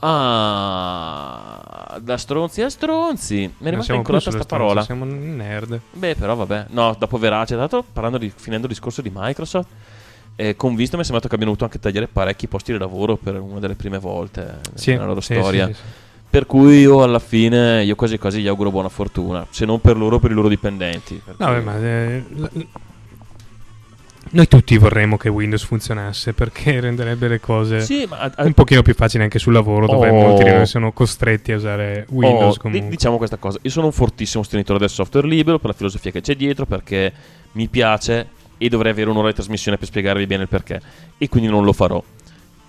Ah, 0.00 1.98
da 2.02 2.16
stronzi 2.16 2.62
a 2.62 2.68
stronzi. 2.68 3.36
Mi 3.36 3.66
è 3.66 3.70
rimasta 3.70 3.92
siamo 3.92 4.02
più 4.02 4.12
incollata 4.14 4.30
sulle 4.30 4.42
sta 4.42 4.56
parola. 4.56 4.82
Siamo 4.82 5.04
nerd. 5.04 5.80
Beh, 5.92 6.16
però 6.16 6.34
vabbè. 6.34 6.66
No, 6.70 6.96
dopo 6.98 7.16
Verace, 7.18 7.54
l'altro, 7.54 7.84
parlando 7.84 8.18
di, 8.18 8.32
finendo 8.34 8.66
il 8.66 8.72
discorso 8.72 9.02
di 9.02 9.10
Microsoft, 9.14 9.68
eh, 10.36 10.56
con 10.56 10.74
Vista 10.74 10.96
mi 10.96 11.02
è 11.02 11.04
sembrato 11.04 11.28
che 11.28 11.34
abbiano 11.34 11.52
dovuto 11.54 11.64
anche 11.72 11.78
tagliare 11.82 12.08
parecchi 12.08 12.46
posti 12.48 12.72
di 12.72 12.78
lavoro 12.78 13.16
per 13.16 13.38
una 13.40 13.60
delle 13.60 13.74
prime 13.74 13.98
volte 13.98 14.60
Sì, 14.74 14.92
nella 14.92 15.04
loro 15.06 15.20
sì, 15.20 15.34
storia. 15.34 15.66
sì. 15.66 15.74
Per 16.32 16.46
cui 16.46 16.78
io 16.80 17.02
alla 17.02 17.18
fine, 17.18 17.84
io 17.84 17.94
quasi 17.94 18.16
quasi 18.18 18.40
gli 18.40 18.46
auguro 18.48 18.70
buona 18.70 18.88
fortuna. 18.88 19.46
Se 19.50 19.66
non 19.66 19.80
per 19.82 19.98
loro, 19.98 20.18
per 20.18 20.30
i 20.30 20.34
loro 20.34 20.48
dipendenti. 20.48 21.20
No, 21.36 21.46
beh, 21.52 21.60
ma 21.60 21.76
eh, 21.78 22.24
la- 22.36 22.50
noi 24.34 24.48
tutti 24.48 24.78
vorremmo 24.78 25.18
che 25.18 25.28
Windows 25.28 25.62
funzionasse 25.64 26.32
perché 26.32 26.78
renderebbe 26.80 27.28
le 27.28 27.38
cose 27.38 27.80
Sì, 27.82 28.06
a- 28.08 28.32
a- 28.34 28.44
un 28.44 28.54
pochino 28.54 28.80
più 28.80 28.94
facili 28.94 29.22
anche 29.24 29.38
sul 29.38 29.52
lavoro 29.52 29.86
dove 29.86 30.08
Oh. 30.08 30.14
molti 30.14 30.44
di 30.44 30.50
noi 30.50 30.64
sono 30.64 30.92
costretti 30.92 31.52
a 31.52 31.56
usare 31.56 32.06
Windows 32.08 32.56
Oh, 32.62 32.68
diciamo 32.70 33.18
questa 33.18 33.36
cosa, 33.36 33.58
io 33.60 33.68
sono 33.70 33.86
un 33.86 33.92
fortissimo 33.92 34.42
sostenitore 34.42 34.78
del 34.78 34.88
software 34.88 35.26
libero 35.26 35.58
per 35.58 35.70
la 35.70 35.76
filosofia 35.76 36.10
che 36.12 36.22
c'è 36.22 36.34
dietro, 36.34 36.64
perché 36.64 37.12
mi 37.52 37.68
piace 37.68 38.26
e 38.62 38.68
dovrei 38.68 38.92
avere 38.92 39.10
un'ora 39.10 39.28
di 39.28 39.34
trasmissione 39.34 39.76
per 39.76 39.88
spiegarvi 39.88 40.26
bene 40.26 40.44
il 40.44 40.48
perché, 40.48 40.80
e 41.18 41.28
quindi 41.28 41.50
non 41.50 41.64
lo 41.64 41.72
farò. 41.72 42.02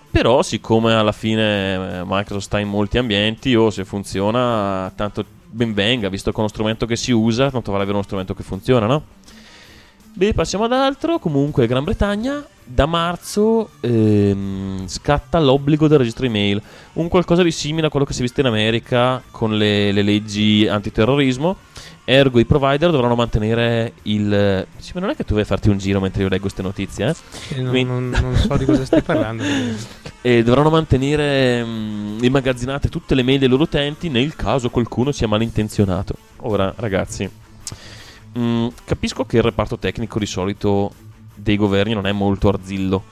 Però, 0.10 0.42
siccome 0.42 0.94
alla 0.94 1.12
fine 1.12 2.00
eh, 2.00 2.04
Microsoft 2.04 2.46
sta 2.46 2.60
in 2.60 2.68
molti 2.68 2.98
ambienti, 2.98 3.56
o 3.56 3.70
se 3.70 3.86
funziona, 3.86 4.92
tanto 4.96 5.24
ben 5.50 5.74
venga, 5.74 6.10
visto 6.10 6.32
che 6.32 6.38
è 6.38 6.40
uno 6.40 6.50
strumento 6.50 6.86
che 6.86 6.96
si 6.96 7.12
usa, 7.12 7.52
tanto 7.52 7.72
vale 7.72 7.84
avere 7.84 7.98
uno 7.98 8.06
strumento 8.06 8.34
che 8.34 8.44
funziona, 8.44 8.86
no? 8.88 9.04
Beh, 10.16 10.34
passiamo 10.34 10.66
ad 10.66 10.74
altro. 10.74 11.18
Comunque, 11.18 11.66
Gran 11.66 11.84
Bretagna 11.84 12.46
da 12.64 12.86
marzo 12.86 13.72
ehm, 13.82 14.88
scatta 14.88 15.40
l'obbligo 15.40 15.88
del 15.88 15.98
registro 15.98 16.26
email. 16.26 16.62
Un 16.94 17.08
qualcosa 17.08 17.42
di 17.42 17.52
simile 17.52 17.88
a 17.88 17.90
quello 17.90 18.06
che 18.06 18.14
si 18.14 18.20
è 18.20 18.22
visto 18.22 18.40
in 18.40 18.46
America 18.46 19.22
con 19.32 19.58
le, 19.58 19.92
le 19.92 20.04
leggi 20.04 20.68
antiterrorismo. 20.68 21.58
Ergo, 22.06 22.38
i 22.40 22.46
provider 22.46 22.92
dovranno 22.92 23.16
mantenere 23.16 23.94
il. 24.04 24.66
Sì, 24.78 24.92
ma 24.94 25.00
non 25.00 25.10
è 25.12 25.16
che 25.16 25.24
tu 25.24 25.34
vai 25.36 25.44
a 25.44 25.46
farti 25.46 25.70
un 25.70 25.78
giro 25.78 26.02
mentre 26.02 26.22
io 26.24 26.28
leggo 26.28 26.42
queste 26.42 26.62
notizie, 26.62 27.08
eh? 27.08 27.62
Non, 27.62 27.70
quindi- 27.70 27.92
non- 27.92 28.10
non 28.10 28.36
so 28.36 28.58
di 28.58 28.66
cosa 28.66 28.86
stai 28.86 29.02
parlando. 29.02 29.44
E 30.26 30.42
dovranno 30.42 30.70
mantenere 30.70 31.62
mm, 31.66 32.24
immagazzinate 32.24 32.88
tutte 32.88 33.14
le 33.14 33.24
mail 33.24 33.40
dei 33.40 33.50
loro 33.50 33.64
utenti 33.64 34.08
nel 34.08 34.38
caso 34.38 34.70
qualcuno 34.70 35.12
sia 35.12 35.28
malintenzionato. 35.28 36.16
Ora, 36.44 36.74
ragazzi, 36.78 37.30
mm, 38.40 38.68
capisco 38.86 39.26
che 39.26 39.36
il 39.38 39.44
reparto 39.44 39.78
tecnico 39.78 40.20
di 40.20 40.26
solito 40.26 40.94
dei 41.36 41.58
governi 41.58 41.94
non 41.94 42.08
è 42.08 42.14
molto 42.14 42.48
arzillo. 42.48 43.04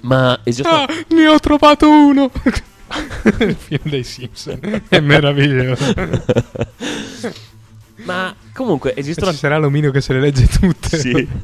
Ma 0.00 0.40
esiste 0.44 0.66
Ah, 0.70 0.86
ne 1.08 1.26
ho 1.26 1.38
trovato 1.40 1.86
uno! 1.90 2.30
Il 3.40 3.54
film 3.54 3.82
dei 3.90 4.02
Simpson 4.04 4.58
è 4.88 5.00
meraviglioso. 5.00 5.92
Ma 8.04 8.34
comunque 8.52 8.94
esistono 8.96 9.32
Ci 9.32 9.38
sarà 9.38 9.58
l'omino 9.58 9.90
che 9.90 10.00
se 10.00 10.12
le 10.12 10.20
legge 10.20 10.46
tutte. 10.46 10.98
Sì. 10.98 11.28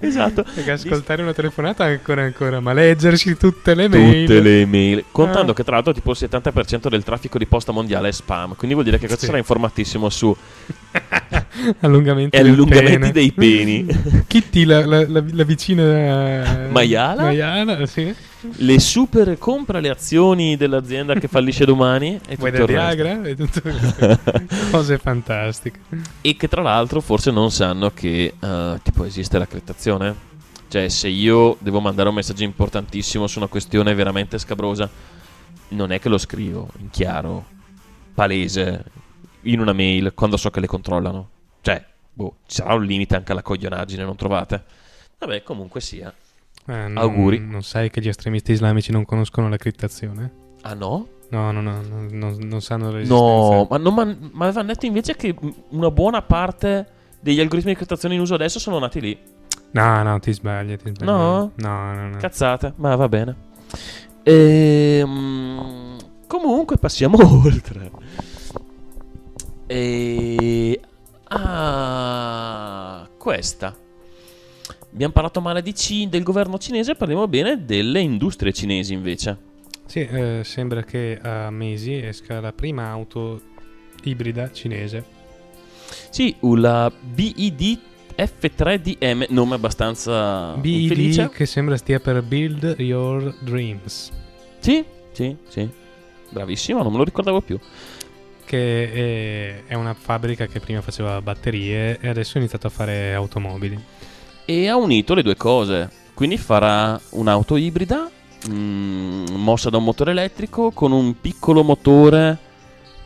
esatto. 0.00 0.44
Perché 0.54 0.70
ascoltare 0.72 1.22
una 1.22 1.32
telefonata 1.32 1.84
ancora 1.84 2.22
ancora, 2.22 2.60
ma 2.60 2.72
leggersi 2.72 3.36
tutte 3.36 3.74
le 3.74 3.88
mail. 3.88 4.26
Tutte 4.26 4.40
le 4.40 4.66
mail. 4.66 5.04
Contando 5.10 5.52
Ah. 5.52 5.54
che 5.54 5.64
tra 5.64 5.74
l'altro 5.74 5.92
tipo 5.92 6.10
il 6.12 6.16
70% 6.20 6.88
del 6.88 7.02
traffico 7.04 7.38
di 7.38 7.46
posta 7.46 7.72
mondiale 7.72 8.08
è 8.08 8.12
spam. 8.12 8.54
Quindi 8.56 8.74
vuol 8.74 8.84
dire 8.84 8.98
che 8.98 9.06
questo 9.06 9.20
Sì. 9.24 9.26
sarà 9.26 9.38
informatissimo 9.38 10.08
su 10.08 10.34
allungamenti, 11.80 12.36
allungamenti 12.36 13.12
dei 13.12 13.32
peni. 13.32 13.86
Kitty, 14.26 14.64
la, 14.64 14.84
la- 14.86 15.06
la- 15.08 15.24
la 15.30 15.44
vicina 15.44 15.82
eh, 15.82 16.68
Maiala? 16.68 17.22
Maiala, 17.22 17.86
sì. 17.86 18.14
Le 18.40 18.78
super 18.78 19.36
compra 19.38 19.80
le 19.80 19.88
azioni 19.88 20.56
dell'azienda 20.56 21.14
che 21.14 21.28
fallisce 21.28 21.64
domani 21.64 22.20
e 22.28 22.36
Vuoi 22.36 22.50
tutto 22.50 22.62
il. 22.64 22.68
Viagra? 22.68 23.22
E 23.24 23.34
tutte 23.34 23.62
cose 24.70 24.98
fantastiche. 24.98 25.80
E 26.20 26.36
che 26.36 26.48
tra 26.48 26.62
l'altro 26.62 27.00
forse 27.00 27.30
non 27.30 27.50
sanno 27.50 27.90
che 27.90 28.34
eh, 28.38 28.80
tipo 28.82 29.04
esiste 29.04 29.38
l'accreditazione. 29.38 30.26
Cioè, 30.68 30.88
se 30.88 31.08
io 31.08 31.56
devo 31.60 31.80
mandare 31.80 32.10
un 32.10 32.14
messaggio 32.14 32.44
importantissimo 32.44 33.26
su 33.26 33.38
una 33.38 33.48
questione 33.48 33.94
veramente 33.94 34.38
scabrosa, 34.38 34.88
non 35.68 35.92
è 35.92 35.98
che 35.98 36.10
lo 36.10 36.18
scrivo 36.18 36.68
in 36.78 36.90
chiaro, 36.90 37.44
palese, 38.12 38.84
in 39.42 39.60
una 39.60 39.72
mail, 39.72 40.12
quando 40.14 40.36
so 40.36 40.50
che 40.50 40.60
le 40.60 40.66
controllano. 40.66 41.28
Cioè, 41.62 41.82
boh, 42.12 42.36
ci 42.46 42.56
sarà 42.56 42.74
un 42.74 42.84
limite 42.84 43.16
anche 43.16 43.32
alla 43.32 43.42
coglionaggine, 43.42 44.04
non 44.04 44.16
trovate? 44.16 44.62
Vabbè, 45.18 45.42
comunque 45.42 45.80
sia. 45.80 46.14
Eh, 46.68 46.86
non- 46.88 46.98
Auguri. 46.98 47.38
Non 47.38 47.62
sai 47.62 47.90
che 47.90 48.00
gli 48.00 48.08
estremisti 48.08 48.52
islamici 48.52 48.92
non 48.92 49.04
conoscono 49.04 49.48
la 49.48 49.56
criptazione? 49.56 50.30
Ah 50.62 50.74
no? 50.74 51.08
No, 51.30 51.50
no, 51.52 51.60
no, 51.60 51.80
no, 51.82 52.06
non, 52.10 52.36
non 52.40 52.60
sanno 52.62 52.90
l'esistenza. 52.90 53.22
No, 53.22 53.66
ma, 53.70 53.76
non, 53.76 53.94
ma, 53.94 54.04
ma 54.32 54.44
avevano 54.46 54.68
detto 54.68 54.86
invece 54.86 55.14
che 55.16 55.34
una 55.70 55.90
buona 55.90 56.22
parte 56.22 56.86
degli 57.20 57.40
algoritmi 57.40 57.72
di 57.72 57.76
criptazione 57.76 58.14
in 58.14 58.20
uso 58.20 58.34
adesso 58.34 58.58
sono 58.58 58.78
nati 58.78 59.00
lì. 59.00 59.18
No, 59.72 60.02
no, 60.02 60.18
ti 60.20 60.32
sbagli, 60.32 60.76
ti 60.76 60.88
sbagli. 60.94 61.08
No? 61.08 61.52
No, 61.56 61.94
no, 61.94 62.08
no. 62.08 62.16
Cazzate, 62.16 62.72
ma 62.76 62.96
va 62.96 63.08
bene. 63.08 63.36
Ehm, 64.22 65.96
comunque 66.26 66.78
passiamo 66.78 67.18
oltre. 67.44 67.90
E... 69.66 70.80
Ah, 71.28 73.06
questa. 73.18 73.74
Abbiamo 74.98 75.14
parlato 75.14 75.40
male 75.40 75.62
di 75.62 75.76
Ci- 75.76 76.08
del 76.08 76.24
governo 76.24 76.58
cinese, 76.58 76.96
parliamo 76.96 77.28
bene 77.28 77.64
delle 77.64 78.00
industrie 78.00 78.52
cinesi 78.52 78.94
invece. 78.94 79.36
Sì, 79.86 80.00
eh, 80.00 80.40
sembra 80.42 80.82
che 80.82 81.16
a 81.22 81.50
mesi 81.50 81.94
esca 81.94 82.40
la 82.40 82.52
prima 82.52 82.88
auto 82.88 83.40
ibrida 84.02 84.50
cinese. 84.50 85.04
Sì, 86.10 86.34
la 86.40 86.90
BID 87.00 87.78
F3DM, 88.16 89.26
nome 89.28 89.54
abbastanza 89.54 90.54
BID 90.54 90.80
infelice. 90.80 91.28
che 91.28 91.46
sembra 91.46 91.76
stia 91.76 92.00
per 92.00 92.20
Build 92.22 92.74
Your 92.78 93.36
Dreams. 93.38 94.10
Sì, 94.58 94.84
sì, 95.12 95.36
sì. 95.46 95.68
Bravissimo, 96.28 96.82
non 96.82 96.90
me 96.90 96.98
lo 96.98 97.04
ricordavo 97.04 97.40
più. 97.40 97.56
Che 98.44 98.92
è, 98.92 99.62
è 99.64 99.74
una 99.74 99.94
fabbrica 99.94 100.46
che 100.46 100.58
prima 100.58 100.80
faceva 100.80 101.22
batterie 101.22 102.00
e 102.00 102.08
adesso 102.08 102.36
ha 102.36 102.40
iniziato 102.40 102.66
a 102.66 102.70
fare 102.70 103.14
automobili. 103.14 103.80
E 104.50 104.66
ha 104.68 104.76
unito 104.76 105.12
le 105.12 105.22
due 105.22 105.36
cose. 105.36 105.90
Quindi 106.14 106.38
farà 106.38 106.98
un'auto 107.10 107.56
ibrida 107.56 108.10
mm, 108.48 109.26
mossa 109.34 109.68
da 109.68 109.76
un 109.76 109.84
motore 109.84 110.12
elettrico 110.12 110.70
con 110.70 110.90
un 110.90 111.20
piccolo 111.20 111.62
motore 111.62 112.36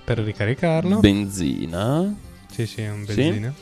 Per 0.05 0.19
ricaricarlo. 0.19 1.01
benzina 1.01 2.15
sì, 2.49 2.67
sì, 2.67 2.83
è 2.83 2.91
un 2.91 3.05
Sì. 3.07 3.15
benzina. 3.15 3.53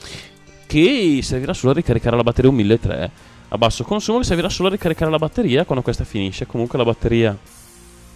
che 0.67 1.19
servirà 1.23 1.53
solo 1.53 1.71
a 1.71 1.75
ricaricare 1.75 2.15
la 2.15 2.23
batteria 2.23 2.49
un 2.49 2.55
1300 2.57 3.11
a 3.49 3.57
basso 3.57 3.83
consumo 3.83 4.19
che 4.19 4.25
servirà 4.25 4.47
solo 4.47 4.67
a 4.69 4.71
ricaricare 4.71 5.09
la 5.11 5.17
batteria 5.17 5.65
quando 5.65 5.83
questa 5.83 6.05
finisce. 6.05 6.45
Comunque 6.45 6.77
la 6.77 6.85
batteria 6.85 7.37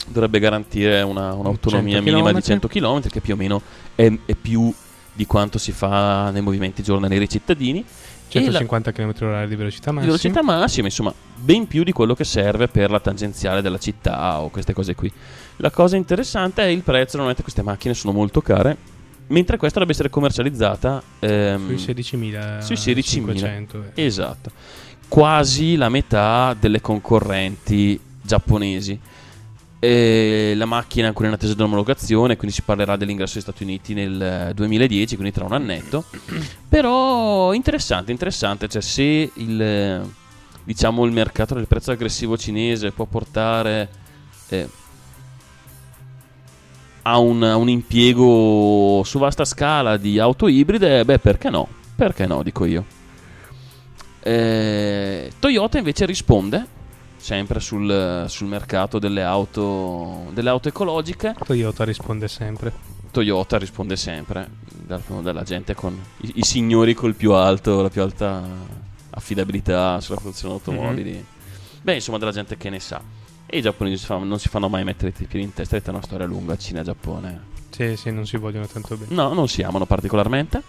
dovrebbe 0.07 0.39
garantire 0.39 1.01
una- 1.01 1.33
un'autonomia 1.33 1.95
100 1.95 2.03
minima 2.11 2.31
di 2.31 2.39
chilometri. 2.41 2.41
100 2.43 2.67
km 2.69 3.09
che 3.09 3.19
più 3.19 3.33
o 3.33 3.37
meno 3.37 3.61
è, 3.95 4.09
è 4.25 4.35
più 4.35 4.73
di 5.11 5.25
quanto 5.25 5.57
si 5.57 5.73
fa 5.73 6.29
nei 6.31 6.41
movimenti 6.41 6.81
giornalieri 6.83 7.27
cittadini. 7.27 7.83
E 8.29 8.39
la- 8.51 8.59
150 8.59 8.91
km/h 8.91 9.47
di 9.47 9.55
velocità 9.55 9.89
di 9.91 9.95
massima. 9.95 10.01
velocità 10.13 10.43
massima, 10.43 10.87
insomma, 10.87 11.13
ben 11.35 11.67
più 11.67 11.83
di 11.83 11.91
quello 11.91 12.13
che 12.15 12.23
serve 12.23 12.67
per 12.67 12.91
la 12.91 12.99
tangenziale 12.99 13.61
della 13.61 13.77
città 13.79 14.39
o 14.41 14.49
queste 14.49 14.73
cose 14.73 14.93
qui. 14.95 15.11
La 15.57 15.71
cosa 15.71 15.95
interessante 15.95 16.61
è 16.63 16.65
il 16.65 16.81
prezzo, 16.81 17.11
normalmente 17.17 17.43
queste 17.43 17.61
macchine 17.61 17.93
sono 17.93 18.11
molto 18.11 18.41
care, 18.41 18.75
mentre 19.27 19.57
questa 19.57 19.79
dovrebbe 19.79 19.93
essere 19.97 20.09
commercializzata 20.09 21.01
ehm, 21.19 21.75
Sui 21.77 21.93
16.000. 21.95 22.59
sui 22.61 22.75
16.000. 22.75 23.01
500, 23.03 23.83
eh. 23.93 24.05
Esatto. 24.05 24.51
Quasi 25.07 25.75
la 25.77 25.89
metà 25.89 26.55
delle 26.59 26.81
concorrenti 26.81 27.99
giapponesi. 28.21 28.99
E 29.79 30.53
la 30.55 30.65
macchina 30.65 31.05
è 31.05 31.07
ancora 31.09 31.27
in 31.27 31.33
attesa 31.33 31.53
di 31.53 31.61
omologazione, 31.61 32.37
quindi 32.37 32.55
si 32.55 32.63
parlerà 32.63 32.95
dell'ingresso 32.95 33.33
negli 33.35 33.43
Stati 33.43 33.63
Uniti 33.63 33.93
nel 33.93 34.21
eh, 34.49 34.53
2010, 34.53 35.15
quindi 35.15 35.33
tra 35.33 35.45
un 35.45 35.53
annetto. 35.53 36.05
Però 36.67 37.53
interessante, 37.53 38.11
interessante, 38.11 38.67
cioè 38.67 38.81
se 38.81 39.31
il 39.33 39.61
eh, 39.61 40.01
diciamo 40.65 41.05
il 41.05 41.11
mercato 41.11 41.53
del 41.53 41.67
prezzo 41.67 41.91
aggressivo 41.91 42.37
cinese 42.37 42.91
può 42.91 43.05
portare 43.05 43.87
eh, 44.49 44.67
a 47.03 47.19
un, 47.19 47.41
un 47.41 47.69
impiego 47.69 49.03
su 49.05 49.19
vasta 49.19 49.45
scala 49.45 49.97
di 49.97 50.17
auto 50.19 50.47
ibride, 50.47 51.05
beh, 51.05 51.19
perché 51.19 51.49
no? 51.49 51.67
Perché 51.95 52.25
no, 52.25 52.41
dico 52.41 52.65
io. 52.65 52.83
Eh, 54.21 55.31
Toyota 55.37 55.77
invece 55.77 56.05
risponde 56.07 56.65
sempre 57.25 57.59
sul, 57.59 58.25
sul 58.27 58.45
mercato 58.45 58.99
delle 58.99 59.23
auto, 59.23 60.27
delle 60.31 60.49
auto 60.49 60.67
ecologiche. 60.67 61.33
Toyota 61.43 61.83
risponde 61.83 62.27
sempre. 62.27 62.71
Toyota 63.09 63.57
risponde 63.57 63.95
sempre 63.95 64.47
dal- 64.69 65.01
dalla 65.23 65.41
gente 65.41 65.73
con 65.73 65.99
i, 66.17 66.33
i 66.35 66.43
signori 66.43 66.93
col 66.93 67.15
più 67.15 67.31
alto, 67.31 67.81
la 67.81 67.89
più 67.89 68.03
alta 68.03 68.43
affidabilità 69.09 69.99
sulla 70.01 70.19
produzione 70.19 70.53
automobili. 70.53 71.25
Beh, 71.81 71.95
insomma, 71.95 72.19
della 72.19 72.31
gente 72.31 72.57
che 72.57 72.69
ne 72.69 72.79
sa. 72.79 73.01
E 73.47 73.57
i 73.57 73.61
giapponesi 73.61 74.05
non 74.07 74.37
si 74.37 74.47
fanno 74.47 74.69
mai 74.69 74.83
mettere 74.83 75.11
i 75.17 75.25
piedi 75.25 75.41
in 75.41 75.53
testa, 75.53 75.77
è 75.77 75.81
una 75.89 76.03
storia 76.03 76.27
lunga, 76.27 76.55
Cina 76.57 76.81
e 76.81 76.83
Giappone. 76.83 77.41
Sì, 77.71 77.95
sì, 77.97 78.11
non 78.11 78.27
si 78.27 78.37
vogliono 78.37 78.67
tanto 78.67 78.97
bene. 78.97 79.15
No, 79.15 79.33
non 79.33 79.47
si 79.47 79.63
amano 79.63 79.87
particolarmente 79.87 80.61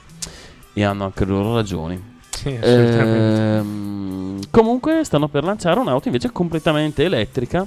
e 0.73 0.83
hanno 0.85 1.05
anche 1.05 1.27
le 1.27 1.33
loro 1.33 1.55
ragioni. 1.55 2.16
Sì. 2.37 2.59
Ehm, 2.61 4.41
comunque 4.51 5.05
stanno 5.05 5.29
per 5.29 5.45
lanciare 5.45 5.81
un'auto 5.81 6.09
invece 6.09 6.31
completamente 6.33 7.05
elettrica 7.05 7.67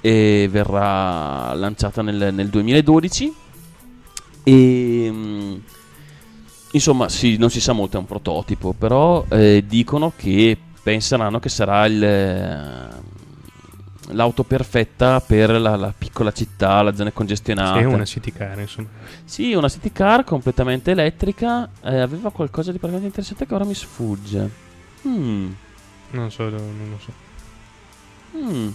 e 0.00 0.48
verrà 0.50 1.52
lanciata 1.54 2.02
nel, 2.02 2.32
nel 2.32 2.48
2012 2.48 3.34
e 4.44 5.08
mm, 5.10 5.54
insomma 6.72 7.08
sì, 7.08 7.36
non 7.36 7.50
si 7.50 7.60
sa 7.60 7.72
molto, 7.72 7.96
è 7.96 8.00
un 8.00 8.06
prototipo, 8.06 8.74
però 8.76 9.24
eh, 9.28 9.64
dicono 9.66 10.12
che 10.14 10.56
penseranno 10.82 11.40
che 11.40 11.48
sarà 11.48 11.86
il, 11.86 12.93
l'auto 14.08 14.44
perfetta 14.44 15.20
per 15.20 15.50
la, 15.60 15.76
la 15.76 15.94
piccola 15.96 16.30
città, 16.32 16.82
la 16.82 16.94
zona 16.94 17.10
congestionata. 17.12 17.78
Sì, 17.78 17.84
una 17.84 18.04
city 18.04 18.32
car, 18.32 18.58
insomma. 18.60 18.88
Sì, 19.24 19.54
una 19.54 19.68
city 19.68 19.92
car 19.92 20.24
completamente 20.24 20.90
elettrica. 20.90 21.68
eh, 21.82 21.98
aveva 22.00 22.30
qualcosa 22.30 22.70
di 22.72 22.78
particolarmente 22.78 23.06
interessante 23.06 23.46
che 23.46 23.54
ora 23.54 23.64
mi 23.64 23.74
sfugge. 23.74 24.50
Mm, 25.06 25.50
Non 26.12 26.30
so, 26.30 26.48
non 26.48 26.88
lo 26.90 26.98
so. 26.98 27.12
mm. 28.36 28.68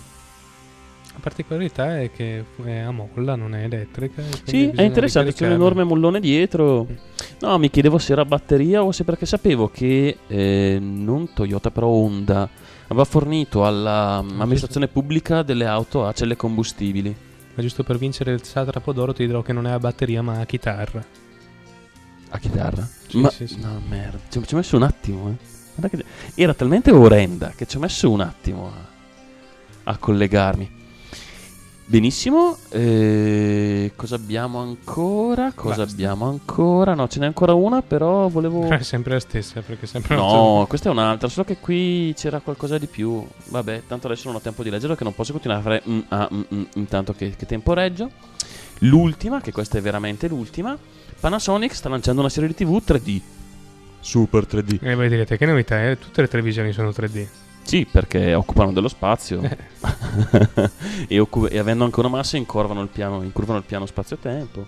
La 1.14 1.20
particolarità 1.22 2.00
è 2.00 2.12
che 2.12 2.46
è 2.64 2.78
a 2.80 2.92
molla, 2.92 3.36
non 3.36 3.54
è 3.56 3.64
elettrica. 3.64 4.22
Sì, 4.44 4.70
è 4.70 4.84
interessante. 4.84 5.34
C'è 5.34 5.48
un 5.48 5.54
enorme 5.54 5.84
mollone 5.84 6.20
dietro. 6.20 6.88
No, 7.42 7.58
mi 7.58 7.70
chiedevo 7.70 7.98
se 7.98 8.14
era 8.14 8.24
batteria 8.26 8.84
o 8.84 8.92
se 8.92 9.04
perché 9.04 9.26
sapevo 9.26 9.70
che 9.70 10.18
eh, 10.28 10.78
non 10.80 11.34
Toyota, 11.34 11.72
però 11.72 11.88
Honda 11.88 12.48
aveva 12.90 13.06
fornito 13.06 13.66
all'amministrazione 13.66 14.88
pubblica 14.88 15.42
delle 15.44 15.66
auto 15.66 16.06
a 16.06 16.14
celle 16.14 16.36
combustibili. 16.36 17.16
Ma 17.56 17.62
giusto 17.62 17.84
per 17.84 17.98
vincere 17.98 18.32
il 18.34 18.44
satrapo 18.44 18.94
d'oro 18.94 19.14
ti 19.14 19.26
dirò 19.26 19.42
che 19.42 19.54
non 19.54 19.66
è 19.68 19.72
a 19.72 19.80
batteria 19.80 20.22
ma 20.22 20.40
a 20.40 20.46
chitarra. 20.46 21.04
A 22.32 22.38
chitarra? 22.38 22.88
Sì, 23.08 23.20
Ma 23.20 23.30
sì, 23.32 23.48
sì. 23.48 23.60
no, 23.60 23.82
merda, 23.88 24.20
ci, 24.30 24.46
ci 24.46 24.54
ho 24.54 24.58
messo 24.58 24.76
un 24.76 24.84
attimo. 24.84 25.36
eh. 25.82 26.06
Era 26.36 26.54
talmente 26.54 26.92
orrenda 26.92 27.54
che 27.56 27.66
ci 27.66 27.78
ho 27.78 27.80
messo 27.80 28.10
un 28.12 28.22
attimo 28.22 28.68
a, 28.68 29.92
a 29.92 29.98
collegarmi. 29.98 30.78
Benissimo, 31.90 32.56
eh, 32.70 33.94
cosa 33.96 34.14
abbiamo 34.14 34.60
ancora? 34.60 35.52
Cosa 35.56 35.78
Basta. 35.78 35.92
abbiamo 35.92 36.28
ancora? 36.28 36.94
No, 36.94 37.08
ce 37.08 37.18
n'è 37.18 37.26
ancora 37.26 37.56
una, 37.56 37.82
però 37.82 38.28
volevo... 38.28 38.62
È 38.70 38.84
sempre 38.84 39.14
la 39.14 39.20
stessa 39.20 39.62
perché 39.62 39.88
sempre 39.88 40.16
No, 40.16 40.68
questa 40.70 40.90
è 40.90 40.92
un'altra, 40.92 41.28
solo 41.30 41.48
che 41.48 41.58
qui 41.58 42.14
c'era 42.16 42.42
qualcosa 42.42 42.78
di 42.78 42.86
più. 42.86 43.26
Vabbè, 43.46 43.86
tanto 43.88 44.06
adesso 44.06 44.28
non 44.28 44.36
ho 44.36 44.40
tempo 44.40 44.62
di 44.62 44.70
leggerlo, 44.70 44.94
che 44.94 45.04
non 45.04 45.16
posso 45.16 45.32
continuare 45.32 45.62
a 45.62 45.64
fare 45.64 45.84
mm, 45.90 46.00
ah, 46.10 46.30
mm, 46.32 46.42
mm, 46.54 46.64
intanto 46.76 47.14
che, 47.14 47.34
che 47.36 47.48
tempo 47.48 47.74
reggio. 47.74 48.12
L'ultima, 48.82 49.42
che 49.42 49.52
questa 49.52 49.80
è 49.80 49.82
veramente 49.82 50.28
l'ultima, 50.28 50.78
Panasonic 51.20 51.74
sta 51.74 51.90
lanciando 51.90 52.22
una 52.22 52.30
serie 52.30 52.50
di 52.50 52.54
TV 52.54 52.80
3D. 52.86 53.22
Super 54.00 54.46
3D. 54.46 54.78
E 54.80 54.94
voi 54.94 55.10
direte 55.10 55.38
che 55.38 55.46
novità 55.48 55.82
è? 55.82 55.98
Tutte 55.98 56.22
le 56.22 56.28
televisioni 56.28 56.72
sono 56.72 56.90
3D. 56.90 57.49
Sì, 57.70 57.86
perché 57.90 58.34
occupano 58.34 58.74
dello 58.74 58.88
spazio 58.88 59.42
Eh. 59.44 59.58
e, 61.08 61.20
occu- 61.20 61.52
e 61.52 61.60
avendo 61.60 61.84
anche 61.84 62.00
una 62.00 62.10
massa 62.10 62.36
incurvano 62.36 62.82
il 62.82 62.88
piano, 62.88 63.22
incurvano 63.22 63.60
il 63.60 63.66
piano 63.66 63.86
spazio-tempo. 63.86 64.66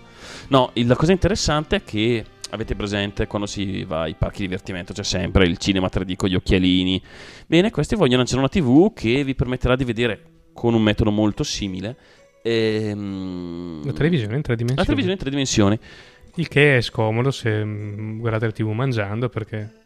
No, 0.48 0.70
il- 0.74 0.86
la 0.86 0.94
cosa 0.94 1.10
interessante 1.10 1.76
è 1.76 1.82
che 1.82 2.24
avete 2.50 2.76
presente 2.76 3.26
quando 3.26 3.48
si 3.48 3.82
va 3.82 4.02
ai 4.02 4.14
parchi 4.14 4.42
di 4.42 4.46
divertimento 4.46 4.92
c'è 4.92 5.02
sempre 5.02 5.46
il 5.46 5.56
cinema 5.58 5.88
3D 5.90 6.14
con 6.14 6.28
gli 6.28 6.36
occhialini. 6.36 7.02
Bene, 7.48 7.70
questi 7.70 7.96
vogliono 7.96 8.18
lanciare 8.18 8.38
una 8.38 8.48
TV 8.48 8.92
che 8.94 9.24
vi 9.24 9.34
permetterà 9.34 9.74
di 9.74 9.84
vedere 9.84 10.22
con 10.52 10.74
un 10.74 10.82
metodo 10.82 11.10
molto 11.10 11.42
simile 11.42 11.96
ehm, 12.42 13.84
La 13.84 13.92
televisione 13.92 14.36
in 14.36 14.42
tre 14.42 14.54
dimensioni. 14.54 14.76
la 14.76 14.84
televisione 14.84 15.12
in 15.14 15.18
tre 15.18 15.30
dimensioni. 15.30 15.78
Il 16.36 16.48
che 16.48 16.76
è 16.76 16.80
scomodo 16.80 17.30
se 17.30 17.64
mm, 17.64 18.18
guardate 18.20 18.46
la 18.46 18.52
TV 18.52 18.68
mangiando 18.68 19.28
perché 19.28 19.80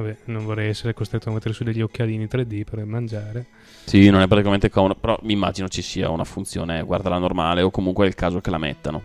vabbè, 0.00 0.16
non 0.24 0.44
vorrei 0.44 0.68
essere 0.68 0.94
costretto 0.94 1.28
a 1.28 1.32
mettere 1.32 1.54
su 1.54 1.64
degli 1.64 1.80
occhialini 1.80 2.24
3D 2.24 2.64
per 2.68 2.84
mangiare. 2.84 3.46
Sì, 3.84 4.08
non 4.10 4.20
è 4.20 4.26
praticamente 4.26 4.68
comodo, 4.70 4.94
però 4.94 5.18
mi 5.22 5.32
immagino 5.32 5.68
ci 5.68 5.82
sia 5.82 6.10
una 6.10 6.24
funzione 6.24 6.82
guardala 6.82 7.18
normale 7.18 7.62
o 7.62 7.70
comunque 7.70 8.04
è 8.04 8.08
il 8.08 8.14
caso 8.14 8.40
che 8.40 8.50
la 8.50 8.58
mettano. 8.58 9.02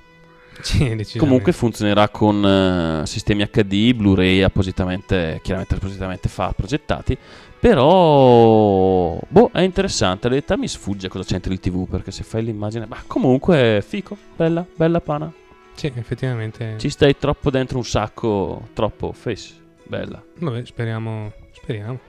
Sì. 0.61 1.17
Comunque 1.17 1.51
funzionerà 1.51 2.09
con 2.09 2.45
eh, 2.45 3.07
sistemi 3.07 3.43
HD, 3.49 3.93
Blu-ray 3.93 4.43
appositamente, 4.43 5.39
chiaramente 5.41 5.75
appositamente 5.75 6.29
fa, 6.29 6.53
progettati. 6.55 7.17
Però, 7.59 9.17
boh, 9.27 9.49
è 9.51 9.61
interessante. 9.61 10.27
La 10.27 10.35
verità 10.35 10.55
mi 10.55 10.67
sfugge 10.67 11.07
cosa 11.07 11.23
c'entra 11.23 11.51
il 11.51 11.59
TV 11.59 11.87
perché 11.87 12.11
se 12.11 12.23
fai 12.23 12.43
l'immagine, 12.43 12.85
ma 12.85 13.01
comunque 13.07 13.83
fico, 13.85 14.15
bella, 14.35 14.65
bella 14.75 15.01
pana. 15.01 15.31
Sì, 15.73 15.91
effettivamente. 15.95 16.75
Ci 16.77 16.89
stai 16.89 17.17
troppo 17.17 17.49
dentro 17.49 17.77
un 17.77 17.85
sacco, 17.85 18.67
troppo 18.73 19.11
face. 19.11 19.61
Bella. 19.83 20.23
Vabbè, 20.39 20.65
speriamo, 20.65 21.33
speriamo 21.51 21.99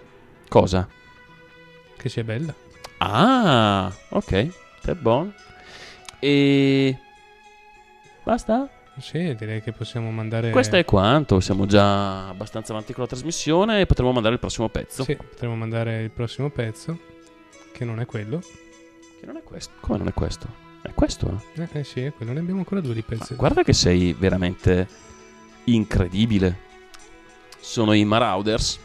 Cosa? 0.49 0.89
che 1.97 2.09
sia 2.09 2.25
bella. 2.25 2.55
Ah, 2.99 3.93
ok. 4.11 4.49
È 4.83 4.93
buono. 4.93 5.33
E... 6.19 6.99
Basta? 8.23 8.69
Sì, 8.99 9.35
direi 9.35 9.63
che 9.63 9.73
possiamo 9.73 10.11
mandare... 10.11 10.51
Questo 10.51 10.77
è 10.77 10.85
quanto. 10.85 11.41
Siamo 11.41 11.67
già 11.67 12.29
abbastanza 12.29 12.73
avanti 12.73 12.93
con 12.93 13.03
la 13.03 13.09
trasmissione 13.09 13.81
e 13.81 13.87
potremo 13.87 14.13
mandare 14.13 14.35
il 14.35 14.41
prossimo 14.41 14.69
pezzo. 14.69 15.03
Sì, 15.03 15.17
potremo 15.17 15.57
mandare 15.57 16.03
il 16.03 16.11
prossimo 16.11 16.51
pezzo, 16.51 16.99
che 17.73 17.85
non 17.85 18.01
è 18.01 18.07
quello. 18.07 18.41
Che 18.41 19.27
non 19.27 19.37
è 19.37 19.43
questo. 19.43 19.73
Come 19.81 19.99
non 19.99 20.09
è 20.09 20.13
questo? 20.13 20.47
È 20.83 20.93
questo? 20.93 21.41
eh? 21.55 21.63
Eh, 21.63 21.81
eh 21.81 21.85
sì, 21.85 22.03
è 22.03 22.13
quello, 22.13 22.33
ne 22.33 22.41
abbiamo 22.41 22.59
ancora 22.59 22.81
due 22.81 22.95
di 22.95 23.03
pezzi. 23.03 23.35
Guarda 23.35 23.63
che 23.63 23.73
sei 23.73 24.13
veramente 24.13 24.87
incredibile. 25.65 26.64
Sono 27.65 27.95
i 27.95 28.05
Marauders 28.05 28.78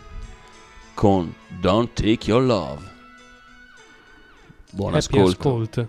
con 0.93 1.35
Don't 1.59 1.91
Take 1.93 2.31
Your 2.31 2.41
Love. 2.41 2.81
Buon 4.71 4.93
Happy 4.93 5.19
ascolto. 5.19 5.49
ascolt. 5.49 5.87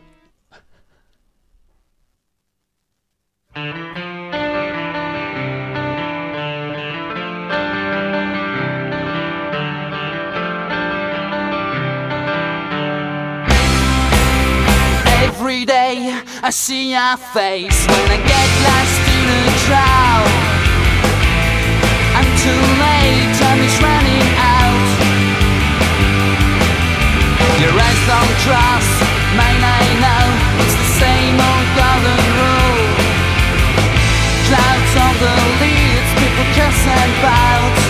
Every 15.22 15.64
day 15.64 16.20
I 16.42 16.50
see 16.50 16.90
your 16.90 17.16
face 17.32 17.86
when 17.86 18.10
I 18.10 18.16
get 18.16 18.48
lost 18.66 19.00
in 19.08 19.46
the 19.46 19.58
crowd. 19.66 20.29
Eyes 28.00 28.08
don't 28.08 28.36
mine 29.36 29.62
I 29.62 29.84
know. 30.00 30.26
It's 30.64 30.74
the 30.74 30.90
same 31.04 31.36
old 31.36 31.68
golden 31.76 32.22
rule. 32.38 32.88
Clouds 34.48 34.94
on 35.04 35.14
the 35.20 35.36
leaves, 35.60 36.10
people 36.16 36.46
cuss 36.56 36.86
and 36.86 37.12
pout. 37.20 37.89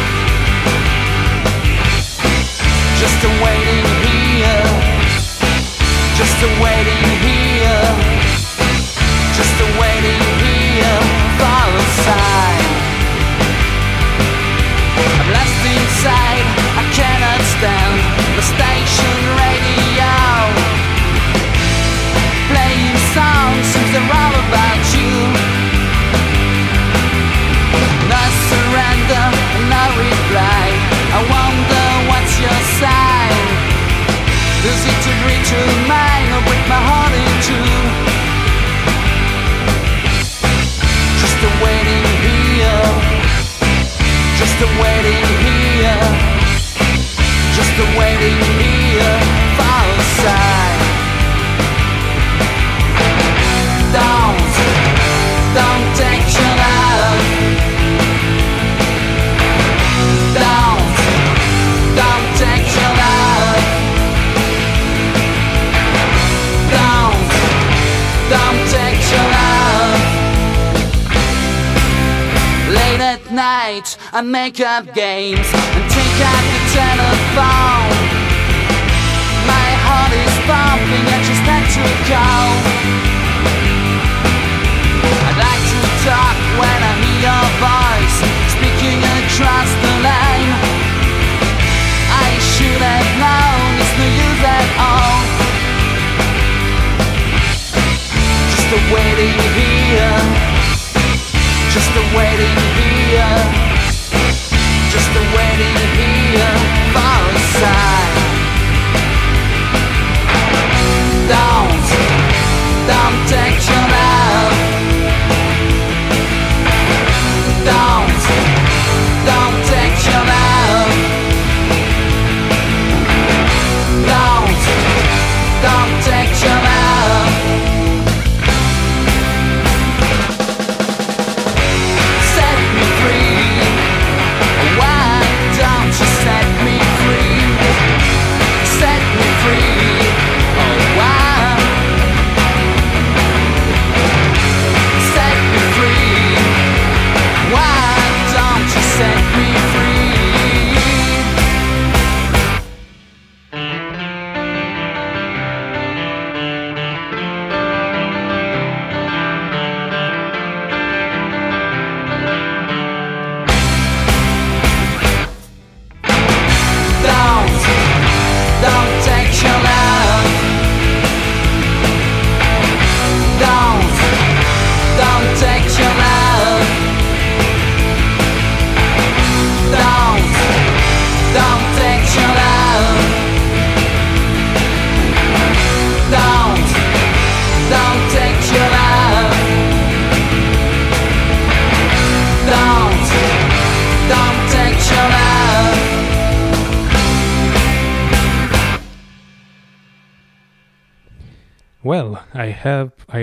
I 74.21 74.23
make 74.23 74.61
up 74.61 74.85
games 74.93 75.49
and 75.49 75.85
take 75.89 76.19
out 76.21 76.45
the 76.53 76.61
telephone. 76.77 77.89
My 79.49 79.69
heart 79.81 80.13
is 80.13 80.35
pumping, 80.45 81.07
I 81.09 81.19
just 81.25 81.41
had 81.49 81.65
to 81.65 81.85
call. 82.05 82.53
I'd 85.25 85.41
like 85.41 85.65
to 85.73 85.81
talk 86.05 86.37
when 86.61 86.81
I 86.85 86.93
hear 87.01 87.33
your 87.33 87.47
voice 87.65 88.17
speaking 88.53 89.01
across 89.25 89.73
the 89.81 89.93
line. 90.05 90.53
I 92.13 92.29
should 92.45 92.77
have 92.77 93.09
known 93.17 93.73
it's 93.81 93.95
no 93.97 94.05
use 94.05 94.43
at 94.45 94.69
all. 94.85 95.17
Just 98.53 98.69
a 98.69 98.81
waiting 98.93 99.41
here. 99.57 100.17
Just 101.73 101.89
a 101.97 102.05
waiting 102.13 102.70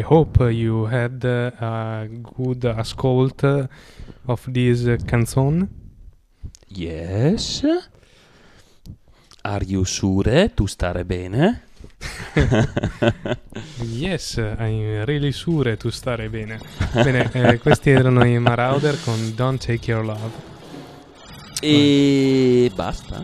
hope 0.09 0.39
you 0.51 0.85
had 0.85 1.23
a 1.25 2.07
good 2.09 2.63
ascolt 2.63 3.43
uh, 3.43 3.67
of 4.25 4.45
this 4.51 4.83
canzone. 5.05 5.67
Yes. 6.69 7.63
Are 9.43 9.63
you 9.65 9.83
sure 9.85 10.49
to 10.49 10.67
stare 10.67 11.03
bene? 11.03 11.61
Yes, 13.81 14.37
I'm 14.37 15.03
really 15.05 15.31
sure 15.31 15.75
to 15.75 15.89
stare 15.89 16.29
bene. 16.29 16.59
Bene, 16.93 17.29
eh, 17.31 17.57
questi 17.59 17.89
erano 17.89 18.23
i 18.25 18.37
Marauder 18.39 18.97
con 19.03 19.33
Don't 19.35 19.63
Take 19.63 19.91
Your 19.91 20.05
Love. 20.05 20.55
E 21.61 22.69
basta. 22.75 23.23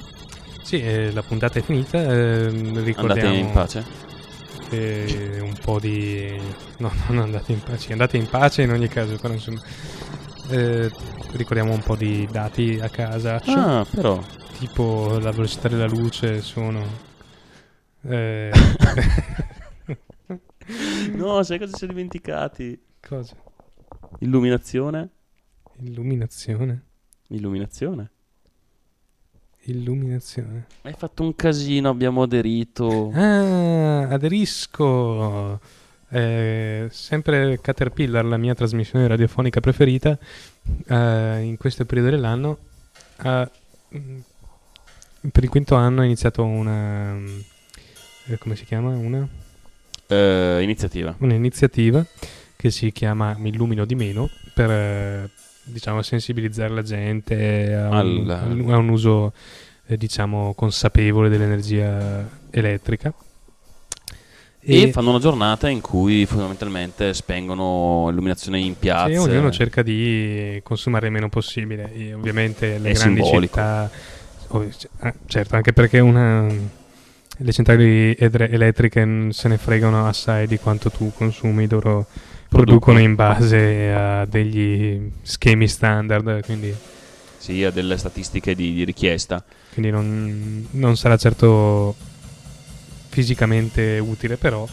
Sì, 0.64 0.82
eh, 0.82 1.12
la 1.12 1.22
puntata 1.22 1.60
è 1.60 1.62
finita. 1.62 2.02
ehm, 2.02 2.84
ricordiamo 2.84 3.30
Andate 3.30 3.48
in 3.48 3.52
pace. 3.52 3.86
Che 4.74 5.40
un 5.42 5.54
po' 5.62 5.80
di. 5.80 6.36
No, 6.78 6.92
non 7.08 7.20
andate 7.20 7.52
in 7.52 7.62
pace. 7.62 7.92
Andate 7.92 8.18
in 8.18 8.28
pace 8.28 8.64
in 8.64 8.72
ogni 8.72 8.88
caso, 8.88 9.18
però 9.18 9.34
insomma. 9.34 9.62
eh, 10.50 10.92
ricordiamo 11.34 11.74
un 11.74 11.82
po' 11.82 11.96
di 11.96 12.28
dati 12.32 12.80
a 12.82 12.90
casa. 12.90 13.42
Ah, 13.46 13.86
però. 13.90 14.22
Tipo 14.58 15.18
la 15.20 15.32
velocità 15.32 15.68
della 15.68 15.88
luce 15.88 16.42
sono. 16.42 16.86
eh, 18.04 18.52
No, 21.16 21.44
sai 21.44 21.58
cosa 21.60 21.72
si 21.74 21.80
sono 21.80 21.92
dimenticati? 21.94 22.82
cosa? 23.02 23.36
Illuminazione. 24.20 25.10
Illuminazione. 25.80 26.86
Illuminazione. 27.30 28.12
Illuminazione. 29.66 30.66
Hai 30.82 30.94
fatto 30.98 31.24
un 31.24 31.36
casino, 31.36 31.90
abbiamo 31.90 32.24
aderito. 32.24 33.12
Ah, 33.14 34.08
aderisco. 34.10 35.60
Eh, 36.10 36.88
sempre 36.92 37.60
Caterpillar, 37.62 38.26
la 38.26 38.38
mia 38.38 38.54
trasmissione 38.56 39.08
radiofonica 39.08 39.60
preferita, 39.62 40.18
eh, 40.88 41.40
in 41.42 41.56
questo 41.58 41.86
periodo 41.86 42.10
dell'anno, 42.12 42.58
mm, 43.26 44.20
per 45.32 45.44
il 45.44 45.50
quinto 45.50 45.76
anno 45.76 46.02
ha 46.02 46.06
iniziato 46.06 46.44
una... 46.44 47.14
mm, 47.14 47.40
eh, 48.28 48.38
come 48.38 48.56
si 48.56 48.66
chiama? 48.66 48.90
Una, 48.90 49.28
Eh, 50.08 50.60
iniziativa. 50.62 51.16
un'iniziativa 51.20 52.06
che 52.56 52.70
si 52.70 52.92
chiama 52.92 53.36
Mi 53.38 53.50
illumino 53.50 53.86
di 53.86 53.96
meno 53.96 54.30
per 54.54 55.30
diciamo 55.64 56.02
sensibilizzare 56.02 56.74
la 56.74 56.82
gente 56.82 57.74
a 57.74 57.88
un, 58.02 58.30
Al- 58.30 58.66
a 58.70 58.78
un 58.78 58.90
uso 58.90 59.34
eh, 59.88 59.98
diciamo 59.98 60.54
consapevole 60.54 61.30
dell'energia 61.30 62.28
elettrica 62.50 63.14
E, 64.66 64.92
fanno 64.94 65.10
una 65.10 65.20
giornata 65.20 65.68
in 65.70 65.82
cui 65.82 66.26
fondamentalmente 66.26 67.14
spengono 67.14 68.08
illuminazione 68.10 68.60
in 68.60 68.78
piazza. 68.80 69.10
Sì, 69.10 69.18
ognuno 69.18 69.52
cerca 69.52 69.82
di 69.82 70.60
consumare 70.64 71.08
il 71.08 71.12
meno 71.12 71.28
possibile. 71.28 71.94
E 71.94 72.14
ovviamente 72.14 72.78
le 72.78 72.92
È 72.92 72.94
grandi 72.94 73.22
simbolico. 73.22 73.56
città, 73.56 73.92
eh, 75.02 75.14
certo, 75.26 75.56
anche 75.58 75.74
perché 75.74 76.00
una, 76.00 76.48
le 76.48 77.52
centrali 77.52 78.16
edre- 78.18 78.50
elettriche 78.50 79.28
se 79.32 79.48
ne 79.50 79.58
fregano 79.58 80.08
assai 80.08 80.48
di 80.48 80.58
quanto 80.58 80.90
tu 80.90 81.12
consumi, 81.14 81.68
loro 81.68 82.06
producono 82.54 83.00
in 83.00 83.16
base 83.16 83.92
a 83.92 84.26
degli 84.26 85.00
schemi 85.22 85.68
standard, 85.68 86.44
quindi, 86.46 86.74
Sì, 87.38 87.64
ha 87.64 87.72
delle 87.72 87.98
statistiche 87.98 88.56
di, 88.56 88.74
di 88.74 88.84
richiesta. 88.86 89.44
quindi 89.74 89.92
non, 89.92 90.68
non 90.72 90.96
sarà 90.96 91.18
certo 91.18 91.96
fisicamente 93.10 94.00
utile, 94.00 94.38
però 94.38 94.68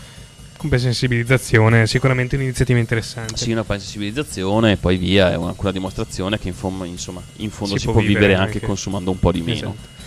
come 0.57 0.79
sensibilizzazione 0.79 1.83
è 1.83 1.87
sicuramente 1.87 2.37
un'iniziativa 2.37 2.79
interessante. 2.79 3.37
Sì, 3.37 3.51
una 3.53 3.65
sensibilizzazione 3.67 4.73
e 4.73 4.77
poi 4.77 4.97
via, 4.99 5.31
è 5.33 5.37
una, 5.37 5.55
una 5.57 5.73
dimostrazione 5.73 6.39
che 6.39 6.49
in 6.49 6.55
fondo, 6.55 6.85
insomma, 6.85 7.23
in 7.37 7.51
fondo 7.51 7.75
Si 7.75 7.81
si, 7.81 7.85
può 7.87 7.95
può 7.95 8.03
vivere 8.03 8.35
anche, 8.35 8.55
anche. 8.55 8.67
consumando 8.67 9.11
un 9.11 9.19
po' 9.19 9.33
di 9.33 9.41
meno. 9.41 9.75
Esatto. 9.77 9.99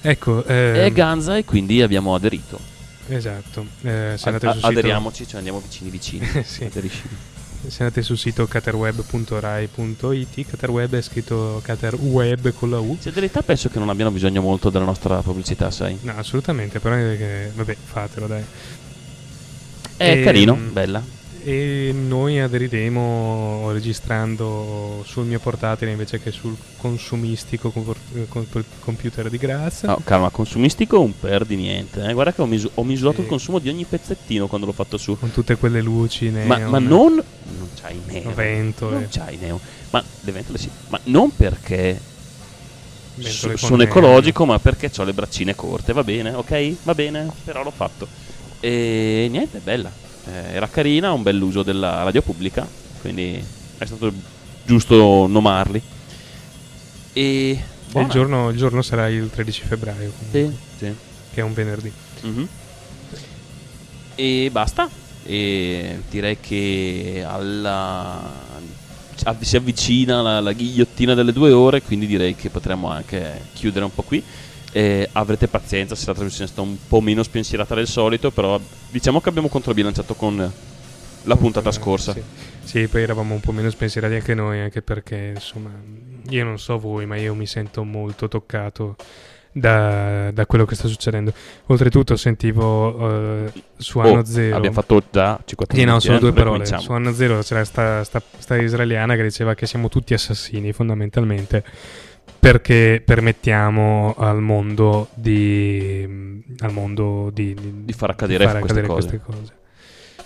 Ecco, 0.00 0.44
ehm, 0.44 0.92
Ganza 0.92 1.36
e 1.36 1.44
quindi 1.44 1.80
abbiamo 1.82 2.14
aderito. 2.14 2.58
Esatto, 3.08 3.66
eh, 3.82 4.14
se, 4.16 4.28
andate 4.28 4.46
a- 4.48 4.54
sito, 4.54 4.66
aderiamoci, 4.66 5.26
cioè 5.26 5.38
andiamo 5.38 5.60
vicini 5.60 5.90
vicini. 5.90 6.26
Sì. 6.44 6.64
Aderisci. 6.64 7.02
se 7.66 7.82
andate 7.82 8.02
sul 8.02 8.18
sito 8.18 8.46
caterweb.rai.it, 8.46 10.46
caterweb 10.46 10.94
è 10.94 11.02
scritto 11.02 11.60
caterweb 11.64 12.52
con 12.52 12.70
la 12.70 12.78
U. 12.78 12.96
Se 13.00 13.08
in 13.08 13.14
realtà 13.16 13.42
penso 13.42 13.68
che 13.68 13.78
non 13.78 13.88
abbiano 13.88 14.10
bisogno 14.10 14.40
molto 14.42 14.70
della 14.70 14.84
nostra 14.84 15.20
pubblicità, 15.22 15.70
sai. 15.70 15.98
No, 16.02 16.12
assolutamente, 16.16 16.78
però 16.80 16.94
è 16.94 17.16
che, 17.16 17.50
vabbè, 17.54 17.76
fatelo 17.82 18.26
dai. 18.26 18.44
È 19.96 20.10
Ehm, 20.12 20.24
carino, 20.24 20.54
bella. 20.54 21.02
E 21.44 21.92
noi 21.94 22.40
aderiremo 22.40 23.70
registrando 23.72 25.02
sul 25.06 25.24
mio 25.24 25.38
portatile 25.38 25.90
invece 25.92 26.20
che 26.20 26.30
sul 26.30 26.56
consumistico 26.76 27.72
eh, 28.14 28.26
comp- 28.28 28.64
computer 28.80 29.30
di 29.30 29.38
Graz. 29.38 29.84
No, 29.84 29.98
calma, 30.04 30.30
consumistico 30.30 31.00
un 31.00 31.18
per 31.18 31.44
di 31.44 31.56
niente. 31.56 32.02
eh. 32.04 32.12
Guarda 32.12 32.32
che 32.32 32.42
ho, 32.42 32.46
misu- 32.46 32.70
ho 32.74 32.82
misurato 32.84 33.16
Sì. 33.16 33.22
il 33.22 33.28
consumo 33.28 33.58
di 33.60 33.68
ogni 33.68 33.84
pezzettino 33.84 34.46
quando 34.46 34.66
l'ho 34.66 34.72
fatto 34.72 34.96
su. 34.96 35.16
Con 35.18 35.30
tutte 35.30 35.56
quelle 35.56 35.80
luci 35.80 36.28
Ma, 36.28 36.56
neon, 36.56 36.70
ma 36.70 36.78
non. 36.78 37.14
Non 37.14 37.68
c'hai 37.80 38.00
neon. 38.06 38.34
ventole, 38.34 38.94
Non 38.98 39.08
c'hai 39.10 39.36
neon. 39.36 39.58
Ma 39.90 40.04
le 40.22 40.32
ventole 40.32 40.58
sì. 40.58 40.68
Ma 40.88 40.98
non 41.04 41.34
perché 41.34 41.98
so- 43.20 43.56
sono 43.56 43.82
ecologico, 43.82 44.44
ma 44.44 44.58
perché 44.58 44.90
ho 44.96 45.04
le 45.04 45.12
braccine 45.12 45.54
corte. 45.54 45.92
Va 45.92 46.02
bene, 46.04 46.32
ok? 46.34 46.74
Va 46.82 46.94
bene, 46.94 47.30
però 47.44 47.62
l'ho 47.62 47.72
fatto. 47.74 48.06
E 48.60 49.28
niente, 49.30 49.60
bella. 49.62 50.06
Eh, 50.28 50.54
era 50.54 50.68
carina, 50.68 51.12
un 51.12 51.22
bell'uso 51.22 51.62
della 51.62 52.02
radio 52.02 52.22
pubblica. 52.22 52.66
Quindi 53.00 53.42
è 53.78 53.84
stato 53.84 54.12
giusto 54.64 55.26
nomarli. 55.26 55.80
E. 57.12 57.62
Il 57.94 58.06
giorno, 58.08 58.50
il 58.50 58.56
giorno 58.58 58.82
sarà 58.82 59.08
il 59.08 59.30
13 59.30 59.62
febbraio, 59.64 60.12
comunque, 60.16 60.56
Sì, 60.76 60.84
sì. 60.84 60.94
che 61.32 61.40
è 61.40 61.42
un 61.42 61.54
venerdì. 61.54 61.90
Mhm. 62.20 62.48
E 64.14 64.48
basta. 64.52 64.88
E 65.24 66.00
direi 66.10 66.38
che 66.40 67.24
alla 67.26 68.46
si 69.40 69.56
avvicina 69.56 70.22
la, 70.22 70.40
la 70.40 70.52
ghigliottina 70.52 71.14
delle 71.14 71.32
due 71.32 71.50
ore, 71.50 71.82
quindi 71.82 72.06
direi 72.06 72.34
che 72.36 72.50
potremmo 72.50 72.88
anche 72.90 73.46
chiudere 73.54 73.84
un 73.84 73.92
po' 73.92 74.02
qui. 74.02 74.22
E 74.72 75.08
avrete 75.12 75.48
pazienza 75.48 75.94
se 75.94 76.06
la 76.06 76.14
trasmissione 76.14 76.48
è 76.48 76.52
stata 76.52 76.68
un 76.68 76.76
po' 76.86 77.00
meno 77.00 77.22
spensierata 77.22 77.74
del 77.74 77.86
solito, 77.86 78.30
però 78.30 78.60
diciamo 78.90 79.20
che 79.20 79.28
abbiamo 79.28 79.48
controbilanciato 79.48 80.14
con 80.14 80.52
la 81.22 81.36
puntata 81.36 81.70
scorsa. 81.70 82.12
Sì. 82.12 82.22
Sì, 82.68 82.86
poi 82.86 83.02
eravamo 83.02 83.32
un 83.32 83.40
po' 83.40 83.52
meno 83.52 83.70
spensierati 83.70 84.14
anche 84.14 84.34
noi, 84.34 84.60
anche 84.60 84.82
perché, 84.82 85.32
insomma, 85.34 85.70
io 86.28 86.44
non 86.44 86.58
so 86.58 86.78
voi, 86.78 87.06
ma 87.06 87.16
io 87.16 87.34
mi 87.34 87.46
sento 87.46 87.82
molto 87.82 88.28
toccato 88.28 88.96
da, 89.50 90.30
da 90.30 90.44
quello 90.44 90.66
che 90.66 90.74
sta 90.74 90.86
succedendo. 90.86 91.32
Oltretutto 91.66 92.16
sentivo 92.16 93.46
eh, 93.46 93.52
su 93.76 93.98
Oh, 93.98 94.02
anno 94.02 94.24
zero... 94.24 94.56
abbiamo 94.56 94.74
fatto 94.74 95.02
già 95.10 95.40
50 95.42 95.74
Sì, 95.74 95.84
no, 95.84 96.16
eh, 96.16 96.18
due 96.18 96.32
parole. 96.32 96.66
Su 96.66 96.92
anno 96.92 97.12
zero 97.12 97.40
c'era 97.40 97.64
sta, 97.64 98.04
sta, 98.04 98.22
sta 98.38 98.56
israeliana 98.56 99.16
che 99.16 99.22
diceva 99.22 99.54
che 99.54 99.66
siamo 99.66 99.88
tutti 99.88 100.14
assassini, 100.14 100.72
fondamentalmente, 100.72 101.64
perché 102.38 103.02
permettiamo 103.04 104.14
al 104.16 104.40
mondo 104.40 105.08
di... 105.14 106.42
al 106.60 106.72
mondo 106.72 107.30
di, 107.32 107.54
Di 107.84 107.92
far 107.92 108.10
accadere 108.10 108.60
queste 108.60 108.82
cose. 108.82 109.20
cose. 109.24 109.52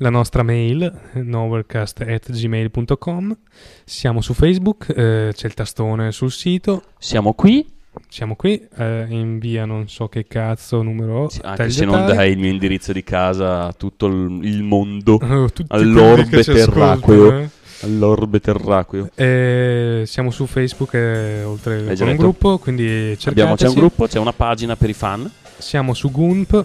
la 0.00 0.10
nostra 0.10 0.42
mail 0.42 0.92
nowherecast.gmail.com 1.14 3.38
siamo 3.84 4.20
su 4.20 4.34
Facebook 4.34 4.92
eh, 4.94 5.30
c'è 5.34 5.46
il 5.46 5.54
tastone 5.54 6.12
sul 6.12 6.30
sito 6.30 6.82
Siamo 6.98 7.32
qui. 7.32 7.66
siamo 8.08 8.36
qui 8.36 8.60
eh, 8.76 9.06
in 9.08 9.38
via 9.38 9.64
non 9.64 9.88
so 9.88 10.08
che 10.08 10.26
cazzo 10.26 10.82
numero 10.82 11.30
Sì, 11.30 11.40
Anche 11.42 11.70
se 11.70 11.86
non 11.86 12.04
dai 12.06 12.32
il 12.32 12.38
mio 12.38 12.50
indirizzo 12.50 12.92
di 12.92 13.02
casa 13.02 13.68
a 13.68 13.72
tutto 13.72 14.04
il, 14.06 14.62
mondo, 14.62 15.18
all'orbe 15.68 16.44
terracqueo. 16.44 17.38
eh. 17.38 17.48
All'orbe 17.80 18.40
terracqueo. 18.40 19.10
Eh, 19.14 20.02
siamo 20.06 20.30
su 20.30 20.46
Facebook 20.46 20.94
eh, 20.94 21.42
oltre 21.44 21.94
con 21.94 22.08
un 22.08 22.16
gruppo 22.16 22.58
quindi 22.58 22.84
cercateci 22.84 23.28
Abbiamo, 23.28 23.54
c'è 23.56 23.68
un 23.68 23.74
gruppo, 23.74 24.06
c'è 24.06 24.18
una 24.18 24.32
pagina 24.32 24.76
per 24.76 24.88
i 24.90 24.94
fan. 24.94 25.30
Siamo 25.58 25.94
su 25.94 26.10
Goomp 26.10 26.64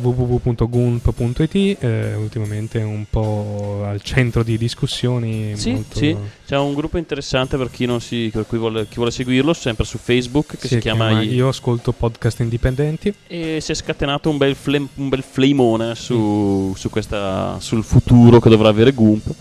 www.goomp.it 0.00 1.54
eh, 1.82 2.14
ultimamente 2.14 2.78
un 2.82 3.04
po' 3.08 3.82
al 3.86 4.02
centro 4.02 4.42
di 4.42 4.58
discussioni 4.58 5.56
Sì, 5.56 5.72
molto- 5.72 5.96
sì. 5.98 6.14
C'è 6.46 6.58
un 6.58 6.74
gruppo 6.74 6.98
interessante 6.98 7.56
per 7.56 7.70
chi, 7.70 7.86
non 7.86 8.00
si, 8.00 8.28
per 8.32 8.46
cui 8.46 8.58
vuole, 8.58 8.86
chi 8.86 8.96
vuole 8.96 9.10
seguirlo, 9.10 9.52
sempre 9.54 9.84
su 9.84 9.98
Facebook, 9.98 10.56
che 10.58 10.68
si 10.68 10.74
si, 10.74 10.80
chiama, 10.80 11.22
I- 11.22 11.32
Io 11.34 11.48
ascolto 11.48 11.92
podcast 11.92 12.40
indipendenti 12.40 13.12
E 13.26 13.58
si 13.60 13.72
è 13.72 13.74
scatenato 13.74 14.28
un 14.30 14.36
bel, 14.36 14.54
flem- 14.54 14.88
un 14.96 15.08
bel 15.08 15.22
flamone 15.22 15.94
su, 15.94 16.72
su 16.76 16.90
questa, 16.90 17.56
sul 17.60 17.82
futuro 17.84 18.40
che 18.40 18.48
dovrà 18.50 18.68
avere 18.68 18.92
Goomp. 18.92 19.34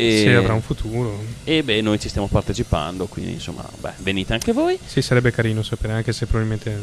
E, 0.00 0.22
se 0.24 0.34
avrà 0.34 0.52
un 0.54 0.62
futuro 0.62 1.22
e 1.44 1.62
beh, 1.62 1.80
noi 1.80 1.98
ci 2.00 2.08
stiamo 2.08 2.26
partecipando, 2.28 3.06
quindi 3.06 3.32
insomma, 3.32 3.64
beh, 3.80 3.92
venite 3.98 4.32
anche 4.32 4.52
voi. 4.52 4.78
sì 4.84 5.02
sarebbe 5.02 5.30
carino 5.30 5.62
sapere 5.62 5.92
anche 5.94 6.12
se 6.12 6.26
probabilmente 6.26 6.78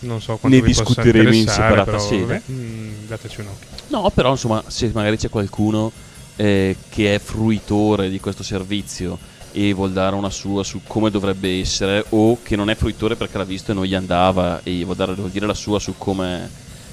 Non 0.00 0.20
so 0.20 0.36
quanto 0.36 0.56
Ne 0.56 0.62
vi 0.62 0.72
possa 0.72 0.84
discuteremo 0.84 1.34
in 1.34 1.48
separata 1.48 1.84
però, 1.84 1.98
sede. 1.98 2.24
vabbè, 2.24 2.42
mm, 2.50 2.92
dateci 3.08 3.40
un 3.40 3.46
occhio. 3.48 3.68
No, 3.88 4.10
però 4.10 4.30
insomma, 4.30 4.62
se 4.66 4.90
magari 4.94 5.16
c'è 5.16 5.28
qualcuno 5.28 5.90
eh, 6.36 6.76
che 6.88 7.16
è 7.16 7.18
fruitore 7.18 8.08
di 8.08 8.20
questo 8.20 8.44
servizio 8.44 9.18
e 9.50 9.72
vuol 9.72 9.92
dare 9.92 10.14
una 10.14 10.30
sua 10.30 10.62
su 10.62 10.82
come 10.86 11.10
dovrebbe 11.10 11.58
essere, 11.58 12.04
o 12.10 12.38
che 12.42 12.54
non 12.54 12.70
è 12.70 12.76
fruitore 12.76 13.16
perché 13.16 13.38
l'ha 13.38 13.44
visto 13.44 13.72
e 13.72 13.74
non 13.74 13.84
gli 13.84 13.94
andava 13.94 14.60
e 14.62 14.84
vuol, 14.84 14.94
dare, 14.94 15.14
vuol 15.14 15.30
dire 15.30 15.46
la 15.46 15.54
sua 15.54 15.80
su 15.80 15.94
come 15.98 16.48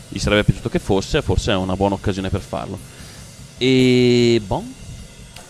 gli 0.07 0.17
sarebbe 0.17 0.43
piaciuto 0.43 0.69
che 0.69 0.79
fosse, 0.79 1.21
forse 1.21 1.51
è 1.51 1.55
una 1.55 1.75
buona 1.75 1.93
occasione 1.95 2.29
per 2.29 2.41
farlo. 2.41 2.79
E 3.57 4.41
bon, 4.45 4.73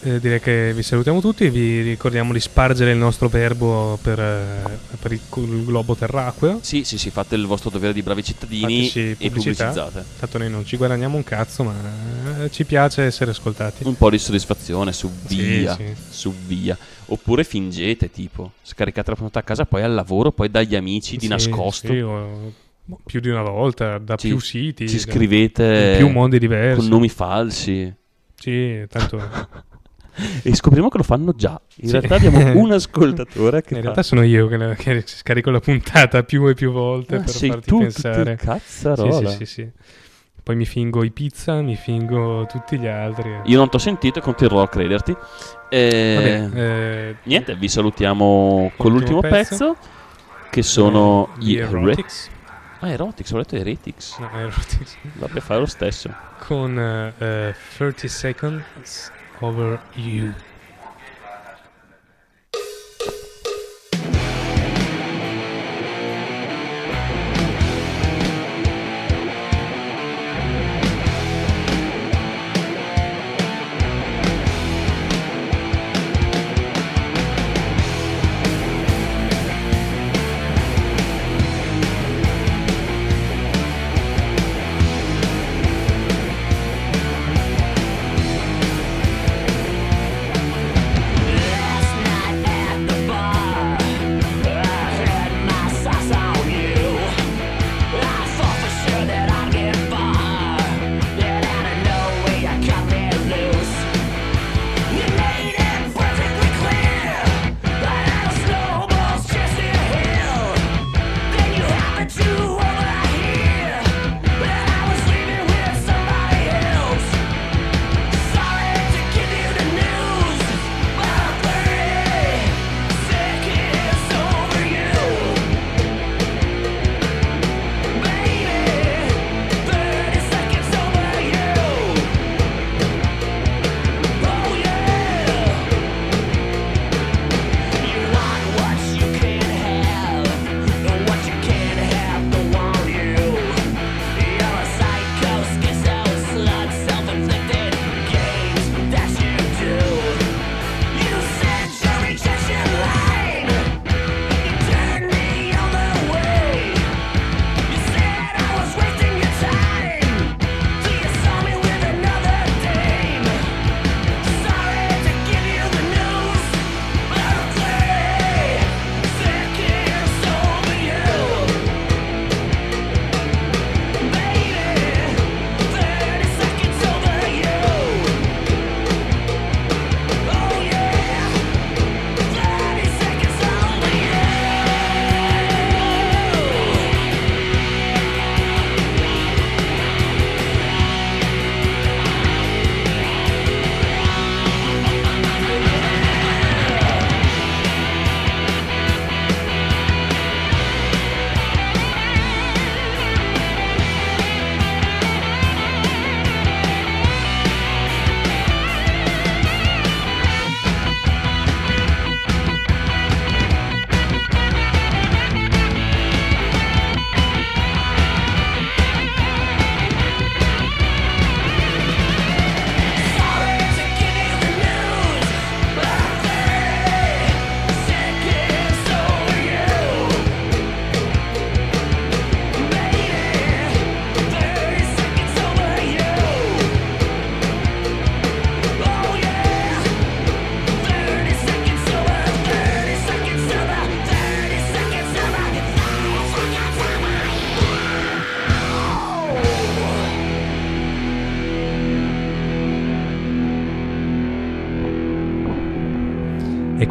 Eh, 0.08 0.20
direi 0.20 0.40
che 0.40 0.72
vi 0.76 0.84
salutiamo 0.84 1.20
tutti, 1.20 1.50
vi 1.50 1.82
ricordiamo 1.82 2.32
di 2.32 2.40
spargere 2.40 2.92
il 2.92 2.98
nostro 2.98 3.28
verbo 3.28 3.98
per, 4.00 4.20
eh, 4.20 4.78
per 5.00 5.12
il, 5.14 5.20
il 5.38 5.66
globo 5.66 5.96
terracqueo. 5.96 6.60
sì, 6.62 6.84
sì, 6.84 7.00
sì, 7.00 7.10
fate 7.10 7.34
il 7.34 7.48
vostro 7.48 7.72
dovere 7.72 7.92
di 7.92 8.04
bravi 8.04 8.24
cittadini 8.24 8.88
e 8.92 9.16
pubblicizzate. 9.20 10.04
Tanto 10.20 10.38
noi 10.38 10.52
non 10.52 10.64
ci 10.64 10.78
guadagniamo 10.78 11.16
un 11.18 11.24
cazzo, 11.24 11.64
ma 11.64 11.74
eh, 12.44 12.52
ci 12.52 12.66
piace 12.66 13.02
essere 13.02 13.32
ascoltati. 13.32 13.84
Un 13.88 13.96
po' 13.98 14.12
di 14.12 14.20
soddisfazione 14.20 14.94
su 14.94 15.10
Sì, 15.26 15.36
via, 15.38 15.76
sì. 15.76 15.86
su 16.08 16.32
via. 16.46 16.78
Oppure 17.08 17.44
fingete, 17.44 18.12
tipo, 18.12 18.52
scaricate 18.62 19.10
la 19.10 19.16
puntata 19.16 19.40
a 19.40 19.44
casa, 19.44 19.66
poi 19.66 19.82
al 19.82 19.96
lavoro, 19.96 20.32
poi 20.32 20.52
dagli 20.52 20.76
amici 20.76 21.16
di 21.18 21.24
Sì, 21.26 21.28
nascosto. 21.32 21.88
sì, 21.88 22.00
o- 22.00 22.54
più 23.06 23.20
di 23.20 23.30
una 23.30 23.42
volta, 23.42 23.98
da 23.98 24.16
Ci- 24.16 24.28
più 24.30 24.40
siti, 24.40 24.88
Ci 24.88 24.96
da- 24.96 25.02
scrivete 25.12 25.92
in 25.92 25.98
più 26.06 26.10
mondi 26.14 26.40
diversi. 26.40 26.80
con 26.82 26.90
nomi 26.90 27.10
falsi. 27.10 27.94
Sì, 28.36 28.86
tanto 28.90 29.20
E 30.44 30.56
scopriamo 30.56 30.88
che 30.88 30.98
lo 30.98 31.04
fanno 31.04 31.34
già. 31.36 31.60
In 31.78 31.90
Sì. 31.90 31.98
realtà 32.00 32.16
abbiamo 32.16 32.38
un 32.62 32.72
ascoltatore 32.72 33.62
che 33.62 33.74
in 33.74 33.78
fa... 33.78 33.82
realtà 33.84 34.02
sono 34.04 34.22
io 34.24 34.48
che, 34.48 34.56
la- 34.58 34.74
che 34.76 35.04
scarico 35.06 35.50
la 35.52 35.60
puntata 35.60 36.24
più 36.24 36.48
e 36.48 36.54
più 36.54 36.72
volte 36.72 37.16
Ah, 37.18 37.20
per 37.20 37.30
sei 37.30 37.50
farti 37.50 37.68
tu, 37.68 37.80
pensare. 37.80 38.36
cazzarola. 38.36 39.30
Sì, 39.32 39.36
sì, 39.38 39.46
sì, 39.46 39.54
sì. 39.62 39.70
Poi 40.42 40.56
mi 40.56 40.66
fingo 40.66 41.04
i 41.04 41.10
pizza, 41.12 41.60
mi 41.62 41.76
fingo 41.76 42.46
tutti 42.48 42.78
gli 42.78 42.86
altri. 42.86 43.30
Io 43.46 43.58
non 43.58 43.68
ti 43.68 43.78
ho 43.78 43.80
sentito 43.80 44.20
e 44.20 44.22
continuerò 44.22 44.62
a 44.62 44.70
crederti. 44.70 45.16
E... 45.70 46.48
Vabbè, 46.50 46.60
eh, 46.62 47.16
Niente, 47.24 47.56
vi 47.56 47.68
salutiamo 47.68 48.72
con 48.78 48.92
l'ultimo 48.92 49.18
Ultimo 49.18 49.34
pezzo, 49.36 49.74
pezzo. 49.74 49.78
che 50.52 50.62
sono 50.62 51.30
eh, 51.34 51.40
gli 51.44 51.52
gli 51.54 51.58
Re- 51.58 51.64
Erotics. 51.68 52.30
Ah, 52.86 52.92
Erotics, 52.92 53.32
ho 53.32 53.38
detto 53.38 53.56
Heretics. 53.56 54.20
No, 54.20 54.30
Erotics. 54.30 54.96
Vabbè, 55.18 55.40
fare 55.40 55.60
lo 55.60 55.66
stesso. 55.66 56.14
Con 56.38 56.78
eh, 56.78 57.14
eh, 57.18 57.56
30 57.78 58.08
Seconds 58.08 59.12
Over 59.40 59.82
You. 59.94 60.32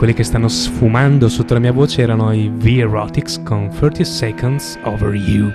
Quelli 0.04 0.18
che 0.18 0.24
stanno 0.28 0.48
sfumando 0.48 1.30
sotto 1.30 1.54
la 1.54 1.60
mia 1.60 1.72
voce 1.72 2.02
erano 2.02 2.30
i 2.30 2.50
V-Erotics 2.50 3.42
con 3.42 3.70
30 3.70 4.04
Seconds 4.04 4.78
Over 4.84 5.14
You. 5.14 5.50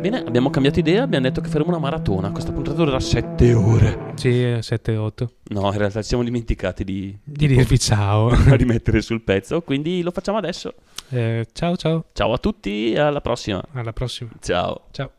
Bene, 0.00 0.24
abbiamo 0.24 0.50
cambiato 0.50 0.80
idea, 0.80 1.04
abbiamo 1.04 1.28
detto 1.28 1.40
che 1.40 1.48
faremo 1.48 1.68
una 1.68 1.78
maratona. 1.78 2.32
Questa 2.32 2.50
puntata 2.50 2.76
durerà 2.78 2.98
7 2.98 3.54
ore. 3.54 4.12
Sì, 4.16 4.28
7-8. 4.28 5.28
No, 5.50 5.70
in 5.70 5.78
realtà 5.78 6.02
ci 6.02 6.08
siamo 6.08 6.24
dimenticati 6.24 6.82
di, 6.82 7.16
Di 7.22 7.46
dirvi 7.46 7.78
ciao. 7.78 8.34
rimettere 8.56 9.02
sul 9.02 9.20
pezzo, 9.20 9.62
quindi 9.62 10.02
lo 10.02 10.10
facciamo 10.10 10.38
adesso. 10.38 10.74
Eh, 11.10 11.46
ciao 11.52 11.76
ciao, 11.76 12.06
Ciao 12.12 12.32
a 12.32 12.38
tutti 12.38 12.90
e 12.90 12.98
alla 12.98 13.20
prossima. 13.20 13.62
alla 13.70 13.92
prossima. 13.92 14.30
Ciao. 14.40 14.86
Ciao. 14.90 15.12